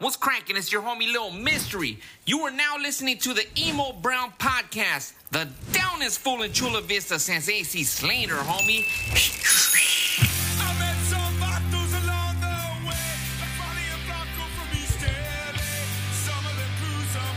[0.00, 0.56] What's cracking?
[0.56, 1.98] It's your homie Little Mystery.
[2.24, 7.18] You are now listening to the Emo Brown Podcast, the downest fool in Chula Vista
[7.18, 8.86] since AC Slater, homie.
[10.58, 12.96] I met some vatos along the way.
[13.40, 15.60] Like Bonnie and Blanco from East LA.
[16.14, 17.36] Some of them cruise, some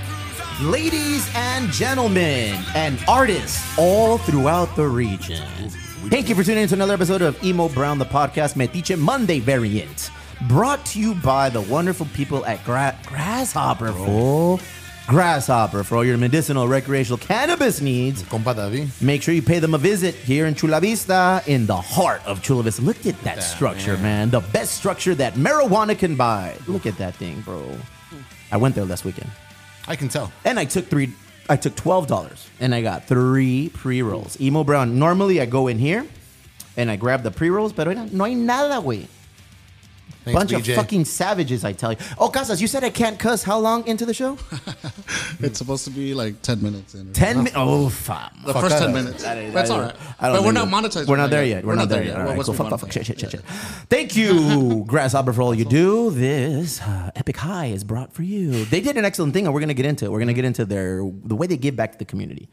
[0.56, 0.72] cruise.
[0.72, 5.46] Ladies and gentlemen, and artists all throughout the region.
[6.10, 9.40] Thank you for tuning in to another episode of Emo Brown, the podcast Metiche Monday
[9.40, 10.12] variant.
[10.48, 14.60] Brought to you by the wonderful people at Gra- Grasshopper, fool.
[15.08, 18.24] Grasshopper for all your medicinal, recreational cannabis needs.
[18.24, 18.90] Compa David.
[19.02, 22.42] Make sure you pay them a visit here in Chula Vista, in the heart of
[22.42, 22.82] Chula Vista.
[22.82, 24.32] Look at that structure, man.
[24.32, 26.58] The best structure that marijuana can buy.
[26.68, 27.78] Look at that thing, bro.
[28.52, 29.30] I went there last weekend.
[29.88, 30.32] I can tell.
[30.46, 31.14] And I took three.
[31.50, 34.40] I took twelve dollars, and I got three pre rolls.
[34.42, 34.98] Emo Brown.
[35.00, 36.06] Normally, I go in here,
[36.78, 39.08] and I grab the pre rolls, but no no hay nada, güey.
[40.24, 40.70] Thanks, Bunch BJ.
[40.70, 41.98] of fucking savages, I tell you.
[42.18, 43.44] Oh, Casas, you said I can't cuss.
[43.44, 44.38] How long into the show?
[45.40, 47.12] It's supposed to be like 10 minutes in.
[47.12, 47.56] Ten minutes.
[47.58, 48.32] Oh, fuck.
[48.46, 49.24] The Fuck first 10 minutes.
[49.24, 50.16] That is- That's that all is- right.
[50.20, 51.08] I don't But we're not we- monetized.
[51.08, 51.48] We're not there now.
[51.48, 51.66] yet.
[51.66, 52.16] We're, not there yet.
[52.18, 52.56] All right, Once cool.
[52.56, 52.92] Fuck, fuck, fuck.
[52.92, 53.42] Shit, shit, shit, shit.
[53.90, 56.12] Thank you, Grasshopper, for all you do.
[56.12, 58.64] This uh, epic high is brought for you.
[58.66, 60.12] They did an excellent thing, and we're going to get into it.
[60.12, 62.48] We're going to get into their the way they give back to the community.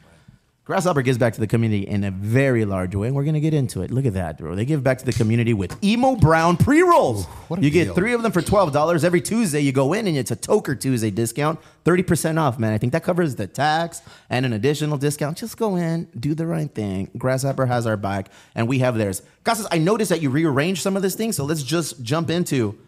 [0.70, 3.40] Grasshopper gives back to the community in a very large way, and we're going to
[3.40, 3.90] get into it.
[3.90, 4.54] Look at that, bro.
[4.54, 7.26] They give back to the community with Emo Brown pre rolls.
[7.58, 9.02] You get three of them for $12.
[9.02, 12.72] Every Tuesday, you go in, and it's a Toker Tuesday discount, 30% off, man.
[12.72, 15.38] I think that covers the tax and an additional discount.
[15.38, 17.10] Just go in, do the right thing.
[17.18, 19.22] Grasshopper has our back, and we have theirs.
[19.42, 22.78] Casas, I noticed that you rearranged some of this thing, so let's just jump into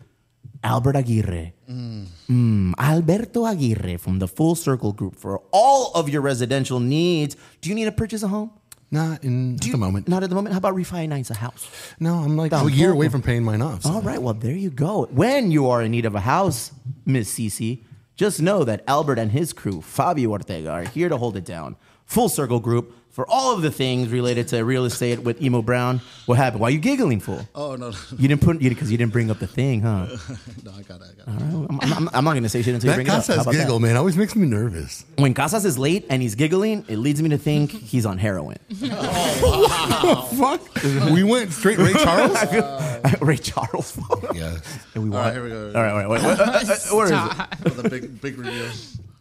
[0.65, 1.53] Albert Aguirre.
[1.69, 7.37] Mm, Alberto Aguirre from the Full Circle Group for all of your residential needs.
[7.61, 8.51] Do you need to purchase a home?
[8.91, 10.07] Not in at you- the moment.
[10.07, 10.53] Not at the moment.
[10.53, 11.67] How about refinance a house?
[11.99, 13.83] No, I'm like a year away from paying mine off.
[13.83, 15.09] so- All right, well, there you go.
[15.11, 16.73] When you are in need of a house,
[17.07, 17.81] Miss Cece,
[18.17, 21.77] just know that Albert and his crew, Fabio Ortega, are here to hold it down.
[22.05, 26.01] Full Circle Group for all of the things related to real estate with Emo Brown.
[26.27, 26.61] What happened?
[26.61, 27.47] Why are you giggling, fool?
[27.55, 27.93] Oh, no.
[28.19, 30.07] You didn't put because you didn't bring up the thing, huh?
[30.65, 31.09] no, I got it.
[31.27, 31.43] I got it.
[31.71, 33.17] I'm, I'm- I'm not going to say shit until you That bring it up.
[33.17, 33.59] How Casas about that?
[33.61, 35.05] giggle, man, always makes me nervous.
[35.17, 38.59] When Casas is late and he's giggling, it leads me to think he's on heroin.
[39.45, 40.83] Oh fuck.
[41.13, 42.37] we went straight Ray Charles?
[43.21, 43.99] Ray Charles.
[44.35, 44.57] yeah.
[44.95, 45.67] And we All want- right, here we go.
[45.75, 47.59] All right, wait, wait, wait, uh, uh, where is it?
[47.63, 48.71] For the big, big reveal.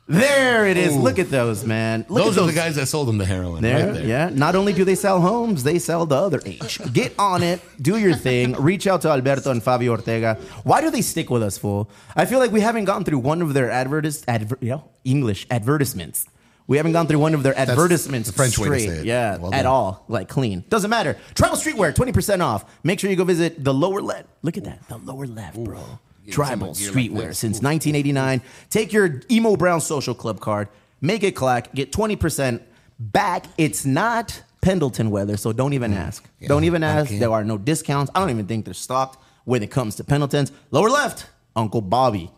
[0.07, 0.93] There it is.
[0.93, 0.99] Ooh.
[0.99, 2.05] Look at those, man.
[2.09, 3.61] Look Those at are the guys that sold them the heroin.
[3.61, 4.05] There, right there.
[4.05, 4.29] yeah.
[4.33, 6.79] Not only do they sell homes, they sell the other H.
[6.91, 10.35] Get on it, do your thing, reach out to Alberto and Fabio Ortega.
[10.63, 11.89] Why do they stick with us, fool?
[12.15, 15.47] I feel like we haven't gone through one of their advertis, adver, you know, English
[15.49, 16.27] advertisements.
[16.67, 19.05] We haven't gone through one of their advertisements the French way to say it.
[19.05, 20.63] Yeah, Well at all, like clean.
[20.69, 21.17] Doesn't matter.
[21.35, 22.65] Tribal Streetwear, twenty percent off.
[22.83, 24.27] Make sure you go visit the lower left.
[24.41, 25.83] Look at that, the lower left, bro.
[26.31, 27.39] Tribal like Streetwear this.
[27.39, 28.41] since 1989.
[28.69, 30.67] Take your Emo Brown Social Club card,
[31.01, 32.61] make it clack, get 20%
[32.99, 33.45] back.
[33.57, 36.27] It's not Pendleton weather, so don't even ask.
[36.39, 37.09] Yeah, don't even ask.
[37.09, 37.19] okay.
[37.19, 38.11] There are no discounts.
[38.15, 40.51] I don't even think they're stocked when it comes to Pendletons.
[40.71, 42.31] Lower left, Uncle Bobby.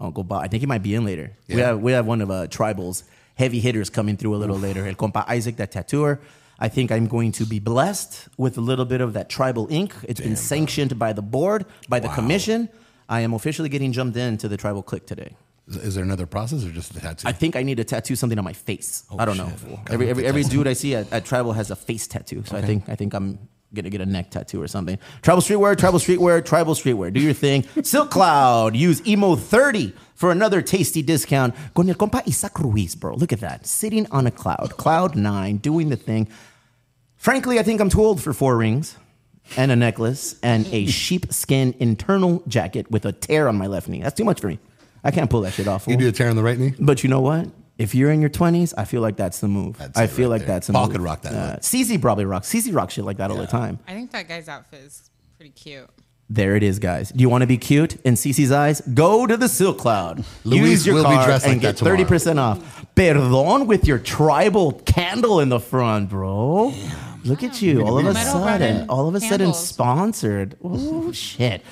[0.00, 0.42] Uncle Bob.
[0.42, 1.32] I think he might be in later.
[1.48, 4.86] We have we have one of uh, Tribal's heavy hitters coming through a little later.
[4.86, 6.20] El compa Isaac, that tattooer.
[6.58, 9.94] I think I'm going to be blessed with a little bit of that tribal ink.
[10.02, 12.68] It's been sanctioned by the board, by the commission.
[13.10, 15.36] I am officially getting jumped into the tribal clique today.
[15.66, 17.26] Is, is there another process or just the tattoo?
[17.26, 19.04] I think I need to tattoo something on my face.
[19.10, 19.50] Oh, I don't know.
[19.52, 19.70] Oh, shit.
[19.70, 22.44] Gotta Every every, every dude I see at, at tribal has a face tattoo.
[22.46, 24.96] So I think I think I'm gonna get a neck tattoo or something.
[25.22, 27.12] Tribal streetwear, tribal streetwear, tribal streetwear.
[27.12, 27.64] Do your thing.
[27.82, 28.76] Silk Cloud.
[28.76, 31.54] Use emo thirty for another tasty discount.
[31.74, 33.16] Con el compa Isaac Ruiz, bro.
[33.16, 33.66] Look at that.
[33.66, 34.76] Sitting on a cloud.
[34.76, 36.28] Cloud nine, doing the thing.
[37.16, 38.96] Frankly, I think I'm too old for four rings
[39.56, 44.00] and a necklace and a sheepskin internal jacket with a tear on my left knee.
[44.02, 44.58] That's too much for me.
[45.02, 45.86] I can't pull that shit off.
[45.86, 46.74] you do a tear on the right knee?
[46.78, 47.48] But you know what?
[47.78, 49.78] If you're in your 20s, I feel like that's the move.
[49.78, 50.48] That's I feel right like there.
[50.56, 50.92] that's a Paul move.
[50.92, 51.60] could rock that Uh, look.
[51.60, 52.52] Cece probably rocks.
[52.52, 53.78] Cece rocks shit like that all the time.
[53.88, 55.88] I think that guy's outfit is pretty cute.
[56.28, 57.10] There it is, guys.
[57.10, 58.82] Do you want to be cute in CC's eyes?
[58.82, 60.24] Go to the Silk Cloud.
[60.44, 61.96] Louise Use your will be card dressed and like get that tomorrow.
[62.04, 62.86] 30% off.
[62.94, 66.72] Perdón with your tribal candle in the front, bro.
[67.24, 67.82] Look at you.
[67.82, 68.46] All of a Metal sudden,
[68.76, 69.66] Garden all of a sudden candles.
[69.66, 70.56] sponsored.
[70.64, 71.62] Oh, shit.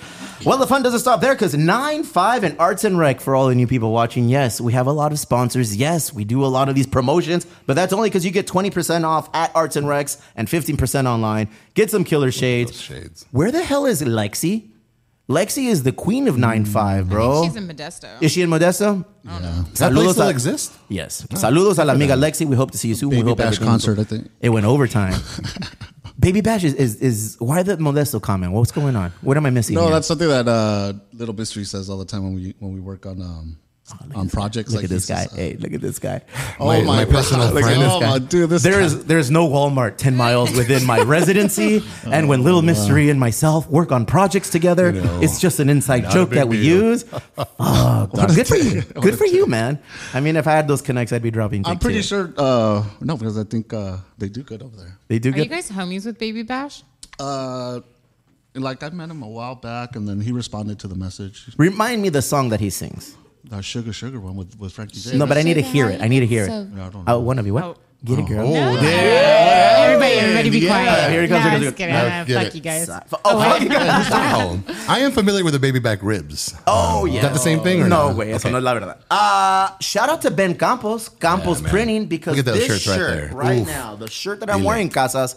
[0.44, 3.48] Well, the fun doesn't stop there because 9 5 and Arts and Rec for all
[3.48, 4.28] the new people watching.
[4.28, 5.74] Yes, we have a lot of sponsors.
[5.76, 9.04] Yes, we do a lot of these promotions, but that's only because you get 20%
[9.04, 11.48] off at Arts and Recs and 15% online.
[11.74, 12.72] Get some killer shades.
[12.72, 13.26] Those shades.
[13.30, 14.68] Where the hell is Lexi?
[15.28, 17.44] Lexi is the queen of 9 5, bro.
[17.44, 18.08] She's in Modesto.
[18.22, 19.04] Is she in Modesto?
[19.24, 19.64] You know.
[19.68, 20.72] Does that place Saludos still a- exist?
[20.88, 21.26] Yes.
[21.30, 22.46] Saludos a la amiga Lexi.
[22.46, 23.10] We hope to see you soon.
[23.10, 24.30] we Baby hope Bash everything's- concert, I think.
[24.40, 25.14] It went overtime.
[26.18, 28.52] Baby Bash is, is is why the Modesto comment?
[28.52, 29.12] What's going on?
[29.20, 29.74] What am I missing?
[29.76, 29.92] No, here?
[29.92, 33.04] that's something that uh, Little Mystery says all the time when we when we work
[33.06, 33.58] on um
[34.14, 34.70] on projects.
[34.72, 35.24] Look like at this guy.
[35.24, 36.22] says, uh, hey, look at this guy.
[36.60, 37.54] Oh My- my, my personal God.
[37.54, 37.82] Look friend.
[37.82, 38.10] at This oh guy.
[38.10, 38.84] my dude, this There guy.
[38.86, 43.68] is there's no Walmart ten miles within my residency, and when Little Mystery and myself
[43.68, 46.76] work on projects together, You know, it's just an inside joke that we deal.
[46.90, 47.04] use.
[47.60, 48.82] Oh, good for you.
[48.82, 49.78] Good for you, man.
[50.14, 51.66] I mean, if I had those connects, I'd be dropping.
[51.66, 52.02] I'm pretty too.
[52.04, 52.32] sure.
[52.38, 54.96] Uh, no, because I think uh, they do good over there.
[55.08, 55.50] they do Are you good.
[55.50, 56.82] guys homies with Baby Bash?
[57.18, 57.80] Uh,
[58.54, 61.50] like I met him a while back, and then he responded to the message.
[61.58, 63.16] Remind me the song that he sings.
[63.50, 65.16] Uh, sugar, sugar one with with Frankie J.
[65.16, 66.02] No, but I need to hear it.
[66.02, 66.68] I need to hear so- it.
[66.76, 67.20] Yeah, I don't Oh, know.
[67.20, 67.54] one of you.
[67.54, 67.64] What?
[67.64, 67.76] Oh.
[68.04, 68.46] Get it, girl.
[68.54, 71.10] Everybody, everybody be Yeah, quiet.
[71.10, 71.64] here he comes, No, here he I'm comes.
[71.64, 71.94] just kidding.
[71.94, 72.54] No, Uh, get fuck it.
[72.54, 72.88] you guys.
[73.24, 74.06] Oh, fuck you guys.
[74.12, 76.54] Oh, I am familiar with the baby back ribs.
[76.68, 77.16] Oh, yeah.
[77.16, 78.10] Is that the same thing or no?
[78.10, 78.14] no?
[78.16, 78.30] way.
[78.32, 78.52] Eso Okay.
[78.52, 78.98] no es la verdad.
[79.10, 81.70] Uh, shout out to Ben Campos, Campos Yeah, man.
[81.72, 83.36] Printing, because Look at those this shirts right shirt there.
[83.36, 83.66] right Oof.
[83.66, 84.66] now, the shirt that I'm Dile.
[84.68, 85.34] wearing, Casas,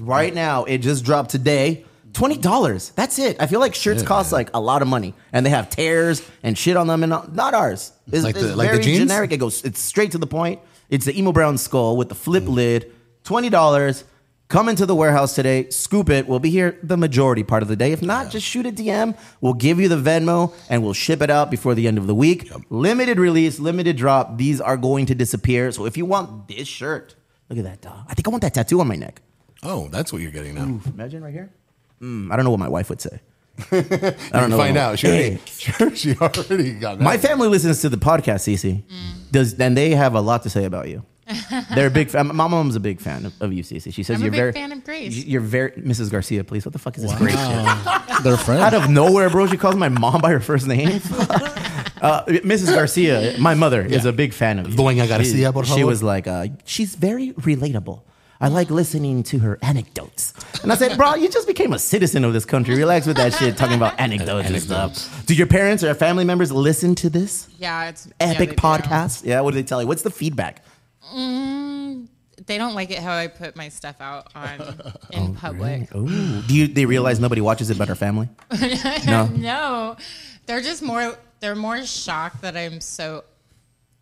[0.00, 1.84] right now, it just dropped today.
[2.14, 2.90] Twenty dollars.
[2.96, 3.36] That's it.
[3.40, 4.38] I feel like shirts cost man.
[4.38, 7.34] like a lot of money, and they have tears and shit on them, and not
[7.34, 7.92] not ours.
[8.10, 8.98] It's, Like the- it's like the very jeans?
[9.00, 9.32] generic.
[9.32, 9.62] It goes.
[9.64, 10.60] It's straight to the point.
[10.88, 12.54] It's the emo brown skull with the flip Mm.
[12.54, 12.92] lid.
[13.24, 14.04] Twenty dollars.
[14.48, 15.70] Come into the warehouse today.
[15.70, 16.28] Scoop it.
[16.28, 17.92] We'll be here the majority part of the day.
[17.92, 19.16] If not, just shoot a DM.
[19.40, 22.14] We'll give you the Venmo and we'll ship it out before the end of the
[22.14, 22.52] week.
[22.68, 24.36] Limited release, limited drop.
[24.36, 25.72] These are going to disappear.
[25.72, 27.14] So if you want this shirt,
[27.48, 28.04] look at that dog.
[28.06, 29.22] I think I want that tattoo on my neck.
[29.62, 30.78] Oh, that's what you're getting now.
[30.92, 31.50] Imagine right here.
[32.04, 33.20] Mm, I don't know what my wife would say.
[33.58, 34.58] I I don't don't know.
[34.58, 34.98] Find out.
[34.98, 35.38] She Hey.
[35.80, 37.04] already, she already got that.
[37.04, 38.82] My family listens to the podcast, Cece.
[39.30, 41.04] Does and they have a lot to say about you.
[41.74, 42.26] They're a big fan.
[42.36, 43.94] My mom's a big fan of, of you, Cece.
[43.94, 45.24] She says I'm a you're big very fan of Grace.
[45.24, 46.10] You're very Mrs.
[46.10, 46.44] Garcia.
[46.44, 48.22] Please, what the fuck is this Grace shit?
[48.24, 48.60] They're friends.
[48.62, 50.88] Out of nowhere, bro, she calls my mom by her first name.
[52.02, 52.74] uh, Mrs.
[52.74, 54.76] Garcia, my mother, is a big fan of you.
[54.76, 58.02] Doña Garcia, She, por she was like, uh, she's very relatable.
[58.44, 60.34] I like listening to her anecdotes.
[60.62, 62.76] And I said, bro, you just became a citizen of this country.
[62.76, 65.24] Relax with that shit, talking about anecdotes, and stuff.
[65.24, 68.60] Do your parents or family members listen to this Yeah, it's yeah, epic they do.
[68.60, 69.24] podcast?
[69.24, 69.88] Yeah, what do they tell you?
[69.88, 70.62] What's the feedback?
[71.14, 72.06] Mm,
[72.46, 74.60] they don't like it how I put my stuff out on
[75.10, 75.94] in oh, public.
[75.94, 76.42] Ooh.
[76.42, 76.66] Do you?
[76.68, 78.28] They realize nobody watches it but our family?
[79.06, 79.24] No.
[79.28, 79.96] No,
[80.44, 81.16] they're just more.
[81.40, 83.24] They're more shocked that I'm so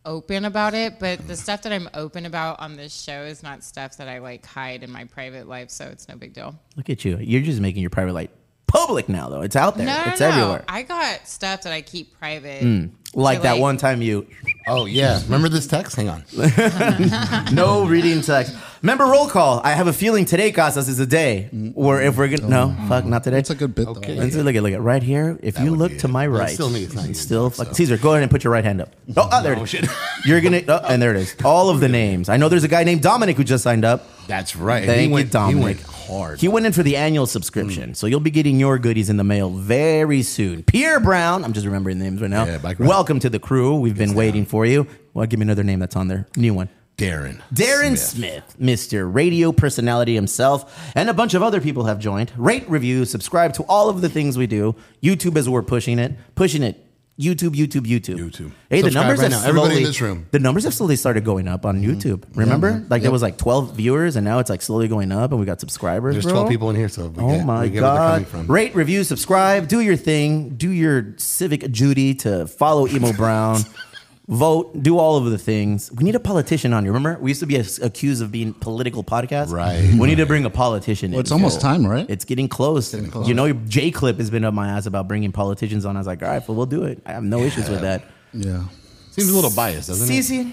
[0.04, 0.98] open about it.
[0.98, 4.18] But the stuff that I'm open about on this show is not stuff that I
[4.18, 5.70] like hide in my private life.
[5.70, 6.54] So it's no big deal.
[6.76, 7.18] Look at you.
[7.18, 8.30] You're just making your private life
[8.66, 9.42] public now, though.
[9.42, 9.86] It's out there.
[9.86, 10.28] No, no, it's no.
[10.28, 10.64] everywhere.
[10.68, 12.62] I got stuff that I keep private.
[12.62, 12.90] Mm.
[13.14, 14.26] Like to, that like- one time you
[14.66, 15.20] Oh yeah.
[15.24, 15.96] Remember this text?
[15.96, 16.24] Hang on.
[17.52, 18.56] no reading text.
[18.82, 19.60] Remember roll call.
[19.62, 21.44] I have a feeling today, Casas, is a day
[21.74, 22.88] where if we're gonna no, oh.
[22.88, 23.38] fuck, not today.
[23.38, 24.16] It's a good bit Okay.
[24.16, 24.22] though.
[24.22, 25.38] Let's look at look at right here.
[25.40, 27.64] If you look to my But right, still me, it's not you, still so.
[27.64, 27.96] fuck, Caesar.
[27.96, 28.92] Go ahead and put your right hand up.
[29.16, 29.86] Oh, oh, there it Oh, shit.
[30.24, 31.36] You're gonna oh, and there it is.
[31.44, 32.28] All of the names.
[32.28, 34.04] I know there's a guy named Dominic who just signed up.
[34.26, 34.84] That's right.
[34.84, 35.58] Thank he you, went, Dominic.
[35.58, 36.40] He went hard.
[36.40, 37.96] He went in for the annual subscription, mm.
[37.96, 40.64] so you'll be getting your goodies in the mail very soon.
[40.64, 42.46] Pierre Brown, I'm just remembering names right now.
[42.46, 42.80] Yeah, bike.
[42.80, 43.76] Welcome to the crew.
[43.76, 44.88] We've been waiting for you.
[45.14, 46.26] Well, give me another name that's on there.
[46.36, 46.68] New one.
[47.02, 47.40] Darren.
[47.52, 48.54] Darren Smith.
[48.60, 49.12] Mr.
[49.12, 52.30] Radio personality himself, and a bunch of other people have joined.
[52.36, 54.76] Rate, review, subscribe to all of the things we do.
[55.02, 56.86] YouTube as we're pushing it, pushing it.
[57.20, 58.16] YouTube, YouTube, YouTube.
[58.18, 58.52] YouTube.
[58.70, 59.48] Hey, the Subscribe numbers right have now.
[59.48, 59.84] Everybody in slowly.
[59.84, 60.26] this room.
[60.30, 61.90] The numbers have slowly started going up on mm-hmm.
[61.90, 62.24] YouTube.
[62.34, 65.38] Remember, like there was like 12 viewers, and now it's like slowly going up, and
[65.38, 66.14] we got subscribers.
[66.14, 66.34] There's bro.
[66.34, 68.30] 12 people in here, so we Oh get, my we get where they're coming god!
[68.30, 68.46] from.
[68.46, 73.60] Rate, review, subscribe, do your thing, do your civic duty to follow Emo Brown,
[74.32, 75.92] vote, do all of the things.
[75.92, 76.92] We need a politician on here.
[76.92, 79.50] Remember, we used to be ac- accused of being political podcast.
[79.52, 79.80] Right.
[79.98, 81.10] We need to bring a politician.
[81.10, 81.24] Well, in.
[81.24, 82.06] it's almost time, right?
[82.08, 82.92] It's getting close.
[82.92, 83.28] Getting close.
[83.28, 85.96] You know, J Clip has been up my ass about bringing politicians on.
[85.96, 87.02] I was like, all right, well, we'll do it.
[87.06, 88.04] I have no issues with that.
[88.32, 88.64] Yeah.
[89.10, 90.18] Seems a little biased, doesn't it?
[90.18, 90.52] Cece,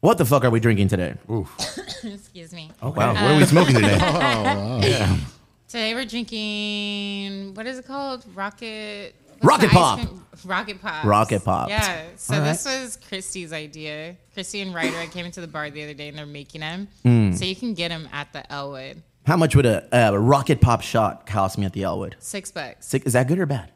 [0.00, 1.14] what the fuck are we drinking today?
[2.04, 2.70] Excuse me.
[2.82, 3.98] Oh wow, What are we smoking today?
[4.02, 5.26] Oh,
[5.68, 7.54] today we're drinking.
[7.54, 8.24] What is it called?
[8.34, 9.14] Rocket.
[9.40, 9.98] What's Rocket the ice Pop.
[10.00, 10.22] cream?
[10.44, 11.04] Rocket Pop.
[11.04, 11.68] Rocket Pop.
[11.68, 12.04] Yeah.
[12.16, 12.46] So All right.
[12.48, 14.16] this was Christy's idea.
[14.34, 14.96] Christy and Ryder.
[14.98, 16.88] I came into the bar the other day and they're making them.
[17.02, 17.32] Hmm.
[17.32, 19.02] So you can get them at the Elwood.
[19.26, 22.16] How much would a, a rocket pop shot cost me at the Elwood?
[22.20, 22.86] Six bucks.
[22.86, 23.72] Sick- Is that good or bad?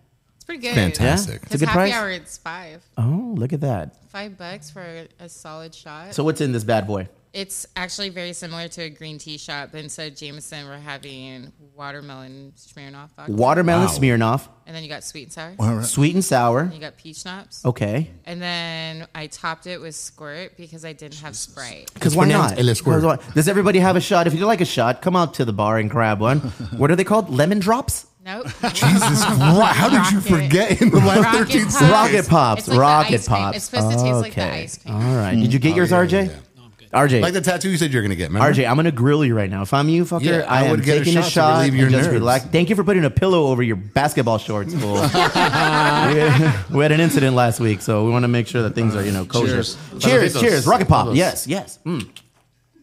[0.52, 0.74] It's pretty good.
[0.74, 1.34] Fantastic.
[1.34, 1.36] Yeah?
[1.36, 1.92] It's a Because good happy price?
[1.94, 2.82] hour it's five.
[2.98, 3.96] Oh, look at that.
[4.10, 6.14] Five bucks for a, a solid shot.
[6.14, 7.08] So what's in this bad boy?
[7.32, 11.52] It's actually very similar to a green tea shot, but instead of Jameson, we're having
[11.76, 13.30] watermelon Smirnoff vodka.
[13.30, 13.92] Watermelon Wow.
[13.92, 15.54] Smirnoff, and then you got sweet and sour.
[15.60, 15.84] All right.
[15.84, 16.62] sweet and sour.
[16.62, 17.64] And you got peach schnapps.
[17.64, 18.10] Okay.
[18.24, 21.92] And then I topped it with squirt because I didn't have Sprite.
[21.94, 22.66] Because why pronounced not?
[22.66, 23.00] El Squirt.
[23.00, 24.26] 'Cause Does everybody have a shot?
[24.26, 26.40] If you like a shot, come out to the bar and grab one.
[26.76, 27.30] what are they called?
[27.30, 28.06] Lemon drops?
[28.24, 28.44] Nope.
[28.74, 29.38] Jesus Christ.
[29.40, 31.72] How did you Rocket- forget in the last Rocket 13 Pops.
[31.74, 31.90] seconds?
[31.90, 32.58] Rocket pops.
[32.60, 33.38] It's like the rocket ice cream.
[33.38, 33.56] pops.
[33.56, 34.62] It's supposed to taste like the Okay.
[34.62, 34.94] ice cream.
[34.94, 35.34] All right.
[35.36, 36.12] Did you get yours, yeah, RJ?
[36.12, 36.26] yeah, yeah.
[36.56, 36.90] No, I'm good.
[36.92, 37.22] RJ.
[37.22, 38.52] Like the tattoo you said you're gonna get, remember?
[38.52, 39.62] RJ, I'm gonna grill you right now.
[39.62, 41.30] If I'm you, fucker, Yeah, I, I am would get a taking a shot to
[41.30, 42.14] shot relieve and your just nerves.
[42.20, 42.44] relax.
[42.46, 44.74] Thank you for putting a pillow over your basketball shorts.
[44.74, 44.92] Fool.
[45.00, 49.02] we had an incident last week, so we want to make sure that things are
[49.04, 49.46] you know kosher.
[49.62, 49.76] Cheers.
[49.98, 50.40] cheers, Saluditos.
[50.40, 50.66] cheers.
[50.66, 51.06] Rocket pop.
[51.06, 51.16] Saludos.
[51.16, 51.78] Yes, yes.
[51.86, 52.06] Mm.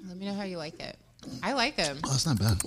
[0.08, 0.98] Let me know how you like it.
[1.44, 1.98] I like them.
[2.06, 2.58] Oh, that's not bad.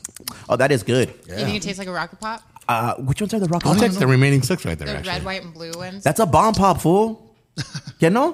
[0.49, 1.09] Oh, that is good.
[1.27, 2.43] You think it tastes like a rocket pop?
[2.71, 3.83] Uh, which ones are the rocket I'll pop?
[3.83, 4.87] text the remaining six right there.
[4.87, 5.13] The actually.
[5.15, 6.05] red, white, and blue ones.
[6.05, 7.35] That's a bomb pop, fool.
[7.99, 8.29] You know?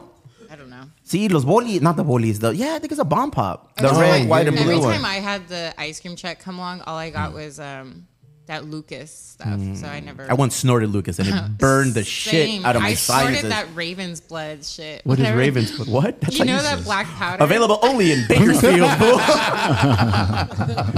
[0.50, 0.84] I don't know.
[1.02, 3.76] See, los bolis, not the bolis, the, yeah, I think it's a bomb pop.
[3.76, 5.04] The Every red, time- white, and blue Every blue time.
[5.04, 8.06] I had the ice cream check come along, all I got was um,
[8.46, 9.60] that Lucas stuff.
[9.76, 10.26] So I never.
[10.26, 10.30] Mm.
[10.30, 13.40] I once snorted Lucas and it burned the shit out of my I sinuses.
[13.40, 15.04] snorted that Raven's blood shit.
[15.04, 15.38] What is Whatever.
[15.38, 15.72] Ravens?
[15.76, 15.88] Blood?
[15.88, 16.20] What?
[16.20, 17.42] That's You how know that black powder?
[17.44, 19.18] Available only in Bakersfield, fool.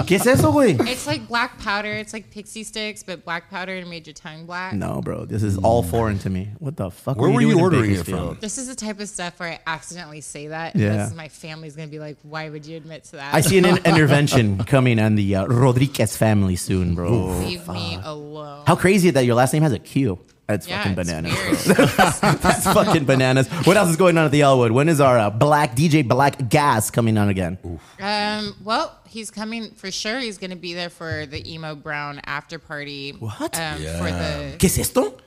[0.05, 0.79] ¿Qué es eso, güey?
[0.89, 1.93] It's like black powder.
[1.93, 4.75] It's like pixie sticks, but black powder and made your tongue black.
[4.75, 6.51] No, bro, this is all foreign to me.
[6.59, 7.17] What the fuck?
[7.17, 8.39] Where were were you, you doing in ordering it from?
[8.41, 10.75] This is the type of stuff where I accidentally say that.
[10.75, 10.97] and Yeah.
[10.99, 13.59] This is my family's gonna be like, "Why would you admit to that?" I see
[13.59, 17.38] an intervention coming on the uh, Rodriguez family soon, bro.
[17.47, 18.65] Leave me alone.
[18.67, 20.19] How crazy is that your last name has a Q?
[20.47, 21.67] That's yeah, fucking it's bananas.
[21.67, 21.79] weird.
[22.41, 23.49] That's fucking bananas.
[23.67, 24.73] What else is going on at the Elwood?
[24.73, 27.59] When is our uh, black DJ Black Gas coming on again?
[28.01, 30.19] Um, well, he's coming for sure.
[30.21, 33.11] He's going to be there for the emo brown after party.
[33.19, 33.61] What?
[33.61, 35.19] Um, For the ¿Qué es esto?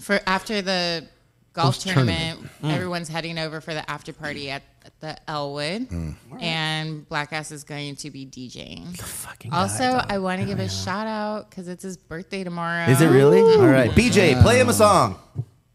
[0.00, 1.06] for after the
[1.54, 2.18] golf Post-tournament.
[2.38, 2.74] tournament, Mm.
[2.74, 6.14] everyone's heading over for the after party at, at the Elwood, Mm.
[6.42, 8.96] and Black Ass is going to be DJing.
[8.98, 10.06] Fucking guy, Also, dog.
[10.10, 12.84] I want to give a shout out because it's his birthday tomorrow.
[12.90, 13.40] Is it really?
[13.40, 13.90] All right.
[13.92, 15.16] BJ, play him a song.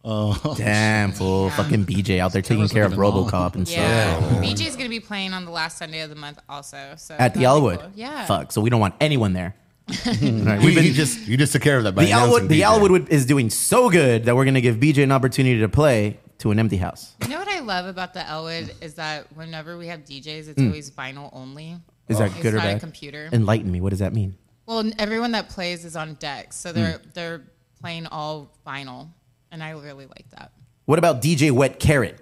[0.03, 0.55] Oh.
[0.57, 1.49] Damn, fool.
[1.51, 3.79] Fucking BJ out there taking care of Robocop and stuff.
[3.81, 6.93] Yeah, BJ's going to be playing on the last Sunday of the month also.
[6.97, 7.79] So At the Elwood.
[7.81, 7.91] cool.
[7.95, 8.25] Yeah.
[8.25, 8.51] Fuck.
[8.53, 9.55] So we don't want anyone there.
[9.89, 9.95] All
[10.45, 12.27] right, We, We've been you just you just took care of that by the announcing
[12.35, 12.49] Elwood.
[12.49, 15.69] The Elwood would- is doing so good that we're gonna give BJ an opportunity to
[15.69, 17.15] play to an empty house.
[17.23, 20.61] You know what I love about the Elwood is that whenever we have DJs, it's
[20.61, 20.67] Mm.
[20.67, 21.75] always vinyl only.
[22.07, 22.79] Is that It's good or not a bad?
[22.79, 23.29] computer.
[23.31, 23.81] Enlighten me.
[23.81, 24.35] What does that mean?
[24.65, 27.09] Well, everyone that plays is on deck, so they're Hmm.
[27.13, 27.41] they're
[27.81, 29.09] playing all vinyl,
[29.51, 30.51] and I really like that.
[30.85, 32.19] What about DJ Wet Carrot?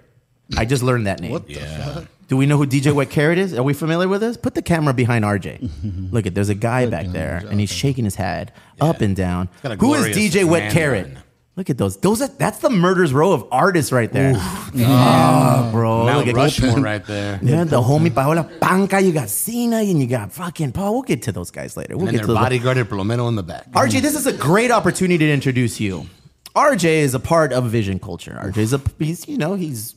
[0.56, 1.32] I just learned that name.
[2.28, 3.54] Do we know who DJ Wet Carrot is?
[3.54, 4.36] Are we familiar with this?
[4.36, 6.10] Put the camera behind RJ.
[6.12, 9.48] Look at there's a guy back there, and he's shaking his head up and down.
[9.62, 11.14] got a Who is glorious DJ Wet man Carrot?
[11.14, 11.22] bun.
[11.56, 11.96] Look at those.
[11.96, 14.32] Those are, that's the murder's row of artists right there.
[14.36, 16.04] Oh, bro.
[16.04, 17.40] Mount Look at Rushmore right there.
[17.42, 20.92] Yeah, the homie Paola Panca, you got Cena, and you got fucking Paul.
[20.94, 21.96] We'll get to those guys later.
[21.96, 22.36] We'll And get their to those.
[22.42, 23.68] bodyguard and Palomeno in the back.
[23.72, 26.06] RJ, this is a great opportunity to introduce you.
[26.54, 28.38] RJ is a part of Vision culture.
[28.40, 29.94] RJ is a he's you know he's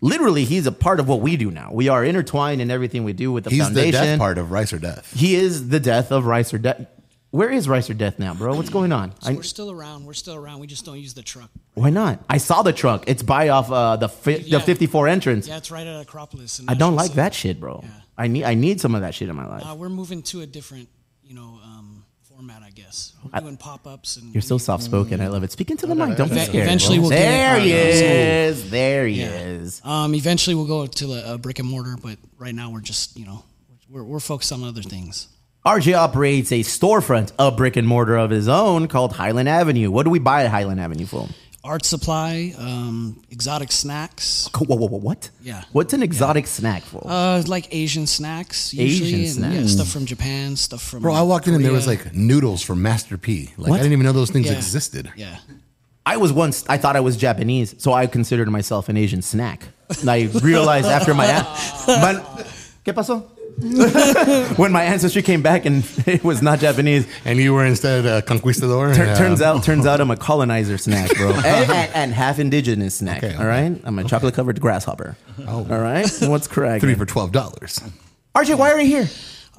[0.00, 1.70] literally he's a part of what we do now.
[1.72, 3.92] We are intertwined in everything we do with the He's the foundation.
[3.92, 5.12] death part of Rice or Death.
[5.14, 6.86] He is the death of Rice or Death.
[7.30, 8.56] Where is Rice or Death now, bro?
[8.56, 9.12] What's going on?
[9.22, 10.06] I, We're still around.
[10.06, 10.60] We're still around.
[10.60, 11.50] We just don't use the truck.
[11.74, 12.20] why not?
[12.28, 13.04] I saw the truck.
[13.06, 14.58] It's by off uh, the fi- Yeah.
[14.58, 15.46] the 54 entrance.
[15.46, 16.60] Yeah, it's right at Acropolis.
[16.66, 17.80] I don't like so, that shit, bro.
[17.84, 17.90] Yeah.
[18.16, 19.62] I need I need some of that shit in my life.
[19.64, 20.88] Uh, we're moving to a different,
[21.22, 21.57] you know, format.
[23.32, 25.20] I doing pop ups and You're so soft spoken.
[25.20, 25.52] I love it.
[25.52, 26.16] Speaking to the mic.
[26.16, 26.64] Don't be scared.
[26.64, 27.62] eventually we'll there it.
[27.62, 28.70] he is.
[28.70, 29.26] There he Yeah.
[29.38, 29.80] is.
[29.84, 33.16] Um, eventually we'll go to a, a brick and mortar, but right now we're just,
[33.18, 33.44] you know,
[33.90, 35.28] we're, we're focused on other things.
[35.66, 39.90] RJ operates a storefront, a brick and mortar of his own called Highland Avenue.
[39.90, 41.28] What do we buy at Highland Avenue for?
[41.64, 45.28] Art supply, um, exotic snacks, Whoa, whoa, whoa, what?
[45.42, 45.64] Yeah.
[45.72, 47.02] What's an exotic snack for?
[47.04, 49.72] uh, like Asian snacks, usually, Asian and, yeah, snacks.
[49.72, 51.02] stuff from Japan, stuff from.
[51.02, 53.50] Bro, I walked in and there was like noodles from Master P.
[53.58, 53.80] Like What?
[53.80, 54.52] I didn't even know those things Yeah.
[54.56, 55.10] existed.
[55.16, 55.38] yeah.
[56.06, 59.68] I was once, I thought I was Japanese, so I considered myself an Asian snack.
[60.00, 61.44] And I realized after my, an-
[62.00, 62.22] Man,
[62.84, 63.24] ¿qué pasó?
[63.60, 68.22] When my ancestry came back and it was not Japanese, And you were instead a
[68.22, 68.94] conquistador.
[68.94, 69.14] Tur- Yeah.
[69.14, 73.22] turns out, turns out I'm a colonizer snack, bro, and, and, and half indigenous snack.
[73.24, 75.16] Okay, All right, I'm a chocolate covered grasshopper.
[75.46, 75.66] Oh.
[75.70, 76.82] all right, what's correct?
[76.82, 77.80] three for twelve dollars.
[78.34, 79.08] RJ, why are you here?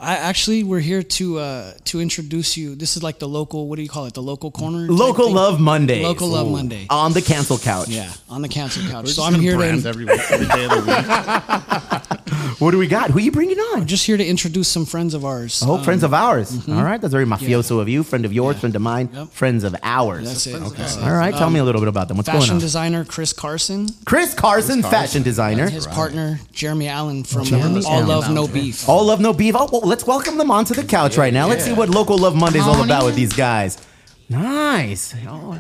[0.02, 2.76] I actually we're here to uh, to introduce you.
[2.76, 3.68] This is like the local.
[3.68, 4.14] What do you call it?
[4.14, 4.88] The local corner.
[4.88, 5.36] Local thing?
[5.36, 6.04] Love Monday.
[6.04, 6.88] Local Love Monday.
[6.90, 7.90] on the cancel couch.
[7.90, 9.06] Yeah, on the cancel couch.
[9.06, 9.90] We're so just I'm gonna here brand to.
[9.90, 12.06] every, every day of the week.
[12.60, 13.10] What do we got?
[13.12, 13.82] Who are you bringing on?
[13.82, 15.64] I'm Just here to introduce some friends of ours.
[15.66, 16.68] Oh, Um, friends of ours.
[16.68, 18.04] All right, that's very mafioso of you.
[18.04, 19.30] Friend of yours, friend of mine, Yep.
[19.30, 20.26] friends of ours.
[20.26, 20.60] That's it.
[20.76, 21.04] That's it.
[21.04, 22.18] All right, tell me a little bit about them.
[22.18, 22.48] What's going on?
[22.48, 25.70] Fashion designer Chris Carson, Chris Carson, fashion designer.
[25.70, 28.08] his partner Jeremy Allen from Jeremy uh, All Allen.
[28.08, 28.90] Love No Beef.
[28.90, 29.56] All love, no beef.
[29.58, 31.48] Oh, well, let's welcome them onto the couch right now.
[31.48, 33.84] Let's see what Local Love Monday's all about with these guys.
[34.30, 35.16] Nice.
[35.28, 35.58] Oh,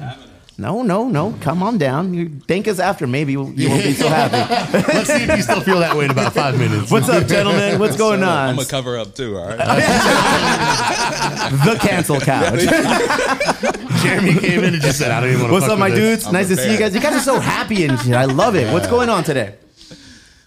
[0.59, 1.33] no, no, no.
[1.41, 2.13] Come on down.
[2.13, 3.07] You thank us after.
[3.07, 4.38] Maybe you you won't be so happy.
[4.93, 6.91] Let's see if you still feel that way in about five minutes.
[6.91, 7.79] What's up, gentlemen?
[7.79, 8.50] What's going on?
[8.50, 9.38] I'm gonna cover up too.
[9.38, 9.57] All right.
[11.65, 12.59] the cancel couch.
[14.03, 16.27] Jeremy came in and just said, "I don't even want to." What's up, my dudes?
[16.27, 16.93] I'm nice to see you prepared.
[16.93, 17.03] guys.
[17.03, 18.13] You guys are so happy and shit.
[18.13, 18.71] I love it.
[18.71, 19.55] What's going on today?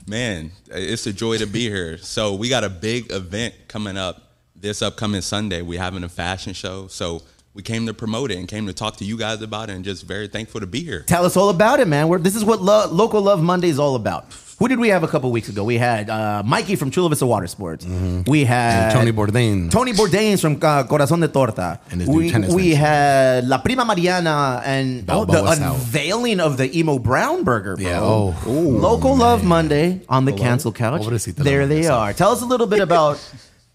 [0.06, 1.96] Man, it's a joy to be here.
[1.98, 5.62] So we got a big event coming up this upcoming Sunday.
[5.62, 6.88] We're having a fashion show.
[6.88, 7.22] So
[7.54, 9.84] we came to promote it and came to talk to you guys about it and
[9.84, 11.02] just very thankful to be here.
[11.02, 12.08] Tell us all about it, man.
[12.08, 14.32] We're, this is what lo- Local Love Monday is all about.
[14.62, 15.64] Who did we have a couple weeks ago?
[15.64, 17.84] We had uh, Mikey from Chula Vista Water Sports.
[17.84, 19.72] We had And Tony Bourdain.
[19.72, 21.80] Tony Bourdain from uh, Corazon de Torta.
[21.90, 26.58] And his new we, tennis we had La Prima Mariana and oh, the unveiling of
[26.58, 27.84] the Emo Brown Burger, bro.
[27.84, 28.36] Yeah, oh.
[28.46, 31.08] Local Love Monday on the cancel couch.
[31.24, 32.12] There they are.
[32.12, 33.18] Tell us a little bit about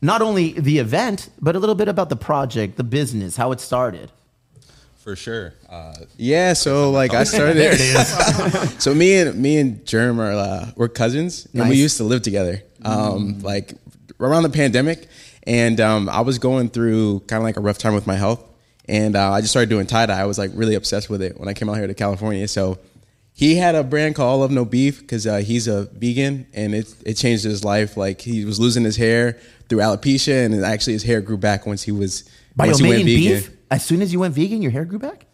[0.01, 3.59] not only the event, but a little bit about the project, the business, how it
[3.59, 4.09] started.
[5.07, 5.53] For sure.
[5.69, 7.55] Uh, Yeah, so like I started.
[7.55, 8.73] there it is.
[8.83, 12.23] so me and me and Germ are uh, we're cousins, and we used to live
[12.23, 12.61] together.
[12.83, 13.71] Um, like
[14.19, 15.07] around the pandemic,
[15.43, 18.43] and um, I was going through kind of like a rough time with my health,
[18.89, 20.19] and uh, I just started doing tie dye.
[20.19, 22.45] I was like really obsessed with it when I came out here to California.
[22.49, 22.77] So
[23.31, 26.75] he had a brand called All Love No Beef because uh, he's a vegan, and
[26.75, 27.95] it it changed his life.
[27.95, 31.83] Like he was losing his hair through alopecia, and actually his hair grew back once
[31.83, 33.15] he was By once he went vegan.
[33.15, 35.25] beef, as soon as you went vegan, your hair grew back?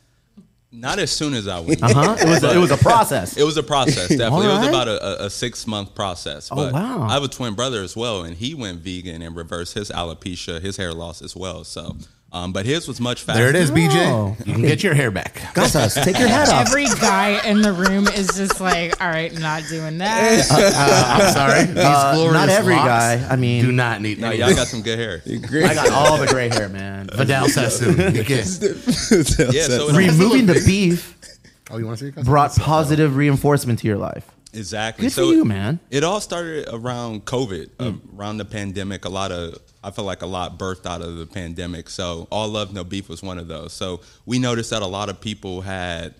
[0.74, 1.82] not as soon as I went.
[1.82, 2.16] Uh huh.
[2.20, 3.38] It was, it was a process.
[3.38, 4.48] It was a process, definitely.
[4.48, 6.50] It was about a, a, a six month process.
[6.52, 7.04] Oh, wow.
[7.04, 10.60] I have a twin brother as well, and he went vegan and reversed his alopecia,
[10.62, 11.64] his hair loss as well.
[11.64, 11.96] So,
[12.34, 13.40] um, but his was much faster.
[13.40, 13.96] There it is, BJ.
[14.08, 14.36] Oh.
[14.46, 15.36] You can get your hair back.
[15.54, 16.68] Casas, take your hat off.
[16.68, 20.52] Every guy in the room is just like, all right, not doing that.
[20.52, 21.66] I'm sorry.
[21.66, 23.28] These Uh, glorious not every locks guy.
[23.30, 24.20] I mean, do not need.
[24.20, 25.22] No, y'all got some good hair.
[25.28, 27.08] I got all the gray hair, man.
[27.14, 28.00] Vidal Sassoon.
[28.00, 28.44] Okay.
[29.54, 31.14] Yeah, so Removing the beef
[31.74, 34.30] Oh, you want to see brought positive reinforcement to your life.
[34.54, 35.06] Exactly.
[35.06, 35.80] Good for so you, man.
[35.90, 39.06] It all started around COVID, uh, around the pandemic.
[39.06, 41.90] A lot of, I feel like a lot birthed out of the pandemic.
[41.90, 43.74] So all love, no beef was one of those.
[43.74, 46.14] So we noticed that a lot of people had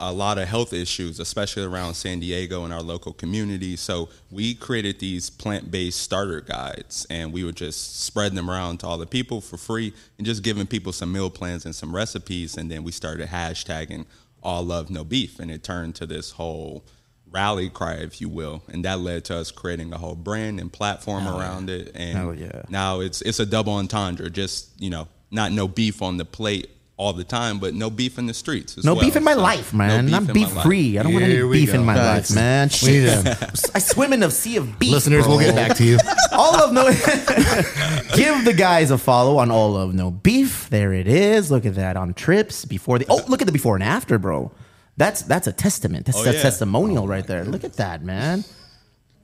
[0.00, 3.76] a lot of health issues, especially around San Diego and our local community.
[3.76, 8.86] So we created these plant-based starter guides, and we would just spread them around to
[8.86, 12.56] all the people for free, and just giving people some meal plans and some recipes.
[12.56, 14.06] And then we started hashtagging
[14.40, 16.84] all love, no beef, and it turned to this whole
[17.30, 20.72] rally cry, if you will, and that led to us creating a whole brand and
[20.72, 21.90] platform around it.
[21.94, 22.62] And Hell yeah.
[22.68, 24.30] now it's it's a double entendre.
[24.30, 28.18] Just you know, not no beef on the plate all the time, but no beef
[28.18, 28.76] in the streets.
[28.76, 29.04] As No well.
[29.04, 30.06] beef in my So, life, no man.
[30.06, 30.64] beef I'm in my beef life.
[30.64, 30.98] free.
[30.98, 32.30] I don't want any Here we beef in my Facts.
[32.30, 32.70] life, man.
[32.82, 33.70] We need Shit.
[33.76, 34.90] I swim in a sea of beef.
[34.90, 35.36] Listeners, bro.
[35.36, 35.96] we'll get back to you.
[36.32, 36.88] all of no
[38.16, 41.74] give the guys a follow on all love no beef there it is look at
[41.74, 44.50] that on trips before the oh look at the before and after bro
[44.98, 46.04] that's that's a testament.
[46.06, 46.42] That's Oh, a yeah.
[46.42, 47.44] testimonial oh, right there.
[47.44, 48.44] Look at that man.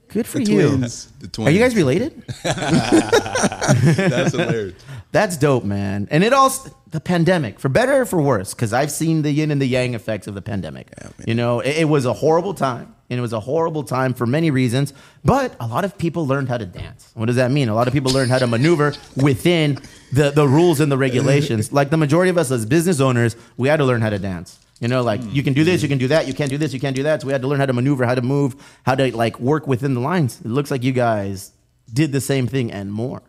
[0.07, 0.67] Good for The you.
[0.69, 1.07] twins.
[1.19, 1.47] The twins.
[1.47, 2.23] are you guys related?
[2.43, 4.75] That's hilarious.
[5.11, 6.07] that's dope man.
[6.11, 6.51] And it all
[6.91, 9.93] the pandemic for better or for worse because i've seen the yin and the yang
[9.95, 10.87] effects of the pandemic.
[11.25, 14.25] You know it, it was a horrible time and it was a horrible time for
[14.25, 17.11] many reasons but a lot of people learned how to dance.
[17.15, 17.67] What does that mean?
[17.69, 19.79] A lot of people learned how to maneuver within
[20.13, 21.73] the, the rules and the regulations.
[21.73, 24.59] Like the majority of us as business owners we had to learn how to dance
[24.79, 26.73] you know like you can do this you can do that you can't do this
[26.73, 28.55] you can't do that so we had to learn how to maneuver how to move
[28.85, 31.51] how to like work within the lines it looks like you guys
[31.93, 33.21] did the same thing and more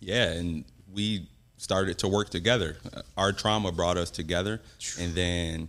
[0.00, 2.76] Yeah, and we started to work together.
[2.94, 4.60] Uh, Our trauma brought us together,
[5.00, 5.68] and then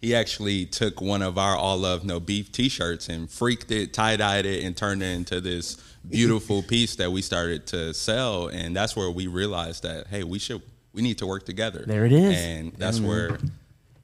[0.00, 4.16] he actually took one of our all love no beef T-shirts and freaked it, tie
[4.16, 5.76] dyed it, and turned it into this
[6.08, 8.48] beautiful piece that we started to sell.
[8.48, 11.84] And that's where we realized that hey, we should we need to work together.
[11.86, 12.34] There it is.
[12.36, 13.38] and that's where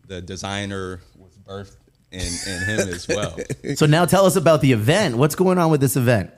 [0.06, 1.76] the designer was birthed
[2.12, 3.36] in, in him as well.
[3.76, 5.16] So now tell us about the event.
[5.16, 6.30] What's going on with this event?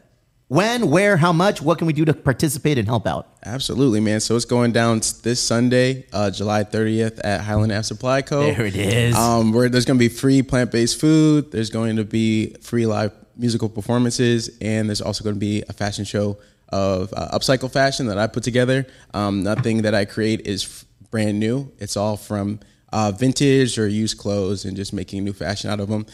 [0.48, 1.60] When, where, how much?
[1.60, 3.28] What can we do to participate and help out?
[3.44, 4.20] Absolutely, man.
[4.20, 8.42] So it's going down this Sunday, uh, July 30th at Highland Ave Supply Co.
[8.42, 9.16] There it is.
[9.16, 11.50] Um, where there's going to be free plant-based food.
[11.50, 15.72] There's going to be free live musical performances, and there's also going to be a
[15.72, 18.86] fashion show of uh, upcycle fashion that I put together.
[19.14, 21.72] Um, nothing that I create is f- brand new.
[21.78, 22.60] It's all from
[22.92, 26.06] uh, vintage or used clothes and just making new fashion out of them.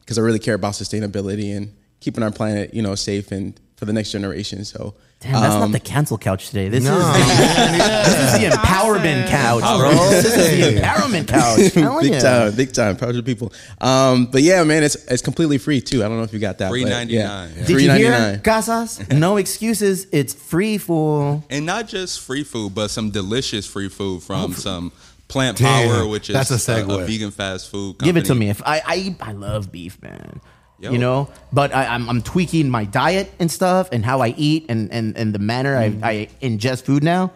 [0.00, 3.84] Because I really care about sustainability and keeping our planet, you know, safe and for
[3.84, 4.64] the next generation.
[4.64, 4.94] So.
[5.20, 6.68] Damn, that's um, not the cancel couch today.
[6.68, 6.96] This No.
[6.96, 9.90] is the, this is the empowerment couch, bro.
[10.10, 11.74] This is the empowerment couch.
[12.02, 12.20] Big ya.
[12.20, 12.96] time, big time.
[12.96, 13.52] Proud of the people.
[13.80, 16.04] Um, but yeah, man, it's it's completely free too.
[16.04, 16.70] I don't know if you got that.
[16.70, 17.48] Free but 99, Yeah.
[17.48, 17.54] yeah.
[17.66, 19.08] Did Free you hear, Casas?
[19.10, 20.06] No excuses.
[20.12, 24.92] It's free, food, and not just free food, but some delicious free food from some
[25.28, 27.06] Plant Damn, Power, which is that's a a, segue.
[27.06, 27.98] vegan fast food.
[27.98, 28.48] Give it to me.
[28.48, 30.40] If I, I, I love beef, man.
[30.80, 30.92] Yo.
[30.92, 34.66] You know, but I, I'm, I'm tweaking my diet and stuff, and how I eat,
[34.68, 36.04] and and, and the manner Mm-hmm.
[36.04, 37.32] I, I ingest food now.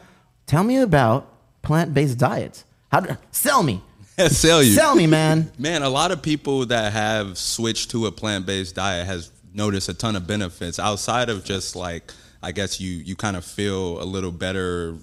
[0.46, 1.28] Tell me about
[1.62, 2.64] plant based diets.
[2.90, 3.82] How do, sell me?
[4.28, 4.72] Sell you.
[4.74, 5.50] Sell me, man.
[5.58, 9.88] Man, a lot of people that have switched to a plant based diet has noticed
[9.88, 14.00] a ton of benefits outside of just like I guess you you kind of feel
[14.02, 14.96] a little better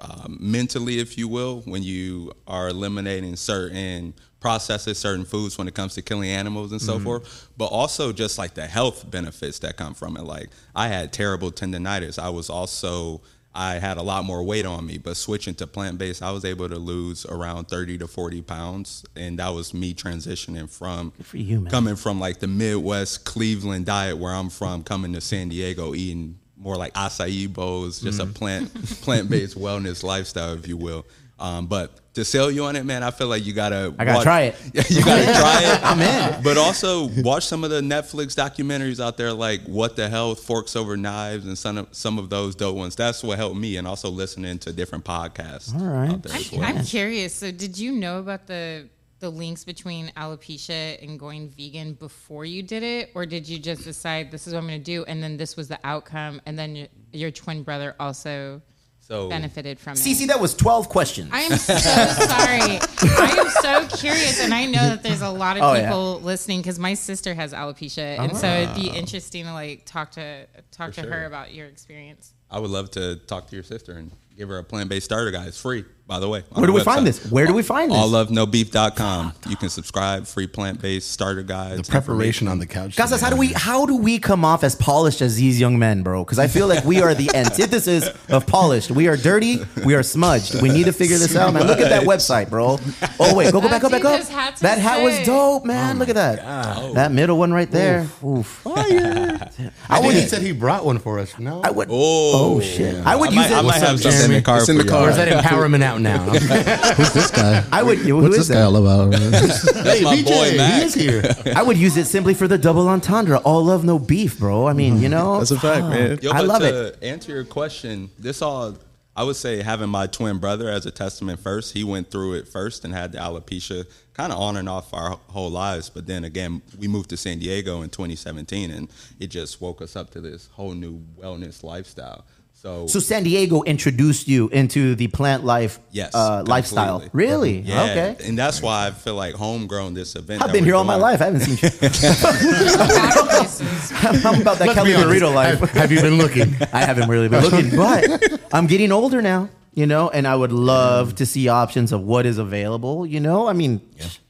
[0.00, 5.74] um, mentally, if you will, when you are eliminating certain processes, certain foods when it
[5.74, 9.76] comes to killing animals and so forth, but also just like the health benefits that
[9.76, 10.22] come from it.
[10.22, 12.18] Like I had terrible tendonitis.
[12.18, 13.20] I was also
[13.54, 16.44] I had a lot more weight on me, but switching to plant based, I was
[16.44, 21.66] able to lose around thirty to forty pounds, and that was me transitioning from you,
[21.66, 26.38] coming from like the Midwest Cleveland diet where I'm from, coming to San Diego, eating
[26.60, 28.30] more like acai bowls, just Mm-hmm.
[28.30, 31.06] a plant plant based wellness lifestyle, if you will.
[31.38, 33.94] Um, but to sell you on it, man, I feel like you gotta.
[33.98, 34.56] I gotta watch- try it.
[34.90, 35.80] you gotta try it.
[35.82, 36.00] I'm
[36.36, 36.42] in.
[36.42, 40.76] But also watch some of the Netflix documentaries out there, like What the Health, Forks
[40.76, 42.94] Over Knives, and some of some of those dope ones.
[42.94, 45.74] That's what helped me, and also listening to different podcasts.
[45.74, 46.10] All right.
[46.10, 46.62] out there as well.
[46.62, 47.34] I'm curious.
[47.36, 48.88] So, did you know about the
[49.20, 53.84] the links between alopecia and going vegan before you did it, or did you just
[53.84, 56.58] decide this is what I'm going to do, and then this was the outcome, and
[56.58, 58.62] then your, your twin brother also
[59.00, 59.96] So benefited from it?
[59.96, 61.30] CC, that was 12 questions.
[61.32, 62.80] I am so sorry.
[63.02, 65.84] I am so curious, and I know that there's a lot of Oh, yeah.
[65.84, 68.94] people listening because my sister has alopecia, and so it'd be ah.
[68.94, 72.32] interesting to like talk to talk to For her about your experience.
[72.50, 75.30] I would love to talk to your sister and give her a plant based starter
[75.30, 75.46] guide.
[75.48, 76.42] It's free, by the way.
[76.50, 77.24] Where do we find this?
[77.30, 77.96] Where do we find this?
[77.96, 79.32] Allofenobeef.com.
[79.48, 81.86] You can subscribe, free plant based starter guides.
[81.86, 82.96] The preparation on the couch.
[82.96, 83.24] Casas, today.
[83.24, 86.24] how do we how do we come off as polished as these young men, bro?
[86.24, 88.90] Because I feel like we are the antithesis of polished.
[88.90, 89.58] We are dirty.
[89.86, 90.60] We are smudged.
[90.60, 91.68] We need to figure this out, man.
[91.68, 92.80] Look at that website, bro.
[93.20, 94.18] Oh wait, go go back, go back up.
[94.18, 95.96] Those hats are That hat was dope, man.
[95.96, 96.94] Oh Look at that.
[96.94, 98.08] That middle one right there.
[98.24, 98.66] Oof.
[98.66, 99.48] I
[99.88, 101.38] I think he said he brought one for us.
[101.38, 101.88] No, I would.
[101.88, 103.06] Oh, Oh shit!
[103.06, 103.54] I would I use might, it.
[103.54, 104.58] I might have something in the car.
[104.58, 105.06] It's in the car.
[105.06, 106.18] Or is that empowerment out now?
[106.28, 107.64] Who's this guy?
[107.70, 107.98] I would.
[107.98, 108.80] Who What's is this guy all that?
[108.80, 109.84] about?
[109.86, 111.22] hey, my BJ, boy, he is here.
[111.54, 113.38] I would use it simply for the double entendre.
[113.38, 114.66] All love, no beef, bro.
[114.66, 115.38] I mean, you know.
[115.38, 116.18] That's a fact, man.
[116.22, 116.98] Yo, I but love to it.
[117.02, 118.76] answer your question, this all
[119.16, 121.74] I would say having my twin brother as a testament first.
[121.74, 125.18] He went through it first and had the alopecia kind of on and off our
[125.28, 125.90] whole lives.
[125.90, 129.96] But then again, we moved to San Diego in 2017, and it just woke us
[129.96, 132.24] up to this whole new wellness lifestyle.
[132.62, 137.02] So, So San Diego introduced you into the plant life yes, uh, lifestyle.
[137.14, 137.60] Really?
[137.60, 138.16] Yeah, Okay.
[138.28, 140.42] and that's why I feel like homegrown this event.
[140.42, 141.22] I've been here all my life.
[141.22, 141.70] I haven't seen you.
[144.28, 145.22] I'm about that Let's Kelly be honest.
[145.22, 145.58] burrito life.
[145.60, 146.54] Have, have you been looking?
[146.72, 150.52] I haven't really been looking, but I'm getting older now, you know, and I would
[150.52, 153.48] love to see options of what is available, you know?
[153.48, 153.80] I mean,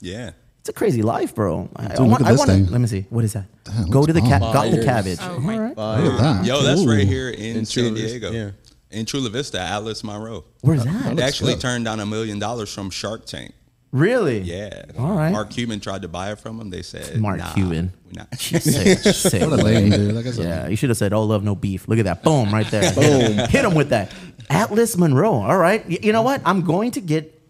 [0.00, 0.30] Yeah.
[0.60, 1.68] It's a crazy life, bro.
[1.76, 2.66] I, I look want, at I this want to, thing.
[2.66, 3.06] let me see.
[3.10, 3.46] What is that?
[3.64, 4.28] Damn, Go looks to the bomb.
[4.30, 4.84] cat, got the Fires.
[4.84, 5.18] cabbage.
[5.22, 6.44] Oh my Look at that.
[6.44, 6.88] Yo, that's Ooh.
[6.90, 8.30] right here in, In San Chula Vista, Diego.
[8.30, 8.50] yeah.
[8.90, 10.44] In Chula Vista, Atlas Monroe.
[10.62, 11.16] Where's that?
[11.16, 11.60] They actually good.
[11.62, 13.52] turned down a million dollars from Shark Tank.
[13.92, 14.38] Really?
[14.40, 14.84] Yeah.
[14.98, 15.32] All right.
[15.32, 16.70] Mark Cuban tried to buy it from him.
[16.70, 17.92] They said, Mark nah, Cuban.
[18.06, 18.34] We're not.
[18.38, 19.42] Sick, sick.
[19.42, 20.14] What a lame dude.
[20.14, 22.22] Like I said, Yeah, you should have said, "Oh, love, no beef." Look at that,
[22.22, 22.92] boom, right there.
[22.94, 24.12] Boom, hit him with that.
[24.48, 25.32] Atlas Monroe.
[25.42, 26.40] All right, Y- you know what?
[26.44, 27.40] I'm going to get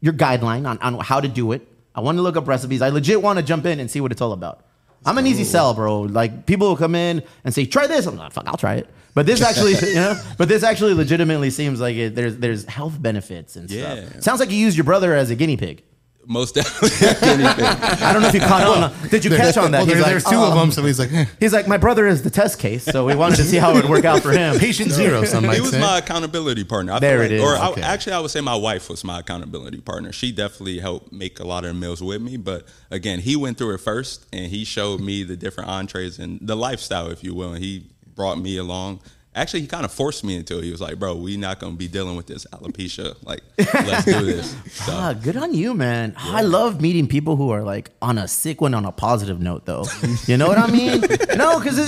[0.00, 1.66] your guideline on, on how to do it.
[1.94, 2.82] I want to look up recipes.
[2.82, 4.64] I legit want to jump in and see what it's all about.
[5.04, 6.02] I'm an easy sell, bro.
[6.02, 8.88] Like people will come in and say, "Try this." I'm like, "Fuck, I'll try it."
[9.14, 13.00] But this actually, you know, but this actually legitimately seems like it, there's there's health
[13.02, 14.06] benefits and Yeah.
[14.06, 14.22] stuff.
[14.22, 15.82] Sounds like you used your brother as a guinea pig.
[16.26, 16.90] Most definitely.
[17.46, 19.08] I don't know if you caught on.
[19.08, 19.78] Did you catch on that?
[19.78, 21.76] Well, there- He's like, there's two of them, so he's like, eh, He's like, my
[21.78, 24.20] brother is the test case, so we wanted to see how it would work out
[24.22, 24.58] for him.
[24.58, 25.24] patient zero.
[25.24, 25.80] Some might he was say.
[25.80, 26.92] my accountability partner.
[26.92, 27.42] I There feel it like- is.
[27.42, 27.82] Or I- Okay.
[27.82, 30.12] actually, I would say my wife was my accountability partner.
[30.12, 32.36] She definitely helped make a lot of the meals with me.
[32.36, 36.38] But again, he went through it first, and he showed me the different entrees and
[36.40, 37.52] the lifestyle, if you will.
[37.54, 39.00] And he brought me along.
[39.34, 40.64] Actually, he kind of forced me into it.
[40.64, 43.16] He was like, "Bro, we not gonna be dealing with this alopecia.
[43.24, 43.40] Like,
[43.74, 46.12] let's do this." So, Ah, good on you, man.
[46.18, 49.64] I love meeting people who are like on a sick one on a positive note,
[49.64, 49.86] though.
[50.26, 51.00] You know what I mean?
[51.36, 51.78] no, because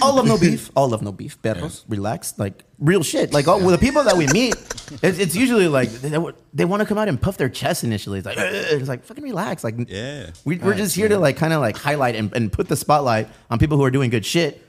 [0.00, 1.40] all love no beef, all love no beef.
[1.42, 3.32] Perros, relax, like real shit.
[3.32, 4.54] Like all, with the people that we meet,
[5.02, 6.16] it's, it's usually like they,
[6.52, 8.18] they want to come out and puff their chest initially.
[8.18, 9.64] It's like it's like fucking relax.
[9.64, 10.30] Like Yeah.
[10.44, 13.28] we, we're just here to like kind of like highlight and, and put the spotlight
[13.50, 14.62] on people who are doing good shit.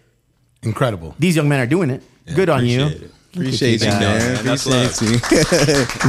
[0.63, 1.13] Incredible.
[1.19, 2.01] These young men are doing it.
[2.33, 2.83] Good on you.
[2.85, 3.11] appreciate it.
[3.35, 4.45] Appreciate you, man.
[4.45, 4.55] man.
[4.55, 5.17] Appreciate you.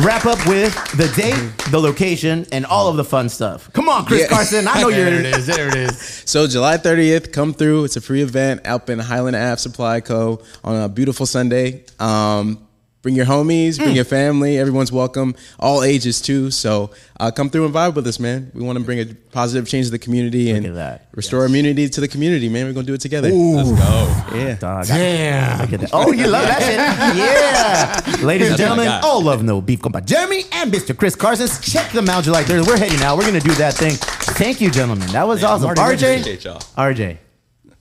[0.06, 3.68] Wrap up with the date, the location, and all of the fun stuff.
[3.72, 4.28] Come on, Chris Yeah.
[4.28, 4.68] Carson.
[4.68, 5.46] I know you're There it is.
[5.48, 5.98] There it is.
[6.24, 7.82] So July 30th, come through.
[7.84, 10.40] It's a free event out in Highland Ave Supply Co.
[10.62, 11.84] on a beautiful Sunday.
[11.98, 12.65] Um,
[13.06, 14.58] bring your homies, bring your family.
[14.58, 15.36] Everyone's welcome.
[15.60, 16.50] All ages too.
[16.50, 16.90] So
[17.20, 18.50] uh, come through and vibe with us, man.
[18.52, 21.08] We want to bring a positive change to the community and at that.
[21.14, 22.66] restore immunity to the community, man.
[22.66, 23.30] We're gonna do it together.
[23.30, 24.36] let's go.
[24.36, 24.56] Yeah.
[24.56, 24.86] Dog.
[24.88, 25.60] Damn.
[25.60, 25.90] Look at that.
[25.92, 26.76] Oh, you love that shit.
[28.16, 28.26] Yeah.
[28.26, 29.04] Ladies and That's what I gentlemen, got.
[29.04, 30.98] all love no beef come by Jeremy and Mr.
[30.98, 31.46] Chris Carson.
[31.62, 32.66] Check them out July 3rd.
[32.66, 33.16] We're heading out.
[33.16, 33.92] We're going to do that thing.
[34.34, 35.08] Thank you, gentlemen.
[35.12, 35.72] That was awesome.
[35.74, 36.40] Marty, RJ.
[36.74, 37.18] RJ.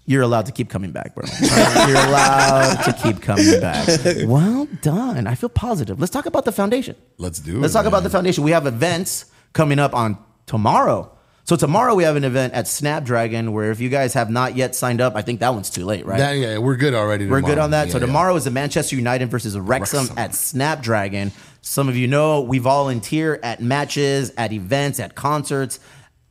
[0.05, 1.25] You're allowed to keep coming back, bro.
[1.41, 3.87] you're allowed to keep coming back.
[4.25, 5.27] Well done.
[5.27, 5.99] I feel positive.
[5.99, 6.95] Let's talk about the foundation.
[7.17, 7.61] Let's do it.
[7.61, 8.43] Let's talk about the foundation.
[8.43, 11.11] We have events coming up on tomorrow.
[11.45, 14.73] So tomorrow we have an event at Snapdragon where if you guys have not yet
[14.73, 16.17] signed up, I think that one's too late, right?
[16.17, 17.27] That, yeah, we're good already.
[17.27, 17.87] We're good on that.
[17.87, 18.07] Yeah, so yeah.
[18.07, 20.17] tomorrow is the Manchester United versus Wrexham, Wrexham.
[20.17, 21.31] at Snapdragon.
[21.61, 25.79] Some of you know we volunteer at matches, at events, at concerts.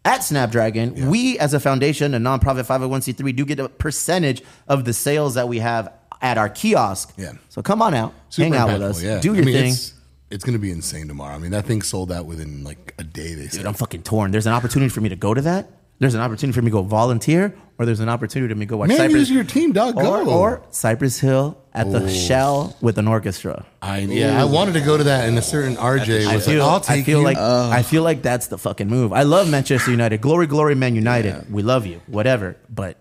[0.07, 4.93] At Snapdragon, we as a foundation, a nonprofit 501c3, do get a percentage of the
[4.93, 5.91] sales that we have
[6.21, 7.15] at our kiosk.
[7.17, 7.33] Yeah.
[7.49, 9.21] So come on out, Super hang out with us, Yeah.
[9.21, 9.73] do I your mean, thing.
[9.73, 9.95] It's,
[10.31, 11.35] it's going to be insane tomorrow.
[11.35, 13.35] I mean, that thing sold out within like a day.
[13.35, 13.59] They said.
[13.59, 14.31] Dude, I'm fucking torn.
[14.31, 15.71] There's an opportunity for me to go to that.
[16.01, 18.77] There's an opportunity for me to go volunteer, or there's an opportunity to me go
[18.77, 19.97] watch Man, Cypress use your team, dog.
[19.97, 20.31] or, Go.
[20.31, 22.09] or Cypress Hill at the Oh.
[22.09, 23.65] Shell with an orchestra.
[23.83, 26.65] I, yeah, I wanted to go to that, and a certain RJ I was feel,
[26.65, 29.13] like, "I'll take I feel you." like I feel like that's the fucking move.
[29.13, 30.21] I love Manchester United.
[30.21, 31.53] Glory, glory, Man United.
[31.53, 32.01] We love you.
[32.07, 32.57] Whatever.
[32.71, 32.97] But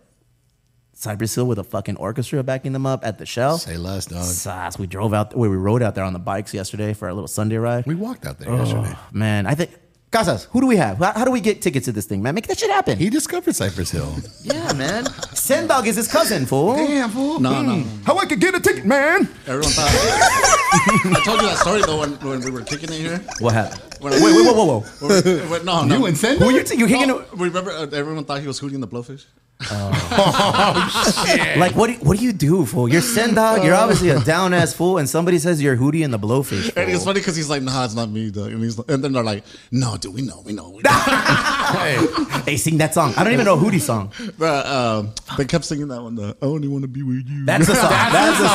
[0.95, 3.57] Cypress Hill with a fucking orchestra backing them up at the Shell.
[3.57, 4.23] Say less, dog.
[4.23, 4.79] Sass.
[4.79, 5.36] We drove out.
[5.36, 7.86] Where we rode out there on the bikes yesterday for our little Sunday ride.
[7.86, 8.95] We walked out there oh, yesterday.
[9.12, 9.71] Man, I think
[10.13, 10.47] Casas.
[10.52, 10.99] Who do we have?
[10.99, 12.36] How, how do we get tickets to this thing, man?
[12.36, 12.99] Make that shit happen.
[12.99, 14.15] He discovered Cypress Hill.
[14.43, 15.08] yeah, man.
[15.34, 16.76] Sen Dog is his cousin, fool.
[16.76, 17.39] Damn fool!
[17.39, 17.80] No, no.
[17.80, 18.04] Hmm.
[18.04, 19.28] How I could get a ticket, man?
[19.47, 19.89] Everyone thought.
[19.89, 23.21] I told you that story though when, when we were kicking it here.
[23.39, 23.82] What happened?
[24.03, 25.07] When Wait, wait, whoa, whoa, whoa.
[25.07, 25.97] Wait, wait, no, no.
[25.97, 26.39] You and Send?
[26.39, 27.07] Who you t- you hanging?
[27.07, 29.23] No, remember, uh, everyone thought he was Hootie and the Blowfish.
[29.71, 31.23] Oh.
[31.25, 31.57] shit.
[31.57, 31.87] Like what?
[31.87, 32.89] Do, what do you do, fool?
[32.89, 33.63] You're Sen Dog.
[33.63, 36.75] You're obviously a down ass fool, and somebody says you're Hootie and the Blowfish.
[36.75, 38.45] And it's funny because he's like, "Nah, it's not me." Though.
[38.45, 40.89] And he's, and then they're like, "No, dude, we know, we know." We know.
[42.45, 43.13] They sing that song.
[43.15, 44.11] I don't even know Hootie song.
[44.37, 46.15] but um, they kept singing that one.
[46.15, 47.45] The I only want to be with you.
[47.45, 47.89] That's the song.
[47.89, 48.47] That's the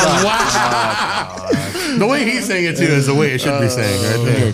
[1.88, 1.98] song.
[1.98, 4.52] The way he's saying it too is the way it should be saying right there.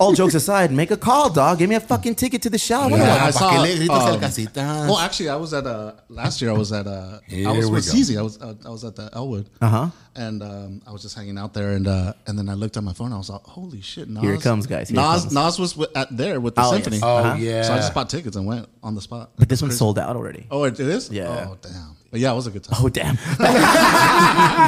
[0.00, 1.58] All jokes aside, make a call, dog.
[1.58, 2.80] Give me a fucking ticket to the show.
[2.80, 3.48] I Yeah, watch- I saw.
[3.50, 6.50] Pa' que le grites um, well, actually, I was at uh, last year.
[6.50, 7.92] I was at uh, Here I was we with go.
[7.92, 8.18] Cece.
[8.18, 9.48] I was uh, I was at the Elwood.
[9.60, 9.90] Uh-huh.
[10.16, 12.82] And um, I was just hanging out there, and uh, and then I looked at
[12.82, 13.12] my phone.
[13.12, 14.88] I was like, "Holy shit!" Nas, Here it comes, guys.
[14.88, 15.32] Here Nas comes.
[15.32, 16.96] Nas was with, at there with the Oh, symphony.
[16.96, 17.04] yes.
[17.04, 17.36] Oh Uh-huh.
[17.38, 17.62] yeah.
[17.62, 19.30] So I just bought tickets and went on the spot.
[19.36, 20.46] But this one's sold out already.
[20.50, 21.08] Oh, it, it is.
[21.10, 21.46] Yeah.
[21.50, 21.94] Oh, damn.
[22.10, 22.78] But yeah, it was a good time.
[22.82, 23.16] Oh damn.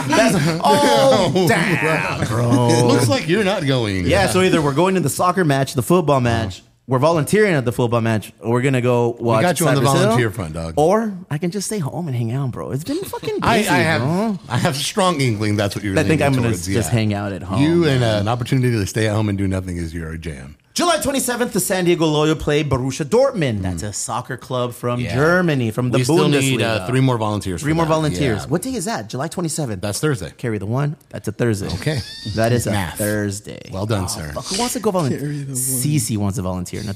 [0.09, 2.87] That's, oh damn, bro.
[2.87, 4.07] Looks like you're not going.
[4.07, 7.65] Yeah, so either we're going to the soccer match, the football match, we're volunteering at
[7.65, 9.43] the football match, or we're gonna go watch.
[9.43, 10.75] got you on the Cypress Hill, volunteer front, dog.
[10.77, 12.73] Or I can just stay home and hang out, bro.
[12.73, 14.39] It's been fucking busy, I, I have bro.
[14.49, 15.95] I have strong inkling that's what you're.
[15.97, 16.93] I think leaning I'm gonna towards, just yeah.
[16.93, 17.63] hang out at home.
[17.63, 20.57] You and uh, an opportunity to stay at home and do nothing is your jam.
[20.81, 23.61] July 27th, the San Diego Loyal play Borussia Dortmund.
[23.61, 25.15] That's a soccer club from Yeah.
[25.15, 26.81] Germany, from the we still need Bundesliga.
[26.81, 27.61] uh, three more volunteers.
[27.61, 27.91] Three for more that.
[27.91, 28.43] volunteers.
[28.45, 28.49] Yeah.
[28.49, 29.11] What day is that?
[29.11, 29.83] July 27th.
[29.83, 30.33] That's Thursday.
[30.39, 30.97] Carry the one.
[31.11, 31.67] That's a Thursday.
[31.75, 31.99] Okay.
[32.35, 32.97] That is a Math.
[32.97, 33.61] Thursday.
[33.71, 34.33] Well done, sir.
[34.33, 35.21] Fuck, who wants to go volunteer?
[35.21, 36.87] Cece wants to volunteer on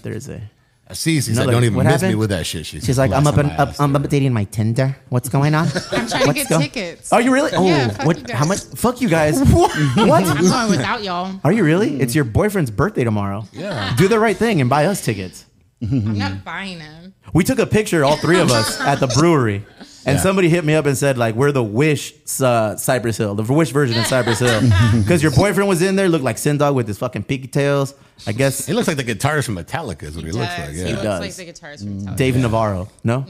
[0.86, 1.18] a Thursday.
[1.18, 3.26] Cece said, Another- "Don't even what miss me with that shit." She She's like, I'm
[3.26, 4.96] up and up, I'm updating my Tinder.
[5.08, 5.68] What's going on?
[5.92, 7.12] I'm trying to get go- tickets.
[7.12, 7.52] Are you really?
[7.52, 8.28] Oh, Yeah, fuck what?
[8.28, 8.34] you.
[8.34, 8.60] How much?
[8.60, 9.40] Fuck you guys.
[9.52, 9.74] what?
[9.76, 11.40] I'm going without y'all.
[11.44, 12.00] Are you really?
[12.00, 12.16] It's mm.
[12.16, 13.46] your boyfriend's birthday tomorrow.
[13.52, 13.94] Yeah.
[13.96, 15.46] Do the right thing and buy us tickets.
[15.82, 17.14] I'm not buying them.
[17.32, 19.66] We took a picture, all three of us, at the brewery.
[20.06, 20.22] And Yeah.
[20.22, 23.70] somebody hit me up and said, like, we're the Wish uh, Cypress Hill, the Wish
[23.70, 24.60] version of Cypress Hill.
[24.94, 27.94] Because your boyfriend was in there, looked like Sen Dog with his fucking pigtails.
[28.26, 30.04] I guess He looks like the guitarist from Metallica.
[30.04, 30.60] Is what he, looks like.
[30.68, 30.72] Yeah.
[30.72, 30.88] He Yeah.
[30.90, 31.20] looks does.
[31.20, 32.16] like the guitarist from Metallica.
[32.16, 32.88] Dave Navarro.
[33.02, 33.20] No?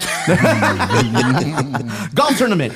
[2.15, 2.75] golf tournament.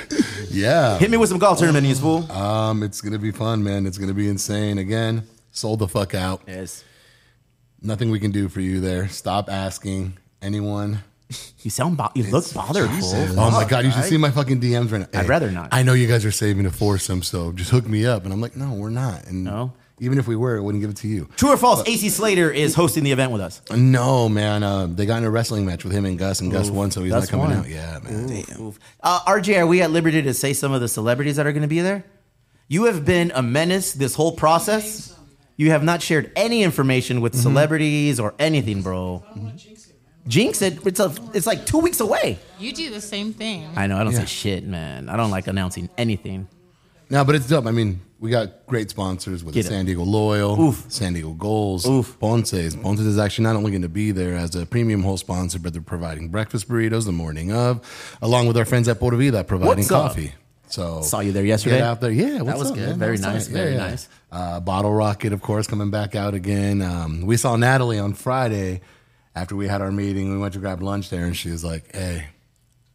[0.51, 0.99] Yeah.
[0.99, 2.31] Hit me with some golf tournament, you fool.
[2.33, 3.87] Um, it's gonna be fun, man.
[3.87, 4.79] It's gonna be insane.
[4.79, 6.43] Again, sold the fuck out.
[6.47, 6.85] Yes.
[7.83, 9.09] Nothing we can do for you there.
[9.09, 11.01] Stop asking anyone.
[11.61, 13.39] You sound, bo- you look bothered, fool.
[13.39, 15.21] Oh my god, you should see my fucking DMs right now.
[15.21, 15.69] I'd rather not.
[15.73, 18.25] I know you guys are saving a foursome, so just hook me up.
[18.25, 19.27] And I'm like, no, we're not.
[19.27, 19.73] And No?
[20.01, 21.29] even if we were, I wouldn't give it to you.
[21.37, 23.61] True or false, AC Slater is hosting the event with us.
[23.75, 24.63] No, man.
[24.63, 27.03] Uh, they got in a wrestling match with him and Gus, and Gus won, so
[27.03, 27.57] he's not Gus coming won.
[27.59, 27.69] out.
[27.69, 28.45] Yeah, man.
[28.61, 28.79] Oof.
[29.03, 31.63] Uh, RJ, are we at liberty to say some of the celebrities that are going
[31.63, 32.05] to be there?
[32.69, 35.15] You have been a menace this whole process.
[35.57, 39.25] You have not shared any information with celebrities or anything, bro.
[40.29, 40.87] Jinx it.
[40.87, 41.13] It's a.
[41.35, 42.39] It's like two weeks away.
[42.59, 43.69] You do the same thing.
[43.75, 43.97] I know.
[43.99, 44.21] I don't Yeah.
[44.21, 45.09] say shit, man.
[45.09, 46.47] I don't like announcing anything.
[47.11, 47.65] No, but it's dope.
[47.67, 49.69] I mean, we got great sponsors with Get it.
[49.71, 50.85] San Diego Loyal, Oof.
[50.89, 52.19] San Diego Goals, Oof.
[52.21, 52.77] Ponce's.
[52.77, 55.73] Ponce's is actually not only going to be there as a premium whole sponsor, but
[55.73, 57.81] they're providing breakfast burritos the morning of,
[58.21, 60.09] along with our friends at Pura Vida providing What's up?
[60.11, 60.35] coffee.
[60.67, 61.77] So Saw you there yesterday.
[61.79, 62.43] Get out there, yeah.
[62.43, 62.89] What's was up, good.
[62.91, 62.99] man?
[62.99, 63.33] Very Outside.
[63.33, 64.09] nice, very nice.
[64.31, 66.83] Uh, Bottle Rocket, of course, coming back out again.
[66.83, 68.83] Um, we saw Natalie on Friday
[69.41, 70.31] after we had our meeting.
[70.33, 72.27] We went to grab lunch there, and she was like, "Hey,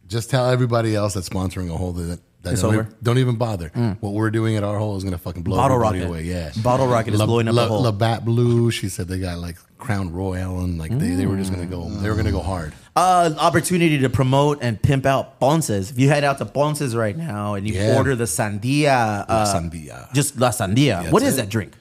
[0.06, 2.84] just tell everybody else that's sponsoring a hole that That It's don't, over.
[2.84, 2.94] Mm.
[3.02, 3.68] don't even bother.
[4.00, 6.06] What we're doing at our hole is gonna fucking blow Bottle rocket.
[6.06, 6.24] away.
[6.24, 7.80] Yeah, Bottle rocket is blowing up the hole.
[7.84, 8.70] Labatt Blue.
[8.70, 11.88] She said they got like Crown Royal and like they, they were just gonna go.
[11.88, 12.74] They were gonna go hard.
[12.94, 15.90] Uh, opportunity to promote and pimp out Ponce's.
[15.90, 17.96] If you head out to Ponce's right now and you Yeah.
[17.96, 20.12] order the sandia, uh, sandia.
[20.12, 20.76] just la sandia.
[21.04, 21.42] Yeah, what is it.
[21.42, 21.72] that drink?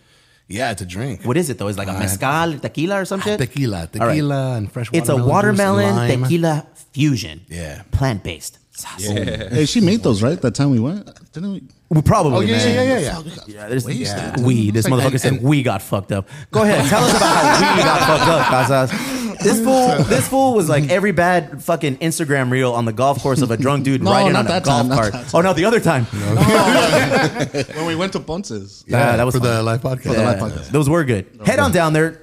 [0.48, 1.24] Yeah, it's a drink.
[1.24, 1.68] What is it though?
[1.70, 3.38] Is it like a Uh, mezcal, tequila, or some shit?
[3.40, 3.92] Tequila, All right.
[3.92, 4.90] tequila, and fresh.
[4.94, 6.24] It's a watermelon, watermelon juice, lime.
[6.24, 7.42] tequila fusion.
[7.50, 7.82] Yeah.
[7.92, 8.60] plant based.
[9.00, 9.50] Yeah.
[9.50, 11.06] Hey, she made those right that time we went.
[11.32, 11.62] Didn't we?
[11.94, 12.76] We probably Oh, yeah, man.
[12.76, 13.16] yeah, yeah, yeah.
[13.16, 14.08] Fuck, we got Yeah, there's wasted.
[14.08, 14.42] yeah.
[14.42, 14.72] we.
[14.72, 16.28] This like- motherfucker and- said and- we got fucked up.
[16.52, 19.40] Go ahead, tell us about how we got fucked up, Casas.
[19.44, 23.42] This fool, this fool was like every bad fucking Instagram reel on the golf course
[23.42, 25.34] of a drunk dude No, riding not on a that golf time, cart.
[25.34, 26.06] Oh no, the other time.
[27.76, 28.84] when we went to Ponce's.
[28.88, 29.50] Yeah, that was for fun.
[29.58, 30.04] the live podcast.
[30.04, 30.70] For the live podcast.
[30.70, 31.28] Those were good.
[31.46, 32.22] Head on down there.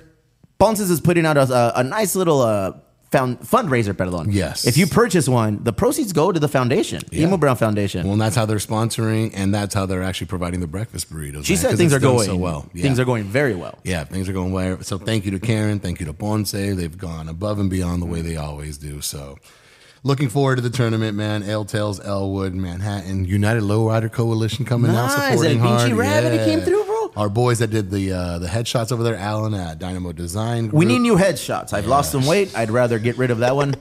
[0.58, 2.72] Ponce's is putting out a, a, a nice little uh,
[3.10, 4.28] found, fundraiser, perdón.
[4.30, 4.66] Yes.
[4.66, 7.26] If you purchase one, the proceeds go to the foundation, Yeah.
[7.26, 8.04] Emo Brown Foundation.
[8.04, 11.44] Well, and that's how they're sponsoring, and that's how they're actually providing the breakfast burritos.
[11.44, 12.68] she man, said things are going so well.
[12.72, 12.82] Yeah.
[12.82, 13.78] Things are going very well.
[13.84, 14.82] Yeah, things are going well.
[14.82, 15.80] So thank you to Karen.
[15.80, 16.52] Thank you to Ponce.
[16.52, 19.00] They've gone above and beyond the way they always do.
[19.00, 19.38] So
[20.02, 21.42] looking forward to the tournament, man.
[21.42, 25.92] L Tails, Elwood, Manhattan, United Lowrider Coalition coming out supporting El hard.
[25.92, 26.79] Rabbit, he came through.
[27.16, 30.70] Our boys that did the uh, the headshots over there, Alan at Dynamo Design.
[30.70, 31.72] We need new headshots.
[31.72, 32.56] I've lost some weight.
[32.56, 33.74] I'd rather get rid of that one.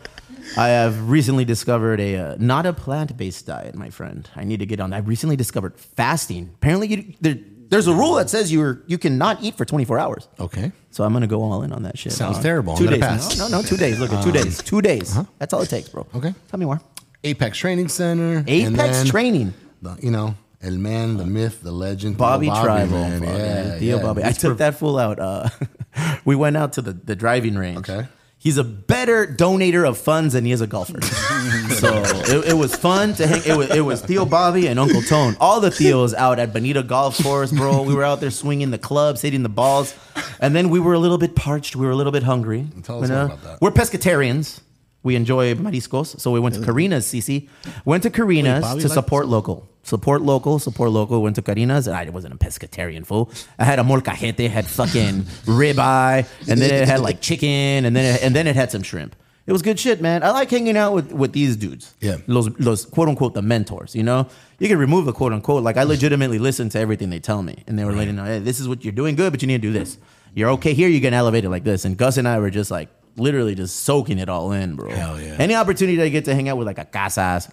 [0.57, 4.27] I have recently discovered a uh, not a plant based diet, my friend.
[4.35, 4.93] I need to get on.
[4.93, 6.49] I recently discovered fasting.
[6.55, 7.37] Apparently, you, there,
[7.69, 10.27] there's a rule that says you're you cannot eat for 24 hours.
[10.39, 10.71] Okay.
[10.89, 12.13] So I'm gonna go all in on that shit.
[12.13, 12.73] Sounds Uh, terrible.
[12.73, 13.05] I'm Two gonna days.
[13.05, 13.37] pass.
[13.37, 13.99] No, no, no, two days.
[13.99, 14.57] Look at two days.
[14.63, 15.15] Two days.
[15.37, 16.07] That's all it takes, bro.
[16.15, 16.33] Okay.
[16.49, 16.81] Tell me more.
[17.23, 18.37] Apex Training Center.
[18.37, 19.53] and Apex then Training.
[19.83, 23.19] The, you know, El Man, the myth, the legend, Bobby, Theo Tribal, man.
[23.21, 24.01] fucking Yeah, Theo yeah.
[24.03, 24.23] Bobby.
[24.23, 25.17] I took that fool out.
[25.19, 25.49] Uh,
[26.25, 27.89] we went out to the, the driving range.
[27.89, 28.07] Okay.
[28.41, 31.01] He's a better donator of funds than he is a golfer.
[31.75, 33.41] so it, it was fun to hang.
[33.45, 35.35] It was, it was Theo Bobby and Uncle Tone.
[35.41, 37.81] All the Theos out at Bonita Golf Course, bro.
[37.83, 39.93] We were out there swinging the clubs, hitting the balls,
[40.39, 41.75] and then we were a little bit parched.
[41.75, 42.67] We were a little bit hungry.
[42.83, 43.25] Tell us You know?
[43.25, 43.61] about that.
[43.61, 44.61] We're pescatarians.
[45.01, 47.05] We enjoy mariscos, so we went to Karina's.
[47.05, 47.47] Cece
[47.85, 49.67] went to Karina's Bobby to support local.
[49.83, 51.21] Support local, support local.
[51.21, 53.31] Went to Karina's, and I wasn't a pescatarian fool.
[53.57, 58.15] I had a molcajete, had fucking ribeye, and then it had like chicken, and then
[58.15, 59.15] it, and then it had some shrimp.
[59.49, 60.21] It was good shit, man.
[60.21, 61.95] I like hanging out with, with these dudes.
[62.01, 62.17] Yeah.
[62.27, 64.27] Those, those quote unquote the mentors, you know?
[64.59, 65.63] You can remove the quote unquote.
[65.63, 67.63] Like I legitimately listen to everything they tell me.
[67.65, 69.47] And they were letting me know, hey, this is what you're doing good, but you
[69.47, 69.97] need to do this.
[70.35, 71.83] You're okay here, you get elevated like this.
[71.83, 74.89] And Gus and I were just like literally just soaking it all in, bro.
[74.89, 75.35] Hell yeah.
[75.39, 77.49] Any opportunity I get to hang out with like a Casas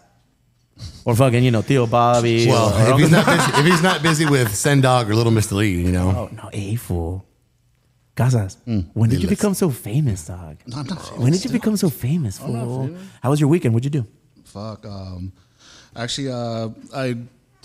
[1.04, 2.46] or fucking, you know, Theo Bobby.
[2.46, 5.32] Well, or, if he's not busy, if he's not busy with Sen Dog or Little
[5.32, 5.52] Mr.
[5.52, 6.28] Lee, you know.
[6.30, 7.24] Oh, no, a fool.
[8.14, 8.56] Casas,
[8.94, 10.56] when did you become so famous, dog?
[10.66, 12.86] No, I'm not When did you become so famous, fool?
[12.86, 13.02] famous.
[13.22, 13.74] How was your weekend?
[13.74, 14.06] What'd you do?
[14.44, 14.86] Fuck.
[14.86, 15.32] Um,
[15.94, 17.18] actually, uh, I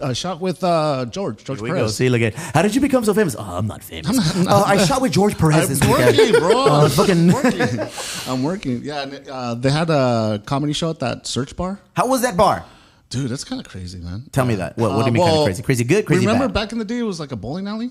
[0.03, 1.75] I shot with uh, George George Here we go.
[1.75, 1.95] Perez.
[1.97, 3.35] See, look at how did you become so famous?
[3.37, 4.17] Oh, I'm not famous.
[4.47, 6.17] oh, I shot with George Perez this I'm weekend.
[6.17, 6.65] working, bro.
[6.71, 7.29] Uh, fucking.
[7.29, 7.79] I'm working.
[8.27, 8.81] I'm working.
[8.83, 11.79] Yeah, and, uh, they had a comedy show at that Search Bar.
[11.95, 12.65] How was that bar?
[13.11, 14.23] Dude, that's kind of crazy, man.
[14.31, 14.77] Tell me that.
[14.77, 15.63] What, what do you Uh, mean kind of crazy?
[15.63, 16.53] Crazy good, crazy Remember bad?
[16.53, 17.89] back in the day, it was like a bowling alley.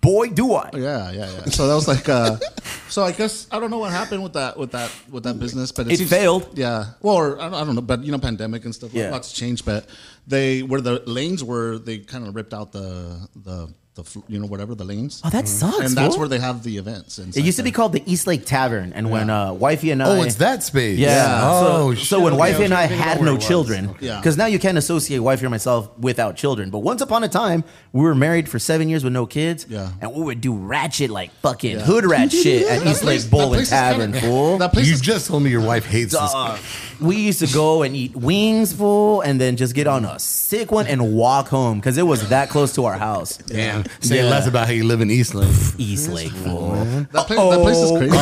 [0.00, 0.70] Boy, do I.
[0.74, 1.44] Yeah, yeah, yeah.
[1.46, 2.36] So that was like, uh,
[2.88, 5.72] so I guess I don't know what happened with that, with that, with that business,
[5.72, 6.56] but It failed.
[6.56, 8.94] Yeah, well, or, I, don't, I don't know, but you know, pandemic and stuff.
[8.94, 9.10] Yeah.
[9.10, 9.86] lots changed, but
[10.26, 14.46] they where the lanes were, they kind of ripped out the the the you know
[14.46, 15.20] whatever the lanes.
[15.24, 16.20] Oh, that sucks, And that's fool.
[16.20, 17.18] where they have the events.
[17.18, 20.06] It used to be called the East Lake Tavern, and when uh, wifey and I,
[20.18, 20.98] Oh, it's that space.
[20.98, 21.40] Yeah.
[21.42, 22.06] Oh, so, shit.
[22.08, 23.46] so when Okay, wifey I and I trying to think had about where no was.
[23.46, 24.16] children, Yeah.
[24.18, 26.70] because now you can't associate wifey and myself without children.
[26.70, 29.90] But once upon a time, we were married for seven years with no kids, Yeah.
[30.00, 31.84] and we would do ratchet like fucking Yeah.
[31.84, 34.30] hood rat shit at That East place- Lake that Bowl and place is kinda- Tavern,
[34.30, 34.58] fool.
[34.58, 36.20] That place You is just told me your wife hates this.
[36.32, 36.58] Dog.
[37.00, 40.70] We used to go and eat wings, full, and then just get on a sick
[40.70, 43.36] one and walk home because it was that close to our house.
[43.38, 43.84] Damn.
[44.00, 44.30] Say Yeah.
[44.30, 45.48] less about how you live in East Lake.
[45.78, 46.72] East Lake, fool.
[47.12, 48.16] that place, that place is crazy.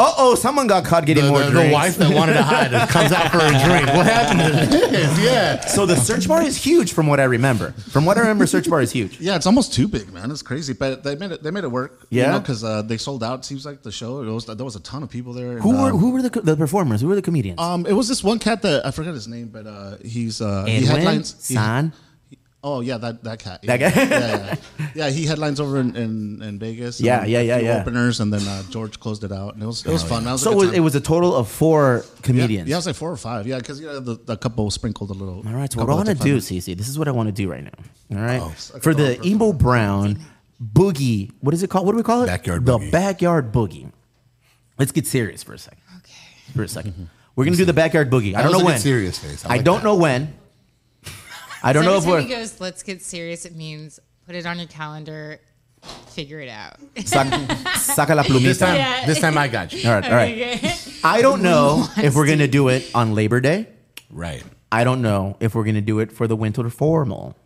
[0.00, 1.72] Uh oh, someone got caught getting The, more the, the drinks.
[1.72, 3.86] wife that wanted to hide it comes out for a drink.
[3.96, 5.18] What happened to this?
[5.18, 5.60] Yeah.
[5.66, 7.72] So the search bar is huge, from what I remember.
[7.72, 9.20] From what I remember, search bar is huge.
[9.20, 10.30] Yeah, it's almost too big, man.
[10.30, 11.42] It's crazy, but they made it.
[11.42, 12.06] They made it work.
[12.10, 12.38] Yeah?
[12.38, 13.44] because uh, they sold out.
[13.44, 14.22] Seems like the show.
[14.22, 15.52] It was there was a ton of people there.
[15.52, 17.00] and, Who were um, who were the, co- the performers?
[17.00, 17.58] Who were the comedians?
[17.78, 20.64] Um, it was this one cat that I forgot his name, but uh, he's uh,
[20.64, 21.48] he Edwin, headlines.
[21.48, 21.92] he- San.
[22.64, 23.62] oh yeah, that that cat.
[23.62, 23.88] That guy?
[23.94, 25.10] yeah, yeah, yeah.
[25.10, 26.98] He headlines over in, in, in Vegas.
[26.98, 27.80] and Yeah, yeah, a yeah, few yeah.
[27.80, 30.24] Openers, and then uh, George closed it out, and it was it was fun.
[30.24, 30.76] That was a So it good was, time.
[30.76, 32.68] it was a total of four comedians.
[32.68, 33.46] yeah, it was like four or five.
[33.46, 35.46] Yeah, because you know, the, the couple sprinkled a little.
[35.46, 37.12] All right, so what I couple want to do, five Cece, this is what I
[37.12, 37.78] want to do right now.
[38.18, 38.50] All right, Oh.
[38.80, 40.18] for the emo brown
[40.62, 41.86] boogie, what is it called?
[41.86, 42.26] What do we call it?
[42.26, 42.90] Backyard boogie the boogie.
[42.92, 43.92] backyard boogie.
[44.78, 45.82] Let's get serious for a second.
[45.98, 47.08] Okay, for a second,
[47.38, 48.34] we're gonna do the backyard boogie.
[48.34, 48.78] I don't was know a good when.
[48.80, 49.44] serious face.
[49.44, 49.84] I I, like don't that.
[49.84, 50.34] know when.
[51.62, 53.44] I don't know if Every time we're he goes, let's get serious.
[53.44, 55.38] It means put it on your calendar,
[56.08, 56.78] figure it out.
[57.04, 58.58] sac- saca la This plumita.
[58.58, 59.06] time, Yeah.
[59.06, 59.88] this time I got you.
[59.88, 61.00] All right, all right.
[61.04, 63.68] I don't know if we're gonna do it on Labor Day.
[64.10, 64.42] Right.
[64.72, 67.36] I don't know if we're gonna do it for the winter formal.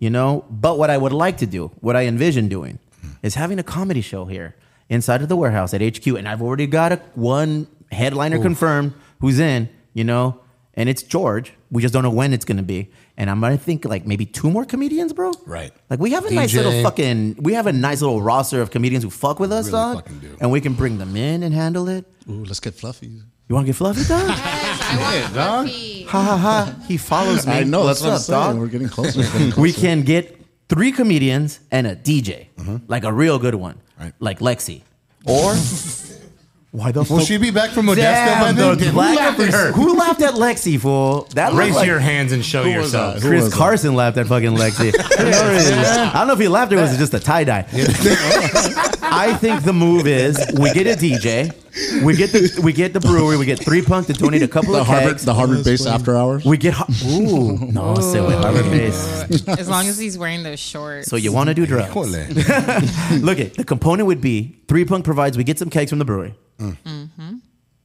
[0.00, 3.10] You know, but what I would like to do, what I envision doing, hmm.
[3.22, 4.56] is having a comedy show here
[4.88, 9.38] inside of the warehouse at HQ, and I've already got a one headliner confirmed who's
[9.40, 9.70] in.
[9.94, 10.40] You know,
[10.74, 11.52] and it's George.
[11.70, 12.90] We just don't know when it's gonna be.
[13.16, 15.32] And I'm gonna think like maybe two more comedians, bro.
[15.46, 15.72] Right.
[15.90, 16.56] Like we have a nice DJ.
[16.64, 19.78] little fucking, we have a nice little roster of comedians who fuck with us, Really
[19.78, 20.36] dog, fucking do.
[20.40, 22.04] and we can bring them in and handle it.
[22.28, 23.08] Ooh, let's get fluffy.
[23.08, 24.24] You want to get fluffy, dog?
[24.30, 25.66] I want dog.
[25.66, 26.02] fluffy.
[26.04, 26.74] ha ha ha!
[26.88, 27.52] He follows me.
[27.52, 27.84] I know.
[27.84, 28.52] What's that's what I'm saying.
[28.52, 28.60] dog?
[28.60, 29.20] We're getting closer.
[29.20, 32.76] we're getting we can get three comedians and a DJ, mm-hmm.
[32.88, 34.14] like a real good one, Right.
[34.20, 34.80] like Lexi,
[35.26, 35.52] or
[36.72, 37.26] why the Will fuck?
[37.26, 37.96] she be back from Modesto
[38.40, 38.78] by Damn, then?
[38.78, 39.72] the Who laughed at her?
[39.72, 41.28] Who laughed at Lexi, fool?
[41.34, 43.14] That Raise looked like your hands and show was yourself.
[43.16, 43.22] that?
[43.22, 43.52] Who Chris that?
[43.54, 44.92] Carson laughed at fucking Lexi.
[45.18, 47.66] I don't know if he laughed or was it just a tie dye.
[49.04, 51.52] I think the move is we get a DJ,
[52.02, 54.72] we get the we get the brewery, we get three punk to donate a couple
[54.72, 55.24] the of Harvard, kegs.
[55.26, 56.44] the Harvard based after hours.
[56.46, 59.46] We get ho- ooh no, say with Harvard base.
[59.48, 61.08] As long as he's wearing those shorts.
[61.08, 61.94] So you want to do drugs?
[63.20, 65.36] Look at the component would be three punk provides.
[65.36, 66.34] We get some kegs from the brewery.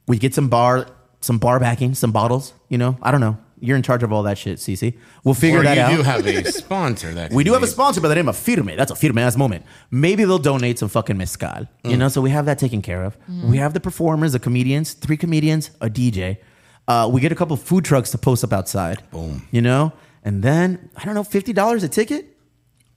[0.06, 0.86] We get some bar
[1.20, 2.52] some bar backing, some bottles.
[2.68, 3.36] You know, I don't know.
[3.60, 4.94] You're in charge of all that shit, Cece.
[5.24, 5.96] We'll figure Or that you out.
[5.96, 8.76] do have a sponsor that We do have a sponsor by the name of Firme.
[8.76, 9.64] That's a Firme ass moment.
[9.90, 11.66] Maybe they'll donate some fucking mezcal.
[11.82, 11.98] You Mm.
[11.98, 13.16] know, so we have that taken care of.
[13.52, 16.38] We have the performers, the comedians, three comedians, a DJ.
[16.86, 19.02] Uh, we get a couple food trucks to post up outside.
[19.10, 19.46] Boom.
[19.50, 19.92] You know,
[20.24, 22.22] and then I don't know, fifty dollars a ticket.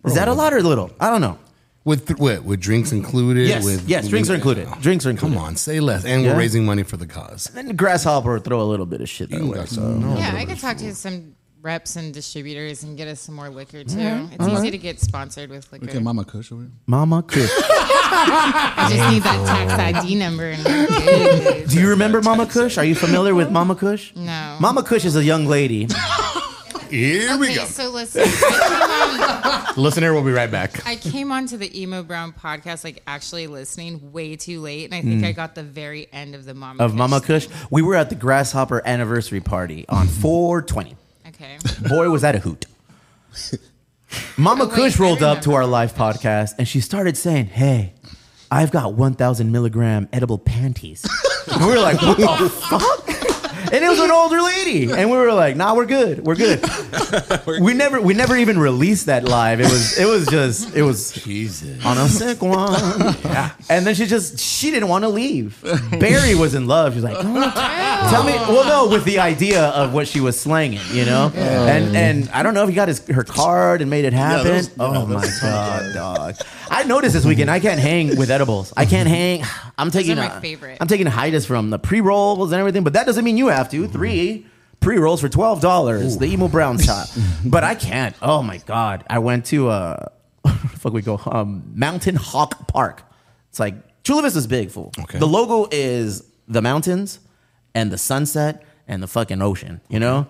[0.06, 0.92] Is that a lot or a little?
[1.00, 1.40] I don't know.
[1.84, 3.48] With th- with, with drinks included.
[3.48, 4.68] Yes, with yes, drinks are included.
[4.82, 5.36] Drinks are included.
[5.36, 6.06] Come on, say less.
[6.06, 6.34] And Yeah.
[6.34, 7.48] we're raising money for the cause.
[7.48, 9.56] And Then the grasshopper will throw a little bit of shit that You way.
[9.58, 9.76] got So.
[9.82, 13.48] some- yeah, I could talk to some reps and distributors and get us some more
[13.50, 13.96] liquor too.
[13.96, 14.34] Mm-hmm.
[14.44, 15.86] It's easy to get sponsored with liquor.
[15.90, 16.72] Okay, Mama Kush over here.
[16.88, 17.50] Mama Kush.
[18.14, 20.46] I just need that tax ID number.
[20.56, 21.68] And.
[21.70, 22.78] Do you remember Mama Kush?
[22.80, 24.12] Are you familiar with Mama Kush?
[24.16, 24.58] No.
[24.60, 25.88] Mama Kush is a young lady.
[26.92, 27.66] Here we Okay, go.
[27.66, 30.86] so listen, I came, on, Listener, we'll be right back.
[30.86, 35.02] I came onto the Emo Brown podcast like actually listening way too late, and I
[35.02, 36.86] think I got the very end of the Mama Mm.
[36.86, 37.28] of Kush Mama thing.
[37.28, 37.48] Kush.
[37.70, 40.96] We were at the Grasshopper anniversary party on 420.
[41.30, 41.58] Okay.
[41.88, 42.66] Boy, was that a hoot.
[44.38, 47.16] Mama Oh, wait, Kush I rolled up to remember our live podcast and she started
[47.16, 47.94] saying, Hey,
[48.52, 51.06] I've got 1,000 milligram edible panties.
[51.54, 53.10] and we were like, What the fuck?
[53.72, 56.64] And it was an older lady, and we were like, "Nah, we're good, we're good."
[57.62, 59.60] we never, we never even released that live.
[59.62, 61.84] It was, it was just, it was Jesus.
[61.86, 62.72] on a sick one.
[63.32, 63.52] Yeah.
[63.70, 65.62] And then she just she didn't want to leave.
[66.00, 66.96] Barry was in love.
[66.96, 68.34] She's like, mm, "Oh, tell me.
[68.34, 71.32] Well, no, with the idea of what she was slanging, you know.
[71.36, 74.44] And and I don't know if he got his her card and made it happen.
[74.44, 76.36] there was- oh there my god, dog!
[76.72, 78.72] I noticed this weekend I can't hang with edibles.
[78.78, 79.44] I can't hang.
[79.78, 80.78] I'm taking are a- my favorite.
[80.80, 83.70] I'm taking hiatus from the pre rolls and everything, but that doesn't mean you have
[83.72, 83.88] to.
[83.88, 84.46] Three
[84.80, 86.18] pre rolls for twelve dollars.
[86.18, 87.08] The emo brown shop,
[87.46, 88.16] but I can't.
[88.22, 89.04] Oh my god!
[89.10, 90.06] I went to uh,
[90.78, 93.04] fuck we go um, Mountain Hawk Park.
[93.50, 94.94] It's like Chula Vista's big fool.
[94.98, 95.20] Okay.
[95.20, 97.20] The logo is the mountains
[97.76, 99.82] and the sunset and the fucking ocean.
[99.90, 100.28] You know.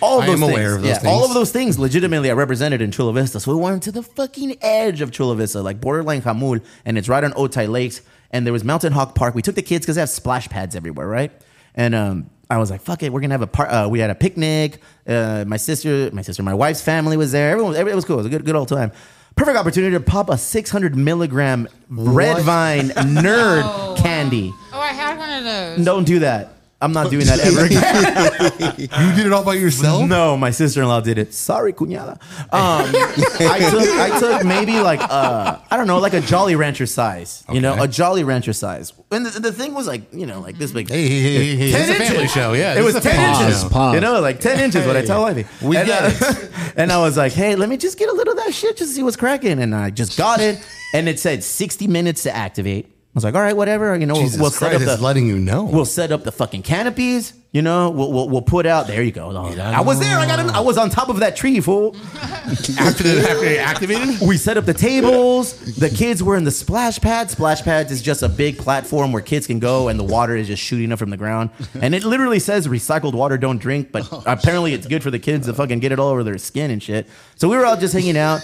[0.00, 0.52] All of I those am things.
[0.52, 3.40] aware of those yeah, all of those things legitimately are represented in Chula Vista.
[3.40, 7.08] So we went to the fucking edge of Chula Vista, like borderline Jamul, and it's
[7.08, 8.00] right on Otay Lakes.
[8.30, 9.34] And there was Mountain Hawk Park.
[9.34, 11.32] We took the kids because they have splash pads everywhere, right?
[11.74, 14.10] And um, I was like, "Fuck it, we're gonna have a par- uh, We had
[14.10, 14.80] a picnic.
[15.06, 17.50] Uh, my sister, my sister, my wife's family was there.
[17.52, 18.16] Everyone, every- it was cool.
[18.16, 18.92] It was a good, good old time.
[19.36, 22.42] Perfect opportunity to pop a 600 milligram red What?
[22.42, 24.52] vine nerd candy.
[24.72, 25.84] Oh, I had one of those.
[25.86, 26.54] Don't do that.
[26.80, 28.78] I'm not doing that ever again.
[28.78, 30.08] You did it all by yourself?
[30.08, 31.34] No, my sister in law did it.
[31.34, 32.12] Sorry, cuñada.
[32.52, 32.94] Um,
[33.40, 37.44] I took I took maybe like uh I don't know like a Jolly Rancher size.
[37.52, 38.92] You know, a Jolly Rancher size.
[39.10, 40.88] And the, the thing was like you know like this big.
[40.88, 41.72] Hey, hey, hey, hey, hey.
[41.72, 42.52] 10 It's a family show.
[42.52, 43.64] Yeah, it was ten family inches.
[43.64, 43.94] Pause.
[43.94, 44.86] You know, like ten inches.
[44.86, 45.46] What I tell Ivy.
[45.60, 46.34] We and, get uh,
[46.76, 48.90] and I was like, hey, let me just get a little of that shit just
[48.90, 49.60] to see what's cracking.
[49.60, 50.64] And I just got it,
[50.94, 52.97] and it said sixty minutes to activate.
[53.18, 53.98] I was like, all right, whatever.
[53.98, 55.64] You know, we'll, Jesus we'll set Christ, up it's the letting you know.
[55.64, 57.32] We'll set up the fucking canopies.
[57.50, 58.86] You know, we'll, we'll, we'll put out.
[58.86, 59.30] There you go.
[59.36, 60.18] I was there.
[60.18, 60.38] I got.
[60.38, 61.96] An, I was on top of that tree, fool.
[62.14, 64.20] after, the, after it activated?
[64.20, 65.58] We set up the tables.
[65.76, 67.28] The kids were in the splash pad.
[67.28, 70.46] Splash pads is just a big platform where kids can go, and the water is
[70.46, 71.50] just shooting up from the ground.
[71.80, 73.90] And it literally says recycled water, don't drink.
[73.90, 76.38] But oh, apparently, it's good for the kids to fucking get it all over their
[76.38, 77.08] skin and shit.
[77.34, 78.42] So we were all just hanging out.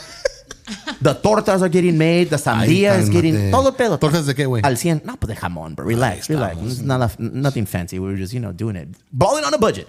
[1.01, 2.31] The tortas are getting made.
[2.31, 3.99] The sandía is getting todo pedo.
[3.99, 4.63] ¿Tortas de qué, güey?
[4.65, 5.03] Al cien.
[5.05, 6.57] No, pues de jamón, but relax, relax.
[6.63, 7.99] It's not, nothing fancy.
[7.99, 8.89] We were just, you know, doing it.
[9.13, 9.89] Balling on a budget.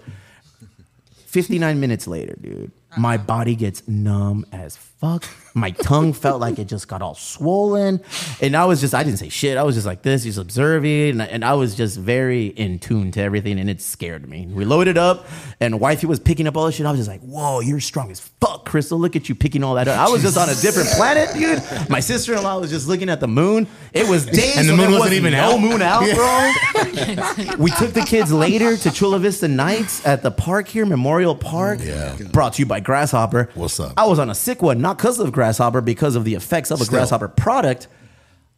[1.27, 2.71] 59 minutes later, dude.
[2.97, 5.25] My body gets numb as fuck.
[5.57, 8.01] My tongue felt like it just got all swollen.
[8.41, 9.57] And I was just, I didn't say shit.
[9.57, 11.11] I was just like this, just observing.
[11.11, 13.57] And I, and I was just very in tune to everything.
[13.57, 14.47] And it scared me.
[14.47, 15.27] We loaded up
[15.61, 16.85] and wifey was picking up all this shit.
[16.85, 18.99] I was just like, whoa, you're strong as fuck, Crystal.
[18.99, 19.97] Look at you picking all that up.
[19.97, 21.89] I was just on a different planet, dude.
[21.89, 23.65] My sister in law was just looking at the moon.
[23.93, 25.61] It was days And the moon wasn't was even no out?
[25.61, 27.55] moon out, bro.
[27.63, 31.79] we took the kids later to Chula Vista Nights at the park here, Memorial Park.
[31.81, 32.17] Yeah.
[32.33, 33.51] Brought to you by Grasshopper.
[33.53, 33.93] What's up?
[33.95, 36.81] I was on a sick one, not because of Grasshopper, because of the effects of
[36.81, 36.97] a Still.
[36.99, 37.87] Grasshopper product.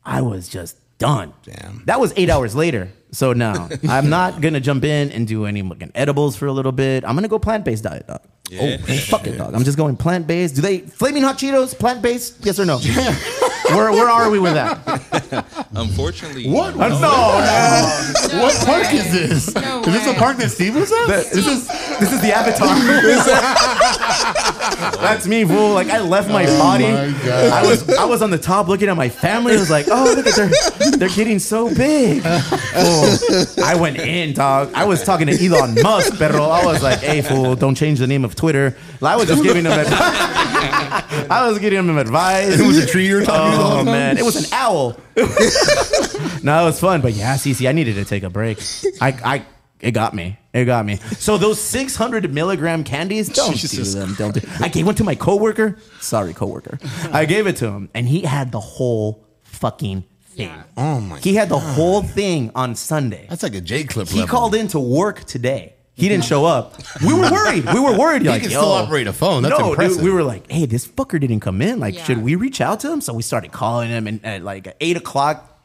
[0.05, 1.33] I was just done.
[1.43, 1.83] Damn.
[1.85, 2.91] That was eight hours later.
[3.17, 6.71] So no, I'm not gonna jump in and do any fucking edibles for a little
[6.71, 7.03] bit.
[7.03, 8.21] I'm gonna go plant based diet, dog.
[8.47, 8.77] Yeah.
[8.79, 9.55] Oh, fuck it, dog.
[9.55, 10.55] I'm just going plant based.
[10.55, 12.45] Do they flaming hot Cheetos plant based?
[12.45, 12.77] Yes or no?
[13.69, 15.67] where where are we with that?
[15.75, 16.75] Unfortunately, What?
[16.75, 18.41] No, No, no.
[18.41, 19.53] What park is this?
[19.55, 21.07] No is this a park that Steve was at?
[21.07, 21.67] This is
[21.99, 22.67] this is the avatar.
[25.01, 25.73] That's me, fool.
[25.73, 26.85] Like I left my oh body.
[26.85, 27.51] my God.
[27.51, 29.53] I was I was on the top looking at my family.
[29.53, 32.21] I was like, oh look at they're they're getting so big.
[32.21, 33.06] Fool.
[33.63, 34.71] I went in, dog.
[34.73, 38.07] I was talking to Elon Musk, pero I was like, hey fool, don't change the
[38.07, 38.75] name of Twitter.
[39.01, 39.97] I was just giving him advice.
[41.29, 42.59] I was giving him advice.
[42.59, 44.97] It was a tree you were talking the Oh man, it was an owl.
[45.15, 48.59] no, it was fun, but yeah, Cece, I needed to take a break.
[49.01, 49.45] I, I,
[49.79, 50.37] it got me.
[50.53, 50.97] It got me.
[51.19, 54.15] So those 600 milligram candies, don't Jesus do them.
[54.15, 54.41] Don't do.
[54.59, 55.77] I gave one to my coworker.
[55.99, 56.79] Sorry, coworker.
[57.11, 60.03] I gave it to him, and he had the whole fucking.
[60.37, 60.63] Yeah.
[60.75, 61.19] Oh my!
[61.19, 63.25] He had the whole thing on Sunday.
[63.29, 64.07] That's like a J clip.
[64.07, 65.73] He called in to work today.
[65.95, 66.75] He didn't show up.
[67.03, 67.65] We were worried.
[67.73, 68.21] We were worried.
[68.21, 68.59] He like, can yo.
[68.59, 69.41] still operate a phone.
[69.41, 69.97] That's no, impressive.
[69.97, 71.79] Dude, we were like, hey, this fucker didn't come in.
[71.79, 72.03] Like, Yeah.
[72.03, 73.01] should we reach out to him?
[73.01, 75.59] So we started calling him, and at like eight o'clock,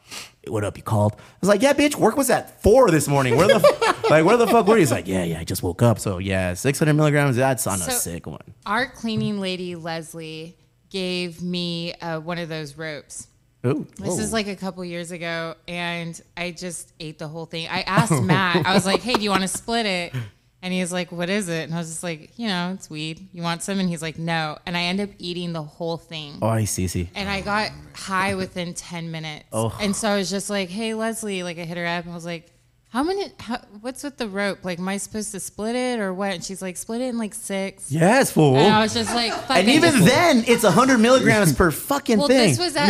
[0.47, 0.75] what up?
[0.75, 1.13] He called.
[1.13, 3.35] I was like, yeah, bitch, work was at four this morning.
[3.37, 4.79] Where the f- like, where the fuck were you?
[4.79, 5.99] He's like, yeah, yeah, I just woke up.
[5.99, 7.35] So yeah, six hundred milligrams.
[7.35, 8.41] That's on a So- sick one.
[8.65, 10.57] Our cleaning lady Leslie
[10.89, 13.27] gave me uh, one of those ropes.
[13.65, 17.67] Ooh, This is like a couple years ago, and I just ate the whole thing.
[17.69, 20.13] I asked Matt, I was like, "Hey, do you want to split it?"
[20.61, 22.89] And he was like, "What is it?" And I was just like, "You know, it's
[22.89, 23.27] weed.
[23.33, 26.39] You want some?" And he's like, "No." And I end up eating the whole thing.
[26.41, 27.09] oh, I see, see.
[27.15, 29.45] And I got high within 10 minutes.
[29.51, 29.77] Oh.
[29.81, 32.15] And so I was just like, hey, Leslie, like I hit her up and I
[32.15, 32.49] was like,
[32.93, 34.59] how many, how, what's with the rope?
[34.63, 36.31] Like, am I supposed to split it or what?
[36.33, 37.91] And she's like, split it in like six.
[37.91, 38.55] Yes, fool.
[38.55, 42.19] And I was just like, fuck And even just- then, it's hundred milligrams per fucking
[42.19, 42.55] well, thing.
[42.55, 42.55] Oh.
[42.55, 42.89] this was at,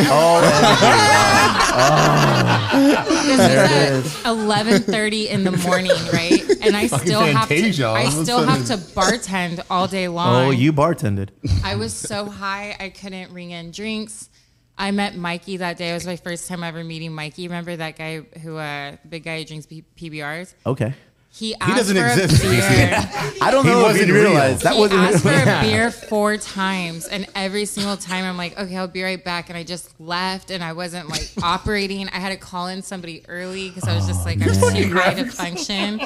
[1.76, 6.44] Oh, this was at 11.30 in the morning, right?
[6.62, 7.88] And I still have to, Fantasia.
[7.88, 10.48] I of a still have to bartend all day oh, long.
[10.48, 11.30] oh, you bartended.
[11.64, 14.30] I was so high I couldn't ring in drinks.
[14.78, 15.92] I met Mikey that day.
[15.92, 17.48] It was my first time ever meeting Mikey.
[17.48, 20.54] Remember that guy who, uh, big guy who drinks P- PBRs?
[20.66, 20.94] Okay.
[21.36, 23.34] He asked doesn't for exist, a beer.
[23.42, 24.34] I don't He know if wasn't you real.
[24.34, 25.02] that he wasn't.
[25.02, 25.62] asked for Yeah.
[25.62, 29.50] a beer four times, and every single time I'm like, "Okay, I'll be right back,"
[29.50, 32.08] and I just left, and I wasn't like operating.
[32.10, 34.94] I had to call in somebody early because I was just oh, like, I'm too
[34.94, 35.98] high to function.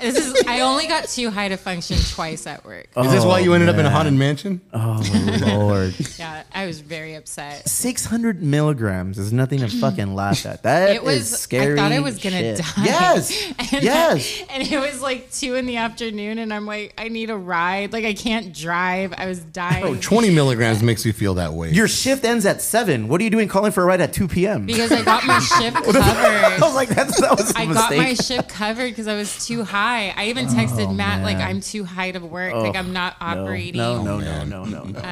[0.00, 2.88] This is I only got too high to function twice at work.
[2.96, 4.60] Is this why you oh, ended up in a haunted mansion?
[4.72, 5.94] Oh my lord.
[6.18, 7.68] Yeah, I was very upset.
[7.68, 10.64] 600 milligrams is nothing to fucking laugh at.
[10.64, 11.32] That It was.
[11.32, 11.74] is scary.
[11.74, 12.58] I thought I was gonna shit.
[12.58, 12.84] die.
[12.84, 13.52] Yes.
[13.58, 14.42] And, uh, yes.
[14.56, 17.92] And it was like two in the afternoon, and I'm like, I need a ride.
[17.92, 19.12] Like I can't drive.
[19.18, 19.84] I was dying.
[19.84, 21.72] Oh, 20 milligrams makes you feel that way.
[21.72, 23.06] Your shift ends at 7.
[23.08, 24.64] What are you doing calling for a ride at 2 p.m.?
[24.64, 25.94] because I got my shift covered.
[26.00, 29.46] I was like, that's, that was a I got my shift covered because I was
[29.46, 30.14] too high.
[30.16, 31.36] I even texted Oh, Matt like.
[31.36, 32.54] I'm too high to work.
[32.54, 33.76] like I'm not No, operating.
[33.78, 34.98] No, no, no, no, no, no.
[35.00, 35.04] Um,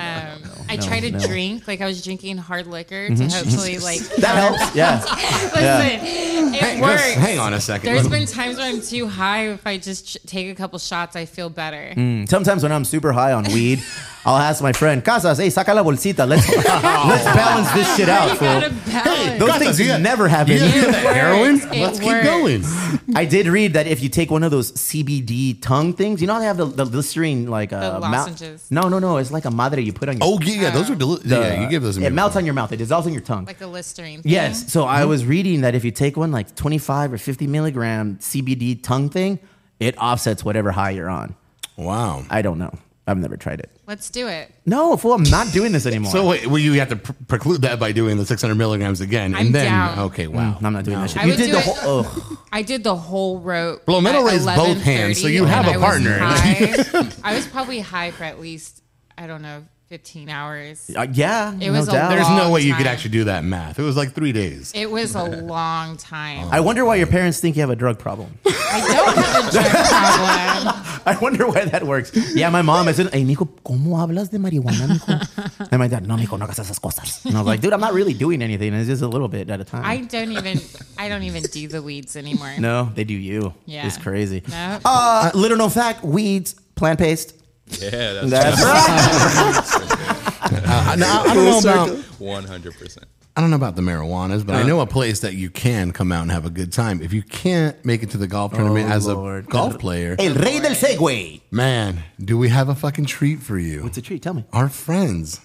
[0.70, 1.18] I no, tried to no.
[1.18, 1.28] Mm-hmm.
[1.28, 4.00] drink like I was drinking hard liquor to hopefully like.
[4.16, 4.74] That helps.
[4.74, 5.02] Yeah.
[5.54, 7.12] Listen, it Hang- works.
[7.14, 7.92] hang on a second.
[7.92, 9.33] There's been times where I'm too high.
[9.42, 11.92] If I just take a couple shots, I feel better.
[11.96, 13.82] Mm, Sometimes when I'm super high on weed,
[14.26, 16.26] I'll ask my friend, Casas, hey, saca la bolsita.
[16.26, 19.38] Let's, let's balance this shit out, You gotta balance.
[19.38, 20.54] Those Casas, things you got- never happen.
[20.54, 21.56] You got It the heroin?
[21.56, 22.26] It Let's keep works.
[22.26, 23.16] going.
[23.16, 26.32] I did read that if you take one of those CBD tongue things, you know
[26.34, 28.70] how they have the, the Listerine like uh, The mouth- lozenges.
[28.70, 29.18] No, no, no.
[29.18, 30.26] It's like a madre you put on your.
[30.26, 32.06] Oh, yeah, yeah, those are deli- the- Yeah, you give those to me.
[32.06, 32.72] It melts on your mouth.
[32.72, 33.44] It dissolves in your tongue.
[33.44, 34.22] Like a Listerine.
[34.22, 34.32] thing.
[34.32, 34.72] Yes.
[34.72, 38.82] So I was reading that if you take one like 25 or 50 milligram CBD
[38.82, 39.38] tongue thing,
[39.80, 41.34] it offsets whatever high you're on.
[41.76, 42.24] Wow.
[42.30, 42.72] I don't know.
[43.06, 43.70] I've never tried it.
[43.86, 44.50] Let's do it.
[44.64, 46.10] No, fool, I'm not doing this anymore.
[46.10, 49.26] So wait, well, you have to pr- preclude that by doing the 600 milligrams again,
[49.34, 49.98] and I'm then down.
[50.06, 50.54] okay, wow.
[50.58, 51.18] Mm, I'm not doing that shit.
[51.18, 52.00] I You would did do the it- whole.
[52.06, 52.38] Ugh.
[52.52, 53.84] I did the whole rope.
[53.84, 56.18] Blometo at raised both hands, so you have and a I was partner.
[56.20, 57.10] high.
[57.22, 58.82] I was probably high for at least
[59.18, 60.90] I don't know 15 hours.
[60.96, 62.08] Uh, yeah, It no was a doubt.
[62.08, 62.92] There's no long way you could time.
[62.92, 63.78] actually do that math.
[63.78, 64.72] It was like three days.
[64.74, 65.22] It was a
[65.54, 66.48] long time.
[66.50, 68.36] I wonder why your parents think you have a drug problem.
[68.44, 71.00] I don't have a drug problem.
[71.06, 72.10] I wonder why that works.
[72.34, 75.68] Yeah, my mom is, hey, mijo, ¿cómo hablas de marihuana, mijo?
[75.70, 77.24] And my dad, no, mijo, no hagas esas cosas.
[77.24, 78.74] And I was like, dude, I'm not really doing anything.
[78.74, 79.84] It's just a little bit at a time.
[79.84, 80.60] I don't even.
[80.98, 82.52] I don't even do the weeds anymore.
[82.58, 83.54] no, they do you.
[83.66, 83.86] Yeah.
[83.86, 84.42] It's crazy.
[84.48, 84.80] No.
[84.84, 87.34] Uh, little known fact, weeds, plant paste.
[87.68, 90.00] Yeah, that's, That's right.
[90.44, 91.88] Uh, now, I don't know about
[92.20, 93.06] one hundred percent.
[93.36, 96.12] I don't know about the marijuanas, but I know a place that you can come
[96.12, 97.00] out and have a good time.
[97.02, 100.60] If you can't make it to the golf tournament as a golf player, El rey
[100.60, 101.40] del Segway.
[101.50, 103.82] man, do we have a fucking treat for you?
[103.82, 104.22] What's a treat?
[104.22, 104.44] Tell me.
[104.52, 105.40] Our friends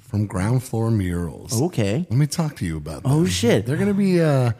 [0.00, 1.60] from Ground Floor Murals.
[1.60, 2.06] Okay.
[2.10, 3.12] Let me talk to you about them.
[3.12, 3.64] Oh, shit.
[3.66, 4.52] They're going to be uh,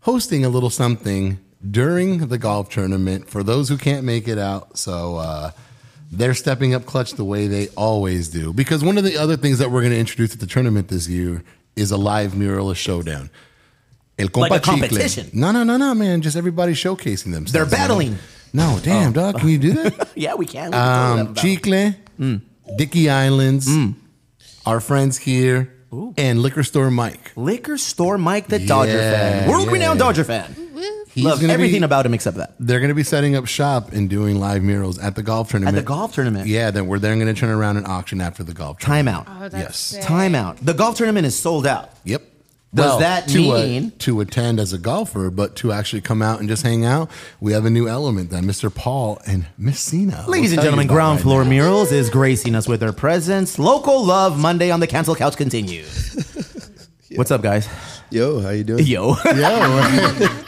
[0.00, 1.38] hosting a little something
[1.70, 4.78] during the golf tournament for those who can't make it out.
[4.78, 5.50] So uh,
[6.18, 8.52] they're stepping up clutch the way they always do.
[8.52, 11.08] Because one of the other things that we're going to introduce at the tournament this
[11.08, 11.42] year
[11.76, 13.30] is a live mural muralist showdown.
[14.18, 14.78] El Like Compa Chicle.
[14.80, 15.30] competition.
[15.32, 16.22] No, no, no, no, man.
[16.22, 17.52] Just everybody showcasing themselves.
[17.52, 18.18] They're battling.
[18.52, 19.40] No, damn, dog.
[19.40, 20.10] Can you do that?
[20.14, 20.66] Yeah, we can.
[20.66, 22.00] We can um, totally have a battle.
[22.20, 23.68] Chicle, Dickey Islands,
[24.64, 25.74] our friends here,
[26.16, 27.32] and Liquor Store Mike.
[27.34, 29.50] Liquor Store Mike, the Dodger fan.
[29.50, 30.06] World renowned yeah.
[30.06, 30.63] Dodger fan.
[31.14, 32.54] He's Love gonna everything be- about him except that.
[32.58, 35.76] They're going to be setting up shop and doing live murals at the golf tournament.
[35.76, 36.48] At the golf tournament.
[36.48, 39.26] Yeah, then we're then going to turn around and auction after the golf tournament.
[39.28, 39.52] Timeout.
[39.54, 39.76] Oh, Yes.
[39.78, 40.02] sick.
[40.02, 40.56] Timeout.
[40.60, 41.90] The golf tournament is sold out.
[42.04, 42.22] Yep.
[42.74, 46.48] Does that to, mean- to attend as a golfer, but to actually come out and
[46.48, 47.08] just hang out?
[47.38, 48.74] We have a new element that Mr.
[48.74, 50.24] Paul and Miss Cena.
[50.26, 51.50] Ladies and gentlemen, Ground right Floor now.
[51.50, 53.60] Murals is gracing us with their presence.
[53.60, 56.16] Local love Monday on the Cancel Couch continues.
[57.14, 57.68] What's up, guys?
[58.10, 58.84] Yo, how you doing?
[58.84, 59.14] Yo.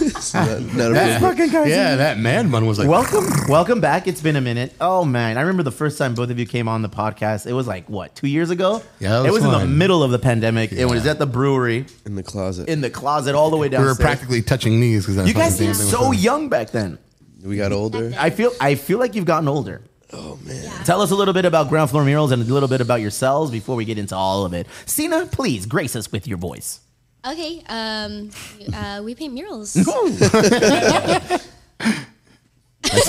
[0.00, 1.70] Not, not a That's real- fucking crazy.
[1.70, 4.06] Yeah, that man bun was like, Welcome, welcome back.
[4.08, 4.72] It's been a minute.
[4.80, 7.46] Oh man, I remember the first time both of you came on the podcast.
[7.46, 8.82] It was like what, two years ago?
[9.00, 9.78] Yeah, it it was was in the fun.
[9.78, 10.72] middle of the pandemic.
[10.72, 12.68] It was at the brewery in the closet.
[12.68, 13.82] in the closet all the way down.
[13.82, 16.98] we were practically touching knees because you guys seemed so young back then.
[17.44, 18.12] we got older.
[18.18, 19.82] I feel, I feel like you've gotten older.
[20.12, 20.84] Oh man.
[20.84, 23.50] Tell us a little bit about Ground Floor Murals and a little bit about yourselves
[23.50, 24.66] before we get into all of it.
[24.86, 26.80] Cena, please grace us with your voice.
[27.26, 28.30] Okay, um,
[28.74, 29.74] uh, we paint murals.
[29.76, 29.84] We're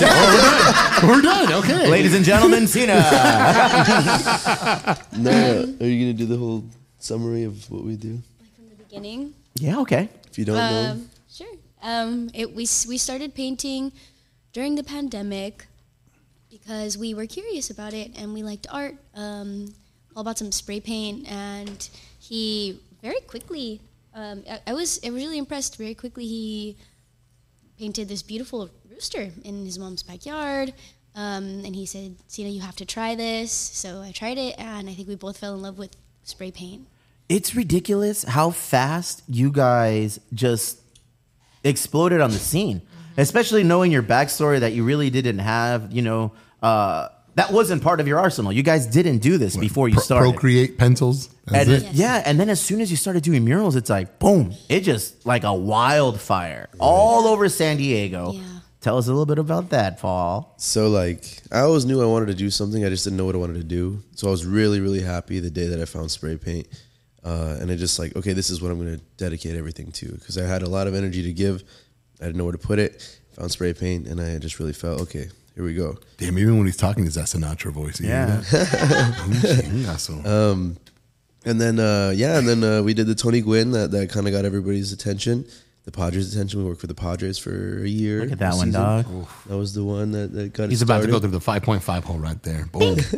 [0.00, 1.06] done.
[1.06, 1.52] We're done.
[1.52, 1.86] Okay.
[1.88, 2.96] Ladies and gentlemen, Cena.
[5.18, 5.30] No,
[5.80, 6.64] are you gonna do the whole
[6.98, 8.18] summary of what we do?
[8.40, 9.34] Like From the beginning.
[9.56, 10.08] yeah, okay.
[10.30, 11.54] If you don't know, Um, sure.
[11.82, 13.92] Um, it, we, s- we started painting
[14.52, 15.66] during the pandemic
[16.50, 18.94] because we were curious about it and we liked art.
[19.14, 19.74] Um,
[20.16, 21.88] all about some spray paint, and
[22.18, 23.80] he very quickly.
[24.16, 25.76] Um, I, I was I was really impressed.
[25.76, 26.76] Very quickly, he
[27.78, 30.72] painted this beautiful rooster in his mom's backyard.
[31.14, 34.88] Um, and he said, "Cena, you have to try this." So I tried it, and
[34.88, 35.94] I think we both fell in love with
[36.24, 36.88] spray paint.
[37.28, 40.80] It's ridiculous how fast you guys just
[41.62, 42.80] exploded on the scene,
[43.18, 48.00] especially knowing your backstory that you really didn't have, you know, uh, that wasn't part
[48.00, 48.52] of your arsenal.
[48.52, 50.30] You guys didn't do this before you Pro- started.
[50.32, 51.28] Procreate pencils.
[51.46, 51.92] That's And it.
[51.92, 55.24] yeah, and then as soon as you started doing murals, it's like boom, it just
[55.24, 58.32] like a wildfire all over San Diego.
[58.32, 58.42] Yeah.
[58.80, 60.54] Tell us a little bit about that, Paul.
[60.58, 62.84] so like I always knew I wanted to do something.
[62.84, 64.02] I just didn't know what I wanted to do.
[64.14, 66.68] So I was really, really happy the day that I found spray paint,
[67.24, 70.12] uh, and I just like, okay, this is what I'm going to dedicate everything to
[70.12, 71.64] because I had a lot of energy to give.
[72.20, 73.18] I didn't know where to put it.
[73.34, 75.28] Found spray paint, and I just really felt okay.
[75.56, 75.96] Here we go.
[76.18, 77.98] Damn, even when he's talking, he's that Sinatra voice.
[78.00, 78.42] You Yeah.
[78.42, 79.64] hear that?
[79.64, 80.26] Mm.
[80.52, 80.76] Um,
[81.44, 84.26] and then uh, yeah, and then uh, we did the Tony Gwynn that, that kind
[84.26, 85.46] of got everybody's attention.
[85.84, 86.58] The Padres' attention.
[86.60, 88.22] We worked for the Padres for a year.
[88.22, 88.72] Look at that one, season.
[88.82, 89.06] dog.
[89.46, 90.68] That was the one that, that got.
[90.70, 92.66] He's it about to go through the 5.5 hole right there.
[92.72, 92.98] Boom.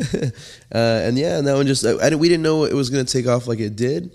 [0.71, 2.91] Uh, and yeah, and that one just I, I didn't- we didn't know it was
[2.91, 4.15] going to take off like it did,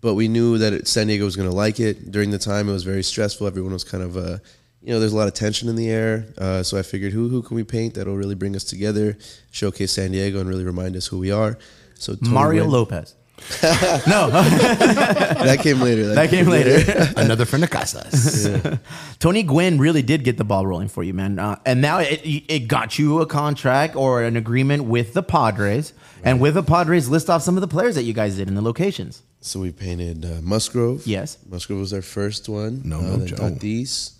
[0.00, 2.12] but we knew that it, San Diego was going to like it.
[2.12, 3.44] During the time, it was very stressful.
[3.48, 4.38] Everyone was kind of, uh,
[4.84, 6.26] you know, there's a lot of tension in the air.
[6.36, 9.16] Uh, so I figured, who who can we paint that'll really bring us together,
[9.50, 11.58] showcase San Diego, and really remind us who we are.
[11.94, 13.14] So Tony Mario Gwynn- Lopez.
[13.62, 16.14] no, that came later.
[16.14, 17.12] that came later.
[17.16, 18.78] Another friend of Casas.
[19.18, 21.38] Tony Gwynn really did get the ball rolling for you, man.
[21.38, 25.92] Uh, and now it, it got you a contract or an agreement with the Padres.
[26.22, 28.54] And with the Padres, list off some of the players that you guys did in
[28.54, 29.22] the locations.
[29.40, 31.06] So we painted uh, Musgrove.
[31.06, 31.36] Yes.
[31.46, 32.80] Musgrove was our first one.
[32.84, 33.36] No, uh, no then Joe.
[33.36, 34.12] Tatis,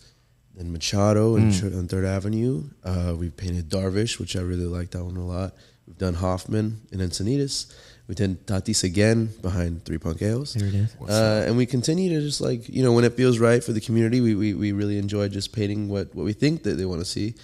[0.56, 2.64] then Machado and on Third Avenue.
[2.84, 5.54] Uh, we painted Darvish, which I really liked that one a lot.
[5.86, 7.74] We've done Hoffman and Encinitas.
[8.06, 10.54] We did Tatis again behind Three Punk Ales.
[10.54, 10.94] There it is.
[11.08, 13.80] Uh, and we continue to just like, you know, when it feels right for the
[13.80, 17.00] community, we, we, we really enjoy just painting what, what we think that they want
[17.00, 17.34] to see.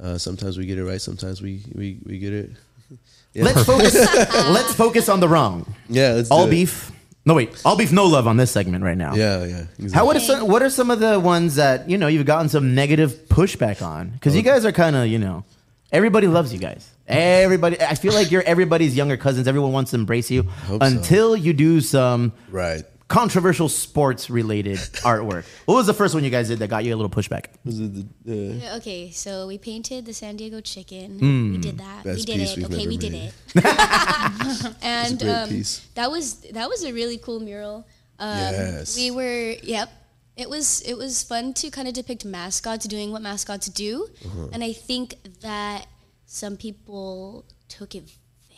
[0.00, 2.50] Uh, sometimes we get it right, sometimes we, we, we get it
[3.34, 3.94] Let's focus.
[4.48, 5.66] let's focus on the wrong.
[5.88, 6.50] Yeah, let's all do it.
[6.52, 6.90] beef.
[7.26, 9.16] No wait, all beef, no love on this segment right now.
[9.16, 9.64] Yeah, yeah.
[9.78, 9.90] exactly.
[9.90, 12.48] How what are some what are some of the ones that you know you've gotten
[12.48, 14.10] some negative pushback on?
[14.10, 15.44] Because you guys are kind of you know
[15.90, 16.88] everybody loves you guys.
[17.08, 19.48] Everybody, I feel like you're everybody's younger cousins.
[19.48, 20.86] Everyone wants to embrace you Hope so.
[20.86, 25.44] until you do some right controversial sports related artwork.
[25.66, 27.46] What was the first one you guys did that got you a little pushback?
[27.64, 31.20] Was it the, the Yeah, Okay, so we painted the San Diego chicken.
[31.20, 31.52] Mm.
[31.52, 32.04] We did that.
[32.04, 32.56] Best we did piece it.
[32.56, 33.32] we've Okay, ever we did made.
[33.54, 34.76] it.
[34.82, 35.86] and great um, piece.
[35.94, 37.86] that was that was a really cool mural.
[38.18, 38.96] Um, Yes.
[38.96, 39.90] We were yep.
[40.36, 44.48] It was it was fun to kind of depict mascots doing what mascots do, Uh-huh.
[44.52, 45.86] and I think that
[46.26, 48.04] some people took it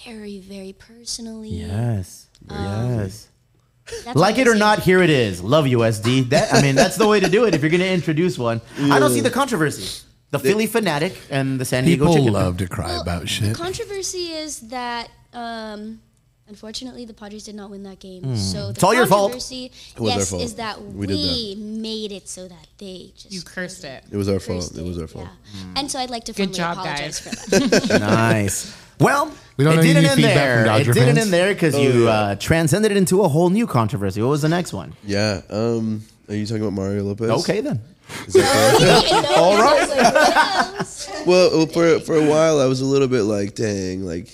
[0.05, 1.51] very very personally.
[1.51, 3.29] Yes, yes.
[4.05, 5.43] That's Like it or not, here it is.
[5.43, 6.29] Love USD.
[6.31, 8.61] That I mean, that's the way to do it if you're going to introduce one.
[8.79, 10.05] I don't see the controversy.
[10.31, 12.33] The Philly fanatic and the San Diego People chicken.
[12.35, 13.57] love to cry Well, about The shit.
[13.57, 16.01] controversy is that, um,
[16.49, 18.23] unfortunately, the Padres did not win that game.
[18.25, 18.37] Hmm.
[18.37, 19.33] So the It's all your fault.
[19.33, 20.43] controversy, It was our yes, fault.
[20.43, 24.05] is that We we, did made it so that they just You cursed it.
[24.11, 24.61] It was our fault.
[24.65, 25.29] cursed It was our fault.
[25.55, 25.61] Yeah.
[25.77, 27.45] And so I'd like to Good formally job, apologize guys.
[27.45, 28.01] for that.
[28.01, 28.75] nice.
[29.01, 30.57] Well, We don't it didn't any end there.
[30.59, 31.19] from Dodger it didn't fans?
[31.19, 32.11] end there because Oh, you yeah.
[32.11, 34.21] uh, transcended it into a whole new controversy.
[34.23, 34.95] What was the next one?
[35.05, 35.41] Yeah.
[35.51, 37.31] Um, are you talking about Mario Lopez?
[37.43, 37.81] Okay, then.
[38.27, 39.39] Is that fair?
[39.39, 39.57] All
[41.27, 44.29] well, well, for for a while, I was a little bit like, dang, like,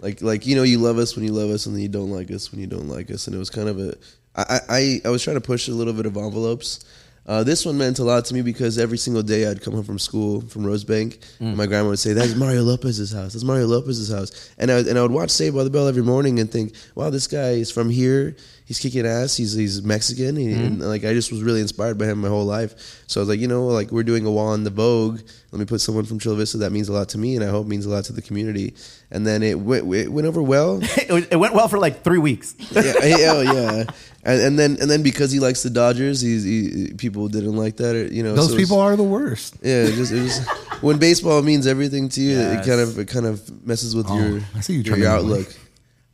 [0.00, 2.10] like, like you know, you love us when you love us, and then you don't
[2.10, 3.94] like us when you don't like us, and it was kind of a.
[4.36, 6.84] I I, I was trying to push a little bit of envelopes.
[7.28, 9.84] Uh, this one meant a lot to me because every single day I'd come home
[9.84, 13.34] from school from Rosebank, and my grandma would say, "That's Mario Lopez's house.
[13.34, 16.02] That's Mario Lopez's house." And I and I would watch Saved by the Bell every
[16.02, 18.34] morning and think, "Wow, this guy is from here.
[18.64, 19.36] He's kicking ass.
[19.36, 22.46] He's he's Mexican." And, and, like I just was really inspired by him my whole
[22.46, 23.02] life.
[23.06, 25.20] So I was like, you know, like we're doing a wall in the Vogue.
[25.52, 27.48] Let me put someone from Chula Vista that means a lot to me, and I
[27.48, 28.74] hope means a lot to the community.
[29.10, 30.80] And then it went it went over well.
[30.96, 32.54] it, went well for like three weeks.
[32.72, 33.84] yeah, yeah, yeah.
[34.28, 37.76] And, and then and then because he likes the Dodgers, he's, he people didn't like
[37.78, 37.96] that.
[37.96, 39.54] Or, you know, Those so it's- people are the worst.
[39.62, 40.42] Yeah, it just, it just
[40.82, 42.66] when baseball means everything to you, Yes.
[42.66, 45.06] it kind of it kind of messes with Oh, your I see you your, turning
[45.06, 45.16] away.
[45.16, 45.48] outlook.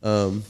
[0.01, 0.43] Um,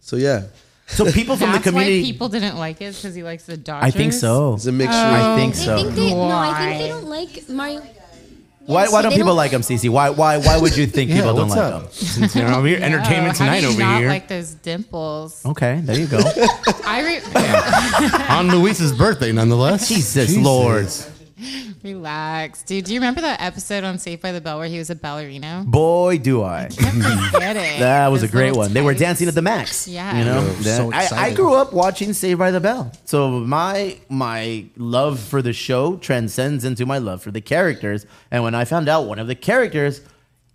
[0.00, 0.42] so yeah,
[0.88, 2.00] So people from That's the community.
[2.02, 3.94] why people didn't like it because he likes the Dodgers.
[3.94, 4.54] I think so.
[4.54, 4.96] it's a mixture.
[4.96, 5.76] I think They so.
[5.82, 7.82] think they, no, I think they don't like Mario.
[8.66, 9.88] Why, why don't people like him, Cece?
[9.88, 11.82] Why why why would you think Yeah, people don't what's like up?
[11.84, 11.90] him?
[11.92, 14.08] Since you're over here, entertainment Oh, how tonight do you over not here.
[14.08, 15.44] like those dimples.
[15.46, 16.18] Okay, there you go.
[16.84, 19.88] I re- on Luis's birthday, nonetheless.
[19.88, 20.88] Jesus, Lord.
[21.82, 22.84] relax, dude.
[22.84, 25.64] Do you remember that episode on Saved by the Bell where he was a ballerina?
[25.66, 26.68] Boy, do I.
[26.68, 27.78] Get it?
[27.80, 28.72] That was a great little one.
[28.72, 29.00] They were tights.
[29.00, 29.86] dancing at the max.
[29.86, 30.18] Yeah.
[30.18, 30.42] you know.
[30.60, 31.36] Yeah, so I, I excited.
[31.36, 36.64] grew up watching Saved by the Bell, so my my love for the show transcends
[36.64, 38.06] into my love for the characters.
[38.30, 40.00] And when I found out one of the characters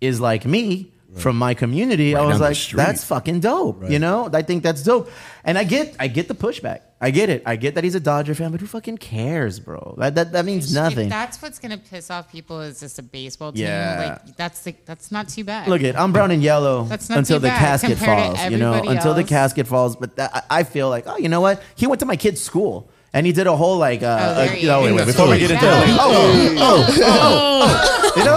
[0.00, 2.78] is like me from my community, I was down the like, street.
[2.78, 5.10] "That's fucking dope." You know, I think that's dope.
[5.44, 6.80] And I get I get the pushback.
[7.02, 7.42] I get it.
[7.44, 9.96] I get that he's a Dodger fan, but who fucking cares, bro?
[9.98, 11.06] That that, that means nothing.
[11.06, 13.62] If that's what's gonna piss off people is just a baseball team.
[13.62, 14.20] Yeah.
[14.24, 15.66] Like that's the, that's not too bad.
[15.66, 18.36] Look it, I'm brown and yellow That's not until too the bad casket compared to
[18.36, 18.52] falls.
[18.52, 19.96] You know, everybody until the casket falls.
[19.96, 21.60] But that, I I feel like, oh, you know what?
[21.74, 22.88] He went to my kid's school.
[23.14, 24.96] And he did a whole like, uh, Oh, there uh, no, wait, is.
[24.96, 25.96] wait, before we get into it, like, Yeah.
[26.00, 28.36] oh, oh, oh, you know,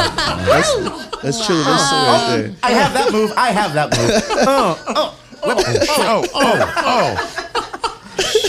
[1.22, 2.56] that's Chula Vista right there.
[2.62, 3.32] I have that move.
[3.38, 5.18] I have that move.
[5.48, 7.45] Oh, oh, oh, oh, oh.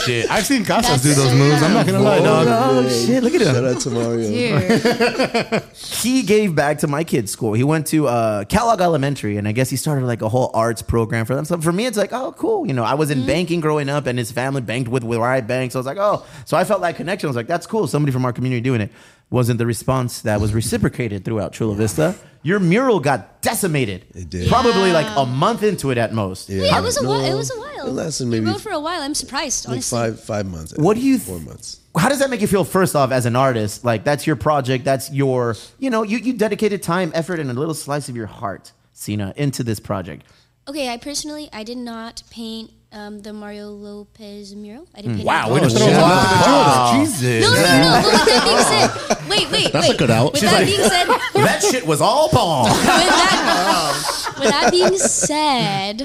[0.05, 0.31] Shit.
[0.31, 1.63] I've seen Casas do those moves.
[1.63, 2.47] I'm not going to lie, dog.
[2.49, 3.23] oh, shit!
[3.23, 3.55] Look at him.
[3.55, 5.61] Shout out to Mario.
[6.07, 7.53] He gave back to my kid's school.
[7.55, 10.83] He went to uh, Kellogg Elementary, and I guess he started like a whole arts
[10.83, 11.45] program for them.
[11.45, 12.67] So for me, it's like, oh, cool.
[12.67, 15.41] You know, I was in banking growing up, and his family banked with where I
[15.41, 15.73] banked.
[15.73, 17.27] So I was like, oh, so I felt that connection.
[17.27, 17.87] I was like, that's cool.
[17.89, 18.93] Somebody from our community doing it.
[19.31, 22.15] Wasn't the response that was reciprocated throughout Chula Vista?
[22.45, 24.07] Your mural got decimated.
[24.15, 24.49] It did.
[24.49, 26.49] Probably like a month into it at most.
[26.49, 27.25] Yeah, it was a No, while.
[27.25, 27.89] It was a while.
[27.89, 29.03] it lasted We maybe rode for a while.
[29.03, 29.99] I'm surprised, like honestly.
[29.99, 30.75] five five months.
[30.77, 31.81] What do you four months?
[31.99, 32.63] How does that make you feel?
[32.63, 36.33] First off, as an artist, like that's your project, that's your, you know, you, you
[36.35, 40.25] dedicated time, effort, and a little slice of your heart, Cena, into this project.
[40.69, 44.87] Okay, I personally, I did not paint um, the Mario Lopez mural.
[44.95, 45.27] I didn't paint Hmm.
[45.27, 45.53] Wow, it.
[45.55, 46.99] way to throw Shout one out to the Wow.
[47.05, 47.43] Jesus.
[47.45, 48.03] No, no, no, no.
[48.03, 50.33] But with that being said, wait, wait, That's a good out.
[50.33, 52.67] With She's that like- being said, with that shit was all palm.
[53.21, 56.03] that, with that being said,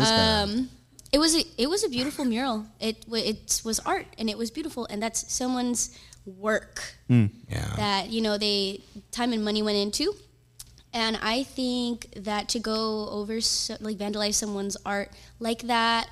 [0.00, 0.68] um,
[1.12, 2.66] it was a, it was a beautiful mural.
[2.80, 7.26] It it was art and it was beautiful, and that's someone's work Yeah.
[7.76, 8.80] that you know they
[9.12, 10.14] time and money went into.
[10.92, 16.08] And I think that to go over so, like vandalize someone's art like that,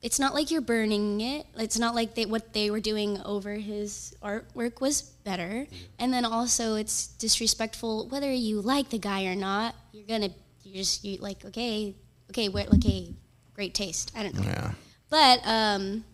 [0.00, 1.46] it's not like you're burning it.
[1.56, 5.66] It's not like they, what they were doing over his artwork was better.
[5.98, 9.74] And then also it's disrespectful whether you like the guy or not.
[9.92, 10.30] You're gonna
[10.62, 11.94] you're just You're like okay,
[12.30, 13.12] okay, where okay,
[13.54, 14.12] great taste.
[14.14, 14.42] I don't know.
[14.42, 14.72] Yeah.
[15.10, 16.04] But um,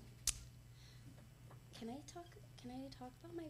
[1.79, 2.25] can I talk?
[2.63, 3.43] Can I talk about my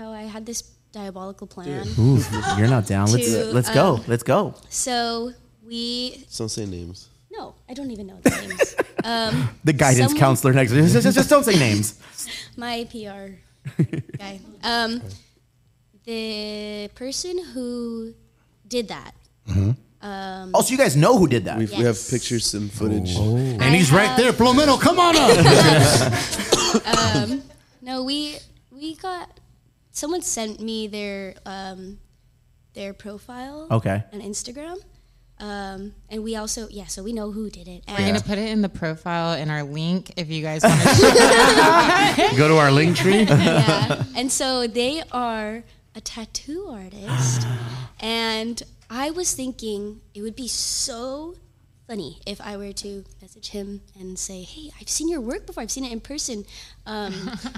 [0.00, 0.62] how I had this
[0.92, 1.86] diabolical plan?
[1.98, 2.18] Ooh,
[2.56, 3.10] you're not down.
[3.12, 3.96] Let's let's go.
[3.96, 4.54] um, Let's go.
[4.68, 5.32] So
[5.66, 7.08] we don't say names.
[7.32, 8.76] No, I don't even know the names.
[9.04, 10.70] Um, The guidance someone- counselor next.
[10.72, 11.98] Just, just, just don't say names.
[12.56, 13.34] my PR
[14.16, 14.38] guy.
[14.62, 15.02] Um,
[16.04, 18.14] the person who
[18.68, 19.12] did that.
[19.48, 21.58] Um, Oh, so you guys know who did that?
[21.58, 22.10] We've, We have Yes.
[22.10, 23.16] pictures and footage.
[23.16, 24.32] And he's right there.
[24.32, 25.32] Plomeno, come on up.
[27.26, 27.42] um,
[27.80, 28.38] no, we
[28.70, 29.40] we got
[29.90, 31.98] someone sent me their um,
[32.74, 33.66] their profile.
[33.70, 34.02] Okay.
[34.12, 34.78] On Instagram.
[35.42, 37.82] Um, and we also yeah, so we know who did it.
[37.88, 40.80] We're gonna put it in the profile in our link if you guys want
[42.30, 42.36] to.
[42.36, 43.22] Go to our link tree.
[43.28, 44.04] yeah.
[44.14, 45.64] And so they are
[45.96, 47.44] a tattoo artist.
[48.00, 51.34] and I was thinking it would be so
[51.88, 55.64] funny if I were to message him and say, "Hey, I've seen your work before.
[55.64, 56.44] I've seen it in person.
[56.84, 57.12] Um,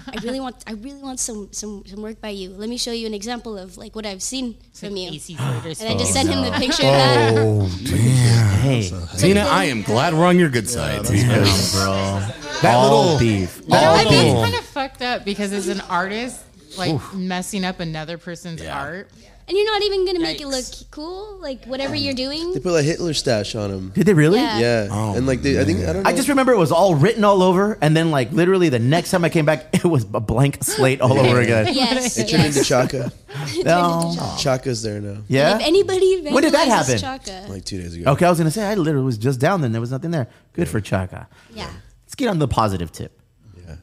[0.07, 2.51] I really want, I really want some, some, some work by you.
[2.51, 5.41] Let me show you an example of like what I've seen from you." AC And
[5.43, 6.13] I just face.
[6.13, 7.35] sent him the picture of that.
[7.39, 8.59] Oh, damn.
[8.61, 11.05] Hey, Tina, I am glad we're on your good side.
[11.07, 11.27] Tina.
[11.73, 12.21] bro.
[12.63, 13.61] That All little beef.
[13.63, 16.43] You know, All I mean, little- it's kind of fucked up because as an artist,
[16.77, 19.11] like messing up another person's art.
[19.47, 22.55] And you're not even gonna make it look cool, like whatever you're doing.
[22.55, 23.91] They put a Hitler stash on him.
[23.91, 24.41] Did they really?
[24.41, 24.59] Yeah.
[24.59, 26.09] Yeah, Oh, and like they, I think I don't know.
[26.09, 29.11] I just remember it was all written all over, and then like literally the next
[29.11, 31.75] time I came back, it was a blank slate all over again.
[31.75, 32.17] Yes.
[32.17, 32.57] it turned yes.
[32.57, 33.13] into Chaka.
[33.65, 34.15] No.
[34.39, 35.23] Chaka's there now.
[35.29, 35.57] Yeah.
[35.57, 37.25] If anybody When did that vandalizes happen?
[37.25, 38.13] Chaka, Like two days ago.
[38.13, 39.73] Okay, I was gonna say I literally was just down then.
[39.73, 40.29] There was nothing there.
[40.55, 41.29] Good for Chaka.
[41.53, 41.71] yeah.
[42.05, 43.21] Let's get on the positive tip.
[43.57, 43.77] Yeah.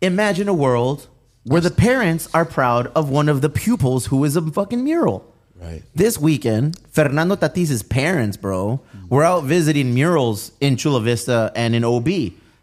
[0.00, 1.06] Imagine a world
[1.44, 5.30] where the parents are proud of one of the pupils who is a fucking mural.
[5.56, 5.82] Right.
[5.94, 11.84] This weekend, Fernando Tatis's parents, bro, were out visiting murals in Chula Vista and in
[11.84, 12.08] OB.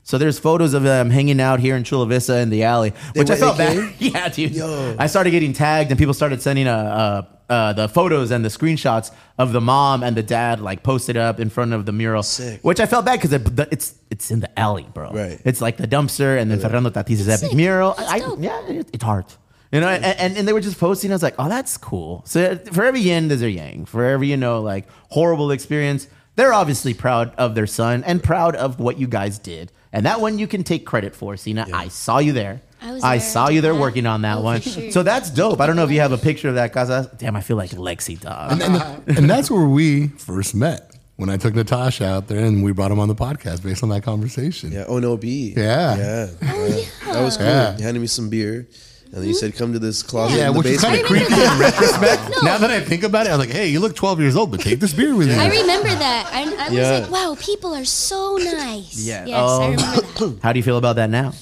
[0.03, 3.29] So there's photos of them hanging out here in Chula Vista in the alley, which
[3.29, 3.93] I felt bad.
[3.99, 4.51] yeah, dude.
[4.51, 4.95] Yo.
[4.99, 9.11] I started getting tagged, and people started sending uh, uh, the photos and the screenshots
[9.37, 12.61] of the mom and the dad like posted up in front of the mural, Sick.
[12.61, 15.11] which I felt bad because it, it's it's in the alley, bro.
[15.11, 15.41] Right.
[15.43, 17.53] It's like the dumpster, and then Fernando Tatis's epic sick.
[17.53, 17.93] mural.
[17.97, 19.25] That's I, yeah, it, it's hard.
[19.71, 21.11] You know, and, and, and they were just posting.
[21.11, 22.23] I was like, oh, that's cool.
[22.25, 23.85] So for every yin, there's a yang.
[23.85, 28.55] For every, you know, like horrible experience, they're obviously proud of their son and proud
[28.55, 29.71] of what you guys did.
[29.93, 31.67] And that one you can take credit for, Cena.
[31.73, 32.61] I saw you there.
[32.81, 33.79] I was I saw you there Yeah.
[33.79, 34.61] working on that Oh, for one.
[34.61, 34.91] sure.
[34.91, 35.59] So that's dope.
[35.61, 37.11] I don't know if you have a picture of that, Casa.
[37.17, 38.53] Damn, I feel like Lexi, dog.
[38.53, 42.63] and, and, and that's where we first met when I took Natasha out there and
[42.63, 44.71] we brought him on the podcast based on that conversation.
[44.71, 44.85] Yeah.
[44.87, 45.53] Oh no, B.
[45.55, 45.95] Yeah.
[45.95, 46.27] Yeah.
[46.41, 46.65] Oh,
[47.05, 47.13] yeah.
[47.13, 47.45] That was cool.
[47.45, 47.77] Yeah.
[47.77, 48.67] You handed me some beer,
[49.13, 51.21] and then you said, "Come to this closet Yeah, in the which is basement." kind
[51.21, 52.43] of creepy in retrospect.
[52.43, 54.49] Now that I think about it, I was like, hey, you look 12 years old,
[54.49, 55.35] but take this beer with you.
[55.35, 56.29] I remember that.
[56.33, 56.99] I, I was Yeah.
[56.99, 58.97] like, wow, people are so nice.
[59.05, 59.25] Yeah.
[59.25, 59.61] Yes, Oh.
[59.61, 60.39] I um, remember that.
[60.41, 61.33] How do you feel about that now?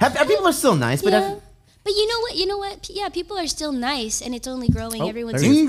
[0.00, 1.20] Have, have people are still nice, but yeah.
[1.28, 1.40] have,
[1.84, 2.36] But you know what?
[2.36, 2.82] You know what?
[2.82, 5.02] P- Yeah, people are still nice, and it's only growing.
[5.02, 5.42] Oh, Everyone's.
[5.42, 5.66] there you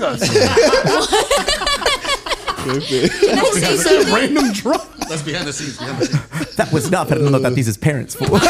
[2.60, 3.64] Can Perfect.
[3.64, 4.14] I say something?
[4.14, 4.82] Random drunk.
[5.08, 5.78] That's behind the scenes.
[5.78, 6.56] Behind the scenes.
[6.56, 8.30] that was not Fernando Tatis's parents' fault.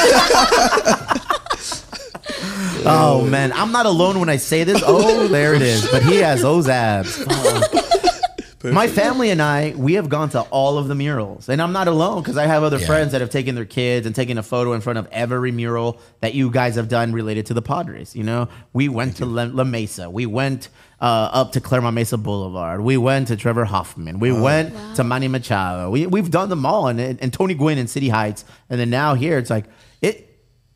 [2.84, 4.82] oh man, I'm not alone when I say this.
[4.84, 5.88] Oh, there it is.
[5.90, 7.22] But he has those abs.
[7.24, 7.79] Fuck.
[8.62, 11.88] My family and I, we have gone to all of the murals, and I'm not
[11.88, 12.86] alone because I have other Yeah.
[12.86, 15.98] friends that have taken their kids and taken a photo in front of every mural
[16.20, 18.14] that you guys have done related to the Padres.
[18.14, 20.68] You know, we went to La, La Mesa, we went
[21.00, 25.28] uh, up to Clairemont Mesa Boulevard, we went to Trevor Hoffman, we went to Manny
[25.28, 25.88] Machado.
[25.90, 29.14] We we've done them all, and, and Tony Gwynn in City Heights, and then now
[29.14, 29.64] here it's like
[30.02, 30.26] it.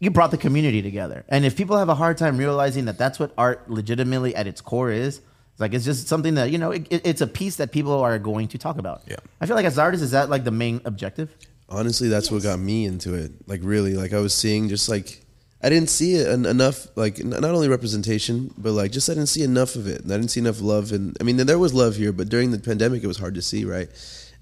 [0.01, 3.19] You brought the community together, and if people have a hard time realizing that that's
[3.19, 5.21] what art legitimately at its core is,
[5.55, 7.93] it's like it's just something that you know it, it- it's a piece that people
[8.03, 9.03] are going to talk about.
[9.09, 9.17] Yeah.
[9.41, 11.35] I feel like as artists, is that like the main objective?
[11.69, 13.33] Honestly, that's what got me into it.
[13.47, 15.21] Like really, like I was seeing just like
[15.63, 16.87] I didn't see it en- enough.
[16.95, 20.03] Like n- not only representation, but like just I didn't see enough of it.
[20.05, 22.59] I didn't see enough love, and I mean there was love here, but during the
[22.59, 23.89] pandemic, it was hard to see, right?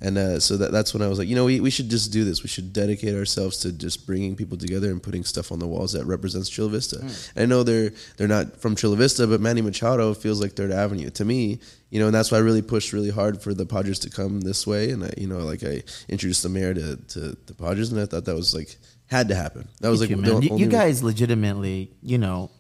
[0.04, 2.10] And uh, so that, that's when I was like, you know, we, we should just
[2.12, 2.42] do this.
[2.42, 5.92] We should dedicate ourselves to just bringing people together and putting stuff on the walls
[5.92, 7.08] that represents Chula Vista.
[7.36, 11.08] I know they're they're not from Chula Vista, but Manny Machado feels like Third Avenue
[11.10, 11.60] to me.
[11.90, 14.40] You know, and that's why I really pushed really hard for the Padres to come
[14.40, 14.90] this way.
[14.90, 18.06] And I, you know, like I introduced the mayor to, to the Padres, and I
[18.06, 18.76] thought that was like
[19.06, 19.68] had to happen.
[19.82, 20.42] That was like you, man.
[20.42, 22.50] You- you guys legitimately, you know,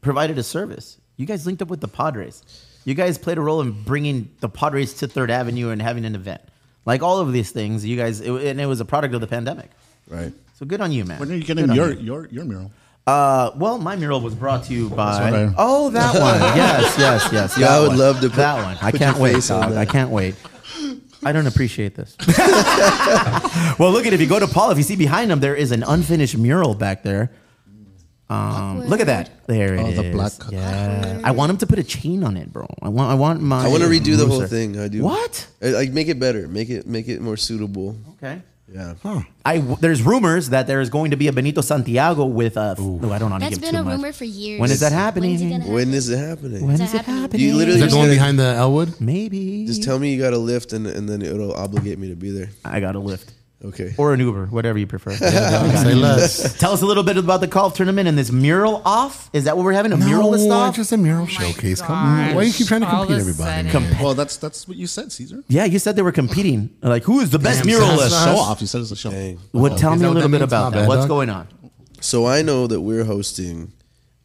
[0.00, 0.98] provided a service.
[1.16, 2.42] You guys linked up with the Padres.
[2.84, 6.16] You guys played a role in bringing the Padres to Third Avenue and having an
[6.16, 6.40] event.
[6.84, 9.26] Like all of these things, you guys, it, and it was a product of the
[9.26, 9.70] pandemic.
[10.08, 10.32] right.
[10.58, 11.18] So good on you, man.
[11.18, 12.00] When are you Good getting on your, you.
[12.00, 12.70] your your mural?
[13.04, 15.30] Uh, well, my mural was brought to you by.
[15.30, 16.40] what I- oh, that one.
[16.56, 17.58] yes, yes, yes.
[17.58, 17.98] Yeah, that I would one.
[17.98, 18.76] love to put- that one.
[18.80, 19.34] I put can't your wait.
[19.34, 19.70] face on dog.
[19.72, 19.78] that.
[19.78, 20.36] I can't wait.
[21.24, 22.16] I don't appreciate this.
[23.78, 25.72] well, look at if you go to Paul, if you see behind him, there is
[25.72, 27.30] an unfinished mural back there.
[28.32, 29.30] Um, look at that.
[29.46, 29.96] There it Oh, is.
[29.96, 31.20] the black- Yeah.
[31.24, 32.66] I want him to put a chain on it, bro.
[32.80, 33.10] I want.
[33.10, 33.64] I want my.
[33.64, 34.56] I want to redo the whole rooster.
[34.56, 34.78] thing.
[34.78, 35.02] I do.
[35.02, 35.46] What?
[35.62, 36.48] I, like make it better.
[36.48, 37.96] Make it make it more suitable.
[38.16, 38.40] Okay.
[38.72, 38.94] Yeah.
[39.44, 42.74] I there's rumors that there is going to be a Benito Santiago with a.
[42.78, 43.96] Oh, I don't want to That's give been too a much.
[43.96, 44.60] rumor for years.
[44.60, 45.30] When is that happening?
[45.38, 46.62] When's it gonna When is it happening?
[46.66, 47.20] When Is is it happening?
[47.20, 47.42] happening?
[47.46, 48.98] You literally Is that just going gotta- behind the Elwood?
[49.00, 49.66] Maybe.
[49.66, 52.30] Just tell me you got a lift, and and then it'll obligate me to be
[52.30, 52.48] there.
[52.64, 53.32] I got a lift.
[53.64, 53.94] Okay.
[53.96, 55.12] Or an Uber, whatever you prefer.
[55.16, 56.58] Say less.
[56.58, 59.30] Tell us a little bit about the golf tournament and this mural off.
[59.32, 59.92] Is that what we're having?
[59.92, 60.74] A muralist No, off?
[60.76, 61.80] just a mural oh showcase.
[61.80, 62.34] Come on.
[62.34, 63.70] Why do you keep trying to All compete of a everybody?
[63.70, 63.90] sudden.
[63.90, 64.02] man?
[64.02, 65.44] Well, that's that's what you said, Caesar.
[65.48, 66.70] Yeah, you said they were competing.
[66.82, 68.10] Like, who is the best Damn, muralist?
[68.10, 68.34] son.
[68.34, 68.60] Show off.
[68.60, 69.10] You said it's a show.
[69.10, 69.38] Dang.
[69.54, 69.60] Oh.
[69.60, 69.78] What?
[69.78, 70.80] Tell me a little bit about that.
[70.80, 71.08] bad, What's dog.
[71.08, 71.46] going on?
[72.00, 73.72] So I know that we're hosting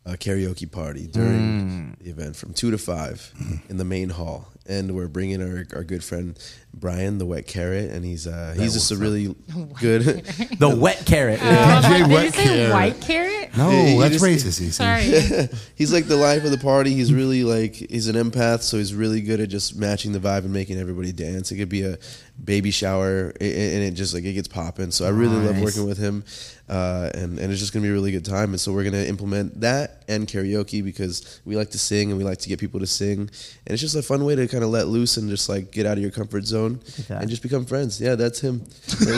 [0.07, 3.31] a karaoke party during the event from two to five
[3.69, 6.39] in the main hall, and we're bringing our, our good friend
[6.73, 9.35] Brian, the wet carrot, and he's uh, he's just a really
[9.81, 10.03] good.
[10.59, 11.39] The wet carrot.
[11.39, 12.73] DJ Did you Wet say Carrot.
[12.73, 13.57] white carrot?
[13.57, 14.61] No, Yeah, that's just- racist.
[14.61, 14.71] Cece.
[14.73, 15.59] Sorry.
[15.75, 16.93] he's like the life of the party.
[16.93, 20.39] He's really like he's an empath, so he's really good at just matching the vibe
[20.45, 21.51] and making everybody dance.
[21.51, 21.97] It could be a
[22.43, 24.91] baby shower, a- a- and it just like it gets popping.
[24.91, 26.23] So I really love working with him,
[26.69, 28.51] uh, and and it's just gonna be a really good time.
[28.51, 32.23] And so we're gonna implement that and karaoke because we like to sing and we
[32.23, 33.29] like to get people to sing, and
[33.67, 35.97] it's just a fun way to kind of let loose and just like get out
[35.97, 36.79] of your comfort zone
[37.09, 37.99] at and just become friends.
[37.99, 38.59] Yeah, that's him.
[38.87, 39.15] the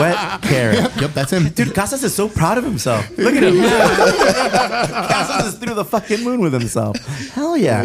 [0.00, 0.90] wet carrot.
[1.00, 1.48] Yep, that's him.
[1.50, 3.08] Dude, Casas is so proud of himself.
[3.16, 3.62] Look at him.
[5.08, 6.96] Casas is through the fucking moon with himself.
[7.34, 7.84] Hell yeah.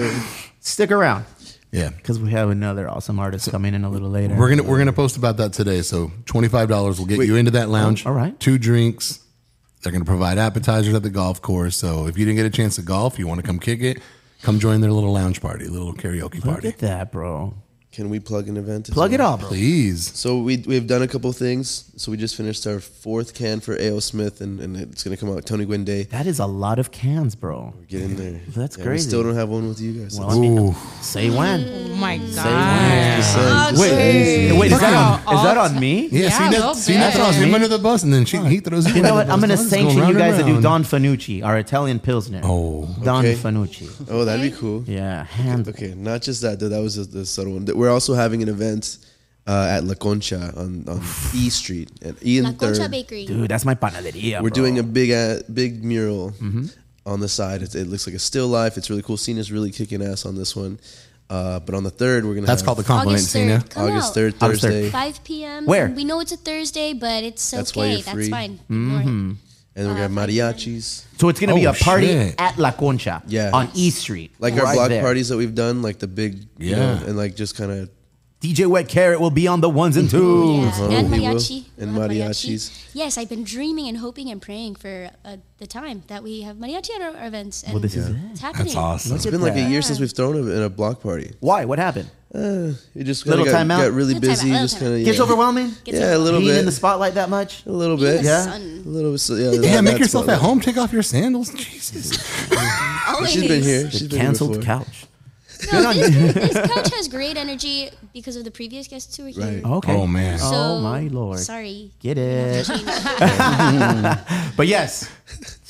[0.59, 1.25] Stick around.
[1.71, 1.89] Yeah.
[1.89, 4.35] Because we have another awesome artist coming in a little later.
[4.35, 5.81] We're gonna we're gonna post about that today.
[5.81, 7.27] So twenty five dollars will get Wait.
[7.27, 8.05] you into that oh, lounge.
[8.05, 8.39] Oh, all right.
[8.39, 9.19] Two drinks.
[9.81, 11.77] They're gonna provide appetizers at the golf course.
[11.77, 14.01] So if you didn't get a chance to golf, you want to come kick it,
[14.41, 16.67] come join their little lounge party, little karaoke Look party.
[16.69, 17.53] at that, bro.
[17.91, 18.87] Can we plug an event?
[18.87, 19.31] as Plug it well?
[19.31, 19.47] all, bro.
[19.47, 20.15] Please.
[20.15, 21.85] So we we've done a couple things.
[21.97, 23.99] So we just finished our fourth can for A.O.
[23.99, 26.03] Smith, and, and it's going to come out Tony Gwynn Day.
[26.03, 27.73] That is a lot of cans, bro.
[27.87, 28.39] Get in there.
[28.49, 28.85] That's great.
[28.85, 29.07] We crazy.
[29.09, 30.19] still don't have one with you guys.
[30.19, 30.75] Well, I mean, Ooh.
[31.01, 31.67] say when.
[31.67, 32.27] Oh my god.
[33.17, 34.59] Just saying, just Wait, saying.
[34.59, 34.93] wait, is that,
[35.27, 36.07] on, is that on me?
[36.07, 36.99] Yeah, Yeah, see, a that, see bit.
[36.99, 38.93] that's throws him under the bus, and then she, he throws you.
[38.95, 39.27] You know what?
[39.27, 40.61] the I'm going to It's going sanction you round and guys to do.
[40.61, 42.41] Don Fanucci, our Italian Pilsner.
[42.43, 43.35] Oh, Don Okay.
[43.35, 43.89] Fanucci.
[44.09, 44.83] Oh, that'd be cool.
[44.87, 45.67] Yeah, hand.
[45.67, 46.59] Okay, not just that.
[46.59, 47.65] Though, that was just the subtle one.
[47.79, 48.97] We're also having an event
[49.47, 51.01] uh, at La Concha on, on
[51.33, 52.91] E Street at E La and Concha Third.
[52.91, 53.25] Bakery.
[53.25, 54.41] Dude, that's my panaderia.
[54.41, 54.61] We're bro.
[54.61, 56.65] doing a big uh, big mural Mm-hmm.
[57.05, 57.61] on the side.
[57.61, 58.77] It, it looks like a still life.
[58.77, 59.17] It's really cool.
[59.17, 60.79] Cena's really kicking ass on this one.
[61.29, 62.47] Uh, but on the third, we're gonna.
[62.47, 63.57] that's have called the compliment, August Cena.
[63.59, 63.69] 3rd.
[63.69, 64.13] Come August out.
[64.15, 64.69] third, August 3rd.
[64.71, 65.65] Thursday, 5 p.m.
[65.67, 65.87] Where?
[65.89, 67.57] We know it's a Thursday, but it's okay.
[67.59, 67.91] That's why okay.
[67.93, 68.29] you're That's free.
[68.29, 68.53] fine.
[68.69, 68.97] Mm-hmm.
[68.97, 69.37] Ignore it.
[69.79, 71.05] And we're gonna have mariachis.
[71.17, 72.35] So it's going to be Oh, a party shit.
[72.37, 73.21] at La Concha.
[73.27, 73.51] Yeah.
[73.53, 74.31] On E Street.
[74.39, 75.01] Like our right block there.
[75.01, 76.75] parties that we've done, like the big, you Yeah.
[76.75, 77.89] know, and like just kind of
[78.41, 80.63] DJ Wet Carrot will be on the ones and twos.
[80.65, 81.35] Yeah, Oh, and he will.
[81.35, 81.65] mariachi.
[81.77, 82.71] And We'll have mariachis.
[82.93, 86.55] Yes, I've been dreaming and hoping and praying for uh, the time that we have
[86.55, 87.63] mariachi at our, our events.
[87.63, 88.15] And Well, this is it.
[88.31, 88.67] It's happening.
[88.67, 89.15] That's awesome.
[89.17, 91.33] It's been like a year since we've thrown a, in a block party.
[91.41, 91.65] Why?
[91.65, 92.09] What happened?
[92.33, 93.85] Uh, it just Little kinda got, timeout?
[93.87, 94.47] got really Little busy.
[94.51, 95.71] little Just kind of Gets overwhelming?
[95.83, 96.59] Gets Yeah, a little Being bit.
[96.59, 97.65] in the spotlight that much?
[97.65, 98.19] a little bit.
[98.19, 98.43] in Yeah.
[98.43, 98.61] sun.
[98.85, 99.17] A little bit.
[99.19, 100.59] So, yeah, Damn, that- make yourself about at home.
[100.61, 101.49] Take off your sandals.
[101.51, 102.11] Jesus.
[103.29, 103.83] She's been here.
[103.83, 104.63] The She's been here canceled before.
[104.63, 105.05] couch.
[105.73, 109.43] No, this, this couch has great energy because of the previous guests who were here.
[109.43, 109.63] Right.
[109.65, 109.93] Okay.
[109.93, 110.37] Oh, man.
[110.39, 111.39] So, oh, my Lord.
[111.39, 111.91] Sorry.
[111.99, 112.65] Get You it.
[112.67, 114.53] have to change it.
[114.55, 115.09] But yes,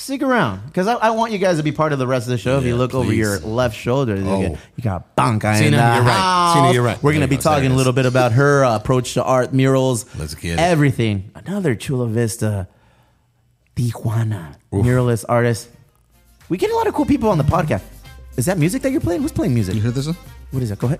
[0.09, 2.31] stick around because I, I want you guys to be part of the rest of
[2.31, 2.57] the show.
[2.57, 4.41] if you look over your left shoulder, you Oh.
[4.49, 6.11] got- you got Panca in Cena, the you're right.
[6.11, 6.53] house.
[6.55, 7.01] Cena, you're right.
[7.03, 7.41] We're going to be go.
[7.43, 10.59] Talking a little bit about her uh, approach to art, murals, Let's get it.
[10.59, 11.31] everything.
[11.35, 12.67] Another Chula Vista,
[13.75, 15.69] Tijuana muralist artist.
[16.49, 17.83] We get a lot of cool people on the podcast.
[18.37, 19.21] Is that music that you're playing?
[19.21, 19.75] Who's playing music?
[19.75, 20.17] You hear this one?
[20.51, 20.79] What is that?
[20.79, 20.99] Go ahead.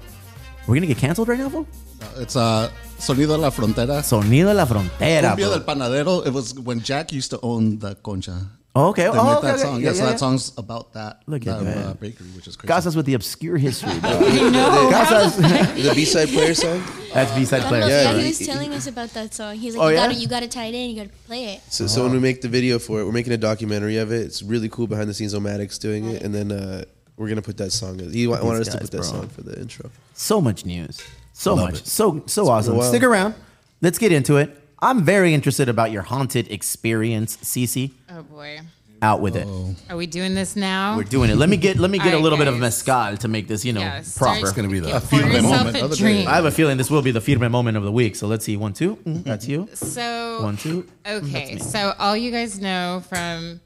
[0.68, 1.48] We're gonna get canceled right now?
[1.48, 4.04] Uh, It's uh, Sonido de la Frontera.
[4.04, 5.32] Sonido de la Frontera.
[5.36, 5.58] Cumbia bro.
[5.58, 6.26] del Panadero.
[6.28, 8.46] It was when Jack used to own the Concha.
[8.76, 9.04] Oh, okay.
[9.04, 9.64] They Oh, made okay, that okay.
[9.64, 9.82] song.
[9.82, 11.24] Yeah, Yeah, so yeah, that song's about that.
[11.26, 11.86] Look at that, that.
[11.88, 12.68] Uh, bakery, which is crazy.
[12.72, 14.12] Casas with the obscure history, bro.
[14.52, 14.90] No.
[14.92, 16.84] Casas, The B side player song.
[17.14, 17.82] that's B-side I player.
[17.82, 19.56] love Yeah, yeah, he was telling us about that song.
[19.56, 20.08] He's like, Oh, you, yeah?
[20.08, 21.62] gotta, you gotta tie it in, you gotta play it.
[21.70, 24.22] So, so when we make the video for it, we're making a documentary of it.
[24.22, 25.34] It's really cool behind the scenes.
[25.34, 26.84] Omadic's doing it, and then uh,
[27.18, 27.98] we're gonna put that song.
[27.98, 29.06] He wa- wanted us to put that bro.
[29.06, 29.90] song for the intro.
[30.14, 31.02] So much news.
[31.34, 31.80] So Love much.
[31.82, 31.88] it.
[31.88, 32.80] So so awesome.
[32.84, 33.34] Stick around.
[33.82, 34.56] Let's get into it.
[34.82, 37.92] I'm very interested about your haunted experience, Cece.
[38.12, 38.60] Oh boy.
[39.02, 39.48] Out with it.
[39.90, 40.98] Are we doing this now?
[40.98, 41.38] We're doing it.
[41.38, 42.62] Let me get let me get a Alright, little bit of guys.
[42.62, 44.40] mezcal to make this, you know, Yeah, proper.
[44.42, 46.26] It's gonna be the Pour firme moment of the day.
[46.26, 48.18] I have a feeling this will be the firme moment of the week.
[48.18, 48.58] So let's see.
[48.58, 48.98] One, two.
[48.98, 49.70] Mm, That's you.
[49.74, 50.86] So One, two.
[51.08, 53.62] Okay, so all you guys know from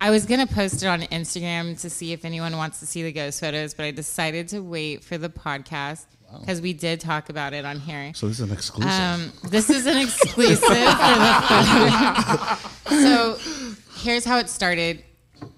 [0.00, 3.12] I was gonna post it on Instagram to see if anyone wants to see the
[3.12, 6.06] ghost photos, but I decided to wait for the podcast.
[6.40, 8.12] Because we did talk about it on here.
[8.14, 8.90] So this is an exclusive.
[8.90, 12.58] Um, this is an exclusive for the
[12.88, 13.38] So
[13.96, 15.04] here's how it started.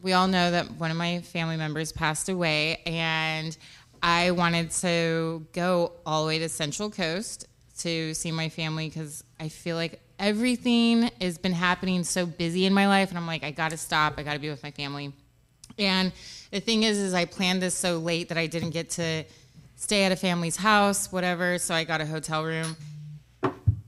[0.03, 3.57] We all know that one of my family members passed away, and
[4.03, 7.47] I wanted to go all the way to Central Coast
[7.79, 12.75] to see my family because I feel like everything has been happening so busy in
[12.75, 14.15] my life, and I'm like, I got to stop.
[14.19, 15.13] I got to be with my family.
[15.79, 16.13] And
[16.51, 19.25] the thing is, is I planned this so late that I didn't get to
[19.81, 21.59] stay at a family's house, whatever.
[21.59, 22.77] So I got a hotel room.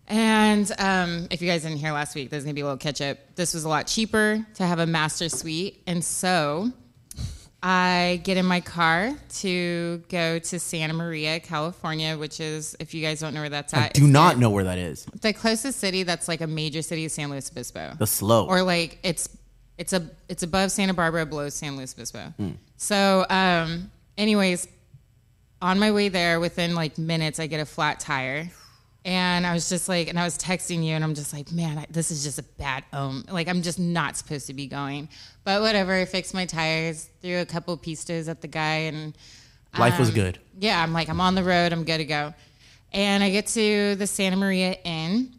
[0.09, 3.01] And um, if you guys didn't hear last week, there's gonna be a little catch
[3.01, 3.19] up.
[3.37, 6.71] This was a lot cheaper to have a master suite, and so
[7.63, 13.01] I get in my car to go to Santa Maria, California, which is, if you
[13.01, 15.07] guys don't know where that's at, I do not know where that is.
[15.21, 17.95] the closest city that's like a major city is San Luis Obispo.
[17.99, 18.47] The slow.
[18.47, 19.29] Or like it's
[19.79, 22.35] it's a it's above Santa Barbara, below San Luis Obispo.
[22.37, 22.51] Hmm.
[22.77, 24.67] So, um, anyways,
[25.63, 28.51] on my way there, within like minutes, I get a flat tire.
[29.05, 31.79] And I was just like, and I was texting you, and I'm just like, man,
[31.79, 33.25] I, this is just a bad omen.
[33.33, 35.09] Like, I'm just not supposed to be going.
[35.43, 39.17] But whatever, I fixed my tires, threw a couple pistos at the guy, and
[39.79, 40.39] Life was um, good.
[40.59, 42.35] Yeah, I'm like, I'm on the road, I'm good to go.
[42.93, 45.33] And I get to the Santa Maria Inn,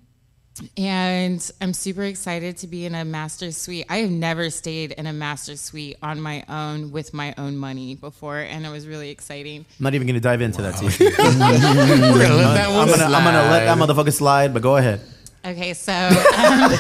[0.78, 3.86] and I'm super excited to be in a master suite.
[3.90, 7.96] I have never stayed in a master suite on my own with my own money
[7.96, 9.66] before, and it was really exciting.
[9.80, 10.76] I'm not even going to dive into that.
[10.76, 10.86] T.
[10.86, 14.78] We're gonna let that I'm one gonna, I'm gonna let that motherfucker slide, but go
[14.78, 15.02] ahead.
[15.46, 16.72] Okay, so um,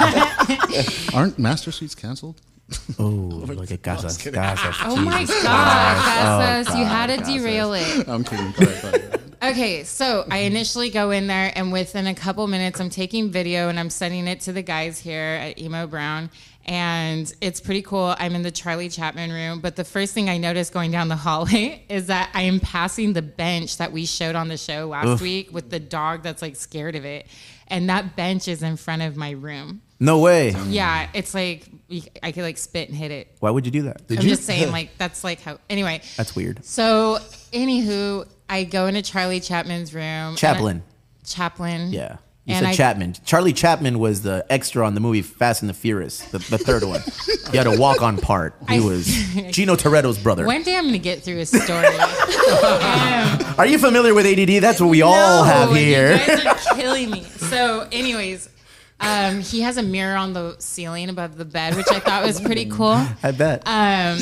[1.14, 2.40] Aren't master suites canceled?
[2.98, 4.18] Oh, look at Casas.
[4.18, 4.76] Casas.
[4.86, 5.44] oh my god, Christ.
[5.46, 8.08] Casas, Oh, you had to God, derail it.
[8.08, 8.52] I'm kidding.
[8.52, 9.23] Go ahead, go ahead.
[9.44, 13.68] Okay, so I initially go in there, and within a couple minutes, I'm taking video
[13.68, 16.30] and I'm sending it to the guys here at Emo Brown.
[16.66, 18.16] And it's pretty cool.
[18.18, 21.18] I'm in the Charlie Chapman room, but the first thing I notice going down the
[21.18, 25.08] hallway is that I am passing the bench that we showed on the show last
[25.08, 25.22] Oof.
[25.22, 27.28] week with the dog that's like scared of it.
[27.68, 29.82] And that bench is in front of my room.
[30.00, 30.52] No way.
[30.68, 31.70] Yeah, it's like
[32.22, 33.36] I could like spit and hit it.
[33.40, 34.02] Why would you do that?
[34.10, 35.60] I'm just saying, like, that's like how.
[35.70, 36.64] Anyway, That's weird.
[36.66, 37.20] so,
[37.54, 40.04] anywho, I go into Charlie Chapman's room.
[40.04, 40.84] and I- Chaplin.
[41.26, 41.92] Chaplin.
[41.94, 42.18] Yeah.
[42.46, 43.16] You And said I- Chapman.
[43.26, 46.84] Charlie Chapman was the extra on the movie Fast and the Furious, the, the third
[46.84, 47.02] one.
[47.52, 48.54] He had a walk on part.
[48.68, 49.06] He I- was
[49.52, 50.46] Gino Toretto's brother.
[50.46, 51.88] One day I'm going to get through a story.
[52.54, 54.62] Um, Are you familiar with ADD?
[54.62, 56.12] That's what we all have here.
[56.14, 57.24] You guys are killing me.
[57.24, 58.50] So, anyways,
[59.00, 62.40] um, he has a mirror on the ceiling above the bed, which I thought was
[62.42, 63.02] pretty cool.
[63.24, 63.64] I bet.
[63.66, 64.20] Um,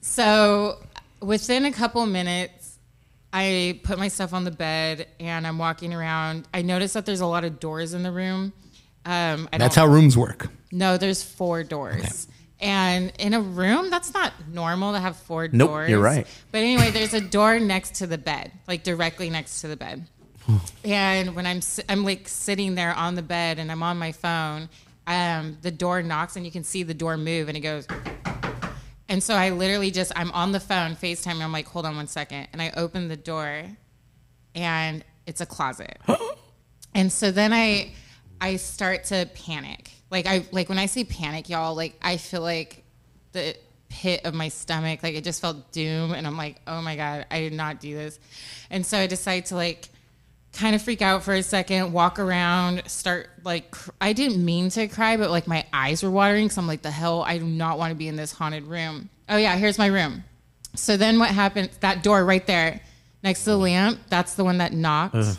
[0.00, 0.78] so
[1.20, 2.63] within a couple minutes,
[3.36, 6.46] I put my stuff on the bed and I'm walking around.
[6.54, 8.52] I notice that there's a lot of doors in the room.
[9.04, 10.48] Um, I That's how rooms work.
[10.70, 12.28] No, there's four doors.
[12.60, 15.90] And in a room, that's not normal to have four Nope, doors.
[15.90, 16.26] you're right.
[16.52, 20.06] But anyway, there's a door next to the bed, like directly next to the bed.
[20.84, 24.68] and when I'm I'm like sitting there on the bed and I'm on my phone,
[25.08, 27.86] um, the door knocks and you can see the door move and it goes.
[29.14, 31.94] And so I literally just I'm on the phone FaceTime and I'm like, hold on
[31.94, 33.62] one second, and I open the door,
[34.56, 35.98] and it's a closet.
[36.96, 37.92] and so then I
[38.40, 39.92] I start to panic.
[40.10, 42.82] Like I like when I say panic, y'all, like I feel like
[43.30, 43.54] the
[43.88, 47.26] pit of my stomach, like it just felt doom, and I'm like, oh my god,
[47.30, 48.18] I did not do this.
[48.68, 49.90] And so I decide to like
[50.54, 54.70] kind of freak out for a second, walk around, start like cr- I didn't mean
[54.70, 56.50] to cry, but like my eyes were watering.
[56.50, 59.10] So I'm like, the hell, I do not want to be in this haunted room.
[59.28, 60.24] Oh yeah, here's my room.
[60.74, 61.70] So then what happened?
[61.80, 62.80] That door right there,
[63.22, 65.36] next to the lamp, that's the one that knocked, Ugh.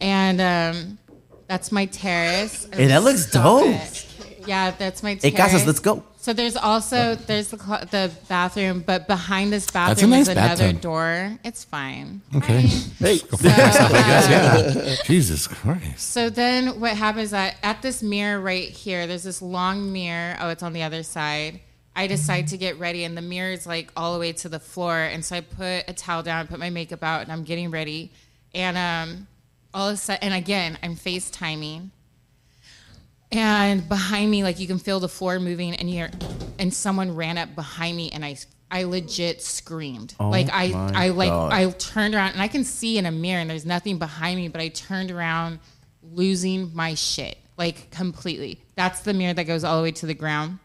[0.00, 0.98] and um,
[1.46, 2.68] that's my terrace.
[2.72, 3.74] Hey, that looks Stop dope.
[3.74, 4.06] it.
[4.46, 5.22] Yeah, that's my terrace.
[5.22, 5.30] Hey.
[5.32, 6.02] Casas, let's go.
[6.26, 10.64] So there's also there's the clo- the bathroom, but behind this bathroom nice is another
[10.64, 10.80] bathtub.
[10.80, 11.38] door.
[11.44, 12.20] It's fine.
[12.34, 12.62] Okay.
[12.98, 13.20] Hey.
[13.44, 14.96] yeah.
[15.04, 16.00] Jesus Christ.
[16.00, 20.36] So then what happens that at this mirror right here, there's this long mirror.
[20.40, 21.60] Oh, it's on the other side.
[21.94, 24.58] I decide to get ready, and the mirror is like all the way to the
[24.58, 24.98] floor.
[24.98, 28.10] And so I put a towel down, put my makeup out, and I'm getting ready.
[28.52, 29.28] And um,
[29.72, 31.90] all of a sudden, and again, I'm FaceTiming.
[33.44, 36.10] And behind me, like you can feel the floor moving, and you're,
[36.58, 38.36] and someone ran up behind me, and I,
[38.70, 40.14] I legit screamed.
[40.18, 41.52] Oh like I, I like, God.
[41.52, 44.48] I turned around, and I can see in a mirror, and there's nothing behind me,
[44.48, 45.58] but I turned around,
[46.02, 48.62] losing my shit, like completely.
[48.74, 50.58] That's the mirror that goes all the way to the ground.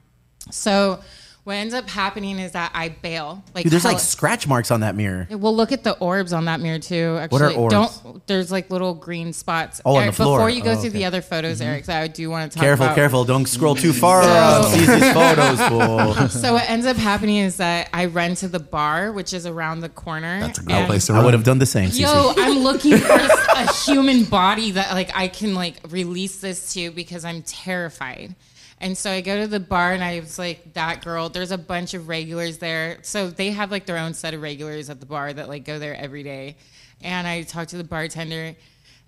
[0.50, 1.02] So
[1.44, 3.44] what ends up happening is that I bail.
[3.56, 5.28] Like Dude, there's like scratch marks on that mirror.
[5.32, 7.18] well, look at the orbs on that mirror too.
[7.20, 7.98] Actually, What are orbs?
[8.00, 9.82] Don't there's like little green spots.
[9.84, 10.38] Oh, on Eric, the floor.
[10.38, 11.00] Before you go Oh, through okay.
[11.00, 11.70] the other photos, mm-hmm.
[11.70, 12.96] Eric, I do want to talk Careful, about.
[12.96, 13.26] careful.
[13.26, 15.14] Don't scroll too far So- on Cece's
[15.70, 16.30] photos, fool.
[16.30, 19.80] So what ends up happening is that I run to the bar, which is around
[19.80, 20.40] the corner.
[20.42, 21.22] That's a great place to run.
[21.22, 21.90] I would have done the same.
[21.90, 22.02] Cece.
[22.02, 23.14] Yo, I'm looking for
[23.56, 28.36] a human body that like I can like release this to because I'm terrified.
[28.82, 31.58] And so I go to the bar and I was like, that girl, there's a
[31.58, 32.98] bunch of regulars there.
[33.04, 35.78] So they have like their own set of regulars at the bar that like go
[35.78, 36.58] there every day.
[37.04, 38.56] And I talk to the bartender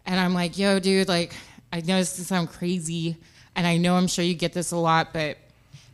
[0.06, 1.34] and I'm like, yo, dude, like,
[1.72, 3.18] I know this does sound crazy.
[3.56, 5.38] And I know I'm sure you get this a lot, but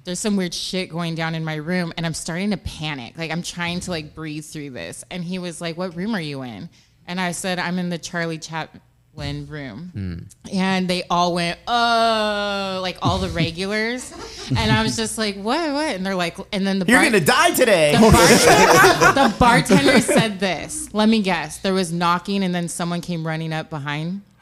[0.04, 3.18] there's some weird shit going down in my room and I'm starting to panic.
[3.18, 5.06] Like I'm trying to like breathe through this.
[5.10, 6.70] And he was like, What room are you in?
[7.08, 8.40] And I said, I'm in the Charlie
[9.16, 9.92] Chaplin room.
[9.96, 10.54] Mm.
[10.54, 14.12] And they all went, Oh, like all the regulars.
[14.50, 15.96] and I was just like, What, what?
[15.96, 17.94] And they're like, and then the You're bar- gonna die today.
[17.94, 20.94] The bartender, the bartender said this.
[20.94, 21.60] Let me guess.
[21.60, 24.22] There was knocking and then someone came running up behind.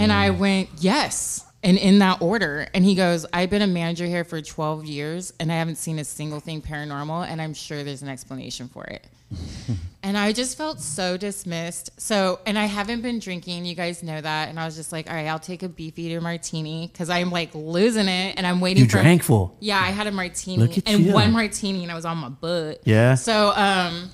[0.00, 1.44] And I went, yes.
[1.62, 2.66] And in that order.
[2.72, 5.98] And he goes, I've been a manager here for 12 years and I haven't seen
[5.98, 7.26] a single thing paranormal.
[7.28, 9.06] And I'm sure there's an explanation for it.
[10.02, 11.90] and I just felt so dismissed.
[12.00, 13.66] So, and I haven't been drinking.
[13.66, 14.48] You guys know that.
[14.48, 17.54] And I was just like, all right, I'll take a beefeater martini because I'm like
[17.54, 18.34] losing it.
[18.38, 19.02] And I'm waiting You for.
[19.02, 19.54] drank full.
[19.60, 21.12] Yeah, I had a martini and you.
[21.12, 22.80] one martini and I was on my butt.
[22.84, 23.14] Yeah.
[23.16, 24.10] So, um,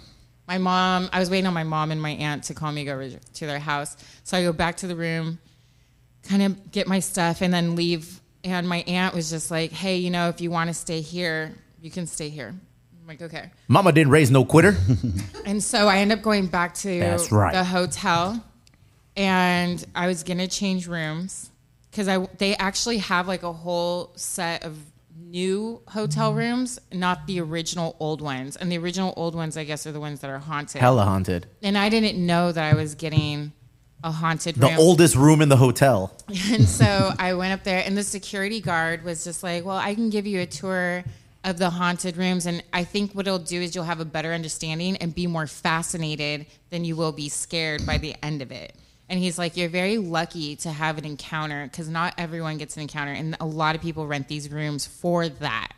[0.48, 3.08] my mom, I was waiting on my mom and my aunt to call me go
[3.34, 3.96] to their house.
[4.24, 5.38] So I go back to the room,
[6.28, 8.20] kind of get my stuff, and then leave.
[8.44, 11.54] And my aunt was just like, "Hey, you know, if you want to stay here,
[11.80, 12.48] you can stay here."
[13.00, 14.76] I'm like, "Okay." Mama didn't raise no quitter.
[15.46, 17.52] And so I end up going back to That's right.
[17.52, 18.44] the hotel,
[19.16, 21.50] and I was gonna change rooms
[21.90, 24.76] because I they actually have like a whole set of
[25.18, 28.56] new hotel rooms, not the original old ones.
[28.56, 30.80] And the original old ones, I guess, are the ones that are haunted.
[30.80, 31.46] Hella haunted.
[31.62, 33.52] And I didn't know that I was getting
[34.06, 34.78] a haunted The room.
[34.78, 36.12] oldest room in the hotel.
[36.52, 39.94] And so I went up there, and the security guard was just like, "Well, I
[39.94, 41.04] can give you a tour
[41.44, 44.32] of the haunted rooms, and I think what it'll do is you'll have a better
[44.32, 48.74] understanding and be more fascinated than you will be scared by the end of it."
[49.08, 52.82] And he's like, "You're very lucky to have an encounter because not everyone gets an
[52.82, 55.72] encounter, and a lot of people rent these rooms for that."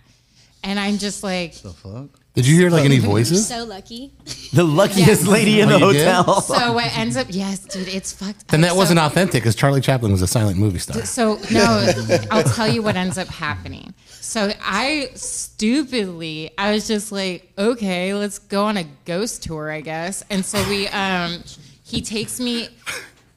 [0.64, 2.08] And I'm just like, The fuck?
[2.38, 3.46] Did you hear like any You're voices?
[3.48, 4.12] so lucky.
[4.52, 5.26] The luckiest Yes.
[5.26, 6.06] lady in Oh, the you did?
[6.08, 6.40] hotel.
[6.40, 8.48] so what ends up, yes, dude, it's fucked.
[8.48, 8.68] Then up.
[8.68, 11.04] that So- wasn't authentic because Charlie Chaplin was a silent movie star.
[11.04, 11.92] So no,
[12.30, 13.92] I'll tell you what ends up happening.
[14.20, 19.80] So I stupidly, I was just like, okay, let's go on a ghost tour, I
[19.82, 20.24] guess.
[20.30, 21.42] And so we, um,
[21.84, 22.68] he takes me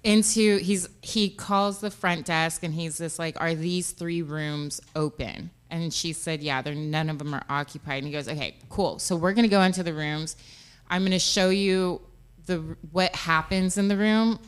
[0.04, 4.80] into he's he calls the front desk and he's just like, are these three rooms
[4.96, 5.52] open?
[5.72, 8.00] And she said, yeah, they're none of them are occupied.
[8.00, 9.00] And he goes, okay, cool.
[9.00, 10.36] So we're gonna go into the rooms.
[10.90, 12.02] I'm gonna show you
[12.46, 12.58] the
[12.92, 14.40] what happens in the room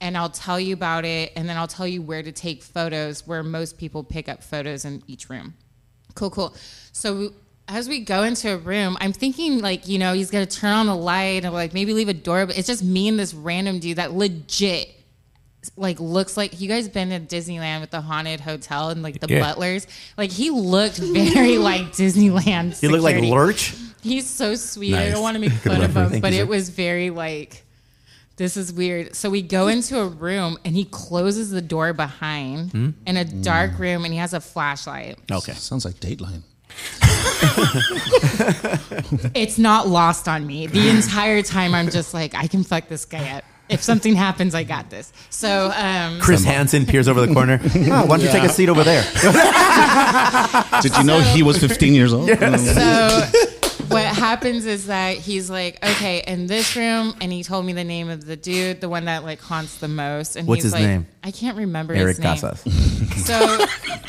[0.00, 3.26] and I'll tell you about it, and then I'll tell you where to take photos,
[3.26, 5.54] where most people pick up photos in each room.
[6.14, 6.54] Cool, cool.
[6.92, 7.32] So
[7.66, 10.86] as we go into a room, I'm thinking like, you know, he's gonna turn on
[10.86, 13.80] the light and like maybe leave a door, but it's just me and this random
[13.80, 14.94] dude that legit
[15.76, 19.26] like looks like you guys been to Disneyland with the haunted hotel and like the
[19.28, 19.40] Yeah.
[19.40, 19.86] butlers.
[20.16, 22.78] Like he looked very like Disneyland.
[22.80, 23.30] He looked like security.
[23.34, 23.74] Lurch.
[24.02, 24.94] He's so sweet.
[24.94, 25.12] I Nice.
[25.14, 25.96] don't want to make Good fun of reference.
[26.06, 26.50] him, Thank but you, it sir.
[26.50, 27.64] was very like,
[28.36, 29.16] this is weird.
[29.16, 32.90] So we go into a room and he closes the door behind Hmm?
[33.06, 35.18] in a dark room and he has a flashlight.
[35.30, 35.52] Okay.
[35.54, 36.42] Sounds like Dateline.
[39.34, 40.66] It's not lost on me.
[40.66, 43.44] The entire time I'm just like, I can fuck this guy up.
[43.68, 45.12] If something happens, I got this.
[45.30, 47.60] So, um, Chris Hansen peers over the corner.
[47.90, 49.02] Oh, why don't you take a seat over there?
[50.82, 52.28] Did you know he was 15 years old?
[52.28, 53.30] so
[53.88, 57.84] what happens is that he's like, okay, in this room, and he told me the
[57.84, 60.36] name of the dude, the one that like haunts the most.
[60.36, 61.06] And What's he's his like, name?
[61.22, 62.36] I can't remember Eric his name.
[62.36, 62.64] Casas.
[63.18, 63.66] So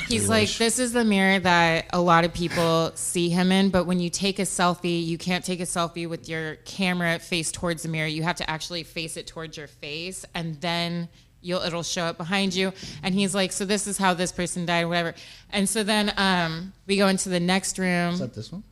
[0.07, 3.85] he's like, this is the mirror that a lot of people see him in, but
[3.85, 7.83] when you take a selfie, you can't take a selfie with your camera face towards
[7.83, 8.07] the mirror.
[8.07, 11.09] You have to actually face it towards your face, and then
[11.41, 12.71] you'll it'll show up behind you.
[13.03, 15.15] And he's like, so this is how this person died, whatever.
[15.49, 18.13] And so then um, we go into the next room.
[18.13, 18.63] Is that this one?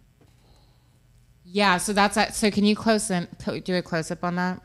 [1.49, 2.35] Yeah, so that's that.
[2.35, 3.27] So can you close in,
[3.63, 4.61] do a close up on that?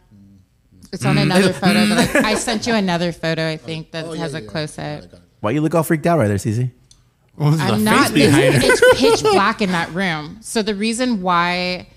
[0.93, 3.49] It's on another photo, but I, I sent you another photo.
[3.49, 4.49] I think that Oh, yeah, has yeah, a yeah.
[4.49, 5.05] close up.
[5.41, 6.71] Why you look all freaked out right there, Cece?
[7.39, 8.11] I'm not.
[8.15, 10.39] It's, it's pitch black in that room.
[10.43, 11.89] So the reason why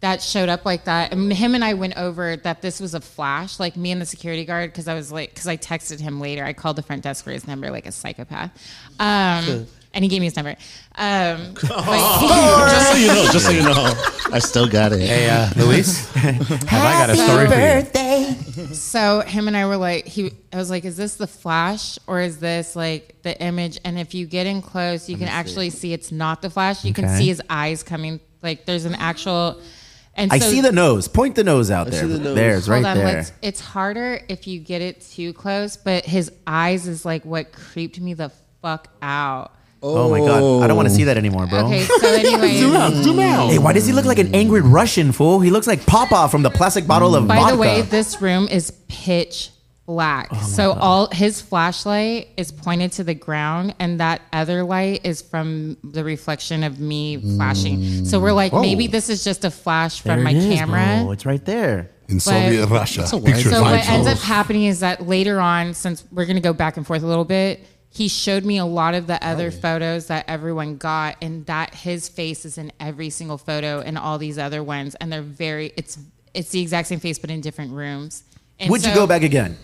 [0.00, 3.00] that showed up like that, and him and I went over that this was a
[3.00, 6.20] flash, like me and the security guard, because I was like, because I texted him
[6.20, 6.44] later.
[6.44, 8.50] I called the front desk for his number like a psychopath.
[9.00, 10.56] Um, and he gave me his number.
[10.96, 11.62] Um, but
[12.70, 13.94] just so you know, just so you know,
[14.32, 15.00] I still got it.
[15.00, 18.74] Hey, uh, Luis, have I got a story for you?
[18.74, 22.20] So him and I were like, he, I was like, is this the flash or
[22.20, 23.78] is this like the image?
[23.84, 25.92] And if you get in close, you can actually see.
[25.92, 26.84] it's not the flash.
[26.84, 27.18] You can Okay.
[27.18, 28.20] see his eyes coming.
[28.42, 29.60] Like there's an actual.
[30.16, 31.08] And I so- see the nose.
[31.08, 32.02] Point the nose out there.
[32.02, 32.34] see the nose.
[32.36, 33.14] There's right Hold on, there.
[33.16, 37.52] let's- it's harder if you get it too close, but his eyes is like what
[37.52, 38.30] creeped me the
[38.62, 39.52] fuck out.
[39.86, 41.66] Oh my god, I don't want to see that anymore, bro.
[41.66, 43.50] Okay, so anyway, Zoom out.
[43.50, 45.40] Hey, why does he look like an angry Russian fool?
[45.40, 47.52] He looks like Papa from the plastic bottle of by vodka.
[47.52, 49.50] the way, this room is pitch
[49.86, 50.28] black.
[50.32, 55.20] Oh so all his flashlight is pointed to the ground, and that other light is
[55.20, 58.06] from the reflection of me flashing.
[58.06, 61.02] So we're like, maybe this is just a flash there from my it is, camera.
[61.02, 61.12] bro.
[61.12, 61.90] It's right there.
[62.06, 66.26] In Soviet Russia, picture So what ends up happening is that later on, since we're
[66.26, 69.24] gonna go back and forth a little bit, he showed me a lot of the
[69.24, 73.96] other photos that everyone got, and that his face is in every single photo and
[73.96, 75.96] all these other ones, and they're very it's
[76.34, 78.24] it's the exact same face but in different rooms.
[78.58, 79.56] And Would you go back again?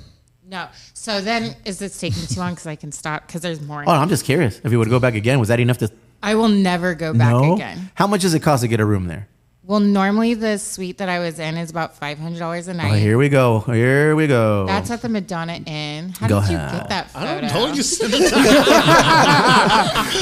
[0.46, 0.68] No.
[0.94, 2.52] So then, is this taking too long?
[2.52, 3.26] Because I can stop.
[3.26, 3.84] Because there's more.
[3.86, 4.60] Oh, I'm just curious.
[4.64, 5.90] If you would go back again, was that enough to?
[6.22, 7.54] I will never go back no.
[7.54, 7.90] again.
[7.94, 9.28] How much does it cost to get a room there?
[9.62, 12.74] Well, normally the suite that I was in is about five hundred dollars a Oh,
[12.74, 12.98] night.
[12.98, 13.60] here we go.
[13.60, 14.66] Here we go.
[14.66, 16.08] That's at the Madonna Inn.
[16.18, 16.80] How Go did you ahead.
[16.80, 17.46] get that photo?
[17.46, 17.82] I told you.
[17.82, 18.34] send it to-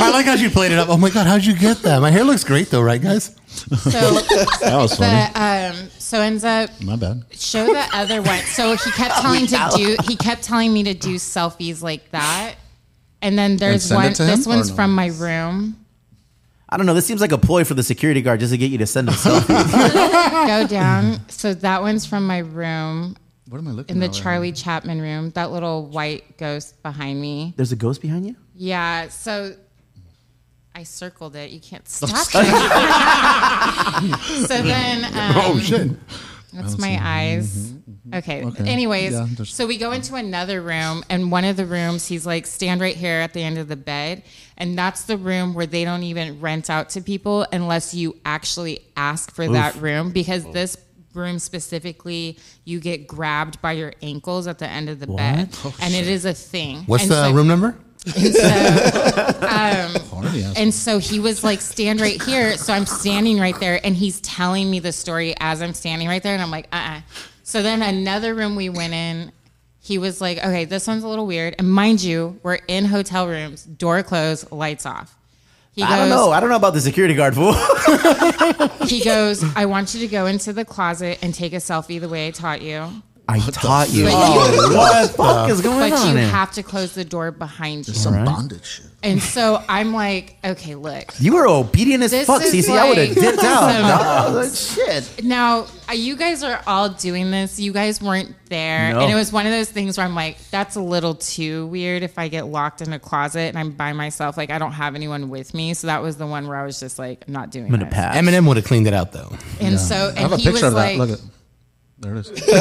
[0.01, 0.89] I like how you played it up.
[0.89, 2.01] Oh my god, how'd you get that?
[2.01, 3.37] My hair looks great though, right, guys?
[3.47, 5.33] So, that was funny.
[5.33, 5.41] the,
[5.85, 7.25] um, so ends up My bad.
[7.31, 8.41] show the other one.
[8.41, 9.97] So he kept telling to do.
[10.07, 12.57] He kept telling me to do selfies like that.
[13.23, 14.13] And then there's send it one.
[14.15, 14.77] to This or one's no?
[14.77, 15.77] from my room.
[16.69, 16.95] I don't know.
[16.95, 19.09] This seems like a ploy for the security guard just to get you to send
[19.09, 19.73] him selfies.
[20.47, 21.21] Go down.
[21.29, 23.17] So that one's from my room
[23.49, 25.31] What am I looking in the at right Charlie Chapman room.
[25.31, 27.55] That little white ghost behind me.
[27.57, 28.37] There's a ghost behind you.
[28.55, 29.09] Yeah.
[29.09, 29.55] So
[30.75, 31.51] I circled it.
[31.51, 32.11] You can't stop.
[32.29, 32.41] so
[34.63, 35.05] then.
[35.05, 35.91] Um, Oh shit!
[36.53, 37.73] That's my eyes.
[38.15, 38.45] Okay.
[38.45, 38.67] Okay.
[38.69, 42.47] Anyways, Yeah, so we go into another room, and one of the rooms, he's like,
[42.47, 44.23] stand right here at the end of the bed.
[44.57, 48.81] And that's the room where they don't even rent out to people unless you actually
[48.97, 50.77] ask for that room because this
[51.15, 55.49] room specifically, you get grabbed by your ankles at the end of the bed.
[55.81, 56.85] and it is a thing.
[56.87, 57.77] What's And the so- room number?
[60.11, 60.55] Horny ass.
[60.57, 62.57] and so he was like, stand right here.
[62.57, 66.23] So I'm standing right there, and he's telling me the story as I'm standing right
[66.23, 66.35] there.
[66.35, 67.01] And I'm like, uh uh
[67.43, 69.33] So then another room we went in,
[69.81, 71.55] he was like, okay, this one's a little weird.
[71.59, 75.15] And mind you, we're in hotel rooms, door closed, lights off.
[75.73, 76.33] He I don't know.
[76.33, 77.55] I don't know about the security guard fool.
[78.89, 82.09] He goes, I want you to go into the closet and take a selfie the
[82.09, 82.89] way I taught you.
[83.31, 84.07] I taught you.
[84.09, 85.91] Oh, what the fuck is going on?
[85.91, 86.09] But on?
[86.15, 86.29] you here?
[86.29, 87.95] have to close the door behind you.
[87.95, 88.85] Some bondage shit.
[89.01, 91.13] And so I'm like, okay, look.
[91.21, 92.77] You were obedient as This fuck, is Cece.
[92.77, 93.71] I would have like- dipped out.
[93.73, 94.35] Some- dog.
[94.35, 95.25] Like, shit.
[95.25, 97.61] Now, uh, you guys are all doing this.
[97.61, 98.93] You guys weren't there.
[98.95, 99.01] No.
[99.03, 102.03] And it was one of those things where I'm like, that's a little too weird
[102.03, 104.37] if I get locked in a closet and I'm by myself.
[104.37, 105.75] Like, I don't have anyone with me.
[105.75, 107.85] So that was the one where I was just like, I'm not doing I'm gonna
[107.85, 107.95] this.
[107.95, 108.17] pass.
[108.17, 109.31] Eminem would have cleaned it out though.
[109.61, 110.97] And so, I have a he picture was of that.
[110.97, 111.21] like, Look at.
[112.01, 112.29] There it is.
[112.31, 112.53] and he,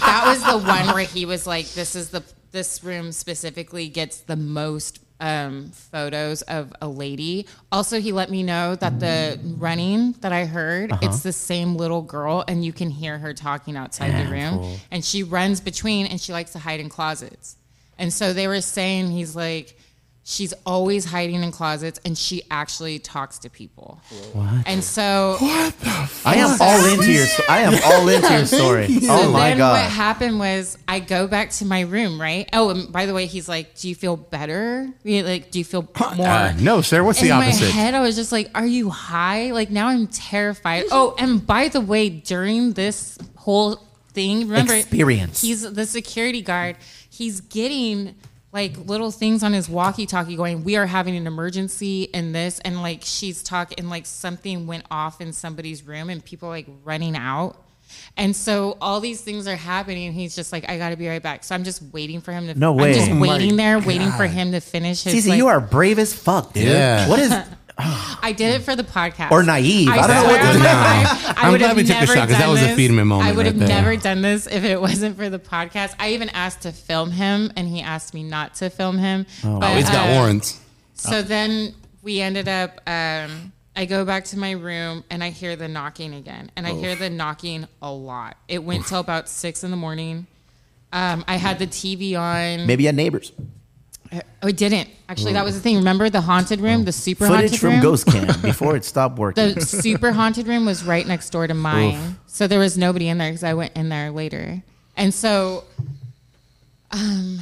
[0.00, 4.18] that was the one where he was like, "This is the this room specifically gets
[4.18, 10.12] the most um, photos of a lady." Also, he let me know that the running
[10.22, 11.06] that I heard, Uh-huh.
[11.06, 15.04] it's the same little girl, and you can hear her talking outside the room, and
[15.04, 17.56] she runs between, and she likes to hide in closets.
[17.98, 19.78] And so they were saying he's like.
[20.24, 24.00] She's always hiding in closets, and she actually talks to people.
[24.32, 24.68] What?
[24.68, 27.26] And so, what the I am all into your.
[27.48, 28.86] I am all into your story.
[29.00, 32.48] so Oh my then what happened was I go back to my room, right?
[32.52, 34.88] Oh, and by the way, he's like, "Do you feel better?
[35.02, 37.02] You- Like, do you feel more?" Uh, no, sir.
[37.02, 37.70] What's In the my opposite?
[37.72, 40.84] head, I was just like, "Are you high?" Like now, I'm terrified.
[40.92, 43.82] Oh, and by the way, during this whole
[44.12, 45.40] thing, remember, Experience.
[45.40, 46.76] he's the security guard.
[47.10, 48.14] He's getting
[48.52, 52.82] like little things on his walkie-talkie going we are having an emergency in this and
[52.82, 57.56] like she's talking like something went off in somebody's room and people like running out
[58.16, 61.22] and so all these things are happening and he's just like i gotta be right
[61.22, 62.88] back so i'm just waiting for him to No way.
[62.88, 65.48] i'm just Oh my waiting there waiting for him to finish his Cece, like- you
[65.48, 66.64] are brave as fuck, dude.
[66.64, 67.08] Yeah.
[67.08, 67.32] What is?
[68.22, 69.30] I did it for the podcast.
[69.30, 69.88] Or naive.
[69.88, 70.64] I don't know what to do.
[70.64, 72.74] I I'm would glad have we took the never shot, 'cause that done was a
[72.74, 72.90] this.
[72.90, 73.82] Moment I would have right there.
[73.82, 75.94] never done this if it wasn't for the podcast.
[75.98, 79.26] I even asked to film him, and he asked me not to film him.
[79.44, 80.58] Oh, but, He's got uh, warrants.
[80.94, 82.80] So then we ended up.
[82.86, 86.74] Um, I go back to my room and I hear the knocking again, and I
[86.74, 88.36] hear the knocking a lot.
[88.46, 90.26] It went till about six in the morning.
[90.92, 92.66] Um, I had the TV on.
[92.66, 93.32] Maybe at neighbors.
[94.42, 94.90] Oh, it didn't.
[95.08, 95.76] Actually, that was the thing.
[95.76, 97.72] Remember the haunted room, the super Footage haunted room?
[97.74, 97.82] from?
[97.82, 99.54] Ghost Cam before it stopped working.
[99.54, 102.16] The super haunted room was right next door to mine.
[102.26, 104.62] So there was nobody in there because I went in there later.
[104.96, 105.64] And so,
[106.90, 107.40] um,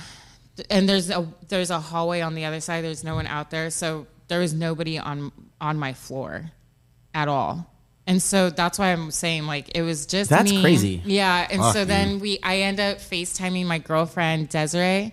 [0.56, 2.84] th- and there's a there's a hallway on the other side.
[2.84, 6.50] There's no one out there, so there was nobody on on my floor
[7.14, 7.66] at all.
[8.06, 10.60] And so that's why I'm saying like it was just That's me.
[10.60, 11.02] crazy.
[11.04, 11.46] Yeah.
[11.50, 15.12] And so then we I end up FaceTiming my girlfriend Desiree.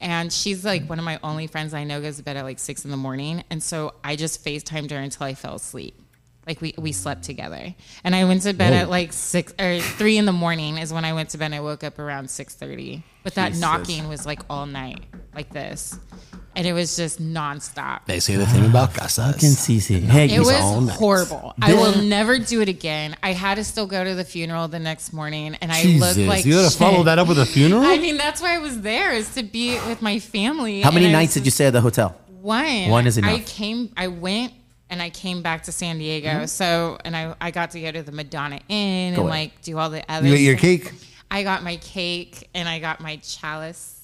[0.00, 0.88] And she's like mm.
[0.88, 2.96] one of my only friends I know goes to bed at like six in the
[2.96, 3.44] morning.
[3.50, 5.98] And so I just FaceTimed her until I fell asleep.
[6.46, 7.74] Like we, we slept together.
[8.04, 8.78] And I went to bed Whoa.
[8.80, 11.46] at like six or three in the morning is when I went to bed.
[11.46, 13.02] And I woke up around six thirty.
[13.24, 13.60] But that Jesus.
[13.60, 15.02] knocking was like all night,
[15.34, 15.98] like this.
[16.56, 18.00] And it was just nonstop.
[18.06, 19.34] They say the thing about casas.
[19.34, 20.00] Fucking Cece.
[20.02, 21.54] Hey, It was horrible.
[21.60, 23.14] I will never do it again.
[23.22, 26.28] I had to still go to the funeral the next morning, and I Jesus, looked
[26.28, 27.82] like you gotta follow that up with a funeral?
[27.82, 30.80] I mean, that's why I was there is to be with my family.
[30.80, 32.16] How many nights was did you stay at the hotel?
[32.40, 32.88] One.
[32.88, 33.32] One is enough.
[33.32, 33.92] I came.
[33.96, 34.52] I went.
[34.88, 36.48] And I came back to San Diego, Mhm.
[36.48, 39.40] so and I, I got to go to the Madonna Inn Go and ahead.
[39.48, 40.28] like do all the other.
[40.28, 40.92] You ate your cake?
[41.28, 43.95] I got my cake and I got my chalice.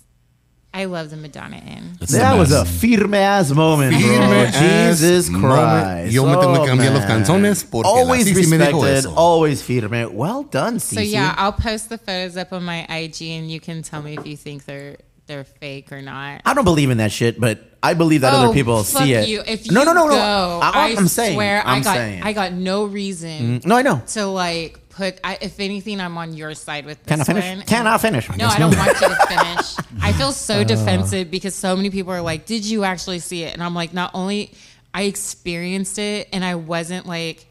[0.74, 1.98] I love the Madonna Inn.
[2.00, 4.00] that was a firme ass moment, bro.
[4.00, 4.56] Firme ass
[4.90, 5.52] Jesus moment.
[5.52, 6.12] Christ.
[6.14, 7.08] Yo me tengo que Oh, cambiar los man.
[7.24, 9.14] canzones porque la Always Cece me dijo respected, eso.
[9.14, 10.06] always firme.
[10.10, 10.94] Well done, Cece.
[10.94, 14.16] So yeah, I'll post the photos up on my IG, and you can tell me
[14.16, 14.96] if you think they're
[15.26, 16.40] they're fake or not.
[16.44, 19.12] I don't believe in that shit, but I believe that Oh, other people fuck see
[19.12, 19.28] it.
[19.28, 19.42] You.
[19.46, 20.14] If you no, no, no, no.
[20.14, 21.34] go, I, I, am saying.
[21.34, 22.22] swear I'm I got saying.
[22.22, 23.60] I got no reason.
[23.60, 24.02] Mm, no, I know.
[24.14, 27.56] To like put, I, if anything, I'm on your side with this Can I finish?
[27.56, 27.66] one.
[27.66, 28.28] Can I finish?
[28.36, 29.76] No, I don't want you to finish.
[30.02, 30.64] I feel so Uh.
[30.64, 33.92] defensive because so many people are like, "Did you actually see it?" And I'm like,
[33.94, 34.52] not only
[34.94, 37.46] I experienced it, and I wasn't like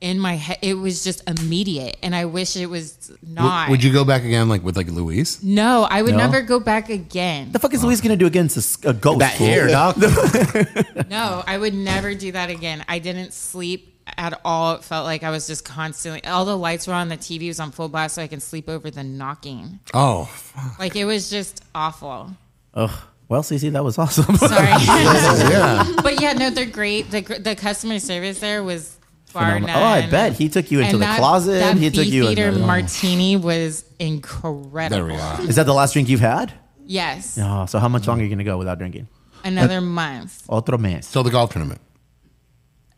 [0.00, 0.58] in my head.
[0.60, 3.70] It was just immediate, and I wish it was not.
[3.70, 5.42] Would you go back again, like with like Luis?
[5.42, 6.18] No, I would No?
[6.18, 7.52] never go back again.
[7.52, 9.20] The fuck is Luis gonna do against a ghost?
[9.20, 9.46] That fool?
[9.46, 9.96] hair, dog.
[11.10, 12.84] No, I would never do that again.
[12.88, 14.74] I didn't sleep at all.
[14.76, 16.24] It felt like I was just constantly.
[16.24, 17.08] All the lights were on.
[17.08, 19.80] The TV was on full blast, so I can sleep over the knocking.
[19.92, 20.30] Oh,
[20.78, 22.30] Like it was just awful.
[22.74, 22.90] Ugh.
[23.28, 24.36] Well, Cece, that was awesome.
[24.36, 24.66] Sorry.
[24.84, 25.90] yeah.
[26.02, 27.10] But yeah, no, they're great.
[27.10, 29.80] The the customer service there was far Phenomenal.
[29.82, 30.34] Oh, I bet.
[30.34, 31.58] He took you into And the that- closet.
[31.60, 35.06] That He took you Beefeater into- martini was incredible.
[35.06, 35.40] There we are.
[35.48, 36.52] Is that the last drink you've had?
[36.86, 39.08] Yes, Oh, so how much longer are you gonna go without drinking?
[39.42, 40.44] another month.
[40.50, 41.06] Otro mes.
[41.06, 41.80] So the golf tournament.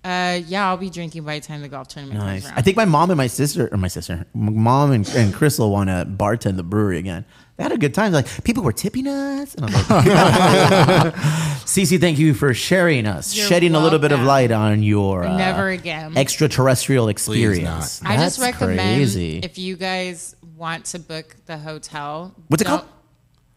[0.06, 2.42] Uh, yeah, I'll be drinking by the time the golf tournament Nice.
[2.42, 2.58] comes around.
[2.58, 5.68] I think my mom and my sister, or my sister, m- mom and, and Crystal
[5.70, 7.24] want to bartend the brewery again.
[7.56, 8.12] They had a good time.
[8.12, 11.14] Like people were tipping us, and I was like,
[11.64, 14.28] "Cece, thank you for sharing us, You're shedding a little bit of welcome.
[14.28, 16.16] light on your uh, Never again.
[16.16, 19.38] extraterrestrial experience." I just That's recommend crazy.
[19.38, 22.34] if you guys want to book the hotel.
[22.48, 22.90] What's it don't- called?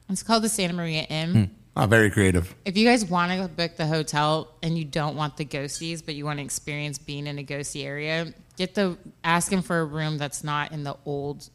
[0.09, 1.51] It's called the Santa Maria Inn.
[1.77, 2.53] Oh, very creative.
[2.65, 6.15] If you guys want to book the hotel and you don't want the ghosties, but
[6.15, 10.17] you want to experience being in a ghosty area, get the asking for a room
[10.17, 11.49] that's not in the old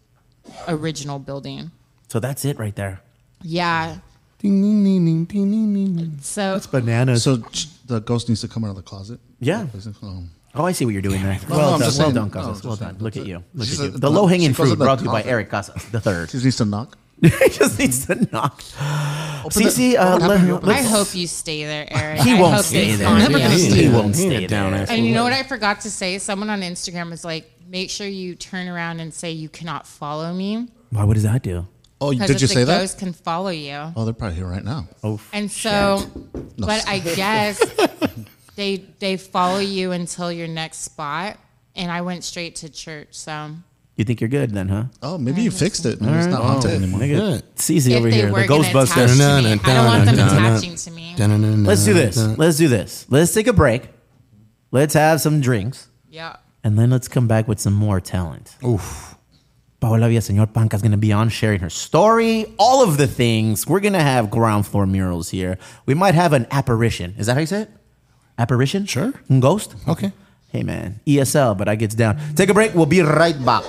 [0.69, 1.71] original building.
[2.09, 3.01] so that's it right there.
[3.43, 3.97] Yeah.
[4.39, 6.19] Ding, ding, ding, ding, ding, ding, ding.
[6.21, 7.23] So Bananas.
[7.25, 9.19] So ch- the ghost needs to come out of the closet.
[9.41, 9.67] Yeah.
[10.03, 10.23] Oh.
[10.55, 11.39] Oh, I see what you're doing there.
[11.49, 12.49] No, well I'm done, just well saying- done, no, Casas.
[12.49, 12.93] Oh, just well saying.
[12.95, 13.03] done.
[13.03, 13.43] Look at you.
[13.55, 13.91] Look She at said you.
[13.93, 15.23] the- The low hanging she goes fruit in the brought to you by.
[15.25, 16.31] Eric Casas, the third.
[16.31, 16.97] She needs to knock.
[17.43, 18.63] he just needs to knock.
[18.63, 20.53] Cece, uh, What happened?
[20.53, 22.21] Let, I let's- hope you stay there, Eric.
[22.21, 23.07] He I won't hope stay they there.
[23.09, 23.45] find Never you.
[23.45, 24.83] gonna stay He won't He ain't stay a down there.
[24.83, 26.19] ass And you know what I forgot to say?
[26.19, 30.33] Someone on Instagram was like, make sure you turn around and say you cannot follow
[30.33, 30.69] me.
[30.91, 31.05] Why?
[31.05, 31.67] What does that do?
[32.01, 32.79] Oh, Because did you the say that?
[32.81, 33.93] ghost can follow you.
[33.97, 34.89] Oh, they're probably here right now.
[35.03, 36.05] Oh, And so,
[36.57, 36.67] No.
[36.67, 37.59] but I guess
[38.57, 41.39] they they follow you until your next spot.
[41.77, 43.09] And I went straight to church.
[43.13, 43.51] So
[43.97, 44.85] You think you're good then, huh?
[45.03, 46.01] Oh, maybe you fixed it.
[46.01, 47.01] Maybe it's not haunted anymore.
[47.01, 49.07] Look at Cece if over they here, the were gonna attach Ghostbuster.
[49.07, 51.15] to me, I don't want them attaching to me.
[51.65, 52.17] Let's do this.
[52.17, 53.07] Let's do this.
[53.09, 53.89] Let's take a break.
[54.73, 55.89] Let's have some drinks.
[56.11, 56.37] Yeah.
[56.65, 58.57] And then let's come back with some more talent.
[58.67, 59.15] Oof.
[59.79, 63.67] Paola Villaseñor Panca is going to be on sharing her story, all of the things.
[63.67, 65.59] We're going to have ground floor murals here.
[65.85, 67.15] We might have an apparition.
[67.19, 67.71] Is that how you say it?
[68.39, 68.87] Apparition?
[68.87, 69.13] Sure.
[69.31, 69.75] Un ghost?
[69.87, 70.13] Okay.
[70.55, 71.01] Hey, man.
[71.05, 72.17] ESL, but I gets down.
[72.37, 72.77] Take a break.
[72.77, 73.65] We'll be right back.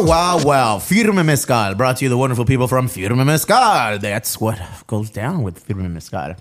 [0.00, 0.78] Wow, wow.
[0.78, 3.98] Firme Mezcal brought to you the wonderful people from Firme Mezcal.
[3.98, 6.36] That's what goes down with Firme Mezcal.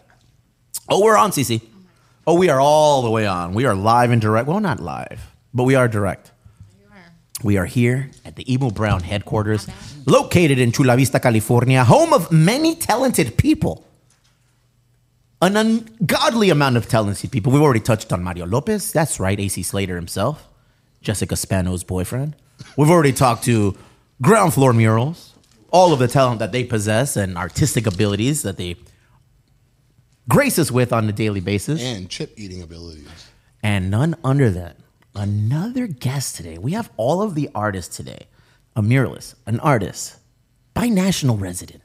[0.88, 1.62] Oh, we're on, Cece.
[2.28, 3.56] Oh, we are all the way on.
[3.56, 4.48] We are live and direct.
[4.48, 6.32] Well, not live, but we are direct.
[7.44, 9.68] We are here at the Emo Brown headquarters,
[10.06, 13.86] located in Chula Vista, California, home of many talented people.
[15.42, 17.52] An ungodly amount of talented people.
[17.52, 18.92] We've already touched on Mario Lopez.
[18.92, 20.48] That's right, AC Slater himself,
[21.02, 22.36] Jessica Spano's boyfriend.
[22.76, 23.76] We've already talked to
[24.22, 25.34] Ground Floor Murals,
[25.72, 28.78] all of the talent that they possess and artistic abilities that they
[30.28, 31.82] grace us with on a daily basis.
[31.82, 33.08] And chip eating abilities.
[33.64, 34.78] And none under that,
[35.16, 36.58] another guest today.
[36.58, 38.28] We have all of the artists today.
[38.76, 40.18] A muralist, an artist,
[40.76, 41.82] binational resident.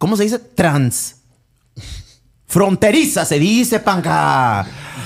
[0.00, 0.38] ¿Cómo se dice?
[0.56, 1.20] Trans.
[2.46, 4.64] Fronteriza se dice, panca.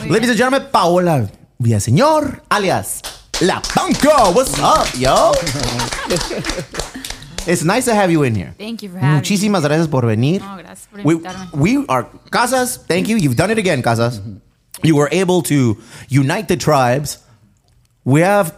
[0.09, 3.01] Ladies and gentlemen, Paola Villaseñor, alias
[3.43, 4.33] La Panca.
[4.35, 5.33] What's up, yo?
[7.47, 8.55] it's nice to have you in here.
[8.57, 10.41] Thank you for having Muchísimas gracias por venir.
[10.41, 11.53] No, gracias por we, invitarme.
[11.53, 12.79] we are Casas.
[12.79, 13.19] Thank you.
[13.19, 14.23] You've done it again, Casas.
[14.83, 15.77] You were able to
[16.09, 17.19] unite the tribes.
[18.05, 18.55] We have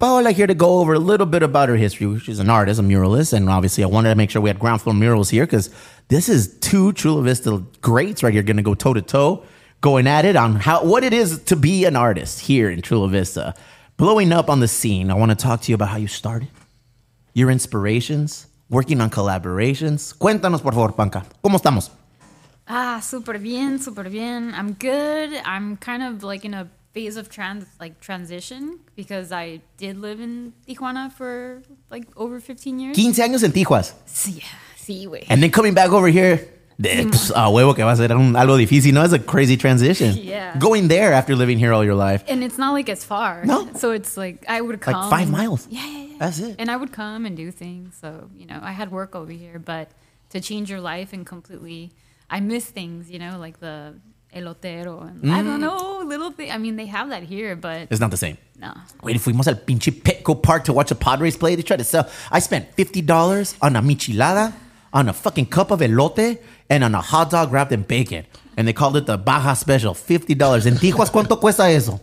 [0.00, 2.18] Paola here to go over a little bit about her history.
[2.18, 4.82] She's an artist, a muralist, and obviously, I wanted to make sure we had ground
[4.82, 5.70] floor murals here because
[6.08, 9.44] this is two Chula Vista greats right here, going to go toe to toe,
[9.82, 13.08] going at it on how what it is to be an artist here in Chula
[13.08, 13.54] Vista,
[13.96, 15.10] blowing up on the scene.
[15.10, 16.48] I want to talk to you about how you started,
[17.34, 20.14] your inspirations, working on collaborations.
[20.16, 21.24] Cuéntanos, por favor, Panca.
[21.42, 21.90] ¿Cómo estamos?
[22.68, 24.52] Ah, super bien, super bien.
[24.54, 25.40] I'm good.
[25.44, 30.18] I'm kind of like in a phase of trans like transition because I did live
[30.20, 32.96] in Tijuana for like over 15 years.
[32.96, 33.94] 15 años en Tijuas.
[34.06, 34.42] Sí,
[34.76, 35.26] sí, güey.
[35.28, 36.40] And then coming back over here,
[36.80, 39.02] pues, a huevo que va a ser un, algo difícil, ¿no?
[39.04, 40.14] It's a crazy transition.
[40.16, 40.56] Yeah.
[40.58, 42.22] Going there after living here all your life.
[42.28, 43.44] And it's not like it's far.
[43.44, 43.68] No.
[43.76, 45.10] So it's like I would Like come.
[45.10, 45.66] five miles.
[45.70, 46.16] Yeah, yeah, yeah.
[46.18, 46.56] That's it.
[46.58, 47.96] And I would come and do things.
[48.00, 49.88] So, you know, I had work over here, but
[50.30, 51.92] to change your life and completely,
[52.28, 53.94] I miss things, you know, like the
[54.34, 55.60] elotero and I don't Mm.
[55.60, 56.50] know, little thing.
[56.50, 58.36] I mean, they have that here, but It's not the same.
[58.60, 58.72] no.
[59.02, 61.54] Wait, if we fuimos al pinche Petco Park to watch the Padres play.
[61.56, 62.06] They tried to sell.
[62.30, 64.52] I spent $50 on a michelada,
[64.92, 66.38] on a fucking cup of elote,
[66.68, 68.24] and on a hot dog wrapped in bacon.
[68.56, 69.94] And they called it the Baja Special.
[69.94, 70.66] $50.
[70.66, 72.00] En Tijuas, ¿cuánto cuesta eso?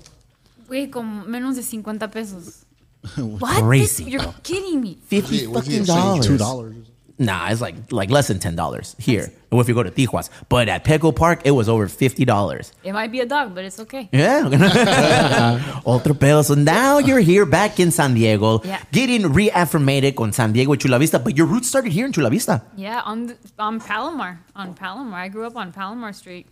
[0.69, 2.65] Wait, con menos de 50 pesos.
[3.18, 3.61] What?
[3.61, 4.98] Crazy, You're kidding me.
[5.10, 6.27] 50 was he fucking dollars.
[6.27, 6.76] two dollars?
[7.19, 9.31] Nah, it's like like less than ten dollars here.
[9.52, 12.73] Or if you go to Tijuas, but at Petco Park, it was over fifty dollars.
[12.84, 14.10] It might be a dog, but it's okay.
[14.11, 14.49] Yeah.
[15.85, 16.44] Otro pedo.
[16.44, 18.81] So now you're here back in San Diego, Yeah.
[18.91, 21.19] getting reaffirmated con San Diego Chula Vista.
[21.19, 22.61] But your roots started here in Chula Vista.
[22.76, 25.19] Yeah, on the, on Palomar, on Palomar.
[25.19, 26.48] I grew up on Palomar Street,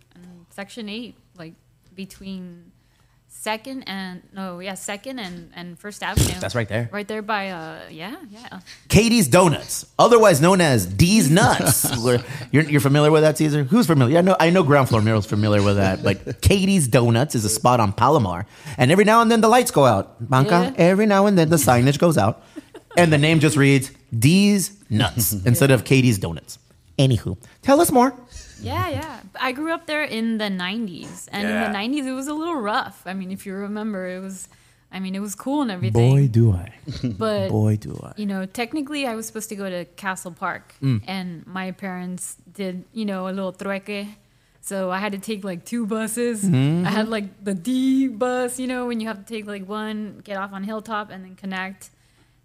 [0.50, 1.54] Section Eight, like
[1.94, 2.71] between
[3.42, 6.38] Second and no, yeah, Second and and First Avenue.
[6.38, 6.88] That's right there.
[6.92, 8.60] Right there by uh, yeah, yeah.
[8.88, 11.90] Katie's Donuts, otherwise known as D's Nuts.
[12.52, 13.64] You're, you're familiar with that, Caesar?
[13.64, 14.18] Who's familiar?
[14.18, 17.48] I know, I know Ground Floor Mural's familiar with that, but Katie's Donuts is a
[17.48, 18.46] spot on Palomar.
[18.78, 20.22] And every now and then the lights go out.
[20.30, 20.72] Panca, Yeah.
[20.76, 22.44] every now and then the signage goes out.
[22.96, 26.58] And the name just reads D's Nuts instead of Katie's Donuts.
[26.96, 28.14] Anywho, tell us more.
[28.60, 29.20] Yeah, yeah.
[29.40, 31.28] I grew up there in the 90s.
[31.32, 31.66] And Yeah.
[31.66, 33.02] in the 90s, it was a little rough.
[33.06, 34.48] I mean, if you remember, it was,
[34.92, 36.10] I mean, it was cool and everything.
[36.14, 36.72] Boy, do I.
[37.18, 38.12] But, Boy, do I.
[38.16, 40.74] you know, technically, I was supposed to go to Castle Park.
[40.82, 41.02] Mm.
[41.06, 44.08] And my parents did, you know, a little trueque.
[44.60, 46.44] So I had to take like two buses.
[46.44, 46.86] Mhm.
[46.86, 50.20] I had like the D bus, you know, when you have to take like one,
[50.22, 51.90] get off on Hilltop, and then connect.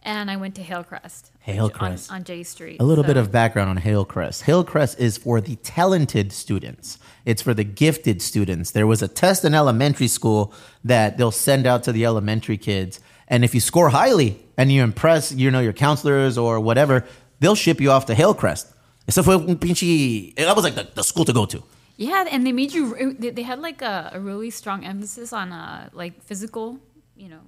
[0.08, 1.32] And I went to Hillcrest.
[1.42, 2.10] Hillcrest.
[2.10, 2.78] On, on J Street.
[2.80, 4.44] A little bit of background on Hillcrest.
[4.44, 6.98] Hillcrest is for the talented students.
[7.26, 8.72] It's for the gifted students.
[8.72, 10.54] There was a test in elementary school
[10.86, 14.82] that they'll send out to the elementary kids, and if you score highly and you
[14.82, 17.04] impress, you know, your counselors or whatever,
[17.42, 18.74] they'll ship you off to Hillcrest.
[19.10, 20.34] Eso fue un pinche.
[20.38, 21.62] That was like the, the school to go to.
[21.98, 23.14] Yeah, and they made you.
[23.20, 26.80] They they had like a, a really strong emphasis on uh, like physical,
[27.18, 27.42] you know,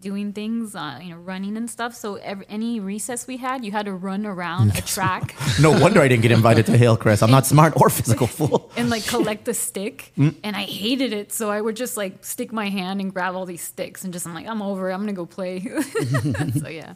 [0.00, 1.94] doing things, uh, you know, running and stuff.
[1.94, 6.00] So every, any recess we had, you had to run around a track No wonder
[6.00, 7.22] I didn't get invited to Hillcrest.
[7.22, 8.70] I'm not smart or physical fool.
[8.76, 10.12] and like collect the stick.
[10.18, 10.36] Mm.
[10.44, 13.46] And I hated it, so I would just like stick my hand and grab all
[13.46, 14.94] these sticks and just I'm like, I'm over it.
[14.94, 15.60] I'm gonna go play.
[16.60, 16.94] so yeah.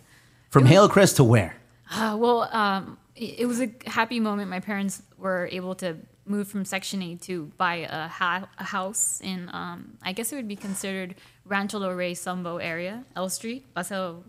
[0.51, 1.57] From Hillcrest to where?
[1.91, 4.51] Uh, well, um, it, it was a happy moment.
[4.51, 5.97] My parents were able to
[6.27, 10.37] move from Section 8 to buy a, ha- a house in, um, I guess it
[10.37, 11.15] would be considered
[11.49, 13.65] Rancho del Rey, Sunbow area, L Street.
[13.75, 14.23] Paseo,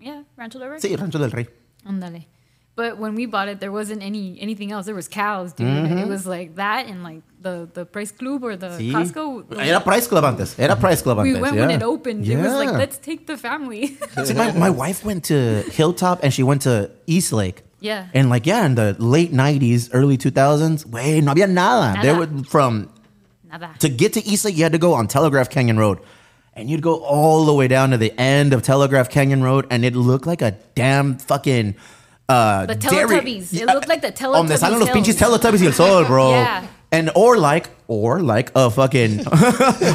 [0.00, 0.78] yeah, Rancho del Rey.
[0.78, 1.46] Sí, Rancho del Rey.
[1.86, 2.26] Ándale.
[2.74, 4.86] But when we bought it, there wasn't any anything else.
[4.86, 5.66] There was cows, dude.
[5.66, 6.00] Mhm.
[6.04, 8.90] It was like that and like the the Price Club or the Sí.
[8.90, 9.44] Costco.
[9.50, 10.58] the- Era Price Club antes.
[10.58, 11.34] Era Price Club antes.
[11.34, 11.66] we went yeah.
[11.66, 12.26] when it opened.
[12.26, 13.98] It was like let's take the family.
[14.24, 17.62] See, my, my wife went to Hilltop and she went to East Lake.
[17.80, 18.06] Yeah.
[18.14, 22.00] And like, yeah, in the late 90s, early 2000s, way, no había nada.
[22.00, 22.88] There were from,
[23.50, 23.74] Nada.
[23.80, 25.98] to get to East Lake, you had to go on Telegraph Canyon Road.
[26.54, 29.84] And you'd go all the way down to the end of Telegraph Canyon Road and
[29.84, 31.74] it looked like a damn fucking.
[32.28, 33.54] Uh, The dairy- Teletubbies.
[33.54, 34.48] It looked like the Teletubbies.
[34.48, 34.92] Donde salen los hills.
[34.92, 36.30] pinches Teletubbies y el sol, bro.
[36.30, 36.66] Yeah.
[36.92, 39.20] And or like or like a fucking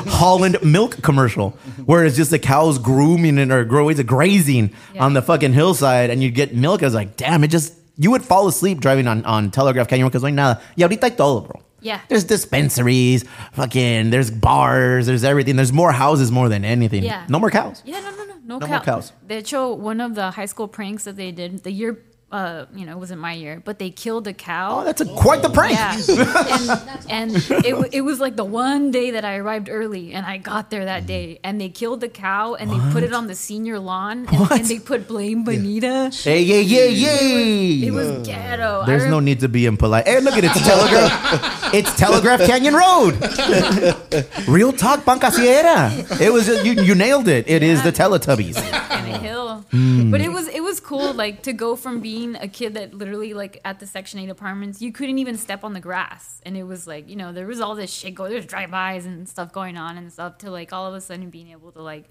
[0.07, 1.51] Holland milk commercial
[1.85, 6.23] where it's just the cows grooming and or growing grazing on the fucking hillside and
[6.23, 6.81] you get milk.
[6.81, 10.07] I was like, damn, it just you would fall asleep driving on, on Telegraph Canyon
[10.07, 10.59] because hay nada.
[10.75, 11.61] Y ahorita hay todo, bro.
[11.87, 11.99] Yeah.
[12.09, 13.23] There's dispensaries,
[13.53, 15.55] fucking there's bars, there's everything.
[15.55, 17.03] There's more houses more than anything.
[17.03, 17.25] Yeah.
[17.29, 17.81] No more cows.
[17.85, 19.13] Yeah, no, no, no, no, No cow- more cows.
[19.25, 21.91] De hecho, one of the high school pranks that they did the year,
[22.29, 24.81] uh, you know, it wasn't my year, but they killed a cow.
[24.81, 25.75] Oh, that's a, quite the prank.
[25.75, 25.95] Yeah,
[27.09, 30.37] and, and it, it was like the one day that I arrived early, and I
[30.37, 33.35] got there that day, and they killed the cow, and they put it on the
[33.35, 36.11] senior lawn, and, and they put blame Bonita.
[36.13, 37.87] Hey, yeah, yeah, yeah.
[37.87, 38.81] It was ghetto.
[38.81, 40.05] I There's rem- no need to be impolite.
[40.05, 40.51] Hey, look at it.
[40.53, 41.73] It's Telegraph.
[41.73, 43.13] it's Telegraph Canyon Road.
[44.49, 46.19] Real talk, Pancasiera.
[46.19, 46.73] It was you.
[46.73, 47.47] You nailed it.
[47.47, 48.57] It is the Teletubbies.
[48.57, 49.65] in a hill.
[49.71, 50.11] Mm.
[50.11, 53.33] But it was it was cool, like to go from being a kid that literally
[53.33, 56.63] like at the Section Eight apartments, you couldn't even step on the grass, and it
[56.63, 59.77] was like you know there was all this shit going, there's drive-bys and stuff going
[59.77, 62.09] on and stuff, to like all of a sudden being able to like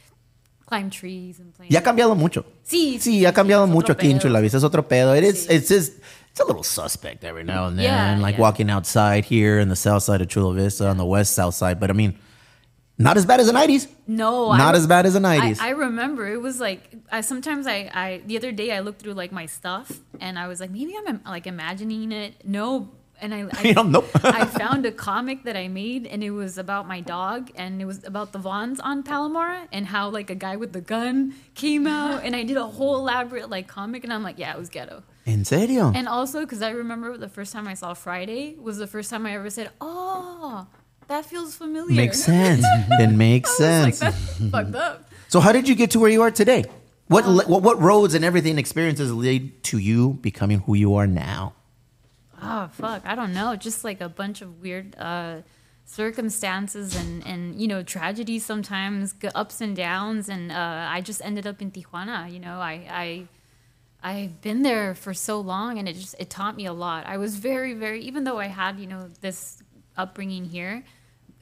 [0.67, 1.69] climb trees and play.
[1.71, 2.45] Y ha cambiado mucho.
[2.65, 4.19] Sí, Sí, ha cambiado mucho aquí en.
[4.19, 4.59] Chula Vista.
[4.59, 5.17] Es otro pedo.
[5.17, 5.93] It is, it's just,
[6.31, 7.85] it's a little suspect every now and then.
[7.85, 8.41] Yeah, like yeah.
[8.41, 11.79] walking outside here in the south side of Chula Vista, on the west south side.
[11.81, 12.19] But I mean,
[12.99, 13.89] not as bad as the 90s.
[14.07, 15.61] No, Not I, as bad as the 90s.
[15.61, 19.03] I, I remember it was like I sometimes I, I the other day I looked
[19.03, 22.35] through like my stuff and I was like maybe I'm like imagining it.
[22.45, 22.91] No,
[23.21, 24.09] and I I, nope.
[24.25, 27.85] I found a comic that I made and it was about my dog and it
[27.85, 31.87] was about the Vons on Palomar and how like a guy with the gun came
[31.99, 34.71] out and I did a whole elaborate like comic and I'm like yeah it was
[34.71, 35.03] ghetto.
[35.27, 35.93] En serio?
[35.93, 39.27] And also because I remember the first time I saw Friday was the first time
[39.27, 40.67] I ever said oh
[41.09, 41.95] that feels familiar.
[41.95, 42.65] Makes sense.
[42.65, 43.99] it makes Like sense.
[44.01, 45.09] that's fucked up.
[45.29, 46.65] So how did you get to where you are today?
[47.09, 51.07] What, Um, what what roads and everything experiences lead to you becoming who you are
[51.07, 51.55] now?
[52.43, 53.57] Oh fuck, I don't know.
[53.57, 55.43] Just like a bunch of weird uh,
[55.85, 61.47] circumstances and and you know tragedies sometimes, ups and downs, and uh, I just ended
[61.47, 62.31] up in Tijuana.
[62.33, 63.07] You know, I I
[64.03, 67.07] I've been there for so long, and it just it taught me a lot.
[67.07, 69.63] I was very very even though I had you know this
[69.97, 70.85] upbringing here.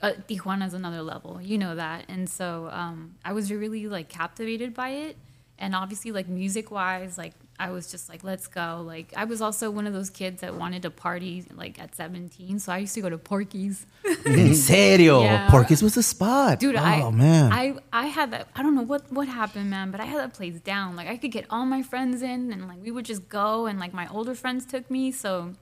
[0.02, 4.08] Uh, Tijuana is another level, you know that, and so um, I was really like
[4.08, 5.16] captivated by it,
[5.58, 8.82] and obviously like music wise, like I was just like, let's go.
[8.84, 12.58] Like I was also one of those kids that wanted to party like at 17,
[12.58, 13.86] so I used to go to Porky's.
[14.26, 15.22] In serio?
[15.22, 15.50] Yeah.
[15.50, 16.58] Porky's was the spot.
[16.58, 17.52] Dude, oh I, man.
[17.52, 18.48] I I had that.
[18.56, 20.96] I don't know what what happened, man, but I had that place down.
[20.96, 23.78] Like I could get all my friends in, and like we would just go, and
[23.78, 25.54] like my older friends took me, so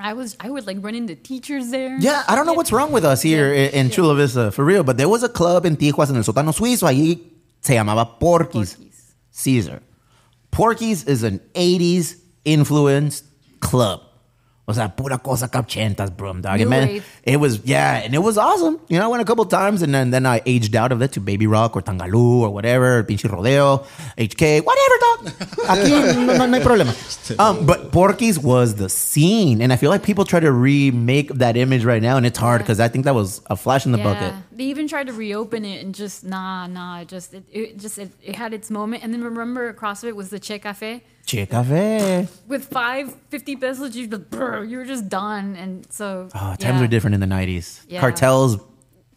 [0.00, 1.98] I was I would like run into teachers there.
[1.98, 4.82] Yeah, I don't know what's wrong with us here in, in Chula Vista, for real.
[4.82, 7.20] But there was a club in Tijuas, en el sótano suizo, ahí
[7.60, 8.76] se llamaba Porky's.
[9.32, 9.80] Caesar.
[10.50, 13.24] Porky's is an 80s influenced
[13.60, 14.00] club.
[14.70, 16.32] O sea, pura cosa capchentas, bro.
[16.34, 16.60] Dog.
[16.60, 18.78] And man, it was, yeah, and it was awesome.
[18.88, 21.12] You know, I went a couple times and then, then I aged out of it
[21.12, 23.78] to Baby Rock or Tangaloo or whatever, Pinche Rodeo,
[24.16, 25.18] HK, whatever, dog.
[25.66, 26.94] Aquí no, no, no hay problema.
[27.38, 29.62] Um, but Porky's was the scene.
[29.62, 32.60] And I feel like people try to remake that image right now, and it's hard
[32.60, 34.34] because I think that was a flash in the bucket.
[34.52, 37.00] They even tried to reopen it and just nah, nah.
[37.00, 39.04] It just it, it just it, it had its moment.
[39.04, 42.26] And then remember across of it was the Che Cafe Che Cafe.
[42.48, 43.94] with five fifty pesos.
[43.94, 45.54] You just brr, you were just done.
[45.56, 46.80] And so Oh, times yeah.
[46.80, 47.82] were different in the 90s.
[47.88, 48.00] Yeah.
[48.00, 48.58] Cartels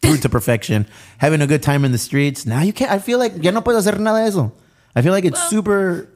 [0.00, 0.86] brewed to perfection,
[1.18, 2.46] having a good time in the streets.
[2.46, 2.92] Now you can't.
[2.92, 4.52] I feel like ya no puedo hacer nada de eso.
[4.94, 6.08] I feel like it's Well- super.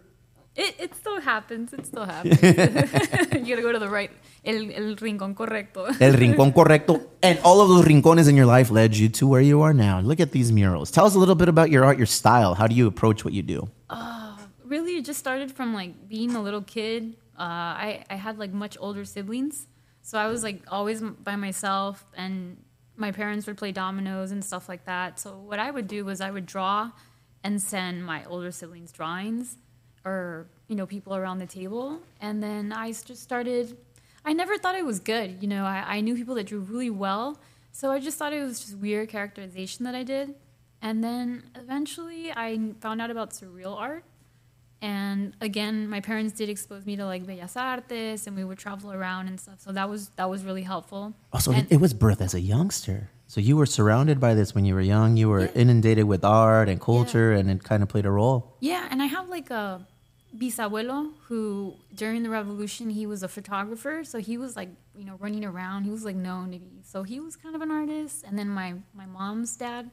[0.54, 1.72] It, it still happens.
[1.72, 2.42] It still happens.
[2.42, 4.10] you gotta go to the right,
[4.44, 5.86] el, el rincón correcto.
[6.00, 7.00] El rincón correcto.
[7.22, 10.00] And all of those rincones in your life led you to where you are now.
[10.00, 10.90] Look at these murals.
[10.90, 12.54] Tell us a little bit about your art, your style.
[12.54, 13.68] How do you approach what you do?
[13.88, 14.17] Ah,
[14.68, 17.16] really it just started from like being a little kid.
[17.38, 19.66] Uh, I, I had like much older siblings.
[20.02, 22.56] So i was like always by myself and
[22.96, 25.18] my parents would play dominoes and stuff like that.
[25.18, 26.92] So what i would do was i would draw
[27.44, 29.56] and send my older siblings drawings
[30.04, 32.00] or you know people around the table.
[32.20, 33.76] And then I just started
[34.24, 36.90] i never thought it was good you know i, I knew people that drew really
[36.90, 37.38] well.
[37.72, 40.34] So i just thought it was just weird characterization that i did.
[40.80, 44.04] And then eventually i found out about surreal art
[44.80, 48.92] And again, my parents did expose me to like Bellas Artes, and we would travel
[48.92, 49.60] around and stuff.
[49.60, 51.14] So that was that was really helpful.
[51.32, 53.10] Also, And- it was birth as a youngster.
[53.26, 55.16] So you were surrounded by this when you were young.
[55.18, 58.56] You were inundated with art and culture, and it kind of played a role.
[58.60, 59.86] Yeah, and I have like a
[60.36, 65.16] bisabuelo who during the revolution he was a photographer, so he was like you know
[65.18, 65.84] running around.
[65.84, 68.24] He was like known to be, so he was kind of an artist.
[68.26, 69.90] And then my my mom's dad,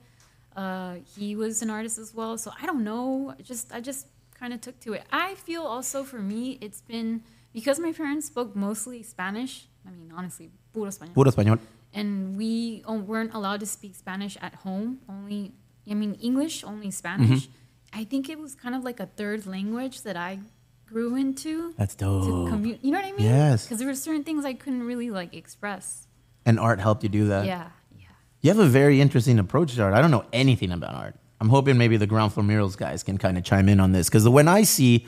[0.55, 2.37] uh, he was an artist as well.
[2.37, 4.07] So I don't know, just I just
[4.39, 5.03] kind of took to it.
[5.11, 9.67] I feel also for me it's been because my parents spoke mostly Spanish.
[9.87, 11.59] I mean, honestly, puro español Puro español.
[11.93, 14.99] and we weren't allowed to speak Spanish at home.
[15.07, 15.53] Only,
[15.89, 17.47] I mean, English, only Spanish.
[17.47, 17.49] Mhm.
[17.93, 20.39] I think it was kind of like a third language that I
[20.85, 21.73] grew into.
[21.77, 22.25] That's dope.
[22.25, 23.25] To commu- you know what I mean?
[23.25, 23.63] Yes.
[23.65, 26.07] Because there were certain things I couldn't really like express.
[26.45, 27.45] And art helped you do that.
[27.45, 27.69] Yeah.
[27.97, 28.07] yeah.
[28.41, 29.93] You have a very interesting approach to art.
[29.93, 31.15] I don't know anything about art.
[31.45, 34.09] I'm hoping maybe the ground floor murals guys can kind of chime in on this
[34.09, 35.05] because when I see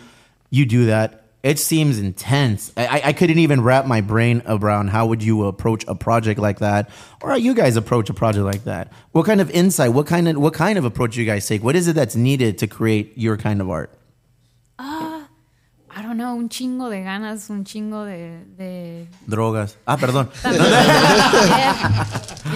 [0.52, 2.72] you do that, it seems intense.
[2.78, 6.60] I, I- couldn't even wrap my brain around how would you approach a project like
[6.60, 6.92] that,
[7.22, 8.92] or how you guys approach a project like that.
[9.14, 9.94] What kind of insight?
[9.94, 11.64] What kind of what kind of approach you guys take?
[11.64, 13.90] What is it that's needed to create your kind of art?
[14.78, 15.07] Ah,
[16.08, 18.40] Don't know, un chingo de ganas, un chingo de.
[18.58, 19.76] de Drogas.
[19.86, 20.30] Ah, perdón.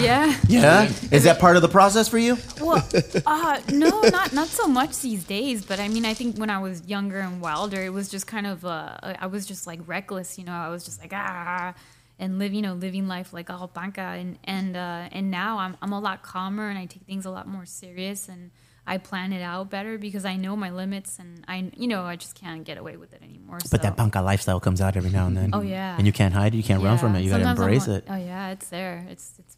[0.00, 0.34] yeah.
[0.48, 0.90] yeah.
[1.10, 2.38] Is that part of the process for you?
[2.58, 2.82] Well,
[3.26, 5.66] uh, no, not not so much these days.
[5.66, 8.46] But I mean, I think when I was younger and wilder, it was just kind
[8.46, 10.54] of uh, I was just like reckless, you know.
[10.54, 11.74] I was just like ah,
[12.18, 14.16] and live, you know, living life like all banca.
[14.16, 17.30] And and uh, and now I'm I'm a lot calmer and I take things a
[17.30, 18.50] lot more serious and
[18.86, 22.16] I plan it out better because I know my limits and I you know I
[22.16, 23.60] just can't get away with it anymore.
[23.60, 23.68] So.
[23.70, 25.50] But that Panca lifestyle comes out every now and then.
[25.52, 25.96] Oh, yeah.
[25.96, 26.56] And you can't hide it.
[26.56, 27.20] You can't run from it.
[27.22, 28.04] You got to Sometimes I'm embrace like, it.
[28.10, 29.06] Oh yeah, it's there.
[29.08, 29.56] It's it's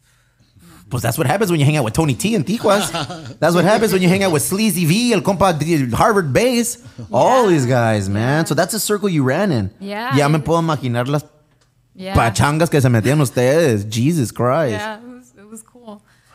[0.89, 3.39] Pues that's what happens when you hang out with Tony T and Tijuas.
[3.39, 5.53] that's what happens when you hang out with Sleazy V, El Compa
[5.93, 6.77] Harvard Base.
[7.11, 8.45] All these guys, man.
[8.45, 9.71] So that's a circle you ran in.
[9.79, 10.15] Yeah.
[10.15, 11.23] Ya me puedo imaginar las
[11.95, 12.13] Yeah.
[12.13, 13.85] pachangas que se metían ustedes.
[13.89, 14.73] Jesus Christ.
[14.73, 14.99] yeah,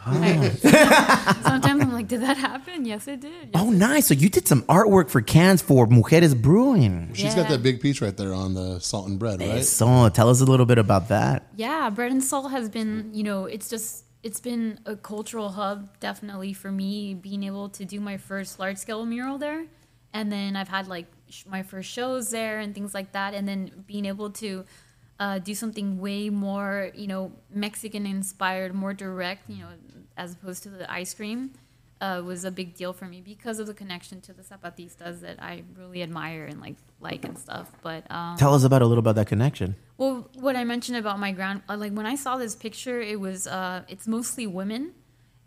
[0.07, 0.73] it was it was cool.
[0.75, 2.85] I- sometimes I'm like, did that happen?
[2.85, 3.51] Yes, it did.
[3.55, 4.07] Oh, nice.
[4.07, 7.11] So you did some artwork for cans for Mujeres Brewing.
[7.15, 9.65] She's got that big piece right there on the salt and bread, right?
[9.65, 11.47] So tell us a little bit about that.
[11.57, 15.99] Yeah, Bread and Salt has been, you know, it's just it's been a cultural hub
[15.99, 19.65] definitely for me being able to do my first large scale mural there.
[20.13, 23.49] And then I've had like sh- my first shows there and things like that and
[23.49, 24.65] then being able to
[25.19, 29.69] uh, do something way more, you know, Mexican inspired, more direct, you know,
[30.23, 31.41] as opposed to the ice cream.
[32.03, 35.37] Uh, was a big deal for me because of the connection to the zapatistas that
[35.51, 36.77] I really admire and like
[37.09, 37.67] like and stuff.
[37.83, 39.77] But um, Tell us about a little about that connection.
[39.99, 40.17] well,
[40.47, 43.47] what I mentioned about my grand, uh, like when I saw this picture, it was,
[43.47, 44.83] uh, it's mostly women,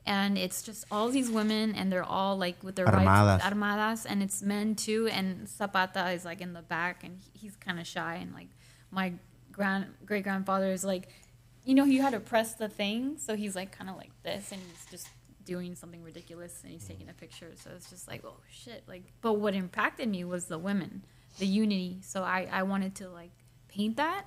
[0.05, 3.41] and it's just all these women, and they're all like with their Armadas.
[3.41, 7.55] Rights, armadas, and it's men too, and Zapata is like in the back, and he's
[7.55, 8.49] kind of shy, and like
[8.91, 9.13] my
[9.51, 11.05] grand great grandfather is like,
[11.65, 14.51] you know, you had to press the thing, so he's like kind of like this,
[14.51, 15.07] and he's just
[15.45, 19.03] doing something ridiculous, and he's taking a picture, so it's just like, oh shit, like.
[19.21, 21.03] But what impacted me was the women,
[21.39, 21.99] the unity.
[22.01, 23.31] So I I wanted to like
[23.69, 24.25] paint that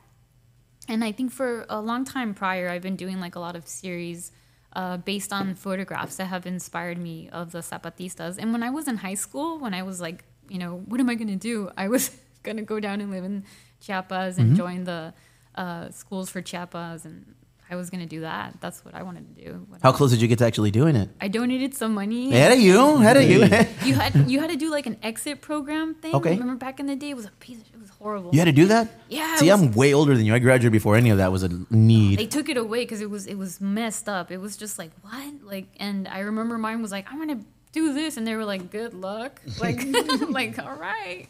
[0.89, 3.67] and I think for a long time prior, I've been doing like a lot of
[3.67, 4.31] series
[4.75, 8.39] uh, based on photographs that have inspired me of the Zapatistas.
[8.39, 11.09] And when I was in high school, when I was like, you know, what am
[11.11, 11.71] I going to do?
[11.77, 12.11] I was
[12.45, 13.45] going to go down and live in
[13.81, 14.57] Chiapas and Mhm.
[14.57, 15.13] join the
[15.57, 17.05] uh, schools for Chiapas.
[17.05, 17.35] And
[17.71, 18.55] I was going to do that.
[18.61, 19.67] That's what I wanted to do.
[19.83, 21.09] How close did you get to actually doing it?
[21.21, 22.31] I donated some money.
[22.31, 23.41] Had of you, had of you.
[23.85, 26.15] you had you had to do like an exit program thing.
[26.15, 26.31] Okay.
[26.31, 27.59] Remember back in the day, it was a piece.
[27.61, 28.31] Of, it was horrible.
[28.33, 28.89] You had to do that?
[29.09, 29.37] Yeah.
[29.37, 30.35] See, was- I'm way older than you.
[30.35, 32.19] I graduated before any of that was a need.
[32.21, 34.31] they took it away because it was it was messed up.
[34.31, 37.41] It was just like what like, and I remember mine was like I'm gonna
[37.73, 39.83] do this, and they were like good luck, like
[40.29, 41.27] like all right.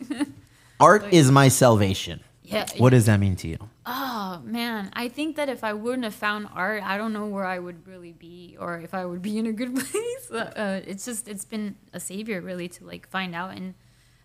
[0.79, 2.21] Art is my salvation.
[2.43, 2.67] Yeah.
[2.77, 3.59] What does that mean to you?
[3.89, 7.45] Oh man, I think that if I wouldn't have found art, I don't know where
[7.45, 10.31] I would really be, or if I would be in a good place.
[10.31, 13.75] Uh, uh, it's just it's been a savior really to like find out and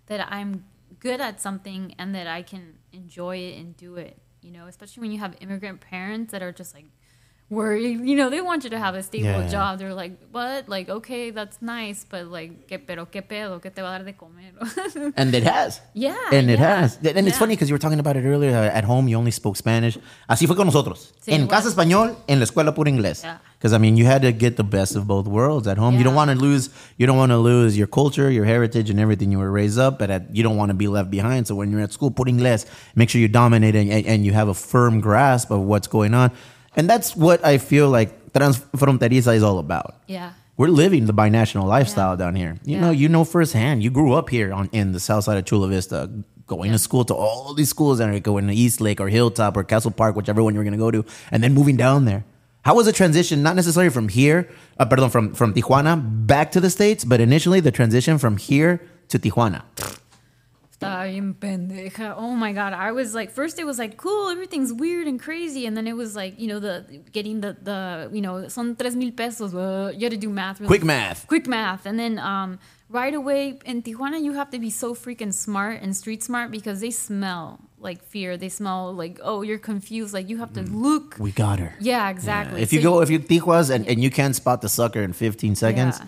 [0.08, 0.66] that I'm
[1.00, 4.18] good at something and that I can enjoy it and do it.
[4.42, 6.86] You know, especially when you have immigrant parents that are just like
[7.52, 8.00] worried.
[8.02, 9.48] You know, they want you to have a stable Yeah.
[9.48, 9.78] job.
[9.80, 10.68] They're like, what?
[10.70, 13.60] Like, okay, that's nice, but like, ¿qué, pero qué pedo?
[13.62, 14.54] ¿Qué te va a dar de comer?
[15.18, 15.82] And it has.
[15.94, 16.98] Yeah, And it yeah, has.
[17.04, 18.56] And it's funny because you were talking about it earlier.
[18.56, 20.00] uh, At home, you only spoke Spanish.
[20.30, 21.14] Así fue con nosotros.
[21.22, 23.24] Sí, en casa español, en la escuela puro inglés.
[23.58, 25.96] Because I mean, you had to get the best of both worlds at home.
[25.96, 26.72] You don't want to lose.
[26.98, 30.00] You don't want to lose your culture, your heritage, and everything you were raised up.
[30.00, 31.46] But at, you don't want to be left behind.
[31.46, 32.66] So when you're at school, puro inglés.
[32.96, 36.32] Make sure you dominate and, and you have a firm grasp of what's going on.
[36.76, 39.96] And that's what I feel like Transfronteriza is all about.
[40.08, 40.34] Yeah.
[40.58, 42.58] we're living the binational lifestyle down here.
[42.66, 43.84] You know, you know firsthand.
[43.84, 46.10] You grew up here on in the south side of Chula Vista,
[46.48, 49.64] going to school to all these schools are going to East Lake or Hilltop or
[49.64, 52.24] Castle Park, whichever one you were going to go to, and then moving down there.
[52.64, 53.42] How was the transition?
[53.42, 57.60] Not necessarily from here, uh, pardon, from from Tijuana back to the states, but initially
[57.60, 58.80] the transition from here
[59.10, 59.64] to Tijuana.
[60.82, 62.16] Bien pendeja.
[62.18, 62.74] Oh my god.
[62.74, 65.96] I was like first it was like cool, everything's weird and crazy and then it
[65.96, 69.54] was like, you know, the getting the the you know, son tres mil pesos.
[69.54, 70.60] Uh, you had to do math.
[70.60, 71.28] really- Quick math.
[71.28, 71.86] Quick math.
[71.86, 72.60] And then um
[72.90, 76.82] right away in Tijuana you have to be so freaking smart and street smart because
[76.82, 78.38] they smell like fear.
[78.38, 80.14] They smell like oh, you're confused.
[80.14, 81.74] Like you have to look We got her.
[81.80, 82.62] Yeah, exactly.
[82.62, 85.56] If you go, if you Tijuas and, and you can't spot the sucker in 15
[85.56, 86.08] seconds, Yeah.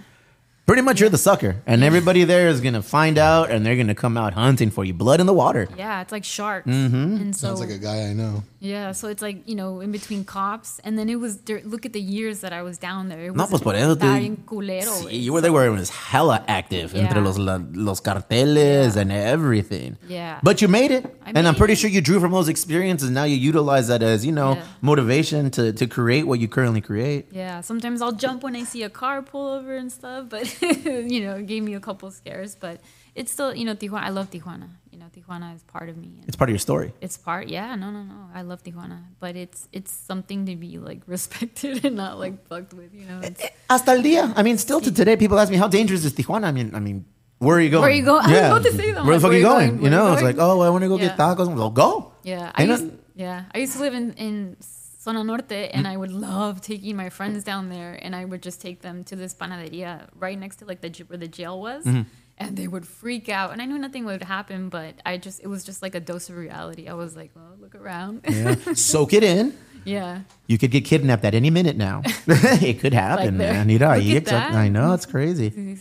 [0.66, 1.62] Pretty much you're the sucker.
[1.66, 4.72] And everybody there is going to find out and they're going to come out hunting
[4.72, 4.94] for you.
[4.94, 5.68] Blood in the water.
[5.78, 6.68] Yeah, it's like sharks.
[6.68, 7.18] Mm-hmm.
[7.18, 8.44] And so Sounds like a guy I know.
[8.66, 10.80] Yeah, so it's like, you know, in between cops.
[10.86, 13.26] And then it was, look at the years that I was down there.
[13.26, 15.90] It No, was pues por eso te- culero, Sí, you were there where it was
[15.90, 19.98] hella active entre los, los carteles and everything.
[20.08, 20.40] Yeah.
[20.42, 21.04] But you made it.
[21.26, 23.10] I and I'm made pretty sure you drew from those experiences.
[23.10, 24.64] Now you utilize that as, you know, Yeah.
[24.82, 27.28] motivation to, to create what you currently create.
[27.34, 30.46] Yeah, sometimes I'll jump when I see a car pull over and stuff, but,
[30.86, 32.56] you know, it gave me a couple scares.
[32.56, 32.80] But
[33.16, 34.70] it's still, you know, Tijuana, I love Tijuana.
[34.92, 36.10] You know, Tijuana is part of me.
[36.20, 36.94] and It's part of your story.
[37.02, 38.28] It's part, yeah, no, no, no.
[38.34, 39.00] I love Tijuana.
[39.20, 43.20] But it's it's something to be, like, respected and not, like, fucked with, you know?
[43.24, 44.34] It's, Hasta el día.
[44.36, 46.46] I mean, still to today, people ask me, how dangerous is Tijuana?
[46.46, 47.06] I mean, I mean,
[47.40, 47.82] where are you going?
[47.82, 48.26] Where are you going?
[48.28, 49.04] I was about to say that.
[49.06, 49.72] Where the fuck are you going?
[49.72, 49.84] going?
[49.84, 51.18] You know, you it's like, oh, I want to go get Yeah.
[51.18, 51.54] tacos.
[51.54, 52.14] Well, go.
[52.24, 54.58] Yeah, I used, yeah, I used to live in, in
[55.02, 58.62] Zona Norte, and I would love taking my friends down there, and I would just
[58.62, 62.06] take them to this panaderia right next to like the where the jail was, Mhm.
[62.38, 65.48] And they would freak out, and I knew nothing would happen, but I just it
[65.48, 66.88] was just like a dose of reality.
[66.88, 68.22] I was like, well, look around.
[68.30, 68.56] Yeah.
[68.74, 69.54] Soak it in.
[69.86, 70.22] Yeah.
[70.48, 72.02] You could get kidnapped at any minute now.
[72.28, 73.54] it could happen, there.
[73.66, 73.70] man.
[73.82, 74.54] At that.
[74.54, 75.78] I know, it's crazy.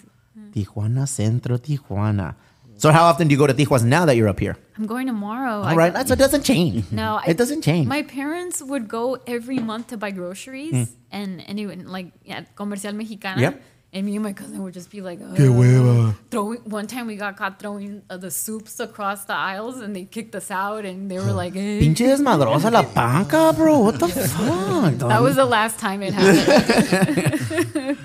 [0.52, 2.34] Tijuana Centro, Tijuana.
[2.76, 4.56] So how often do you go to Tijuana now that you're up here?
[4.76, 5.62] I'm going tomorrow.
[5.62, 6.90] All right, that's, it doesn't change.
[6.90, 7.86] No, it doesn't change.
[7.86, 10.88] My parents would go every month to buy groceries, Mm.
[11.12, 13.40] and and even like yeah, Comercial Mexicana.
[13.40, 13.62] Yep.
[13.94, 16.14] And me and my cousin would just be like, Qué "Uh," hueva.
[16.30, 20.04] Throwing one time we got caught throwing uh, the soups across the aisles, and they
[20.06, 21.78] kicked us out, and they were like, eh.
[21.78, 23.80] Pinche desmadrosa la panca, bro.
[23.80, 24.94] What the fuck?
[24.96, 27.98] That was the last time it happened.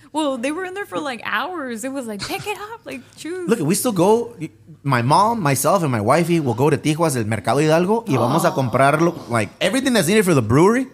[0.12, 1.84] well, they were in there for like hours.
[1.84, 3.46] It was like, pick it up, like choose.
[3.46, 4.34] Look, we still go.
[4.82, 8.44] My mom, myself, and my wifey will go to Tijuas, el Mercado Hidalgo, y vamos
[8.46, 9.28] a comprarlo.
[9.28, 10.86] Like everything that's needed for the brewery,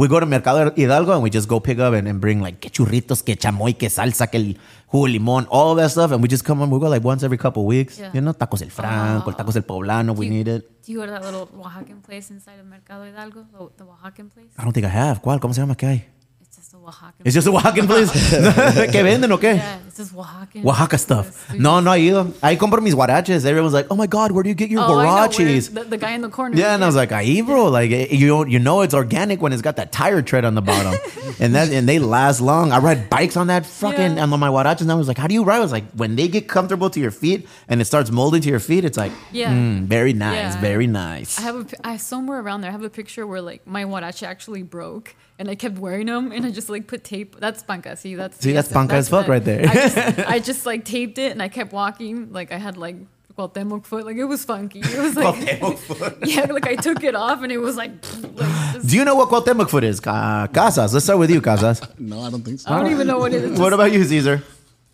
[0.00, 2.58] we go to Mercado Hidalgo and we just go pick up and, and bring like
[2.58, 6.10] que churritos, que chamoy, que salsa, que el jugo limón, all that stuff.
[6.10, 7.98] And we just come on, we go like once every couple weeks.
[7.98, 8.10] Yeah.
[8.14, 10.64] You know, tacos el Franco, tacos el Poblano, we need it.
[10.82, 13.44] Do you go to that little Oaxacan place inside of Mercado Hidalgo?
[13.52, 14.48] The, the Oaxacan place?
[14.58, 15.20] I don't think I have.
[15.20, 15.38] ¿Cuál?
[15.38, 15.76] ¿Cómo se llama?
[15.76, 16.04] ¿Qué hay?
[16.40, 18.10] It's just a Oaxacan It's just a Oaxacan place.
[18.90, 19.56] ¿Qué venden o qué?
[19.56, 20.64] Yeah, just Oaxacan.
[20.64, 21.26] Oaxaca stuff.
[21.66, 22.10] No, no he
[22.50, 23.44] I compro mis guaraches.
[23.44, 25.72] Everyone's like, oh my God, where do you get your Oh, I know, where guaraches?
[25.74, 26.56] The, the guy in the corner.
[26.56, 29.40] Yeah, and I was like, ahí, bro, like eh, you know, you know it's organic
[29.42, 30.94] when it's got that tire tread on the bottom,
[31.40, 32.72] and that and they last long.
[32.72, 34.22] I ride bikes on that fucking Yeah.
[34.24, 35.56] and on my huaraches, and I was like, how do you ride?
[35.56, 38.48] I was like, when they get comfortable to your feet and it starts molding to
[38.48, 39.52] your feet, it's like, Yeah.
[39.52, 40.60] mm, very nice, Yeah.
[40.60, 41.38] very nice.
[41.38, 42.70] I have a, I somewhere around there.
[42.70, 46.32] I have a picture where like my huarache actually broke, and I kept wearing them,
[46.32, 47.36] and I just like put tape.
[47.40, 47.96] That's panca.
[47.96, 49.66] See, that's See, that's panca as fuck right there.
[49.66, 52.32] I just, I just like taped it, and I kept walking.
[52.32, 52.96] Like I had like
[53.36, 54.04] Cuauhtemoc foot.
[54.06, 54.80] Like it was funky.
[54.80, 56.18] It was like Cuauhtemoc foot.
[56.24, 56.44] yeah.
[56.44, 57.92] Like I took it off, and it was like,
[58.36, 60.00] like just, Do you know what Cuauhtemoc foot is?
[60.00, 60.92] Ca- Casas.
[60.92, 61.80] Let's start with you, Casas.
[61.98, 62.72] No, I don't think so.
[62.72, 63.58] I don't even know what it is.
[63.58, 64.42] What about you, Caesar?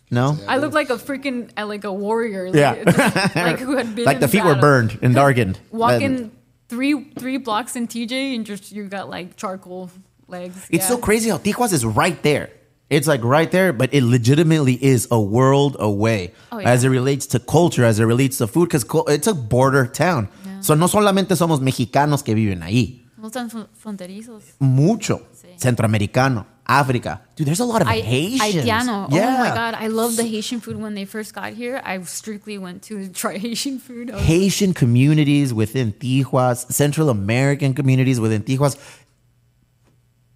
[0.09, 0.37] No.
[0.47, 2.47] I look like a freaking uh, like a warrior.
[2.47, 2.83] Like, Yeah.
[2.83, 5.59] just, like who had been like the feet were burned and darkened.
[5.71, 6.31] Walking
[6.69, 9.89] three three blocks in TJ, and just you got like charcoal
[10.27, 10.55] legs.
[10.69, 10.87] It's yeah.
[10.87, 12.49] so crazy how Tijuas is right there.
[12.89, 16.69] It's like right there, but it legitimately is a world away Oh, yeah.
[16.69, 20.29] as it relates to culture, as it relates to food, because it's a border town.
[20.61, 24.43] So no solamente somos mexicanos que viven ahí, No están fronterizos.
[24.59, 25.21] mucho
[25.57, 27.21] centroamericano, África.
[27.35, 28.41] Dude, there's a lot of I- Haitians.
[28.65, 29.07] Haitiano.
[29.11, 29.35] Yeah.
[29.35, 30.77] Oh my god, I love the Haitian food.
[30.77, 34.11] When they first got here, I strictly went to try Haitian food.
[34.11, 38.77] Was- Haitian communities within Tijuas, Central American communities within Tijuas.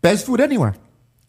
[0.02, 0.76] Best food anywhere.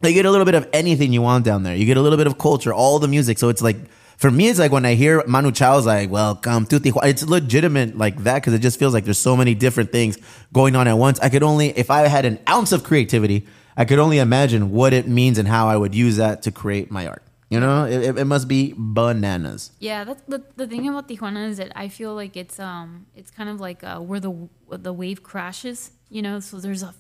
[0.08, 1.74] You get a little bit of anything you want down there.
[1.76, 3.38] You get a little bit of culture, all the music.
[3.38, 3.76] So it's like,
[4.16, 7.06] for me, it's like when I hear Manu Chao's like, welcome to Tijuana.
[7.06, 10.18] It's legitimate like that because it just feels like there's so many different things
[10.52, 11.18] going on at once.
[11.20, 13.46] I could only, if I had an ounce of creativity,
[13.76, 16.90] I could only imagine what it means and how I would use that to create
[16.90, 17.22] my art.
[17.48, 19.72] You know, it, it- must be bananas.
[19.78, 23.30] Yeah, that's the the thing about Tijuana is that I feel like it's um it's
[23.30, 25.90] kind of like uh, where the the wave crashes.
[26.08, 26.94] You know, so there's a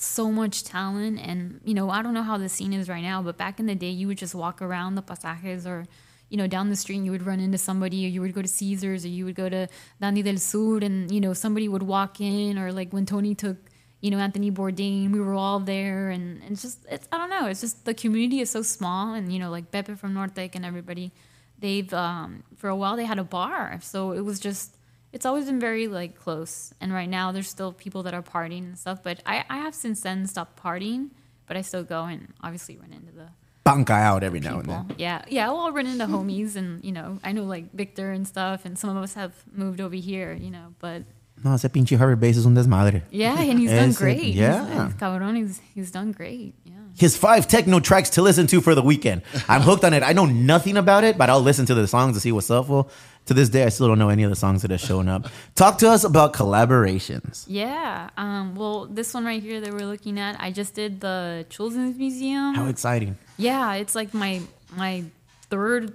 [0.00, 3.22] so much talent and you know i don't know how the scene is right now
[3.22, 5.86] but back in the day you would just walk around the pasajes or
[6.28, 8.42] you know down the street and you would run into somebody or you would go
[8.42, 9.68] to caesars or you would go to
[10.00, 13.56] dandy del sur and you know somebody would walk in or like when tony took
[14.00, 17.46] you know anthony bourdain we were all there and it's just it's i don't know
[17.46, 20.64] it's just the community is so small and you know like pepe from nortec and
[20.64, 21.12] everybody
[21.58, 23.78] they've um for a while they had a bar.
[23.82, 24.75] So it was just
[25.16, 28.64] it's always been very like close and right now there's still people that are partying
[28.68, 31.08] and stuff but i i have since then stopped partying
[31.48, 33.28] but i still go and obviously run into the
[33.64, 34.84] Banca out every now and then.
[34.98, 38.28] yeah yeah well i'll run into homies and you know i know like victor and
[38.34, 39.32] stuff and some of us have
[39.62, 41.02] moved over here you know but
[41.44, 43.00] No, ese pinche Harvard base es un desmadre.
[43.10, 44.66] yeah and he's done great Yeah.
[44.70, 46.74] Eh, he's, cabrón he's, he's done great yeah
[47.04, 49.20] His five techno tracks to listen to for the weekend.
[49.52, 50.02] I'm hooked on it.
[50.10, 52.70] I know nothing about it, but I'll listen to the songs to see what's up.
[52.72, 52.84] Well,
[53.26, 55.28] to this day, I still don't know any of the songs that have shown up.
[55.54, 57.44] Talk to us about collaborations.
[57.46, 61.44] yeah um well this one right here that we're looking at i just did the
[61.50, 63.16] children's museum How exciting.
[63.38, 64.40] Yeah, it's like my
[64.76, 65.04] my
[65.50, 65.92] third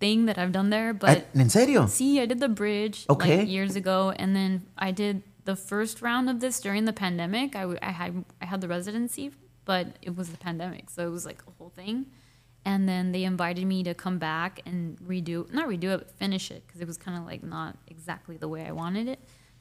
[0.00, 0.92] thing that I've done there.
[0.94, 1.86] But ¿En serio?
[1.86, 3.38] see, I did the bridge Okay.
[3.38, 7.54] like years ago, and then I did the first round of this during the pandemic.
[7.56, 9.32] I, I had I had the residency,
[9.64, 12.06] but it was the pandemic, so it was like a whole thing.
[12.64, 16.50] And then they invited me to come back and redo, not redo it, but finish
[16.50, 19.20] it because it was kind of like not exactly the way I wanted it.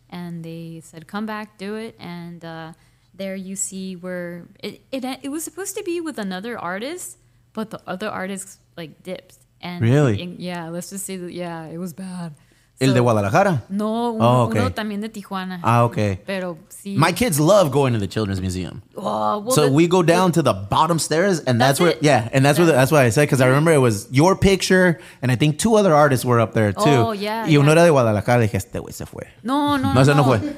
[0.10, 2.74] And they said, "Come back, do it." And uh,
[3.14, 7.18] there you see where it, it it was supposed to be with another artist,
[7.52, 9.38] but the other artist like dipped.
[9.60, 10.22] And Really?
[10.22, 12.34] and- yeah, let's just say that yeah, it was bad.
[12.80, 13.64] El de Guadalajara?
[13.70, 14.60] No, uno, Oh, okay.
[14.60, 15.60] uno también de Tijuana.
[15.64, 16.20] Ah, okay.
[16.26, 16.96] Pero sí.
[16.98, 18.82] My kids love going to the Children's Museum.
[18.98, 21.92] Oh, well, so the- we go down to the bottom stairs, and that's, That's where,
[21.92, 22.00] it.
[22.02, 25.00] yeah, and that's where that's why I said because I remember it was your picture,
[25.22, 26.82] and I think two other artists were up there too.
[26.90, 27.72] Oh, yeah, Y uno yeah.
[27.74, 28.42] era de Guadalajara.
[28.42, 29.28] Dije, este güey se fue.
[29.44, 30.24] No, no, No, ese no no.
[30.26, 30.40] fue.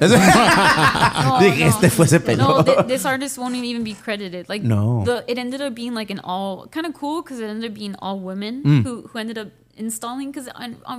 [1.40, 2.86] Dije, este fue ese No, pelón.
[2.88, 4.48] this artist won't even be credited.
[4.48, 5.04] Like No.
[5.04, 7.74] the it ended up being like an all kind of cool because it ended up
[7.74, 8.82] being all women Mm.
[8.84, 10.48] who who ended up installing because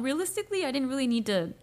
[0.02, 1.54] realistically I didn't really need to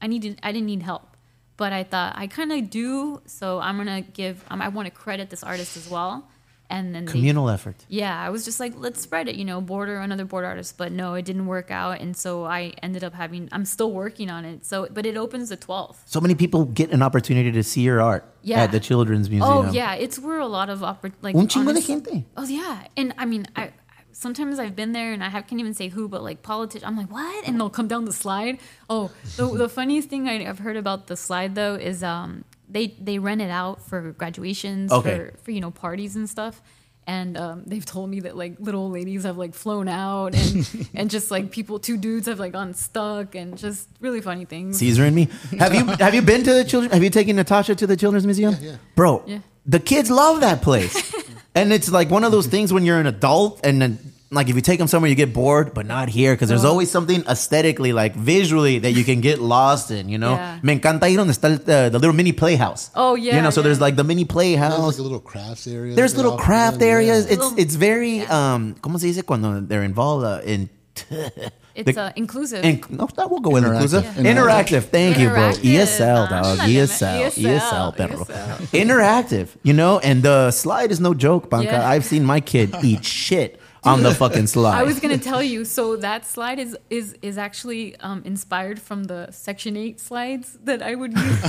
[0.00, 1.16] I needed I didn't need help
[1.56, 4.90] but I thought I kind of do so I'm gonna give um, I want to
[4.90, 6.28] credit this artist as well
[6.70, 7.76] and then they- Communal effort.
[7.88, 10.90] yeah I was just like let's spread it you know border another board artist but
[10.92, 14.44] no it didn't work out and so I ended up having I'm still working on
[14.44, 17.82] it so but it opens the 12th So many people get an opportunity to see
[17.82, 18.62] your art Yeah.
[18.62, 19.52] at the Children's Museum.
[19.68, 22.24] Oh yeah, it's where a lot of oppor- like Un chingo de honest- gente.
[22.36, 23.70] Oh yeah, and I mean, I
[24.12, 26.96] sometimes I've been there and I have, can't even say who, but like politics, I'm
[26.96, 28.58] like what, and they'll come down the slide.
[28.88, 32.88] Oh, the, the funniest thing I, I've heard about the slide though is um they
[33.00, 35.16] they rent it out for graduations Okay.
[35.16, 36.62] for for you know parties and stuff.
[37.04, 41.10] And um, they've told me that like little ladies have like flown out, and and
[41.10, 44.78] just like people, two dudes have like gone stuck, and just really funny things.
[44.78, 45.26] Caesar and me.
[45.58, 46.92] Have you have you been to the children?
[46.92, 48.54] Have you taken Natasha to the Children's Museum?
[48.60, 48.76] Yeah, yeah.
[48.94, 49.40] Bro, Yeah.
[49.66, 50.94] The kids love that place,
[51.54, 53.98] and it's like one of those things when you're an adult and then.
[54.34, 56.70] Like if you take them somewhere, you get bored, but not here because there's Oh.
[56.70, 60.08] always something aesthetically, like visually, that you can get lost in.
[60.08, 60.58] You know, Yeah.
[60.62, 62.88] me encanta ir donde está el, uh, the little mini playhouse.
[62.96, 63.64] Oh, yeah, you know, so yeah.
[63.64, 64.78] there's like the mini There's playhouse.
[64.78, 65.94] like a little crafts area.
[65.94, 66.94] There's little craft them, yeah.
[66.94, 67.26] areas.
[67.26, 70.70] It's it's very um, ¿cómo se dice cuando they're involved uh, in?
[71.74, 72.64] It's the- uh, inclusive.
[72.64, 74.04] in, no, that will go inclusive.
[74.04, 74.24] Interactive.
[74.26, 74.82] Interactive.
[74.90, 75.52] Thank you, bro.
[75.52, 76.58] ESL, dog.
[76.58, 77.30] Ándale, ESL.
[77.30, 78.24] ESL, ESL, perro.
[78.24, 78.82] ESL.
[78.82, 79.48] Interactive.
[79.62, 81.64] You know, and the slide is no joke, Panca.
[81.64, 81.88] Yeah.
[81.88, 84.78] I've seen my kid eat shit on the fucking slide.
[84.78, 85.64] I was gonna tell you.
[85.64, 90.82] So that slide is is is actually um, inspired from the Section Eight slides that
[90.82, 91.40] I would use.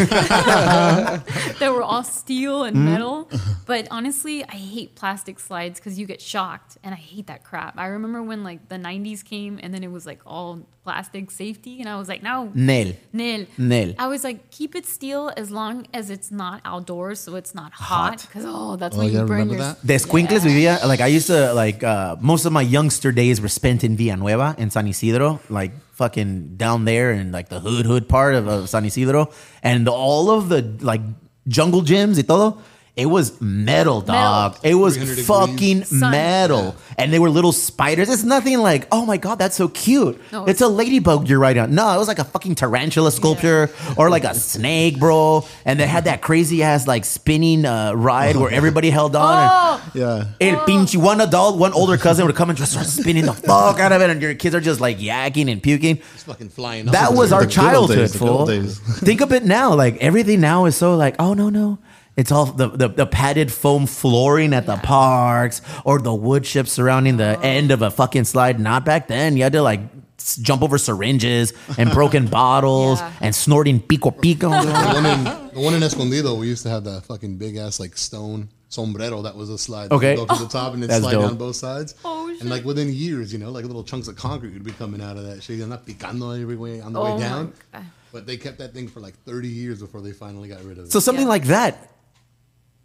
[1.60, 2.86] that were all steel and Mm-hmm.
[2.92, 3.30] metal.
[3.66, 7.78] But honestly, I hate plastic slides because you get shocked, and I hate that crap.
[7.78, 11.80] I remember when like the '90s came, and then it was like all plastic safety,
[11.80, 12.52] and I was like, no.
[12.54, 12.92] Nel.
[13.14, 13.46] Nil.
[13.58, 13.94] Nil.
[13.98, 17.72] I was like, keep it steel as long as it's not outdoors, so it's not
[17.74, 18.10] Hot.
[18.20, 18.22] hot.
[18.28, 19.64] Because oh, that's Oh, when yeah, you burn remember your.
[19.64, 19.82] that?
[19.82, 23.50] The Escuincles vivía, like I used to, like, uh, most of my youngster days were
[23.50, 28.08] spent in Villanueva, in San Isidro, like fucking down there in like the hood, hood
[28.08, 29.30] part of, of San Isidro.
[29.62, 31.02] And all of the like
[31.50, 32.60] jungle gyms y todo,
[32.96, 34.58] it was metal, dog.
[34.62, 36.12] It was fucking Sun.
[36.12, 36.76] metal.
[36.96, 38.08] And they were little spiders.
[38.08, 40.22] It's nothing like, oh my God, that's so cute.
[40.32, 41.74] No, it's a ladybug you're right on.
[41.74, 45.44] No, it was like a fucking tarantula sculpture or like a snake, bro.
[45.66, 49.40] And they had that crazy ass like spinning uh, ride where everybody held on.
[49.44, 50.26] and- Oh, Yeah.
[50.40, 53.80] El pinche one adult, one older cousin would come and just start spinning the fuck
[53.80, 55.98] out of it, and your kids are just like yakking and puking.
[56.14, 56.86] It's fucking flying.
[56.86, 57.16] That off.
[57.18, 58.46] was the our childhood, days, fool.
[59.02, 61.80] Think of it now, like everything now is so like, oh no no,
[62.16, 66.72] it's all the the, the padded foam flooring at the parks or the wood chips
[66.72, 67.42] surrounding the uh-huh.
[67.42, 68.60] end of a fucking slide.
[68.60, 69.36] Not back then.
[69.38, 69.82] You had to like
[70.20, 73.12] s- jump over syringes and broken bottles Yeah.
[73.22, 74.50] and snorting pico pico.
[74.50, 75.24] the one in
[75.54, 76.36] the one in Escondido.
[76.36, 79.92] We used to have that fucking big ass like stone sombrero that was a slide.
[79.92, 80.12] Okay.
[80.20, 81.22] You go to the top and then That's slide dope.
[81.30, 81.94] down both sides.
[82.04, 82.42] Oh, shit.
[82.42, 85.16] And like within years, you know, like little chunks of concrete would be coming out
[85.16, 85.58] of that shit.
[85.58, 87.54] You're not picando every way on the Oh way my down.
[87.72, 87.86] God.
[88.12, 90.86] But they kept that thing for like 30 years before they finally got rid of
[90.86, 90.92] it.
[90.92, 91.92] So something like that.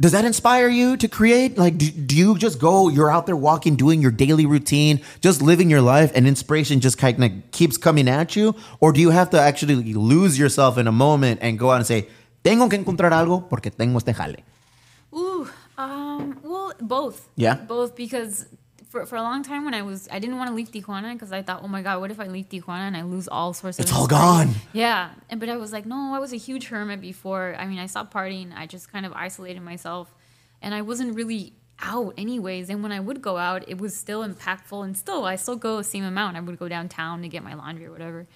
[0.00, 1.58] Does that inspire you to create?
[1.58, 2.88] Like, do, do you just go?
[2.88, 6.98] You're out there walking, doing your daily routine, just living your life, and inspiration just
[6.98, 10.86] kind of keeps coming at you, or do you have to actually lose yourself in
[10.86, 12.06] a moment and go out and say,
[12.44, 14.44] "Tengo que encontrar algo porque tengo este jale."
[15.12, 17.28] Ooh, um, well, both.
[17.34, 17.56] Yeah?
[17.66, 18.46] both because
[18.88, 21.32] for, for a long time when I was I didn't want to leave Tijuana because
[21.32, 23.78] I thought, oh my god, what if I leave Tijuana and I lose all sorts
[23.78, 24.54] of It's all gone.
[24.72, 27.54] Yeah, and but I was like, no, I was a huge hermit before.
[27.58, 28.56] I mean, I stopped partying.
[28.56, 30.12] I just kind of isolated myself,
[30.62, 32.70] and I wasn't really out anyways.
[32.70, 35.76] And when I would go out, it was still impactful, and still I still go
[35.78, 36.36] the same amount.
[36.36, 38.26] I would go downtown to get my laundry or whatever.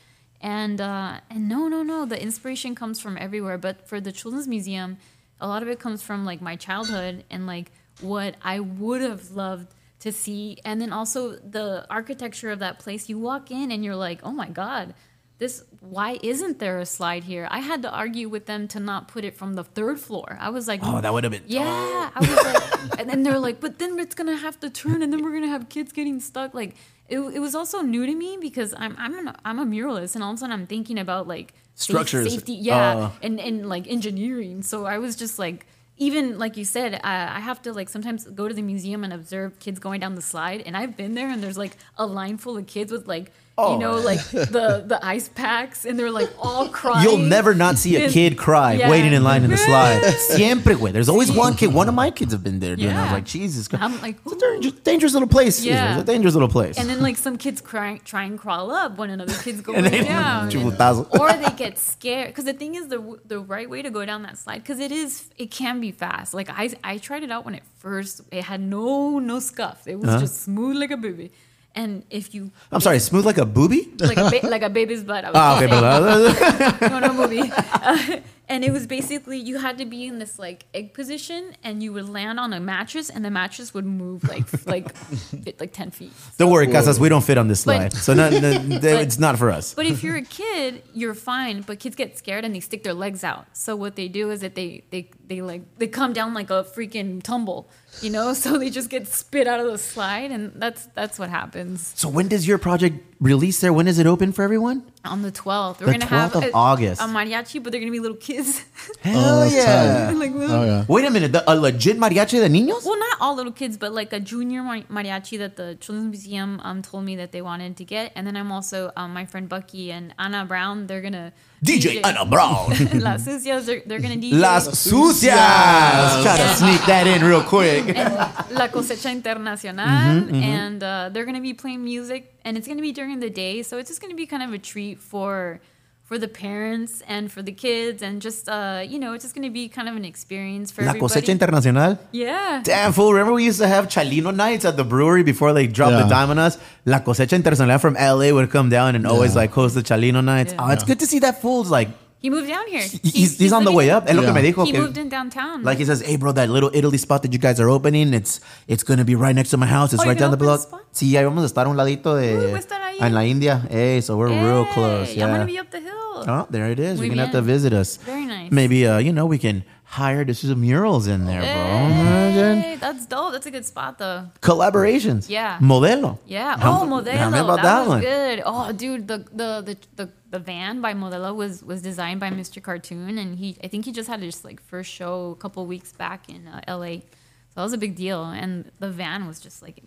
[0.40, 3.56] And uh, and no, no, no, the inspiration comes from everywhere.
[3.56, 4.98] But for the Children's Museum,
[5.40, 7.70] a lot of it comes from like my childhood and like
[8.00, 9.72] what I would have loved
[10.02, 13.08] to see, and then also the architecture of that place.
[13.08, 14.94] You walk in and you're like, oh my god,
[15.38, 17.46] this why isn't there a slide here?
[17.50, 20.36] I had to argue with them to not put it from the third floor.
[20.40, 21.42] I was like, Oh, that would have been.
[21.46, 22.62] yeah, I was like,
[23.00, 25.48] and then they're like, but then it's gonna have to turn, and then we're gonna
[25.56, 26.54] have kids getting stuck.
[26.54, 26.74] Like,
[27.08, 30.22] it, it was also new to me because I'm I'm an, I'm a muralist, and
[30.24, 32.32] all of a sudden I'm thinking about like Structures.
[32.32, 33.10] safety, yeah, Uh.
[33.22, 34.62] and and like engineering.
[34.62, 35.66] So I was just like,
[35.96, 39.12] even like you said, I, I have to like sometimes go to the museum and
[39.12, 42.38] observe kids going down the slide, and I've been there, and there's like a line
[42.38, 43.32] full of kids with like.
[43.58, 43.74] Oh.
[43.74, 47.04] You know, like the the ice packs, and they're like all crying.
[47.06, 48.88] You'll never not see a kid cry Yeah.
[48.88, 50.00] waiting in line in the slide.
[50.30, 50.90] Siempre, güey.
[50.92, 51.72] There's always one kid.
[51.74, 52.90] One of my kids have been there doing.
[52.90, 52.94] it.
[52.96, 53.84] I was like, Jesus Christ.
[53.84, 55.62] I'm like, It's a dangerous, dangerous little place.
[55.62, 55.92] Yeah.
[55.98, 56.78] It's a dangerous little place.
[56.78, 60.48] And then like some kids cry, try and crawl up when another kid's going down.
[60.50, 62.28] And- or they get scared.
[62.28, 64.90] Because the thing is, the the right way to go down that slide, because it
[64.92, 66.32] is, it can be fast.
[66.32, 69.86] Like I I tried it out when it first, it had no no scuff.
[69.86, 70.20] It was Uh-huh.
[70.20, 71.32] just smooth like a baby.
[71.74, 73.88] And if you I'm sorry, smooth like a booby?
[73.98, 75.24] like a ba- like a baby's butt.
[75.24, 77.50] I was Ah, okay, but- no, no movie.
[77.50, 78.16] Uh,
[78.48, 81.92] and it was basically you had to be in this like egg position, and you
[81.92, 84.94] would land on a mattress, and the mattress would move like like
[85.44, 86.12] fit, like ten feet.
[86.38, 88.02] Don't worry, Casas, we don't fit on this But- slide.
[88.02, 88.50] so no, no,
[88.82, 89.74] it's not for us.
[89.74, 91.62] But if you're a kid, you're fine.
[91.62, 93.46] But kids get scared and they stick their legs out.
[93.56, 96.64] So what they do is that they they they like they come down like a
[96.64, 97.68] freaking tumble,
[98.00, 98.32] you know.
[98.34, 101.92] So they just get spit out of the slide, and that's that's what happens.
[101.96, 103.72] So when does your project release there?
[103.72, 104.82] When is it open for everyone?
[105.04, 107.00] On the 12th, we're The gonna have 12th of a, August.
[107.00, 108.64] a mariachi, but they're gonna be little kids.
[109.00, 110.06] Hell that's yeah.
[110.08, 110.16] tight.
[110.16, 112.84] Like little- Wait a minute, the, a legit mariachi de niños?
[112.84, 116.82] Well, not all little kids, but like a junior mariachi that the Children's Museum um,
[116.82, 118.12] told me that they wanted to get.
[118.16, 121.32] And then I'm also, um, my friend Bucky and Anna Brown, they're going to.
[121.64, 122.70] DJ Anna Brown.
[123.00, 124.38] Las Sucias, they're, they're going to DJ.
[124.40, 126.22] Las Sucias.
[126.22, 127.96] Try to sneak that in real quick.
[127.96, 128.14] and
[128.50, 129.86] La Cosecha Internacional.
[129.86, 130.42] Mhm, mhm.
[130.42, 132.32] And uh, they're going to be playing music.
[132.44, 133.62] And it's going to be during the day.
[133.62, 135.60] So it's just going to be kind of a treat for.
[136.04, 139.48] For the parents and for the kids, and just uh, you know, it's just going
[139.48, 141.20] to be kind of an experience for La everybody.
[141.22, 141.98] Cosecha Internacional.
[142.10, 142.60] Yeah.
[142.62, 143.12] Damn fool!
[143.14, 146.08] Remember we used to have Chalino nights at the brewery before they dropped the Yeah.
[146.08, 146.58] dime on us.
[146.84, 150.52] La Cosecha Internacional from LA would come down and always like host the Chalino nights.
[150.52, 150.66] Yeah.
[150.66, 151.88] Oh, it's good to see that fool's like
[152.22, 152.80] He moved down here.
[153.02, 154.04] he's, he's, on the way up.
[154.08, 154.34] Es lo que Yeah.
[154.34, 154.64] me dijo.
[154.64, 155.64] He que- moved in downtown.
[155.64, 158.40] like he says, hey bro, that little Italy spot that you guys are opening, it's
[158.68, 159.92] it's gonna be right next to my house.
[159.92, 160.72] It's Oh, right you're down the gonna block.
[160.72, 160.86] open?
[160.94, 162.98] Sí, ahí vamos a estar un ladito de Ooh, voy a estar ahí.
[163.00, 163.66] en la India.
[163.68, 165.12] Hey, so we're real Hey, close.
[165.16, 166.24] I'm gonna be up the hill.
[166.28, 166.98] Oh, there it is.
[166.98, 167.98] Muy You're gonna have to visit us.
[168.06, 168.52] Very nice.
[168.52, 172.60] Maybe uh, you know, we can hire to do some murals in there, bro.
[172.60, 173.32] Hey, that's dope.
[173.32, 174.26] That's a good spot though.
[174.40, 175.28] Collaborations.
[175.28, 175.58] Yeah.
[175.60, 176.18] Modelo.
[176.26, 176.56] Yeah.
[176.58, 177.30] How- oh, Modelo.
[177.30, 178.00] Me about that, that one.
[178.00, 178.42] good.
[178.46, 182.62] Oh, dude, the, the the the the van by Modelo was was designed by Mr.
[182.62, 185.92] Cartoon, and he I think he just had his like first show a couple weeks
[185.92, 187.00] back in uh, L.A.
[187.00, 189.82] So that was a big deal, and the van was just like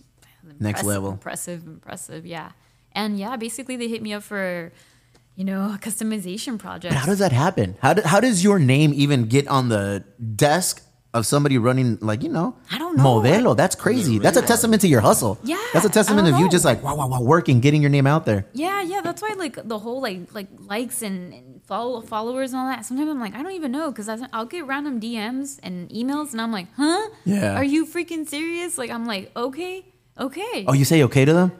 [0.59, 1.09] Next level.
[1.09, 2.27] impressive, impressive.
[2.27, 2.51] Yeah,
[2.91, 4.71] and yeah, basically they hit me up for.
[5.35, 6.93] You know, a customization project.
[6.93, 7.77] But how does that happen?
[7.81, 10.03] How, do, how does your name even get on the
[10.35, 10.81] desk
[11.13, 13.03] of somebody running, like, you know, I don't know.
[13.03, 13.55] Modelo?
[13.55, 14.19] That's crazy.
[14.19, 15.37] That's a testament to your hustle.
[15.43, 18.05] Yeah, That's a testament of you just like, wow, wow, wow, working, getting your name
[18.05, 18.45] out there.
[18.51, 22.59] Yeah, yeah, that's why like the whole like like likes and, and follow followers and
[22.59, 22.85] all that.
[22.85, 26.41] Sometimes I'm like, I don't even know because I'll get random DMs and emails, and
[26.41, 27.09] I'm like, huh?
[27.23, 27.55] Yeah.
[27.55, 28.77] Are you freaking serious?
[28.77, 29.85] Like, I'm like, okay,
[30.19, 30.65] okay.
[30.67, 31.51] Oh, you say okay to them?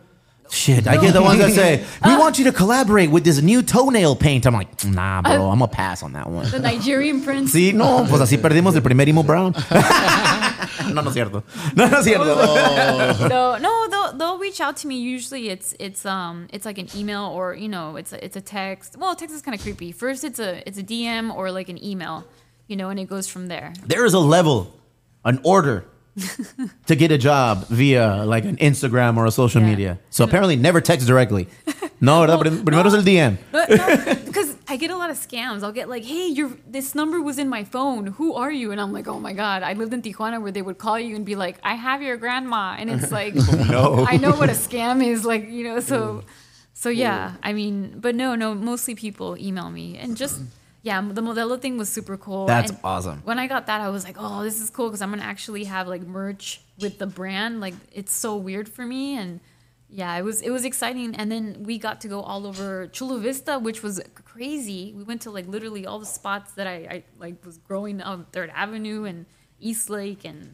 [0.52, 2.20] Shit, I get the ones that say, we Uh.
[2.20, 4.46] want you to collaborate with this new toenail paint.
[4.46, 6.50] I'm like, nah, bro, I'm going to pass on that one.
[6.50, 7.52] the Nigerian prince.
[7.56, 9.54] Sí, no, pues así perdimos el primer Emo Brown.
[10.94, 11.44] no, no es cierto.
[11.76, 13.28] No, no es cierto.
[13.30, 14.96] no, no, they'll they'll reach out to me.
[15.00, 18.42] Usually, it's it's um it's like an email or you know it's a, it's a
[18.42, 18.96] text.
[18.98, 19.92] Well, text is kind of creepy.
[19.92, 22.24] First, it's a it's a DM or like an email,
[22.68, 23.74] you know, and it goes from there.
[23.86, 24.74] There is a level,
[25.24, 25.86] an order
[26.88, 30.00] to get a job via like an Instagram or a social media.
[30.10, 31.48] So apparently, never text directly.
[32.02, 32.26] No.
[32.38, 33.38] Prim- primero es el DM.
[33.54, 35.64] No, because I get a lot of scams.
[35.64, 38.08] I'll get like, "Hey, your this number was in my phone.
[38.08, 40.62] Who are you?" And I'm like, "Oh my god!" I lived in Tijuana where they
[40.62, 44.06] would call you and be like, "I have your grandma," and it's like, oh, no.
[44.06, 45.24] I know what a scam is.
[45.24, 46.24] Like, you know, so,
[46.74, 47.36] so yeah.
[47.42, 48.54] I mean, but no, no.
[48.54, 50.42] Mostly people email me and just.
[50.86, 52.46] Yeah, the Modelo thing was super cool.
[52.46, 53.22] That's And awesome.
[53.24, 55.64] When I got that, I was like, "Oh, this is cool" because I'm gonna actually
[55.64, 57.60] have like merch with the brand.
[57.60, 59.40] Like, it's so weird for me, and
[59.90, 61.16] yeah, it was it was exciting.
[61.16, 64.94] And then we got to go all over Chula Vista, which was crazy.
[64.96, 68.26] We went to like literally all the spots that I, I like was growing on
[68.32, 69.26] Third Avenue and
[69.60, 70.54] East Lake, and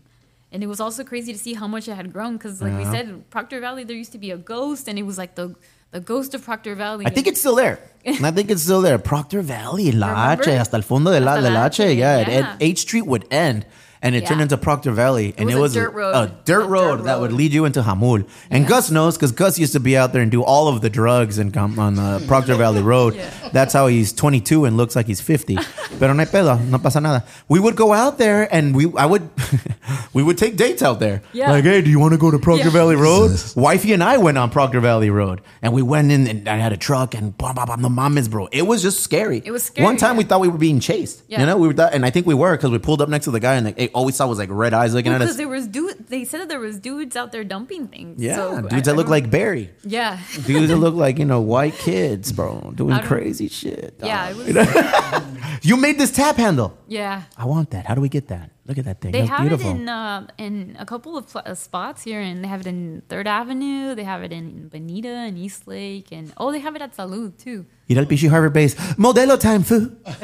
[0.50, 2.38] and it was also crazy to see how much it had grown.
[2.38, 2.92] Because like we Yeah.
[2.92, 5.56] said, Proctor Valley, there used to be a ghost, and it was like the
[5.92, 7.06] the ghost of Proctor Valley.
[7.06, 7.80] I think it's still there.
[8.06, 8.98] I think it's still there.
[8.98, 11.80] Proctor Valley, La H, hasta el fondo de la, la H.
[11.80, 12.30] Yeah, yeah.
[12.56, 13.66] it- H Street would end.
[14.04, 16.12] And it turned into Proctor Valley, and was it a was dirt road.
[16.16, 18.28] a dirt road that would lead you into Jamul.
[18.50, 20.90] And Gus knows because Gus used to be out there and do all of the
[20.90, 23.14] drugs and come on uh, Proctor Valley Road.
[23.54, 25.58] That's how he's 22 and looks like he's 50.
[26.00, 27.24] Pero no hay pedo, no pasa nada.
[27.48, 29.30] We would go out there and we, I would,
[30.14, 31.22] we would take dates out there.
[31.32, 31.52] Yeah.
[31.52, 32.72] Like, hey, do you want to go to Proctor Yeah.
[32.72, 33.32] Valley Road?
[33.56, 36.74] Wifey and I went on Proctor Valley Road, and we went in, and I had
[36.74, 37.76] a truck, and blah blah blah.
[37.76, 38.48] No mames, bro.
[38.52, 39.44] It was just scary.
[39.46, 41.22] It was scary, One time we thought we were being chased.
[41.28, 41.42] Yeah.
[41.42, 43.26] You know, we were, that, and I think we were because we pulled up next
[43.26, 45.26] to the guy, and like, all we saw was like red eyes looking at us.
[45.28, 46.08] because there was dude.
[46.08, 48.22] They said that there was dudes out there dumping things.
[48.22, 49.70] Yeah, so dudes I- that look like Barry.
[49.84, 50.20] Yeah.
[50.46, 53.96] Dudes that look like you know white kids, bro, doing crazy shit.
[54.04, 55.28] Yeah, it was.
[55.64, 56.76] You made this tap handle.
[56.88, 57.24] yeah.
[57.38, 57.86] I want that.
[57.86, 58.50] How do we get that?
[58.68, 59.12] Look at that thing.
[59.12, 59.72] They That's have beautiful.
[59.72, 62.68] it in uh, in a couple of pl- uh, spots here, and they have it
[62.68, 63.96] in Third Avenue.
[63.96, 67.38] They have it in Bonita and East Lake, and oh, they have it at Salud
[67.38, 67.66] too.
[67.90, 68.76] Ir al Pichi Harvard base.
[68.98, 69.98] Modelo time, foo.
[70.06, 70.20] and,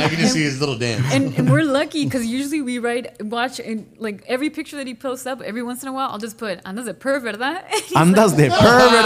[0.00, 1.04] I can just see his little dance.
[1.12, 4.94] And, and we're lucky because usually we write, watch, and like every picture that he
[4.94, 8.34] posts up, every once in a while, I'll just put "Andas de per, verdad?" Andas
[8.36, 9.04] de pervert.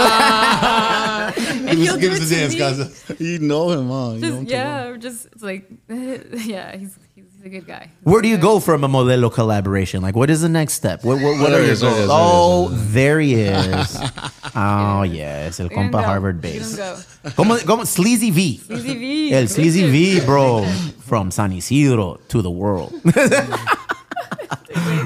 [1.69, 2.59] and he'll give, us it the to dance, me.
[2.59, 3.19] guys.
[3.19, 4.13] You know him, huh?
[4.13, 7.06] You know Just him too yeah, or just it's like yeah, he's he's
[7.47, 7.89] a good guy.
[8.03, 10.01] Where do you go from a Modelo collaboration?
[10.01, 11.03] Like, what is the next step?
[11.03, 12.71] What, what, what are your is, there he goals?
[12.73, 13.99] is, there he Oh, there he is.
[14.59, 15.59] Oh, yes.
[15.59, 16.01] El We don't compa go.
[16.01, 16.75] Harvard base.
[16.77, 17.29] don't go.
[17.35, 18.57] Como, como, Sleazy V.
[18.57, 19.33] Sleazy V.
[19.33, 20.65] El Sleazy V, bro.
[21.01, 22.91] From San Isidro to the world.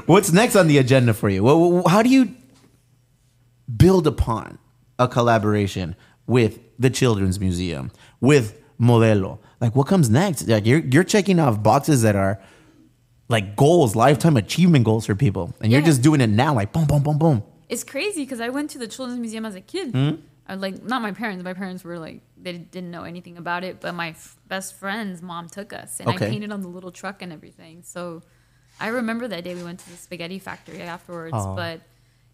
[0.05, 1.43] What's next on the agenda for you?
[1.43, 2.33] What, what- how do you
[3.75, 4.57] build upon
[4.99, 5.95] a collaboration
[6.27, 7.91] with the Children's Museum,
[8.21, 9.39] with Modelo?
[9.61, 10.47] Like, what comes next?
[10.47, 12.41] Like, you're, you're checking off boxes that are
[13.29, 15.53] like goals, lifetime achievement goals for people.
[15.61, 17.43] And you're just doing it now, like, boom, boom, boom, boom.
[17.69, 19.91] It's crazy because I went to the Children's Museum as a kid.
[19.91, 20.15] Hmm?
[20.47, 21.41] I like not my parents.
[21.45, 25.21] My parents were like they didn't know anything about it, but my f- best friend's
[25.21, 26.25] mom took us, and Okay.
[26.25, 27.83] I painted on the little truck and everything.
[27.83, 28.21] So
[28.77, 31.33] I remember that day we went to the spaghetti factory afterwards.
[31.35, 31.55] Aw.
[31.55, 31.81] But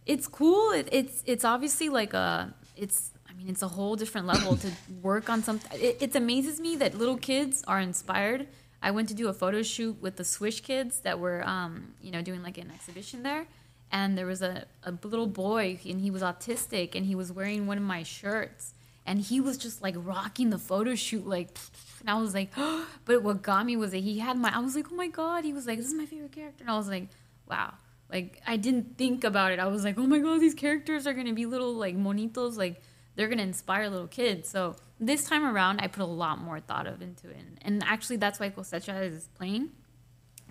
[0.08, 0.72] it's cool.
[0.72, 3.12] It, it's it's obviously like a it's.
[3.38, 4.72] I mean, it's a whole different level to
[5.04, 5.80] work on something.
[5.80, 8.48] It, it amazes me that little kids are inspired.
[8.82, 12.12] I went to do a photo shoot with the Swish kids that were, um, you
[12.12, 13.48] know, doing like an exhibition there
[13.92, 17.68] and there was a, a little boy and he was autistic and he was wearing
[17.68, 18.74] one of my shirts
[19.06, 21.58] and he was just like rocking the photo shoot like
[22.02, 22.52] and I was like
[23.06, 25.46] but what got me was that he had my I was like oh my god
[25.46, 27.08] he was like this is my favorite character and I was like
[27.50, 27.74] wow
[28.12, 31.14] like I didn't think about it I was like oh my god these characters are
[31.14, 32.82] gonna be little like monitos like
[33.18, 36.88] they're gonna inspire little kids so this time around I put a lot more thought
[36.88, 39.72] of into it and, and actually that's why Cosecha is playing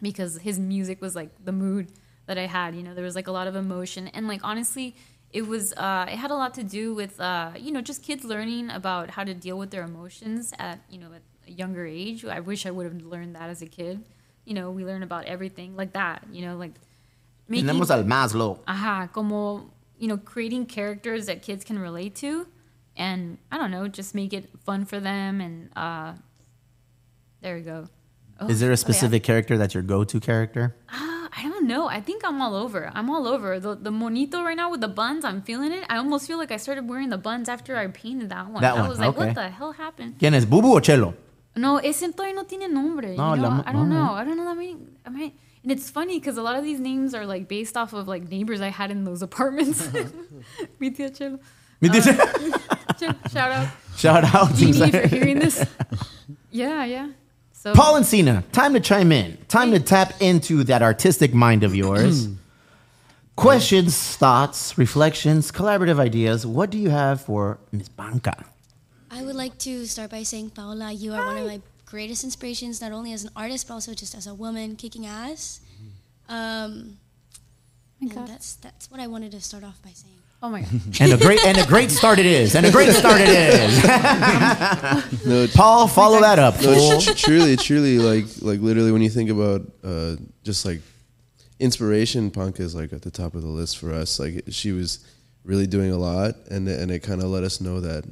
[0.03, 1.93] because his music was like the mood
[2.27, 2.75] that I had.
[2.75, 4.95] You know, there was like a lot of emotion, and like honestly,
[5.33, 8.25] it was uh, it had a lot to do with uh, you know just kids
[8.25, 12.25] learning about how to deal with their emotions at you know at a younger age.
[12.25, 14.05] I wish I would have learned that as a kid.
[14.45, 16.25] You know, we learn about everything like that.
[16.31, 16.75] You know, like
[17.49, 17.67] making.
[17.67, 18.61] Tenemos al Maslow.
[18.67, 22.47] Ajá, como, you know, creating characters that kids can relate to.
[22.97, 25.41] And I don't know, just make it fun for them.
[25.41, 26.15] And uh,
[27.43, 27.87] there you go.
[28.41, 28.77] Oh, Is there oh, a yeah.
[28.77, 30.77] specific character that's your go-to character?
[30.89, 31.89] Uh, I don't know.
[31.89, 32.91] I think I'm all over.
[32.95, 33.59] I'm all over.
[33.61, 35.85] The, the monito right now with the buns, I'm feeling it.
[35.89, 38.63] I almost feel like I started wearing the buns after I painted that one.
[38.63, 39.27] That I one, was like, okay.
[39.27, 40.19] what the hell happened?
[40.19, 41.15] ¿Quién es, Bubu o Chelo?
[41.57, 43.11] No, ese todavía no tiene nombre.
[43.13, 43.43] You No, know?
[43.49, 44.07] la- I don't no.
[44.07, 44.13] know.
[44.13, 44.77] I don't know that many.
[45.07, 45.35] I might.
[45.63, 48.29] And it's funny because a lot of these names are like based off of like
[48.31, 49.91] neighbors I had in those apartments.
[50.79, 51.39] Mi tía Chelo.
[51.81, 52.03] Mi tía
[52.99, 53.69] Uh, shout out.
[53.97, 54.57] Shout out.
[54.57, 55.65] Dee Dee for hearing this.
[56.51, 57.09] Yeah, yeah.
[57.53, 59.37] So Paul and Cena, time to chime in.
[59.49, 62.29] Time to tap into that artistic mind of yours.
[63.35, 66.47] Questions, thoughts, reflections, collaborative ideas.
[66.47, 67.91] What do you have for Ms.
[67.91, 68.45] Panca?
[69.11, 72.81] I would like to start by saying, Paola, you are one of my greatest inspirations,
[72.81, 75.61] not only as an artist, but also just as a woman kicking ass.
[76.31, 76.97] Um,
[78.01, 80.17] and that's that's what I wanted to start off by saying.
[80.43, 80.71] Oh my god.
[81.01, 82.55] And a great and a great start it is.
[82.55, 83.85] And a great start it is.
[85.27, 86.55] No, Paul, follow that up.
[86.63, 87.01] No, fool.
[87.01, 90.81] tr- tr- truly, truly, like, like literally, when you think about uh, just like
[91.59, 94.19] inspiration, Panca is like at the top of the list for us.
[94.21, 95.01] Like, she was
[95.45, 98.05] really doing a lot, and and it kind of let us know that,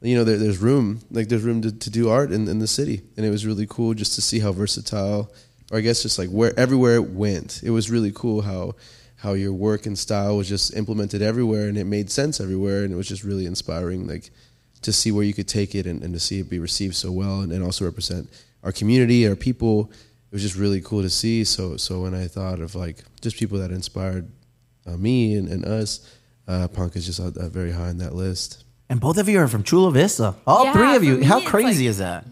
[0.00, 2.66] you know, there, there's room, like there's room to, to do art in, in the
[2.68, 5.30] city, and it was really cool just to see how versatile,
[5.70, 8.74] or I guess just like where everywhere it went, it was really cool how
[9.18, 12.92] how your work and style was just implemented everywhere, and it made sense everywhere, and
[12.92, 14.30] it was just really inspiring, like
[14.82, 17.10] to see where you could take it and, and to see it be received so
[17.10, 18.28] well and, and also represent
[18.62, 19.90] our community, our people.
[20.30, 21.42] It was just really cool to see.
[21.44, 24.30] So so when I thought of like just people that inspired
[24.86, 26.14] uh, me and, and us,
[26.46, 28.64] uh, Panca is just uh, very high on that list.
[28.88, 30.36] And both of you are from Chula Vista.
[30.46, 31.24] All Yeah, three of you.
[31.24, 32.24] How crazy like- is that?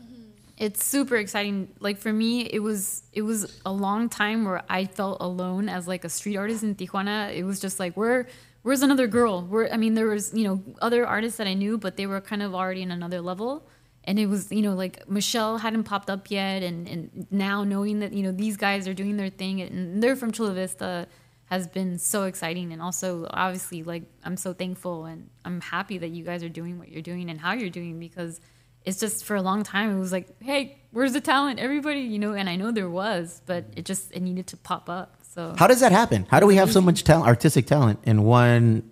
[0.57, 1.75] It's super exciting.
[1.81, 5.87] Like for me, it was it was a long time where I felt alone as
[5.87, 7.35] like a street artist in Tijuana.
[7.35, 8.27] It was just like where
[8.63, 9.43] where's another girl?
[9.43, 12.21] Where I mean, there was you know other artists that I knew, but they were
[12.21, 13.69] kind of already in another level.
[14.05, 17.99] And it was you know like Michelle hadn't popped up yet, and and now knowing
[18.01, 21.07] that you know these guys are doing their thing and they're from Chula Vista
[21.47, 26.09] has been so exciting and also obviously like I'm so thankful and I'm happy that
[26.09, 28.41] you guys are doing what you're doing and how you're doing because
[28.87, 32.19] it's just for a long time it was like hey where's the talent everybody you
[32.19, 35.55] know and i know there was but it just it needed to pop up so
[35.59, 36.27] How does that happen?
[36.31, 38.91] How do we have so much talent, artistic talent in one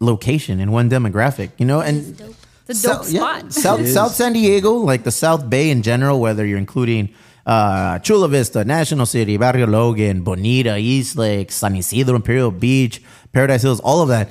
[0.00, 1.50] location, in one demographic?
[1.58, 2.18] You know, and
[2.66, 3.52] It's a dope spot.
[3.52, 7.10] South South San Diego, like the South Bay in general, whether you're including
[7.44, 13.02] uh, Chula Vista, National City, Barrio Logan, Bonita, East Lake, San Isidro, Imperial Beach,
[13.34, 14.30] Paradise Hills, all of that.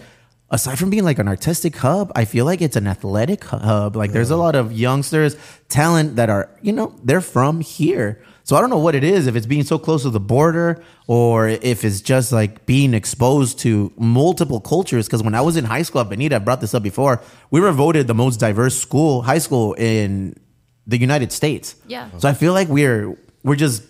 [0.53, 3.95] Aside from being like an artistic hub, I feel like it's an athletic hub.
[3.95, 5.35] Like there's a lot of youngsters,
[5.67, 8.21] talent that are, you know, they're from here.
[8.43, 10.83] So I don't know what it is, if it's being so close to the border
[11.07, 15.07] or if it's just like being exposed to multiple cultures.
[15.07, 17.59] Because when I was in high school at Bonita, I brought this up before, we
[17.59, 20.35] were voted the most diverse school, high school in
[20.85, 21.75] the United States.
[21.87, 22.09] Yeah.
[22.19, 23.81] So I feel like we're we're just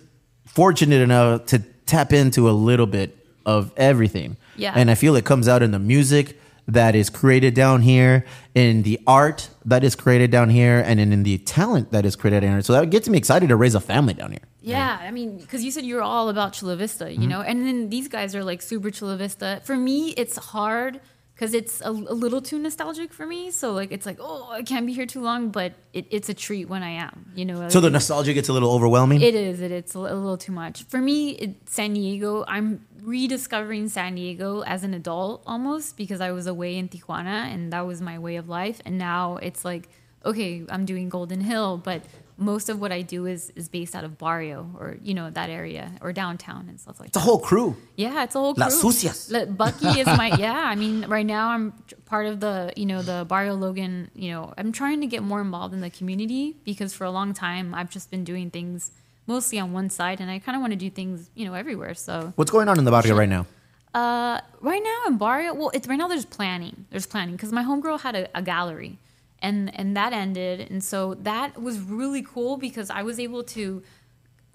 [0.46, 4.38] fortunate enough to tap into a little bit of everything.
[4.56, 4.72] Yeah.
[4.74, 8.24] And I feel it comes out in the music that is created down here,
[8.54, 12.16] in the art that is created down here, and in, in the talent that is
[12.16, 12.62] created down here.
[12.62, 14.40] So that gets me excited to raise a family down here.
[14.62, 17.28] Yeah, I mean, because you said you're all about Chula Vista, you Mhm.
[17.28, 19.60] know, and then these guys are like super Chula Vista.
[19.64, 21.00] For me, it's hard
[21.34, 23.50] because it's a, a little too nostalgic for me.
[23.50, 26.34] So like, it's like, oh, I can't be here too long, but it, it's a
[26.34, 27.68] treat when I am, you know.
[27.68, 29.20] So the nostalgia gets a little overwhelming.
[29.20, 29.60] It is.
[29.60, 31.30] It, it's a a little too much for me.
[31.32, 32.44] It, San Diego.
[32.48, 37.72] I'm rediscovering San Diego as an adult almost because I was away in Tijuana and
[37.72, 38.80] that was my way of life.
[38.84, 39.88] And now it's like,
[40.24, 42.02] okay, I'm doing Golden Hill, but
[42.36, 45.50] most of what I do is is based out of Barrio or you know that
[45.50, 47.76] area or downtown and stuff like It's a whole crew.
[47.96, 48.64] Yeah, it's a whole crew.
[48.64, 49.32] Las sucias.
[49.56, 50.64] Bucky is my yeah.
[50.64, 51.72] I mean, right now I'm
[52.06, 54.10] part of the you know the Barrio Logan.
[54.14, 57.34] You know, I'm trying to get more involved in the community because for a long
[57.34, 58.90] time I've just been doing things
[59.26, 61.94] mostly on one side, and I kind of want to do things you know everywhere.
[61.94, 63.46] So What's going on in the barrio right now?
[63.94, 66.86] uh, right now in Barrio, well, it's right now there's planning.
[66.90, 68.98] There's planning because my homegirl had a, a gallery,
[69.40, 73.82] and and that ended, and so that was really cool because I was able to.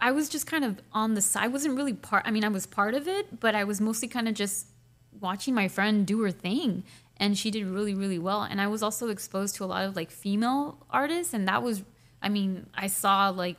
[0.01, 1.43] I was just kind of on the side.
[1.43, 2.23] I wasn't really part.
[2.25, 4.67] I mean, I was part of it, but I was mostly kind of just
[5.19, 6.83] watching my friend do her thing,
[7.17, 8.43] and she did really, really well.
[8.43, 11.83] And I was also exposed to a lot of like female artists, and that was.
[12.21, 13.55] I mean, I saw like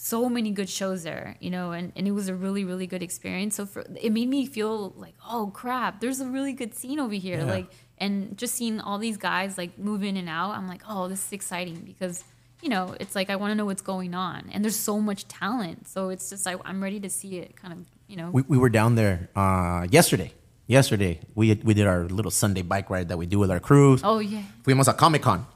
[0.00, 3.02] so many good shows there, you know, and, and it was a really, really good
[3.02, 3.56] experience.
[3.56, 7.14] So for, it made me feel like, oh crap, there's a really good scene over
[7.14, 7.40] here.
[7.40, 7.44] Yeah.
[7.44, 7.66] Like,
[7.98, 11.26] and just seeing all these guys like move in and out, I'm like, oh, this
[11.26, 12.22] is exciting because,
[12.62, 14.48] you know, it's like I want to know what's going on.
[14.52, 15.88] And there's so much talent.
[15.88, 18.30] So it's just like, I'm ready to see it kind of, you know.
[18.30, 20.32] We, we were down there uh, yesterday.
[20.68, 24.02] Yesterday, we we did our little Sunday bike ride that we do with our crews.
[24.04, 24.42] Oh, yeah.
[24.62, 25.46] Fuimos a Comic Con.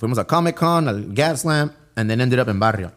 [0.00, 2.90] Fuimos a Comic Con, a Gas Lamp, and then ended up in Barrio.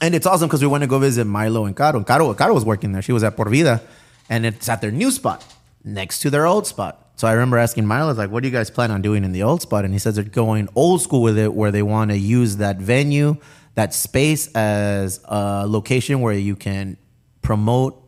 [0.00, 1.98] And it's awesome because we went to go visit Milo and Caro.
[1.98, 3.02] And Caro, Caro was working there.
[3.02, 3.82] She was at Por Vida.
[4.28, 5.44] And it's at their new spot
[5.84, 7.08] next to their old spot.
[7.16, 9.42] So I remember asking Milo, like, what do you guys plan on doing in the
[9.42, 9.84] old spot?
[9.84, 12.78] And he says they're going old school with it, where they want to use that
[12.78, 13.36] venue,
[13.74, 16.96] that space as a location where you can
[17.42, 18.02] promote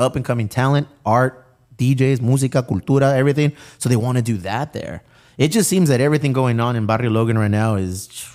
[0.00, 1.46] up and coming talent, art,
[1.76, 3.52] DJs, música, cultura, everything.
[3.78, 5.04] So they want to do that there.
[5.36, 8.28] It just seems that everything going on in Barrio Logan right now is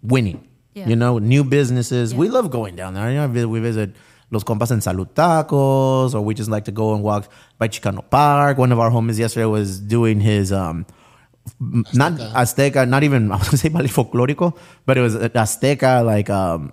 [0.00, 0.48] winning.
[0.74, 0.88] Yeah.
[0.88, 2.14] You know, new businesses.
[2.14, 3.10] We love going down there.
[3.10, 3.94] You know, we visit
[4.30, 7.28] Los Compas en Salud Tacos, or we just like to go and walk
[7.58, 8.56] by Chicano Park.
[8.56, 10.86] One of our homies yesterday was doing his um,
[11.60, 16.04] m- not Azteca, not even I was gonna say ballet folklorico, but it was Azteca
[16.06, 16.72] like um,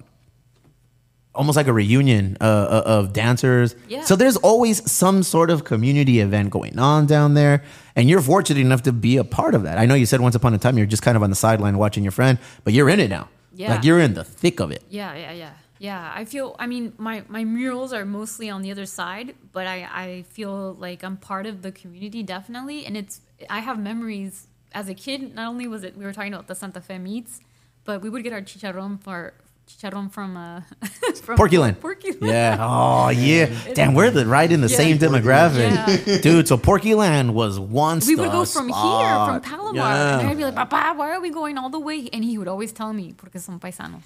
[1.35, 3.75] almost like a reunion uh, uh, of dancers.
[3.89, 4.03] Yeah.
[4.03, 7.63] So there's always some sort of community event going on down there,
[7.97, 9.77] and you're fortunate enough to be a part of that.
[9.77, 11.77] I know you said once upon a time you're just kind of on the sideline
[11.77, 13.27] watching your friend, but you're in it now.
[13.59, 13.73] Yeah.
[13.73, 14.83] Like you're in the thick of it.
[14.89, 15.53] Yeah, yeah, yeah.
[15.79, 19.67] Yeah, I feel I mean my my murals are mostly on the other side, but
[19.67, 23.19] I I feel like I'm part of the community definitely and it's
[23.49, 26.55] I have memories as a kid, not only was it we were talking about the
[26.55, 27.41] Santa Fe meats,
[27.83, 29.33] but we would get our chicharrón for
[29.69, 30.61] chicharrón from uh
[31.23, 31.77] from Porky Land.
[32.21, 32.57] Yeah.
[32.71, 33.45] Oh, yeah.
[33.75, 34.77] Damn, we're the right in the Yeah.
[34.77, 35.71] same demographic,
[36.07, 36.17] Yeah.
[36.25, 36.47] dude.
[36.47, 39.01] So Porky Land was once we would the go from spot.
[39.01, 40.19] here, from Palomar, Yeah.
[40.19, 42.47] and I'd be like, "Papa, why are we going all the way?" And he would
[42.47, 44.03] always tell me, "Porque son paisanos,"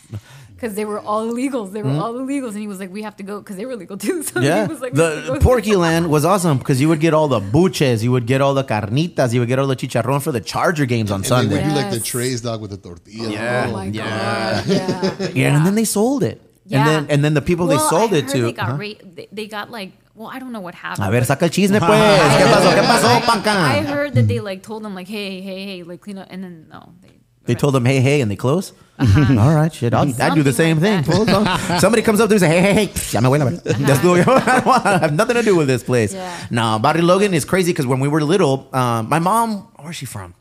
[0.55, 1.71] because they were all illegals.
[1.73, 2.01] They were Mhm.
[2.03, 4.21] all illegals, and he was like, "We have to go," because they were legal too.
[4.23, 6.79] So Yeah, he was like, "We have to the go." Porky Land was awesome because
[6.81, 9.59] you would get all the buches, you would get all the carnitas, you would get
[9.59, 11.55] all the chicharrón for the Charger games on And Sunday.
[11.55, 13.29] they would do like the trays dog with the tortilla.
[13.29, 13.65] Yeah.
[13.69, 14.63] Oh my Yeah.
[14.65, 15.27] yeah.
[15.53, 16.41] Yeah, and then they sold it.
[16.65, 16.79] Yeah.
[16.79, 18.41] And then and then the people Well, they sold I it to.
[18.41, 18.77] They got, Huh?
[18.77, 21.07] ra- they, they got like, well, I don't know what happened.
[21.07, 21.99] A ver, saca el chisme, pues.
[22.37, 22.69] ¿Qué pasó?
[22.73, 26.17] ¿Qué pasó, I heard that they like told them like, hey, hey, hey, like clean
[26.17, 27.09] up, and then no, they,
[27.45, 28.71] They told them, hey, hey, and they close?
[28.99, 29.39] Uh-huh.
[29.41, 29.93] All right, shit.
[29.93, 31.03] I'll, I'd do the same thing.
[31.03, 31.25] fool.
[31.79, 33.43] Somebody comes up to me and say, hey, hey, hey, psh, ya me voy a
[33.43, 33.73] la verga.
[33.85, 34.25] Just do it.
[34.27, 36.13] I have nothing to do with this place.
[36.13, 36.47] Yeah.
[36.51, 40.05] No, Barrio Logan is crazy because when we were little, um, my mom, where's she
[40.05, 40.33] from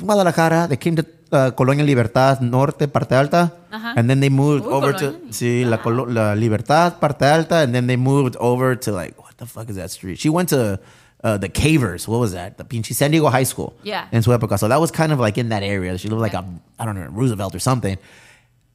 [0.00, 0.66] Guadalajara.
[0.68, 1.04] They came to
[1.34, 3.52] uh, Colonia Libertad Norte, Parte Alta.
[3.72, 3.94] Uh-huh.
[3.96, 5.18] And then they moved Uy, over Colonia.
[5.20, 7.56] to, sí, la, Colo- la Libertad, Parte Alta.
[7.56, 10.18] And then they moved over to like, what the fuck is that street?
[10.18, 10.78] She went to
[11.22, 12.06] uh, the Cavers.
[12.06, 12.56] What was that?
[12.58, 13.74] The pinche San Diego High School.
[13.82, 14.06] Yeah.
[14.12, 14.58] In su época.
[14.58, 15.98] So that was kind of like in that area.
[15.98, 16.44] She lived like a,
[16.78, 17.98] I don't know, Roosevelt or something.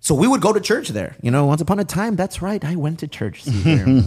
[0.01, 1.17] So we would go to church there.
[1.21, 2.63] You know, once upon a time, that's right.
[2.63, 3.43] I went to church.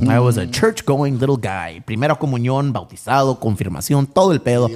[0.08, 1.82] I was a church going little guy.
[1.86, 4.68] Primera comunión, bautizado, confirmación, todo el pedo.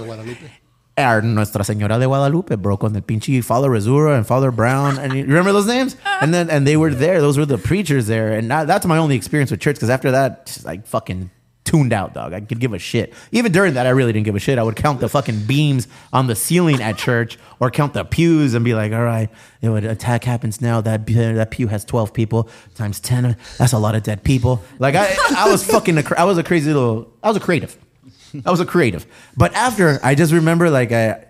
[0.99, 4.99] Our Nuestra Señora de Guadalupe, bro, con el pinche Father Rezura and Father Brown.
[4.99, 5.95] And you remember those names?
[6.23, 7.21] And then and they were there.
[7.21, 8.33] Those were the preachers there.
[8.33, 11.31] And that, that's my only experience with church because after that, just, I fucking
[11.65, 12.33] tuned out, dog.
[12.33, 13.13] I could give a shit.
[13.33, 14.59] Even during that, I really didn't give a shit.
[14.59, 18.55] I would count the fucking beams on the ceiling at church or count the pews
[18.55, 19.29] and be like, all right,
[19.61, 20.81] you know, an attack happens now.
[20.81, 23.37] That, that pew has 12 people times 10.
[23.59, 24.63] That's a lot of dead people.
[24.79, 27.77] Like, I, I was fucking, a, I was a crazy little, I was a creative.
[28.45, 29.07] I was a creative.
[29.37, 31.25] But after, I just remember like, I,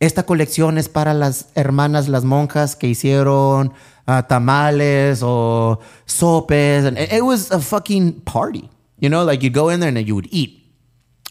[0.00, 3.72] esta colección es para las hermanas, las monjas que hicieron
[4.08, 6.84] uh, tamales o sopes.
[6.84, 8.68] And it, was a fucking party.
[8.98, 10.56] You know, like you'd go in there and you would eat.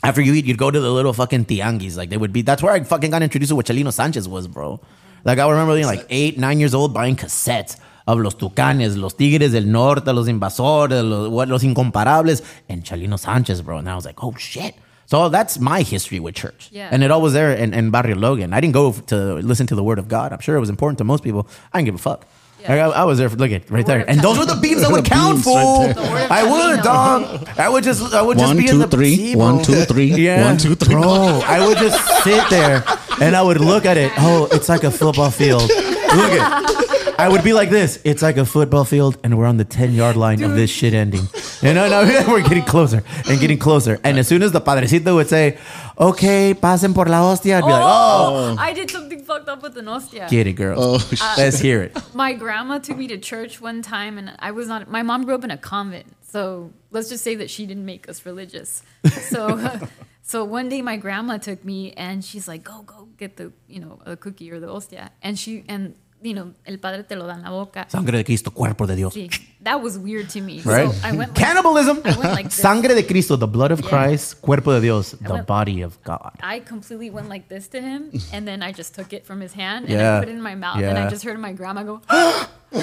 [0.03, 1.97] After you eat, you'd go to the little fucking tianguis.
[1.97, 4.47] Like they would be, that's where I fucking got introduced to what Chalino Sanchez was,
[4.47, 4.80] bro.
[5.26, 7.76] Like I remember being like eight, nine years old buying cassettes
[8.07, 13.19] of Los Tucanes, Los Tigres del Norte, Los Invasores, Los, what, Los Incomparables, and Chalino
[13.19, 13.77] Sanchez, bro.
[13.80, 14.76] And I was like, oh shit.
[15.10, 16.69] So that's my history with church.
[16.72, 16.90] Yeah.
[16.91, 18.53] And it all was there in, in Barrio Logan.
[18.53, 19.15] I didn't go to
[19.52, 20.31] listen to the word of God.
[20.31, 21.48] I'm sure it was important to most people.
[21.73, 22.27] I didn't give a fuck.
[22.61, 24.81] Like, I, I was there for look at right there, and those were the beams
[24.81, 25.56] that would count beams for.
[25.56, 25.94] right there.
[25.94, 27.48] The word of I would, dog.
[27.57, 29.15] I would just, I would just One, be in two, the three.
[29.15, 29.64] see, One, bro.
[29.64, 30.07] two, three.
[30.26, 30.94] Yeah, One, two, three.
[30.94, 31.03] Bro,
[31.45, 32.84] I would just sit there
[33.22, 34.11] and I would look at it.
[34.18, 35.64] Oh, it's like a football field.
[35.64, 37.18] Look at.
[37.18, 37.99] I would be like this.
[38.03, 40.94] It's like a football field, and we're on the ten yard line of this shit
[40.94, 41.27] ending.
[41.61, 43.99] You know, no, we're getting closer and getting closer.
[44.03, 45.57] And as soon as the padrecito would say,
[45.99, 48.56] "Okay, pasen por la hostia," I'd be like, "Oh, oh.
[48.57, 50.27] I did something fucked up with an hostia.
[50.30, 50.80] get it, girl.
[50.80, 54.68] Oh, Let's hear it." My grandma took me to church one time, and I was
[54.68, 54.90] not.
[54.90, 58.07] My mom grew up in a convent, so let's just say that she didn't make
[58.07, 58.81] us religious.
[59.30, 59.60] So,
[60.23, 63.81] so one day my grandma took me, and she's like, "Go, go, get the you
[63.81, 65.11] know a cookie or the ostia.
[65.22, 67.86] and she and you know el padre te lo da en la boca.
[67.90, 69.14] Sangre de Cristo, cuerpo de Dios.
[69.14, 69.30] Sí,
[69.64, 70.62] that was weird to me.
[70.66, 70.91] Right?
[70.91, 72.00] So I went like, Cannibalism.
[72.06, 72.56] I went like this.
[72.56, 73.90] Sangre de Cristo, the blood of Yeah.
[73.90, 76.32] Christ, cuerpo de Dios, the went- body of God.
[76.41, 79.54] I completely went like this to him, and then I just took it from his
[79.54, 80.18] hand and Yeah.
[80.18, 82.02] I put it in my mouth, and I just heard my grandma go.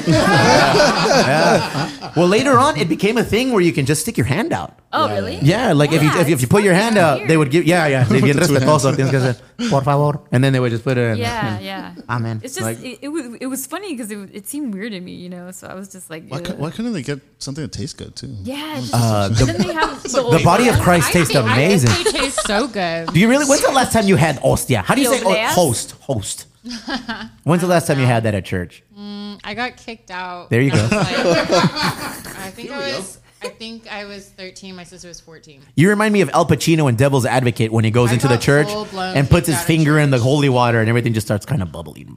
[2.17, 4.79] Well, later on, it became a thing where you can just stick your hand out.
[4.93, 5.39] Oh, really?
[5.43, 7.31] Yeah, like if you Yeah, if, you- if you put your hand out, weird.
[7.31, 8.51] they would give yeah yeah they bien Two hands.
[8.51, 9.37] respetuoso tienes que hacer
[9.71, 11.19] por favor, and then they would just put it in.
[11.19, 11.95] Yeah, yeah.
[12.09, 12.41] Amen.
[12.43, 15.01] It's just Like- it, it was it was funny because it, it seemed weird to
[15.01, 15.51] me, you know.
[15.51, 17.93] So I was just like, Why, cou- "Ugh." why couldn't they get something that tastes
[17.95, 18.35] good too?
[18.45, 18.77] yeah.
[18.81, 21.91] Just, Uh, and the- then they have The body of Christ tastes think- amazing.
[21.91, 23.13] I think they taste so good.
[23.13, 23.45] Do you really?
[23.45, 24.81] When's the last time you had hostia?
[24.83, 25.53] How do you say obleas?
[25.53, 25.93] host?
[26.01, 26.47] Host.
[27.45, 28.83] When's the last time you had that at church?
[28.99, 30.51] Mm, I got kicked out.
[30.51, 30.89] There you go.
[30.91, 33.21] I think I was.
[33.43, 34.75] I think I was 13.
[34.75, 35.61] My sister was 14.
[35.77, 38.35] You remind me of Al Pacino in Devil's Advocate when he goes I into the
[38.35, 40.25] got church full-blown and puts kicked his out of finger in the church.
[40.25, 42.09] holy water and everything just starts kind of bubbling.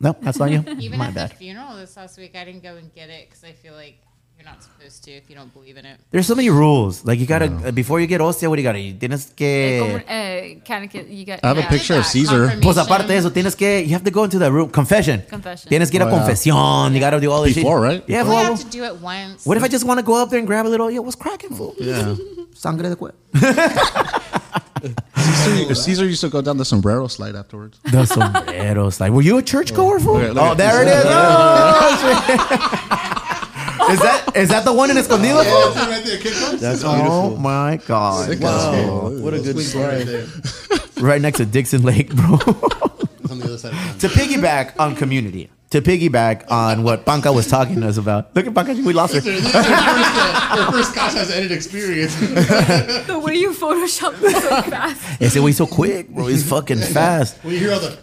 [0.00, 0.64] No, that's not you.
[0.80, 1.30] Even My at bad.
[1.30, 4.00] the funeral this last week, I didn't go and get it because I feel like
[4.42, 6.00] You're not supposed to if you don't believe in it.
[6.10, 7.04] There's so many rules.
[7.04, 8.80] Like you gotta uh, before you get hostia, what do you gotta?
[8.80, 10.04] You tienes Eh, como, que.
[10.08, 11.38] eh, kind of, you got.
[11.44, 11.68] I have a yeah.
[11.70, 12.58] picture of Caesar.
[12.60, 13.84] Pues aparte de eso, tienes que.
[13.86, 14.68] You have to go into the room.
[14.68, 15.22] Confession.
[15.30, 15.70] Confession.
[15.70, 16.92] Tienes que ir a confesión.
[16.92, 17.62] You gotta do all this shit.
[17.62, 18.02] Before, right?
[18.08, 19.46] Yeah, We well, have to do it once.
[19.46, 20.90] What if I just want to go up there and grab a little?
[20.90, 21.76] Yo, what's cracking, fool?
[21.78, 22.16] Yeah.
[22.54, 23.16] Sangre de cuerpo.
[24.82, 27.78] Caesar, Caesar used to go down the sombrero slide afterwards.
[27.84, 28.98] The sombreros.
[29.00, 30.16] Like, were you a churchgoer, fool?
[30.16, 31.04] Okay, look oh, at there it is.
[31.06, 32.91] Oh, shit.
[33.90, 35.42] Is that is that the one in Escondido?
[35.42, 35.72] fool?
[36.58, 37.36] That's Oh beautiful.
[37.38, 38.40] my god!
[38.40, 40.26] Wow, what a good slide.
[41.02, 42.34] Right next to Dixon Lake, bro.
[43.28, 43.98] on the other side of town.
[43.98, 48.32] to piggyback on community, to piggyback on what Panca was talking to us about.
[48.36, 49.20] Look at Panca, we lost her.
[49.28, 52.14] Your first Casa has ended experience.
[53.08, 55.20] The way you Photoshop this so fast.
[55.20, 56.26] Ese way so quick, bro.
[56.26, 57.36] He's fucking fast.
[57.42, 57.98] when you hear all the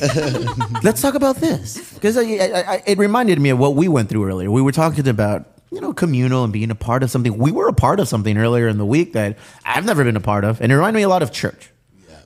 [0.82, 4.08] Let's talk about this because I, I, I, it reminded me of what we went
[4.08, 4.50] through earlier.
[4.50, 7.36] We were talking about you know communal and being a part of something.
[7.36, 10.20] We were a part of something earlier in the week that I've never been a
[10.20, 11.70] part of, and it reminded me a lot of church.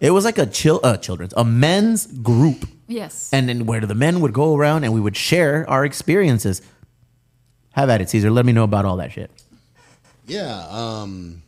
[0.01, 3.31] It was like a chill, uh, children's, a men's group, Yes.
[3.32, 6.60] and then where the men would go around and we would share our experiences.
[7.73, 8.31] Have at it, Caesar.
[8.31, 9.31] Let me know about all that shit.
[10.27, 11.43] Yeah, um,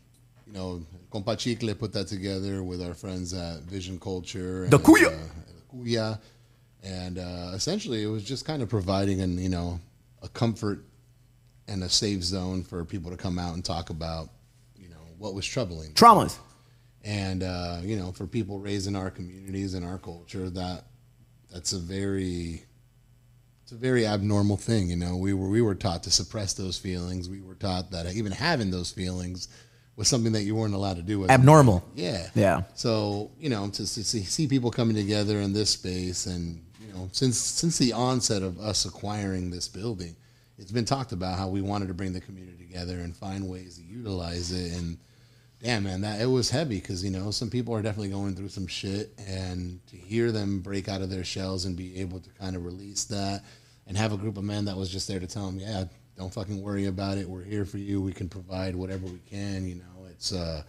[0.47, 4.67] you know, Compa Chicle put that together with our friends at Vision Culture.
[4.69, 5.13] The Cuya.
[5.13, 5.19] Uh,
[5.75, 6.19] Cuya.
[6.83, 9.81] And uh, essentially, it was just kind of providing an, you know,
[10.23, 10.85] a comfort
[11.67, 14.29] and a safe zone for people to come out and talk about,
[14.77, 15.87] you know, what was troubling.
[15.87, 15.95] them.
[15.95, 16.37] Traumas.
[17.03, 20.85] and uh, you know for people raised in our communities and our culture that
[21.53, 22.65] that's a very
[23.63, 26.79] it's a very abnormal thing you know we were we were taught to suppress those
[26.79, 29.49] feelings we were taught that even having those feelings
[29.97, 31.41] was something that you weren't allowed to do as a man.
[31.41, 31.85] Abnormal.
[31.95, 32.63] yeah Yeah.
[32.75, 36.93] so you know to, to see, see people coming together in this space and you
[36.93, 40.17] know since since the onset of us acquiring this building
[40.59, 43.77] it's been talked about how we wanted to bring the community together and find ways
[43.79, 44.99] to utilize it and
[45.63, 48.49] damn man that it was heavy because you know some people are definitely going through
[48.49, 52.29] some shit and to hear them break out of their shells and be able to
[52.31, 53.43] kind of release that
[53.87, 55.85] and have a group of men that was just there to tell them yeah
[56.17, 57.29] don't fucking worry about it.
[57.29, 58.01] We're here for you.
[58.01, 60.07] We can provide whatever we can you know.
[60.11, 60.63] It's uh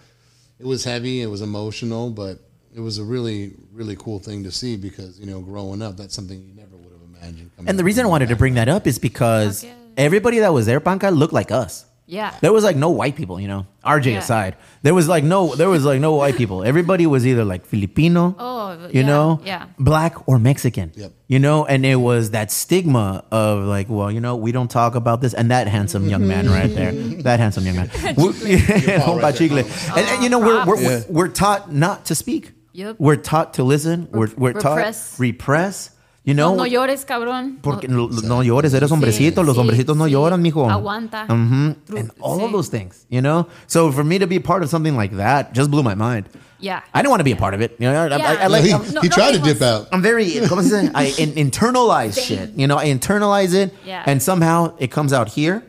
[0.60, 2.40] it was heavy it was emotional but
[2.74, 6.16] it was a really really cool thing to see because you know growing up that's
[6.16, 8.70] something you never would have imagined coming And the reason I wanted to bring that
[8.70, 9.66] up is because
[9.98, 11.85] everybody that was there, Panca, looked like us.
[12.08, 12.34] Yeah.
[12.42, 13.66] There was like no white people, you know.
[13.84, 14.20] RJ Yeah.
[14.20, 16.64] aside, there was like no, there was like no white people.
[16.64, 19.66] Everybody was either like Filipino, Oh, you yeah, know, yeah.
[19.80, 20.92] black or Mexican.
[20.96, 21.12] Yep.
[21.28, 24.94] You know, and it was that stigma of like, well, you know, we don't talk
[24.96, 26.54] about this, and that handsome young man mm-hmm.
[26.54, 26.92] right there,
[27.24, 30.82] that handsome young man, We- and, and, you know, we're we're, props.
[30.84, 32.52] we're we're taught not to speak.
[32.74, 32.98] Yep.
[33.00, 34.10] We're taught to listen.
[34.12, 35.92] We're we're taught Repress.
[36.26, 36.28] Repress.
[36.28, 37.58] You know, No, no llores, cabrón.
[37.62, 40.12] porque No- no, no llores, eres hombrecito, los sí, hombrecitos no sí.
[40.12, 40.70] lloran, mijo.
[40.70, 41.26] Aguanta.
[41.28, 41.76] Mhm.
[41.88, 42.46] Tru- And all sí.
[42.46, 43.48] of those things, you know?
[43.68, 46.26] So for me to be part of something like that just blew my mind.
[46.60, 46.82] Yeah.
[46.94, 47.76] I didn't want to be a part of it.
[47.80, 48.48] You know, I, I, I Yeah.
[48.48, 50.90] like, he, No, he tried to dip out I'm very, ¿cómo se?
[50.96, 52.52] I in, internalize shit.
[52.56, 54.04] You know, I internalize it, Yeah.
[54.08, 55.64] and somehow it comes out here,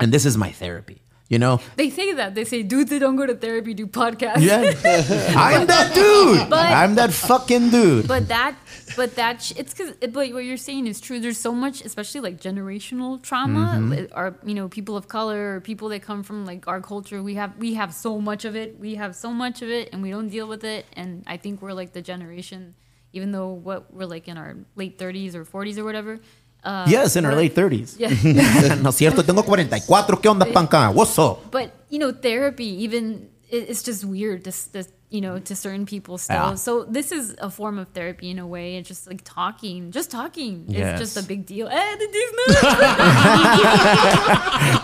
[0.00, 1.00] and this is my therapy.
[1.28, 2.36] You know, They say that.
[2.36, 4.42] They say dudes that don't go to therapy do podcasts.
[4.42, 4.60] yeah,
[5.36, 6.48] I'm that dude.
[6.48, 8.06] But- I'm that fucking dude.
[8.06, 8.54] But that,
[8.94, 11.18] but that, sh- it's because, but what you're saying is true.
[11.18, 13.74] There's so much, especially like generational trauma.
[13.76, 14.16] Mm-hmm.
[14.16, 17.20] Or you know, people of color, or people that come from like our culture.
[17.20, 18.78] We have, we have so much of it.
[18.78, 20.86] We have so much of it, and we don't deal with it.
[20.92, 22.76] And I think we're like the generation,
[23.12, 26.20] even though what we're like in our late 30s or 40s or whatever.
[26.66, 27.94] Uh, yes, in her late 30s.
[27.96, 28.10] Yeah.
[28.82, 30.20] no cierto, tengo 44.
[30.20, 30.90] ¿Qué onda, panca?
[30.90, 31.38] What's up?
[31.52, 36.18] but you know therapy even it's just weird this, this you know to certain people
[36.18, 36.54] still Yeah.
[36.56, 40.10] so this is a form of therapy in a way it's just like talking just
[40.10, 41.00] talking Yes.
[41.00, 42.46] it's just a big deal eh, the Disney.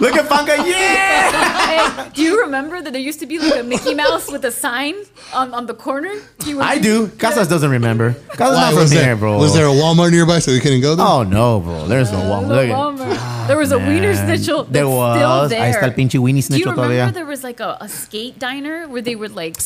[0.00, 1.66] Look at panca, yeah!
[1.66, 4.50] Hey, do you remember that there used to be like a Mickey Mouse with a
[4.50, 4.94] sign
[5.34, 6.12] on, on the corner
[6.46, 7.08] You were- I do.
[7.18, 8.14] Casas doesn't remember.
[8.38, 9.38] Casas Why, not from was, here, there, bro.
[9.38, 11.06] was there a Walmart nearby so we couldn't go there?
[11.06, 11.86] Oh no, bro.
[11.86, 12.48] There's no Walmart.
[12.48, 13.46] The Look at- Walmart.
[13.48, 14.26] there was a Wiener Man.
[14.26, 15.16] Schnitzel There that's was.
[15.18, 15.60] still there.
[15.66, 17.12] Ahí está el pinche Weenie Do you remember todavía.
[17.14, 19.56] there was like a, a skate diner where they would like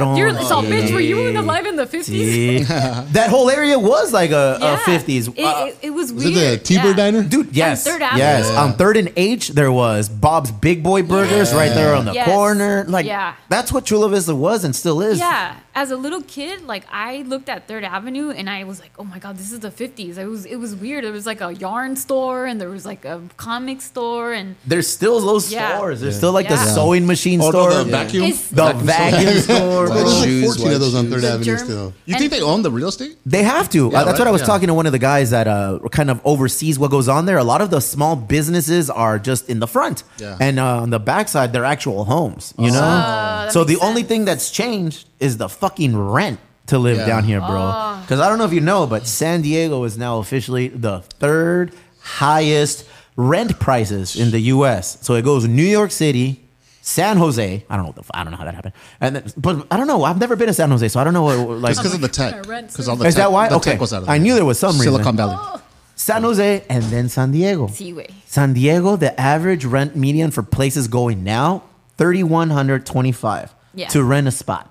[0.00, 0.18] Cerraron.
[0.18, 1.20] You're, so, bitch, were you Sí.
[1.30, 2.04] even alive in the 50s?
[2.04, 2.66] Sí.
[3.12, 4.76] that whole area was like a, Yeah.
[4.78, 5.28] 50s.
[5.28, 6.36] It, it, it was was weird.
[6.36, 6.92] it the T-Bird yeah.
[6.94, 7.22] Diner?
[7.22, 7.84] Dude, yes.
[7.84, 8.18] Third Avenue?
[8.22, 8.50] Yes.
[8.50, 8.62] Yeah.
[8.62, 12.26] On 3rd and H, there was Bob's Big Boy Burgers right there on the Yes.
[12.28, 12.84] corner.
[12.88, 13.34] Like, Yeah.
[13.48, 15.18] that's what Chula Vista was and still is.
[15.18, 18.92] Yeah, as a little kid, like I looked at Third Avenue and I was like,
[18.98, 20.16] oh my god, this is the fifties.
[20.16, 21.04] It was it was weird.
[21.04, 24.88] There was like a yarn store and there was like a comic store and There's
[24.88, 25.76] still those Yeah.
[25.76, 26.00] stores.
[26.00, 26.74] There's still like the Yeah.
[26.74, 28.24] sewing machine Oh, no, store, the vacuum?
[28.24, 29.86] It's- the vacuum store.
[29.86, 29.94] Bro, bro.
[29.96, 31.10] there's like shoes, 14 of white those on.
[31.10, 31.92] Third Avenue Germ- still.
[32.06, 33.18] You think they own the real estate?
[33.26, 33.90] They have to.
[33.92, 34.26] Yeah, Uh, that's what?
[34.28, 34.46] I was Yeah.
[34.46, 37.36] talking to one of the guys that uh, kind of oversees what goes on there.
[37.36, 40.36] A lot of the small businesses are just in the front, Yeah.
[40.40, 42.54] and uh, on the backside, they're actual homes.
[42.58, 46.78] You know, that so the makes only thing that's changed is the fucking rent to
[46.78, 47.06] live Yeah.
[47.06, 47.48] down here, bro.
[47.60, 48.00] Ah.
[48.02, 51.72] Because I don't know if you know, but San Diego is now officially the third
[52.00, 52.84] highest
[53.16, 54.98] rent prices in the U.S.
[55.02, 56.42] So it goes New York City.
[56.82, 57.88] San Jose, I don't know.
[57.88, 60.04] What the, f- I don't know how that happened, and then, but I don't know.
[60.04, 61.24] I've never been to San Jose, so I don't know.
[61.24, 62.46] What, like, because of the tech.
[62.46, 63.48] Rent Because all the Is tech, that why?
[63.48, 63.72] The Okay.
[63.72, 64.92] tech was out of I knew there was some reason.
[64.92, 65.34] Silicon Valley.
[65.36, 65.60] Oh.
[65.96, 67.66] San Jose and then San Diego.
[67.66, 68.06] see way.
[68.26, 71.64] San Diego, the average rent median for places going now,
[71.96, 73.88] thirty one hundred twenty five Yeah.
[73.88, 74.70] to rent a spot.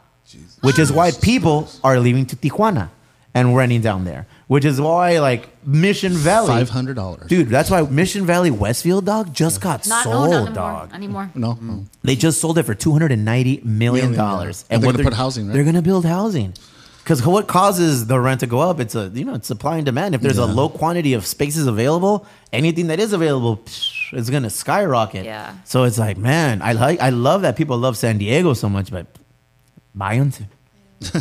[0.62, 2.90] Which is why people are leaving to Tijuana
[3.34, 4.26] and renting down there.
[4.48, 7.28] Which is why like Mission Valley Five hundred dollars.
[7.28, 10.53] Dude, that's why Mission Valley Westfield dog just got Not no, sold, not anymore.
[10.56, 10.94] dog.
[10.94, 11.32] Anymore.
[11.36, 11.86] No, no.
[12.03, 14.66] They just sold it for two hundred and ninety million dollars.
[14.70, 15.53] And they're what gonna put housing, right?
[15.53, 16.53] They're gonna build housing.
[17.03, 18.80] Because what causes the rent to go up?
[18.80, 20.16] It's a you know it's supply and demand.
[20.16, 20.53] If there's a Yeah.
[20.53, 25.26] low quantity of spaces available, anything that is available, psh, it's gonna skyrocket.
[25.26, 25.53] Yeah.
[25.66, 28.91] So it's like, man, I like I love that people love San Diego so much,
[28.91, 29.07] but
[29.96, 30.32] buy them.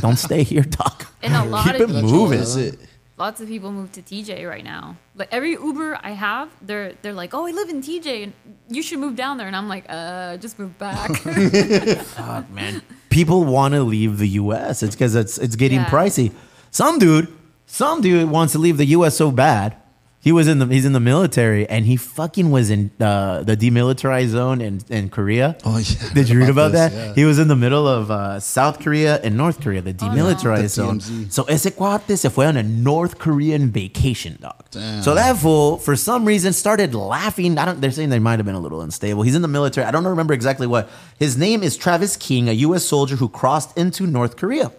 [0.01, 1.07] Don't stay here, doc.
[1.23, 2.39] And a lot Keep of it people, moving.
[2.39, 2.79] That's it.
[3.17, 4.97] lots of people move to TJ right now.
[5.15, 8.33] Like every Uber I have, they're they're like, "Oh, I live in TJ, and
[8.69, 11.11] you should move down there." And I'm like, "Uh, just move back."
[12.17, 12.83] Fuck, man.
[13.11, 14.83] People want to leave the U.S.
[14.83, 15.87] It's because it's it's getting Yeah.
[15.91, 16.33] pricey.
[16.71, 17.29] Some dude,
[17.67, 19.17] some dude wants to leave the U.S.
[19.17, 19.77] so bad.
[20.25, 23.57] He was in the he's in the military and he fucking was in uh, the
[23.59, 25.55] demilitarized zone in, in Korea.
[25.67, 26.93] Oh, yeah, Did you read about about that?
[26.93, 27.15] yeah.
[27.15, 30.69] He was in the middle of uh, South Korea and North Korea, the demilitarized The
[30.69, 31.01] zone.
[31.31, 34.65] So ese cuate se fue on a North Korean vacation, dog.
[34.71, 35.03] Damn.
[35.03, 37.59] So that fool, for some reason, started laughing.
[37.59, 37.83] I don't.
[37.83, 39.25] They're saying they might have been a little unstable.
[39.25, 39.87] He's in the military.
[39.87, 40.89] I don't remember exactly what.
[41.19, 42.85] His name is Travis King, a U.S.
[42.85, 44.73] soldier who crossed into North Korea.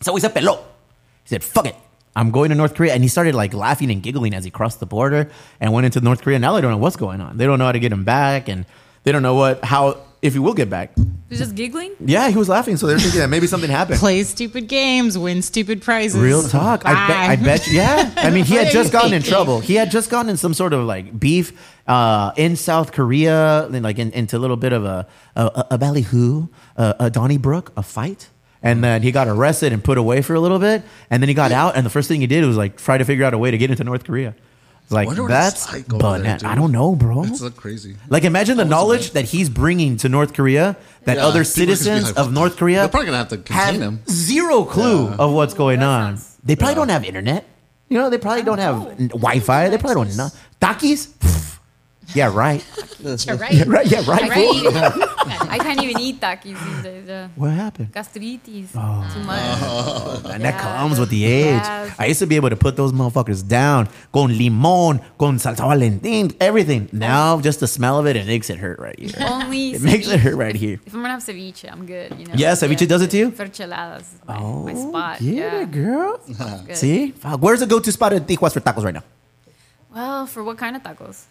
[0.00, 0.58] So he said, "Peló."
[1.24, 1.76] He said, "Fuck it."
[2.14, 2.92] I'm going to North Korea.
[2.92, 5.30] And he started like laughing and giggling as he crossed the border
[5.60, 6.38] and went into North Korea.
[6.38, 7.36] Now they don't know what's going on.
[7.36, 8.48] They don't know how to get him back.
[8.48, 8.66] And
[9.04, 10.92] they don't know what, how, if he will get back.
[11.28, 11.94] He's just giggling.
[11.98, 12.76] Yeah, he was laughing.
[12.76, 13.98] So they're thinking that maybe something happened.
[13.98, 16.20] Play stupid games, win stupid prizes.
[16.20, 16.82] Real talk.
[16.84, 17.30] I bet.
[17.30, 17.66] I bet.
[17.66, 18.12] You, yeah.
[18.16, 19.58] I mean, he had just gotten in trouble.
[19.60, 21.58] He had just gotten in some sort of like beef
[21.88, 26.48] uh, in South Korea, like in, into a little bit of a a, a ballyhoo,
[26.76, 28.28] a, a Donnybrook, a fight.
[28.62, 30.82] And then he got arrested and put away for a little bit.
[31.10, 33.04] And then he got out, and the first thing he did was like try to
[33.04, 34.34] figure out a way to get into North Korea.
[34.84, 36.48] It's like Wonder what that's it's like over there, bana- dude.
[36.48, 37.24] I don't know, bro.
[37.24, 37.96] That's look crazy.
[38.08, 41.66] Like imagine the knowledge that he's bringing to North Korea that Yeah, other people are
[41.66, 44.00] be citizens like, of what North the- Korea They're probably gonna have to contain him.
[44.08, 45.16] zero clue Yeah.
[45.18, 46.16] of what's going that on.
[46.16, 47.46] sounds- They probably don't have internet.
[47.88, 49.68] You know, they probably don't have n- Wi-Fi.
[49.68, 50.30] They probably don't know.
[50.60, 51.08] Takis?
[52.12, 52.16] Pff.
[52.16, 52.64] Yeah, right.
[53.00, 53.52] You're right.
[53.54, 53.86] Yeah, right.
[53.86, 54.30] Yeah, I right.
[54.30, 54.56] can't, fool.
[54.68, 54.76] even,
[55.50, 57.08] I can't even eat takis these days.
[57.08, 57.92] Uh, What happened?
[57.92, 58.72] gastritis.
[58.72, 58.78] Too
[59.24, 60.22] much.
[60.32, 61.62] And that Yeah, comes with the age.
[61.62, 61.92] yeah.
[61.98, 63.88] I used to be able to put those motherfuckers down.
[64.12, 66.88] Con limon, con salsa valentin, everything.
[66.92, 69.10] Now, just the smell of it, it makes it hurt right here.
[69.20, 70.78] Only It makes it hurt right here.
[70.86, 72.18] If I'm gonna have ceviche, I'm good.
[72.18, 72.34] You know.
[72.36, 73.30] Yeah, ceviche does it to you?
[73.30, 75.18] Fercheladas, is my, Oh, my spot.
[75.18, 75.60] Get yeah.
[75.62, 76.20] it, girl.
[76.66, 76.76] Good.
[76.76, 77.10] See?
[77.12, 77.40] Fuck.
[77.40, 79.04] Where's the go-to spot at Tijuas for tacos right now?
[79.94, 81.24] Well, for what kind of tacos?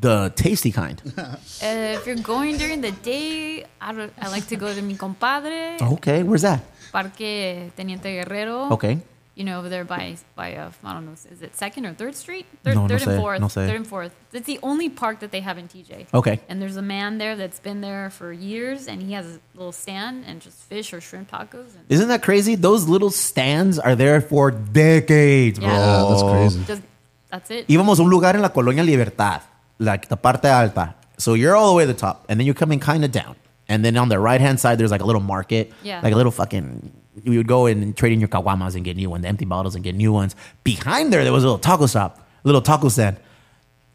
[0.00, 1.00] The tasty kind.
[1.60, 4.94] Uh, if you're going during the day, I, don't, I like to go to mi
[4.94, 6.60] compadre, Okay, where's that?
[6.92, 8.70] Parque Teniente Guerrero.
[8.72, 8.98] Okay.
[9.34, 12.14] You know, over there by by uh, I don't know, is it Second or Third
[12.16, 12.46] Street?
[12.64, 13.40] Third, No, no third sé, and Fourth.
[13.40, 13.66] no sé.
[13.66, 14.12] Third and Fourth.
[14.32, 16.06] It's the only park that they have in TJ.
[16.12, 16.40] Okay.
[16.48, 19.72] And there's a man there that's been there for years, and he has a little
[19.72, 21.74] stand and just fish or shrimp tacos.
[21.76, 22.54] And Isn't that crazy?
[22.56, 25.68] Those little stands are there for decades, bro.
[25.68, 26.02] Yeah.
[26.02, 26.64] Yeah, that's crazy.
[26.66, 26.82] just
[27.30, 27.66] that's it.
[27.68, 29.42] Íbamos a un lugar en la Colonia Libertad,
[29.78, 30.94] like the parte alta.
[31.18, 33.36] So you're all the way to the top, and then you're coming kind of down.
[33.68, 36.00] And then on the right hand side, there's like a little market, Yeah.
[36.02, 36.92] like a little fucking.
[37.24, 39.74] You would go in and trade in your caguamas and get new ones, empty bottles
[39.74, 40.36] and get new ones.
[40.62, 43.16] Behind there, there was a little taco shop, a little taco stand.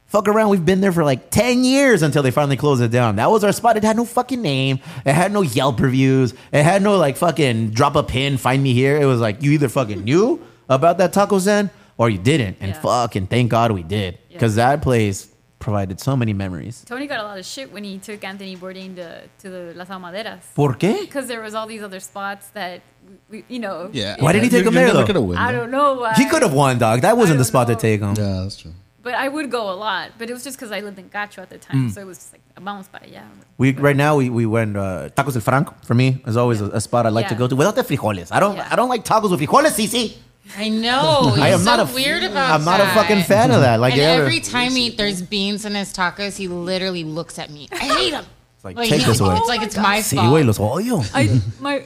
[0.08, 3.16] Fuck around, we've been there for like 10 years until they finally closed it down.
[3.16, 3.78] That was our spot.
[3.78, 4.80] It had no fucking name.
[5.06, 6.34] It had no Yelp reviews.
[6.52, 8.98] It had no like fucking drop a pin, find me here.
[9.02, 10.40] It was like you either fucking knew
[10.70, 12.58] about that taco stand or you didn't.
[12.60, 12.82] And Yeah.
[12.82, 14.20] fucking thank God we did.
[14.32, 15.28] Because that place
[15.64, 16.84] provided so many memories.
[16.86, 19.90] Tony got a lot of shit when he took Anthony Bourdain to, to the Las
[19.90, 20.42] Ahumaderas.
[20.56, 21.00] ¿Por qué?
[21.02, 22.82] Because there was all these other spots that,
[23.30, 23.90] we, you know.
[23.94, 24.18] Yeah.
[24.20, 25.22] Why did he take You're- him you're there, though?
[25.22, 25.60] win, I though.
[25.62, 26.14] don't know why.
[26.16, 27.02] He could have won, dog.
[27.02, 27.74] That wasn't the spot know.
[27.76, 28.14] to take him.
[28.16, 28.74] Yeah, that's true.
[29.02, 30.12] But I would go a lot.
[30.18, 31.94] But it was just because I lived in Cacho at the time, Mm.
[31.94, 33.24] so it was just like vamos para allá.
[33.58, 36.68] We right now we, we went uh, tacos del Franco for me is always a,
[36.70, 38.30] a spot I like to go to without the frijoles.
[38.32, 40.16] I don't I don't like tacos with frijoles, Cece.
[40.58, 41.34] I know.
[41.38, 42.52] I am so not a- weird about that.
[42.52, 43.80] I'm not a fucking fan of that.
[43.80, 47.40] Like, and you ever- every time he, there's beans in his tacos, he literally looks
[47.40, 47.68] at me.
[47.72, 48.26] I hate him.
[48.56, 49.36] It's like, take he- this away.
[49.38, 50.28] It's like it's my Sí, fault.
[50.30, 51.04] güey, los odio.
[51.14, 51.84] I my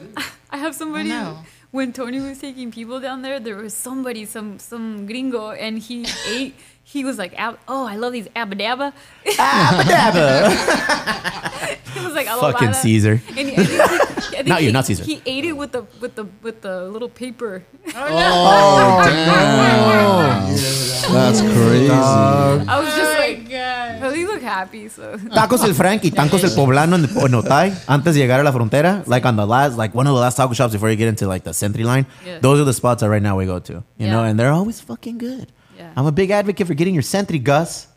[0.49, 1.37] I have somebody know.
[1.71, 3.39] when Tony was taking people down there.
[3.39, 6.55] There was somebody, some some gringo, and he ate.
[6.87, 7.33] He was like,
[7.67, 8.93] "Oh, I love these abadabba."
[9.25, 10.47] Abadabba.
[11.97, 13.21] He was like, I love Fucking Caesar.
[13.35, 15.03] And he, I think, I think Not you, not Caesar.
[15.03, 17.63] He ate it with the with the with the little paper.
[17.87, 20.55] Oh, oh damn.
[21.11, 21.89] That's crazy.
[21.91, 23.49] I was just Oh my like,
[24.01, 25.17] well, you look happy, so.
[25.17, 29.03] Tacos el Frankie, tacos el poblano en, en Otay, antes de llegar a la frontera,
[29.07, 31.27] like on the last, like one of the last taco shops before you get into
[31.27, 32.05] like the SENTRI line.
[32.25, 32.39] Yeah.
[32.39, 34.79] Those are the spots that right now we go to, you know, and they're always
[34.79, 35.51] fucking good.
[35.97, 37.87] I'm a big advocate for getting your SENTRI, Gus.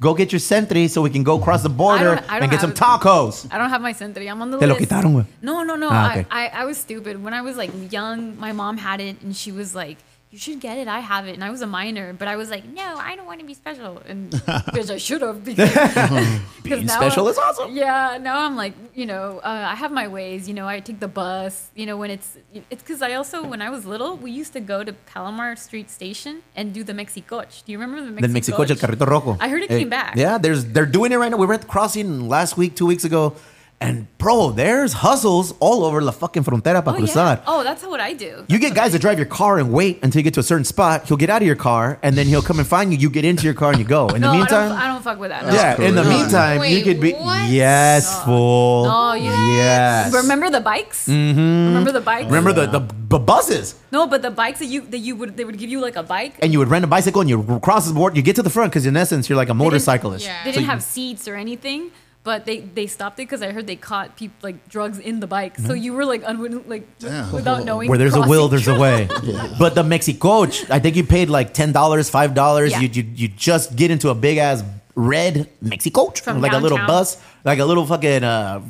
[0.00, 2.42] Go get your SENTRI so we can go across the border I don't- I don't
[2.42, 3.48] and get some have- tacos.
[3.50, 4.30] I don't have my SENTRI.
[4.30, 4.88] I'm on the Te lo list.
[4.88, 5.24] quitaron, güey.
[5.42, 5.88] No, no, no.
[5.90, 6.26] Ah, okay.
[6.30, 7.14] I, I, I was stupid.
[7.24, 9.96] When I was like young, my mom had it and she was like,
[10.30, 10.88] you should get it.
[10.88, 11.32] I have it.
[11.34, 13.54] And I was a minor, but I was like, no, I don't want to be
[13.54, 14.02] special.
[14.06, 14.34] And
[14.74, 15.70] which I should have because,
[16.62, 17.74] because Being special I'm- is awesome.
[17.74, 18.18] Yeah.
[18.20, 20.46] Now I'm like, you know, uh, I have my ways.
[20.48, 21.70] You know, I take the bus.
[21.74, 22.36] You know, when it's
[22.70, 25.88] it's because I also when I was little, we used to go to Palomar Street
[25.90, 27.62] Station and do the Mexicoach.
[27.64, 28.28] Do you remember the Mexicoach?
[28.28, 28.70] The Mexicoach?
[28.70, 29.36] El carrito rojo.
[29.40, 30.14] I heard it Eh, came back.
[30.16, 31.38] Yeah, there's they're doing it right now.
[31.38, 33.34] We were at the crossing last week, two weeks ago,
[33.80, 37.36] and bro, there's hustles all over la fucking frontera para Oh, cruzar.
[37.36, 37.42] yeah.
[37.46, 38.44] oh, that's what I do.
[38.48, 40.64] You get guys that drive your car and wait until you get to a certain
[40.64, 41.06] spot.
[41.06, 42.98] He'll get out of your car and then he'll come and find you.
[42.98, 44.08] You get into your car and you go.
[44.08, 45.46] In no, the I meantime, don't, I don't fuck with that.
[45.46, 45.52] No.
[45.54, 45.80] yeah.
[45.80, 46.18] In the crazy.
[46.18, 47.48] meantime, you could be what?
[47.50, 48.86] yes, fool.
[48.86, 50.12] No, you yes.
[50.12, 51.06] remember the bikes?
[51.06, 51.38] Mm-hmm.
[51.68, 52.26] Remember the bikes?
[52.26, 53.76] Remember the, the the buses.
[53.92, 56.02] No, but the bikes that you that you would they would give you like a
[56.02, 56.34] bike.
[56.42, 58.16] And you would rent a bicycle and you cross the board.
[58.16, 60.24] You get to the front because in essence you're like a motorcyclist.
[60.26, 60.42] yeah.
[60.44, 61.90] They didn't you- have seats or anything,
[62.28, 65.26] but they they stopped it because I heard they caught people like drugs in the
[65.26, 65.56] bike.
[65.56, 66.86] So you were like unwitting like
[67.32, 67.86] without knowing.
[67.86, 67.88] Mm-hmm.
[67.88, 69.08] Where there's a will, there's a way.
[69.58, 72.72] But the Mexicoach, I think you paid like ten dollars, five dollars.
[72.72, 72.80] Yeah.
[72.80, 74.62] You, you you just get into a big ass
[74.94, 78.60] red Mexicoach, From like a little bus, like a little fucking uh,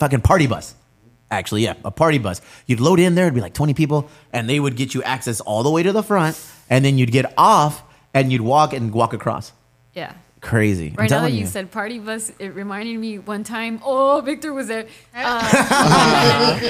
[0.00, 0.74] fucking party bus.
[1.30, 2.42] Actually, yeah, a party bus.
[2.66, 5.38] You'd load in there, it'd be like twenty people, and they would get you access
[5.40, 6.34] all the way to the front,
[6.68, 9.52] and then you'd get off and you'd walk and walk across.
[9.94, 10.14] Yeah.
[10.44, 10.88] Crazy.
[10.90, 11.40] I'm Right now that you.
[11.40, 11.46] you.
[11.46, 13.80] said party bus, it reminded me one time.
[13.82, 14.84] Oh, Victor was there.
[15.14, 16.60] Uh,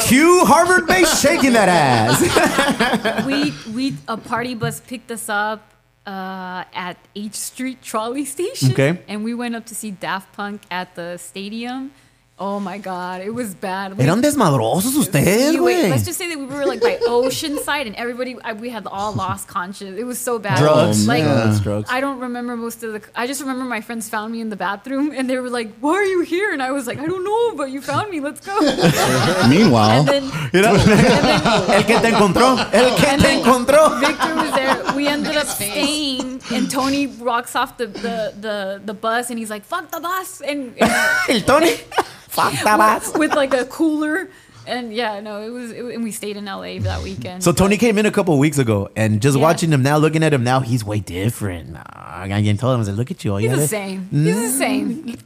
[0.06, 3.24] Cue Harvard base shaking that ass.
[3.26, 5.70] we we a party bus picked us up
[6.06, 8.72] uh, at H Street trolley station.
[8.72, 8.98] Okay.
[9.06, 11.90] And we went up to see Daft Punk at the stadium.
[12.36, 13.96] Oh my god, it was bad.
[13.96, 15.90] We- Eran desmadrosos ustedes, You wait, güey.
[15.90, 19.12] let's just say that we were like by Oceanside, and everybody I, we had all
[19.14, 19.96] lost conscience.
[19.96, 20.58] It was so bad.
[20.58, 21.06] Drugs.
[21.06, 21.88] like Drugs, drugs.
[21.88, 23.00] I don't remember most of the.
[23.14, 25.94] I just remember my friends found me in the bathroom, and they were like, "Why
[25.94, 28.18] are you here?" And I was like, "I don't know, but you found me.
[28.18, 28.58] Let's go."
[29.48, 30.70] Meanwhile, and then Mira,
[31.76, 34.00] el que te encontró, el que te encontró.
[34.00, 34.82] Victor was there.
[34.96, 39.50] We ended up staying, and Tony walks off the, the, the, the bus, and he's
[39.50, 40.90] like, "Fuck the bus!" And, and
[41.28, 41.70] El Tony.
[42.28, 43.16] Fuck that ass.
[43.16, 44.28] with like a cooler,
[44.66, 45.70] and yeah, no, it was.
[45.70, 47.44] It, and we stayed in LA that weekend.
[47.44, 49.42] So Tony came in a couple of weeks ago, and just Yeah.
[49.44, 51.70] watching him now, looking at him now, he's way different.
[51.74, 52.26] Nah, I
[52.58, 54.08] told him, I said, "Look at you." all he's yeah, the same.
[54.10, 55.16] He's the same.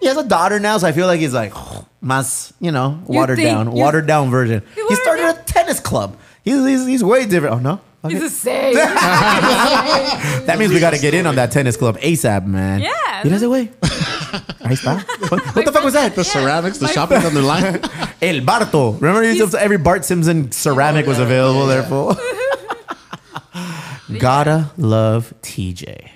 [0.00, 1.54] He has a daughter now, so I feel like he's like
[2.02, 4.62] mas, you know, You watered think- down, watered down version.
[4.74, 6.16] He watered started a tennis club.
[6.44, 7.54] He's, he's he's way different.
[7.54, 7.80] Oh no.
[8.04, 8.14] Okay.
[8.14, 8.74] He's the same.
[10.46, 12.80] That means we got to get in on that tennis club ASAP, man.
[12.80, 12.90] Yeah,
[13.22, 13.68] Mira ese güey.
[14.60, 14.98] Ahí está.
[15.30, 16.14] What, what the fuck was that?
[16.16, 17.80] the ceramics, the shopping on the line.
[18.22, 18.92] El Barto.
[18.92, 22.16] Remember, he used every Bart Simpson ceramic was available there for.
[24.18, 26.08] Gotta love TJ.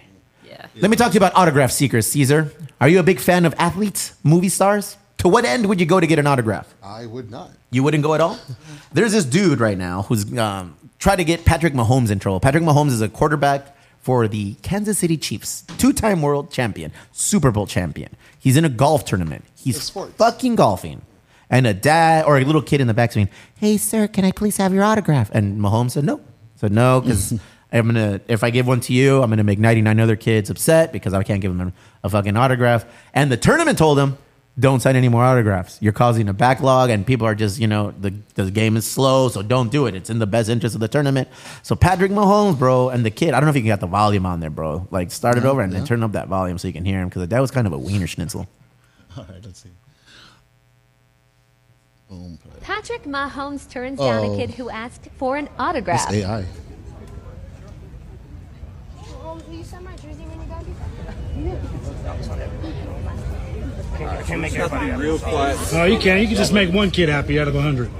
[0.44, 0.66] Yeah.
[0.76, 2.50] Let me talk to you about autograph seekers, Caesar.
[2.80, 4.96] Are you a big fan of athletes, movie stars?
[5.18, 6.74] To what end would you go to get an autograph?
[6.82, 7.50] I would not.
[7.70, 8.38] You wouldn't go at all?
[8.92, 12.40] There's this dude right now who's um, trying to get Patrick Mahomes in trouble.
[12.40, 17.50] Patrick Mahomes is a quarterback for the Kansas City Chiefs, two time world champion, Super
[17.50, 18.10] Bowl champion.
[18.38, 19.44] He's in a golf tournament.
[19.56, 21.02] He's fucking golfing.
[21.50, 24.32] And a dad or a little kid in the back saying, Hey, sir, can I
[24.32, 25.30] please have your autograph?
[25.32, 26.20] And Mahomes said, No.
[26.56, 27.32] Said, No, because
[27.72, 30.16] I'm going to, if I give one to you, I'm going to make 99 other
[30.16, 31.72] kids upset because I can't give them
[32.04, 32.84] a fucking autograph.
[33.12, 34.16] And the tournament told him,
[34.58, 35.76] don't sign any more autographs.
[35.82, 39.28] You're causing a backlog, and people are just, you know, the, the game is slow,
[39.28, 39.94] so don't do it.
[39.94, 41.28] It's in the best interest of the tournament.
[41.62, 43.86] So Patrick Mahomes, bro, and the kid, I don't know if you can get the
[43.86, 44.88] volume on there, bro.
[44.90, 47.08] Like, start it over and then turn up that volume so you can hear him,
[47.08, 48.48] because that was kind of a wiener schnitzel.
[49.18, 49.70] All right, let's see.
[52.08, 52.38] Boom.
[52.62, 54.36] Patrick Mahomes turns down a Oh.
[54.36, 56.10] kid who asked for an It's autograph.
[56.10, 56.38] AI.
[59.22, 61.60] Um, will you sign my jersey when you got here?
[64.00, 65.02] I can't make everybody happy.
[65.02, 65.58] Real quiet.
[65.72, 66.20] No, you can't.
[66.20, 67.90] You can just make one kid happy out of a hundred.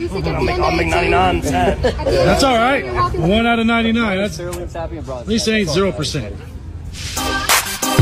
[0.00, 1.82] I'll make, I'll make 99 cents.
[1.82, 2.84] That's all right.
[3.18, 4.18] One out of ninety-nine.
[4.18, 6.34] That's at least it ain't zero percent.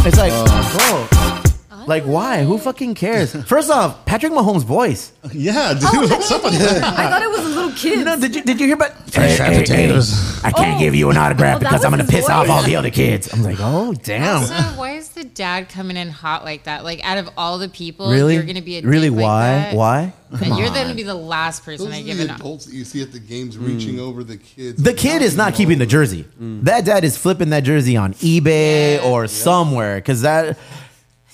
[0.03, 0.33] It's like,
[0.73, 1.40] bro,
[1.91, 2.45] like why?
[2.45, 3.35] Who fucking cares?
[3.47, 5.13] First off, Patrick Mahomes' voice.
[5.33, 6.83] Yeah, dude, Oh, what's up with that?
[6.83, 8.05] I thought it was a little kid.
[8.05, 8.93] No, did you did you hear about?
[9.11, 10.01] Fresh Hey, hey, hey.
[10.45, 10.79] I can't Oh.
[10.79, 12.57] give you an oh, autograph Oh, that because I'm gonna his piss off voice?
[12.57, 13.33] all the other kids.
[13.33, 14.39] I'm like, oh damn.
[14.43, 16.85] Also, why is the dad coming in hot like that?
[16.85, 18.35] Like, out of all the people, Really?
[18.35, 19.09] you're gonna be a really?
[19.11, 19.49] dick like why?
[19.49, 19.75] that?
[19.75, 20.13] Why?
[20.31, 20.75] And you're on.
[20.75, 22.31] gonna be the last person Those I are give the an.
[22.31, 23.67] adults that you see at the games mm.
[23.67, 24.81] reaching over the kids.
[24.81, 26.25] The kid is not keeping the jersey.
[26.41, 26.63] Mm.
[26.63, 30.57] That dad is flipping that jersey on eBay or somewhere because that.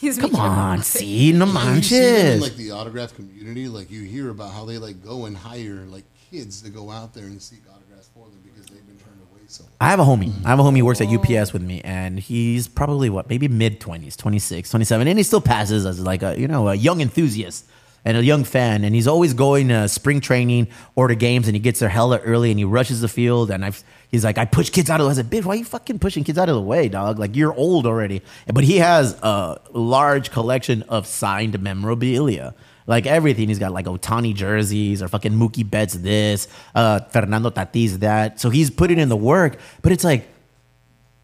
[0.07, 2.41] He's Come making on, see, no You see them in manches.
[2.41, 6.05] like the autograph community, like you hear about how they like go and hire like
[6.31, 9.41] kids to go out there and seek autographs for them because they've been turned away
[9.49, 9.65] so.
[9.81, 10.33] I have a homie.
[10.45, 13.49] I have a homie who works at UPS with me, and he's probably what, maybe
[13.49, 15.09] mid 20s, 26, 27.
[15.09, 17.65] And he still passes as like a, you know, a young enthusiast
[18.05, 18.85] and a young fan.
[18.85, 22.19] And he's always going to spring training or to games, and he gets there hella
[22.19, 23.51] early and he rushes the field.
[23.51, 25.13] And I've, he's like, I push kids out of the way.
[25.13, 27.19] I said, bitch, why are you fucking pushing kids out of the way, dog?
[27.19, 28.23] Like, you're old already.
[28.53, 32.55] But he has a large collection of signed memorabilia.
[32.87, 37.95] Like everything, he's got like Ohtani jerseys or fucking Mookie Betts this, uh, Fernando Tatis
[37.99, 38.41] that.
[38.41, 40.29] So he's putting in the work, but it's like,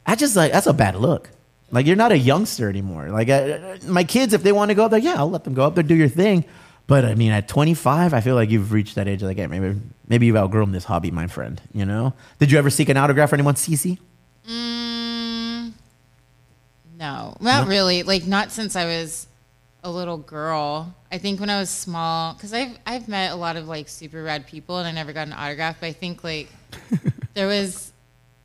[0.05, 1.31] I just like that's a bad look.
[1.71, 3.11] Like you're not a youngster anymore.
[3.11, 5.55] Like uh, my kids, if they want to go up there, yeah, I'll let them
[5.55, 6.45] go up there, do your thing.
[6.87, 9.23] But I mean, at 25, I feel like you've reached that age.
[9.23, 11.61] Like, hey, maybe maybe you've outgrown this hobby, my friend.
[11.73, 12.13] You know?
[12.39, 13.99] Did you ever seek an autograph for anyone, Cece?
[14.49, 15.73] Mm,
[16.99, 17.69] no, not No?
[17.71, 18.03] really.
[18.03, 19.27] Like not since I was
[19.85, 20.95] a little girl.
[21.11, 24.23] I think when I was small, because I've I've met a lot of like super
[24.23, 25.79] rad people, and I never got an autograph.
[25.81, 26.49] But I think like
[27.35, 27.93] there was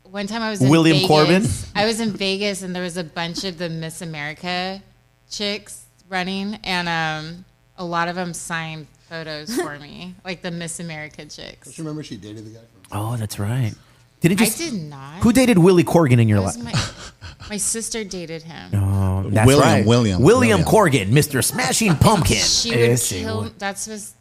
[0.04, 1.08] one time I was in William Vegas.
[1.08, 1.46] Corbin?
[1.76, 4.82] I was in Vegas, and there was a bunch of the Miss America
[5.30, 7.46] chicks running, and um,
[7.78, 11.66] a lot of them signed photos for me, like the Miss America chicks.
[11.68, 12.98] Don't you remember she dated the guy from?
[13.00, 13.74] Oh, that's right.
[14.20, 14.46] Didn't you?
[14.48, 15.22] I did not.
[15.24, 17.14] Who dated Willie Corgan in your That was life?
[17.40, 18.72] my, my sister dated him.
[18.74, 19.86] Oh, that's William, right.
[19.86, 20.92] William, William William.
[21.08, 21.44] Corgan, Mr.
[21.44, 22.38] Smashing Pumpkin.
[22.38, 23.44] She would Ese kill.
[23.44, 23.52] güey.
[23.60, 24.14] That's was.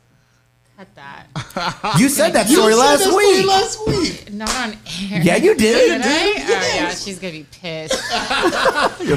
[0.76, 1.94] Cut that.
[1.98, 3.46] You said that You story said last that week.
[3.46, 4.32] last week.
[4.34, 4.72] Not on
[5.10, 5.22] air.
[5.22, 6.02] Yeah, you did.
[6.02, 6.34] Did I?
[6.36, 7.94] Oh yeah, she's gonna be pissed.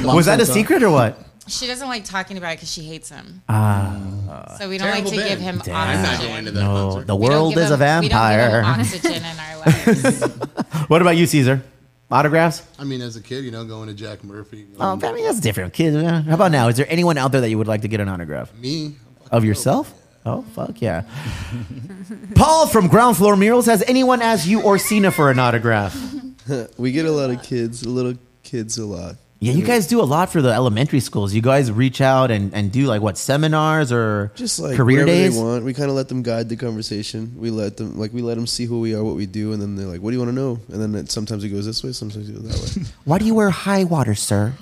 [0.06, 1.18] Was that a secret or what?
[1.50, 3.42] She doesn't like talking about it because she hates him.
[3.48, 3.96] Ah.
[4.58, 6.04] So we don't like to Terrible give him Damn.
[6.06, 6.54] oxygen.
[6.54, 8.62] No, the We don't world give is a him- we don't give him vampire.
[8.66, 10.24] oxygen in our lives.
[10.88, 11.62] What about you, Caesar?
[12.10, 12.62] Autographs?
[12.78, 14.66] I mean, as a kid, you know, going to Jack Murphy.
[14.80, 15.72] Oh, going I mean, that's different.
[15.72, 15.94] Kids.
[15.96, 16.22] yeah.
[16.22, 16.66] How about now?
[16.68, 18.52] Is there anyone out there that you would like to get an autograph?
[18.54, 18.96] Me.
[19.30, 19.94] Of yourself?
[20.26, 21.04] Oh, fuck yeah.
[22.34, 23.66] Paul from Ground Floor Murals.
[23.66, 25.96] Has anyone asked you or Cena for an autograph?
[26.76, 29.14] we get a lot of kids, little kids, a lot.
[29.42, 31.32] Yeah, you guys do a lot for the elementary schools.
[31.32, 35.06] You guys reach out and, and do like what seminars or just like career whatever
[35.06, 35.34] days.
[35.34, 35.64] they want.
[35.64, 37.32] We kind of let them guide the conversation.
[37.38, 39.62] We let them like we let them see who we are, what we do, and
[39.62, 41.64] then they're like, "What do you want to know?" And then it, sometimes it goes
[41.64, 42.86] this way, sometimes it goes that way.
[43.06, 44.52] Why do you wear high water, sir?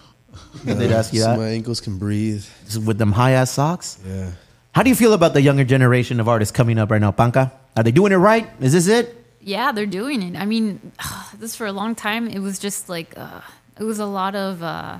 [0.63, 2.47] They'd ask you so that my ankles can breathe.
[2.67, 3.99] Just with them high ass socks.
[4.07, 4.31] Yeah.
[4.77, 7.51] How do you feel about the younger generation of artists coming up right now, Panca?
[7.77, 8.49] Are they doing it right?
[8.61, 9.15] Is this it?
[9.41, 10.39] Yeah, they're doing it.
[10.39, 10.93] I mean,
[11.35, 13.41] this for a long time, it was just like uh,
[13.79, 14.99] it was a lot of uh,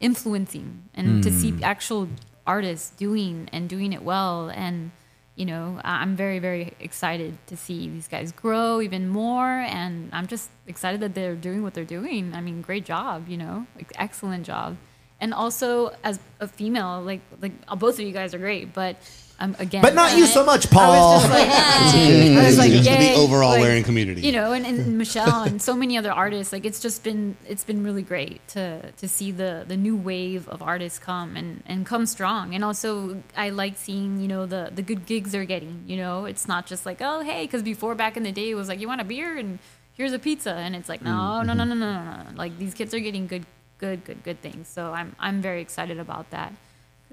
[0.00, 1.62] influencing, and to see Mm.
[1.62, 2.08] actual
[2.46, 4.90] artists doing and doing it well, and
[5.36, 10.26] you know, I'm very very excited to see these guys grow even more, and I'm
[10.26, 12.34] just excited that they're doing what they're doing.
[12.34, 14.76] I mean, great job, you know, like excellent job,
[15.20, 18.96] and also as a female, like like both of you guys are great, but.
[19.42, 20.92] Um, again, But not you so much, Paul.
[20.92, 21.48] I was just like,
[22.38, 24.20] I was like, The overall like, wearing community.
[24.20, 26.52] You know, and, and Michelle and so many other artists.
[26.52, 30.48] Like it's just been it's been really great to to see the the new wave
[30.48, 32.54] of artists come and and come strong.
[32.54, 35.82] And also, I like seeing you know the the good gigs they're getting.
[35.88, 38.54] You know, it's not just like oh hey, because before back in the day it
[38.54, 39.58] was like you want a beer and
[39.94, 42.26] here's a pizza, and it's like no no no no no no no.
[42.36, 43.44] Like these kids are getting good
[43.78, 44.68] good good good things.
[44.68, 46.52] So I'm I'm very excited about that.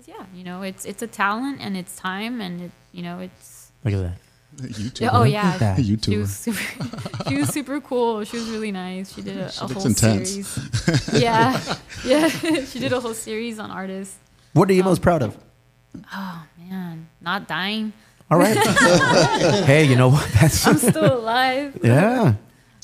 [0.09, 3.19] Cause yeah, you know, it's it's a talent and it's time and it you know
[3.19, 4.17] it's Look at that.
[4.57, 5.01] YouTuber.
[5.01, 5.77] yeah, oh yeah, that.
[5.77, 6.19] She YouTuber.
[6.19, 6.59] was super.
[7.29, 8.23] she was super cool.
[8.25, 9.13] She was really nice.
[9.13, 10.29] She did a, She a looks whole intense.
[10.31, 11.13] series.
[11.21, 11.61] yeah,
[12.03, 12.27] yeah.
[12.65, 14.17] she did a whole series on artists.
[14.53, 15.38] What are you most um, proud of?
[16.13, 17.93] Oh man, not dying.
[18.31, 18.57] All right.
[19.65, 20.27] hey, you know what?
[20.33, 21.79] That's I'm still alive.
[21.83, 22.33] yeah.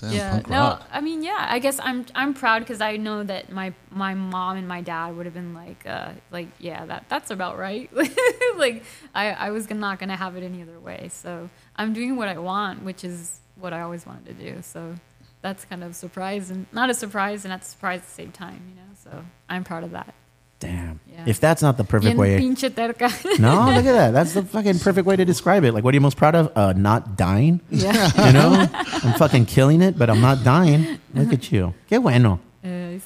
[0.03, 0.31] Yeah.
[0.31, 0.87] punk No, rock.
[0.91, 1.45] I mean, yeah.
[1.49, 5.15] I guess I'm I'm proud because I know that my my mom and my dad
[5.15, 7.89] would have been like, uh, like, yeah, that that's about right.
[8.57, 8.83] like,
[9.13, 11.09] I I was not gonna have it any other way.
[11.11, 14.61] So I'm doing what I want, which is what I always wanted to do.
[14.61, 14.95] So
[15.41, 18.11] that's kind of a surprise and not a surprise and not a surprise at the
[18.11, 18.89] same time, you know.
[18.95, 20.13] So I'm proud of that.
[20.59, 20.99] Damn.
[21.11, 21.23] Yeah.
[21.27, 22.39] If that's not the perfect Bien way.
[22.39, 23.09] pinche terca.
[23.39, 24.11] No, look at that.
[24.11, 25.73] That's the fucking perfect way to describe it.
[25.73, 26.51] Like, what are you most proud of?
[26.55, 27.59] Uh, not dying.
[27.69, 28.09] Yeah.
[28.27, 30.99] You know, I'm fucking killing it, but I'm not dying.
[31.13, 31.73] Look at you.
[31.89, 32.39] Qué bueno.
[32.63, 32.99] Eh.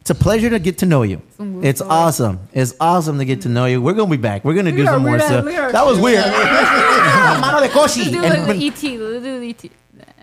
[0.00, 1.20] It's a pleasure to get to know you.
[1.62, 2.40] It's awesome.
[2.52, 3.80] It's awesome to get to know you.
[3.82, 4.44] We're gonna be back.
[4.44, 5.30] We're gonna do some more stuff.
[5.32, 6.24] our- look at our- That was weird.
[6.24, 8.10] Mano de Koshi.
[8.10, 8.98] Let's do ET.
[8.98, 9.70] Let's do the ET.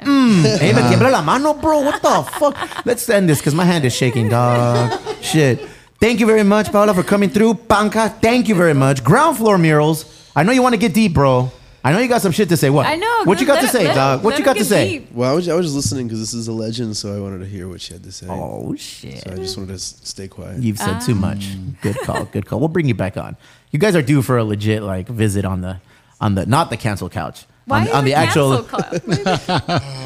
[0.03, 1.79] Mm, hey, me la mano, bro.
[1.81, 2.85] What the fuck?
[2.85, 4.91] Let's end this because my hand is shaking, dog.
[5.21, 5.61] Shit.
[5.99, 7.55] Thank you very much, Paula, for coming through.
[7.55, 9.03] Panca, thank you very much.
[9.03, 10.05] Ground floor murals.
[10.35, 11.51] I know you want to get deep, bro.
[11.83, 12.69] I know you got some shit to say.
[12.69, 12.85] What?
[12.85, 14.23] I know, What you got to say, let- dog?
[14.23, 14.99] What let you got to say?
[14.99, 15.11] deep.
[15.11, 17.39] Well, I was, I was just listening because this is a legend, so I wanted
[17.39, 18.27] to hear what she had to say.
[18.29, 19.19] Oh shit!
[19.23, 20.59] So I just wanted to s- stay quiet.
[20.61, 21.47] You've said too much.
[21.49, 21.77] Ah.
[21.81, 22.25] Good call.
[22.25, 22.59] Good call.
[22.59, 23.37] We'll bring you back on.
[23.71, 25.79] You guys are due for a legit like visit on the
[26.19, 27.45] on the not the cancel couch.
[27.67, 29.19] Why on, on the actual cancel No,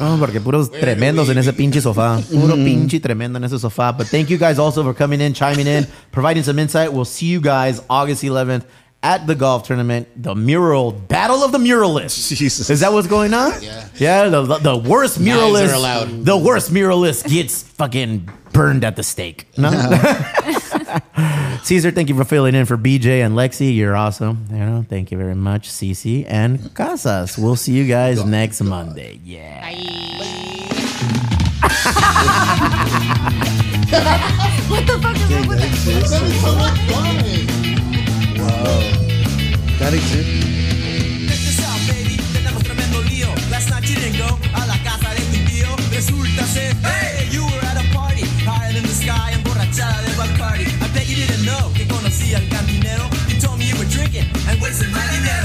[0.00, 2.20] oh, porque puros tremendos en ese pinche sofá.
[2.30, 3.96] Puro pinche tremendo en ese sofá.
[3.96, 6.92] But thank you guys also for coming in, chiming in, providing some insight.
[6.92, 8.64] We'll see you guys August 11th
[9.04, 12.34] at the golf tournament, the mural battle of the muralists.
[12.34, 12.68] Jesus.
[12.68, 13.62] Is that what's going on?
[13.62, 13.88] Yeah.
[13.94, 16.24] Yeah, the, the, the worst muralist.
[16.24, 19.46] The worst muralist gets fucking burned at the stake.
[19.56, 19.70] No?
[21.62, 23.74] Caesar, thank you for filling in for BJ and Lexi.
[23.74, 24.46] You're awesome.
[24.50, 27.38] You know, thank you very much, Cece and Casas.
[27.38, 29.20] We'll see you guys next Monday.
[29.24, 29.68] Yeah.
[34.72, 36.12] What the fuck is Dang, up with that exists.
[38.38, 38.80] Wow.
[39.78, 40.91] That exists.
[54.82, 55.41] Listen, money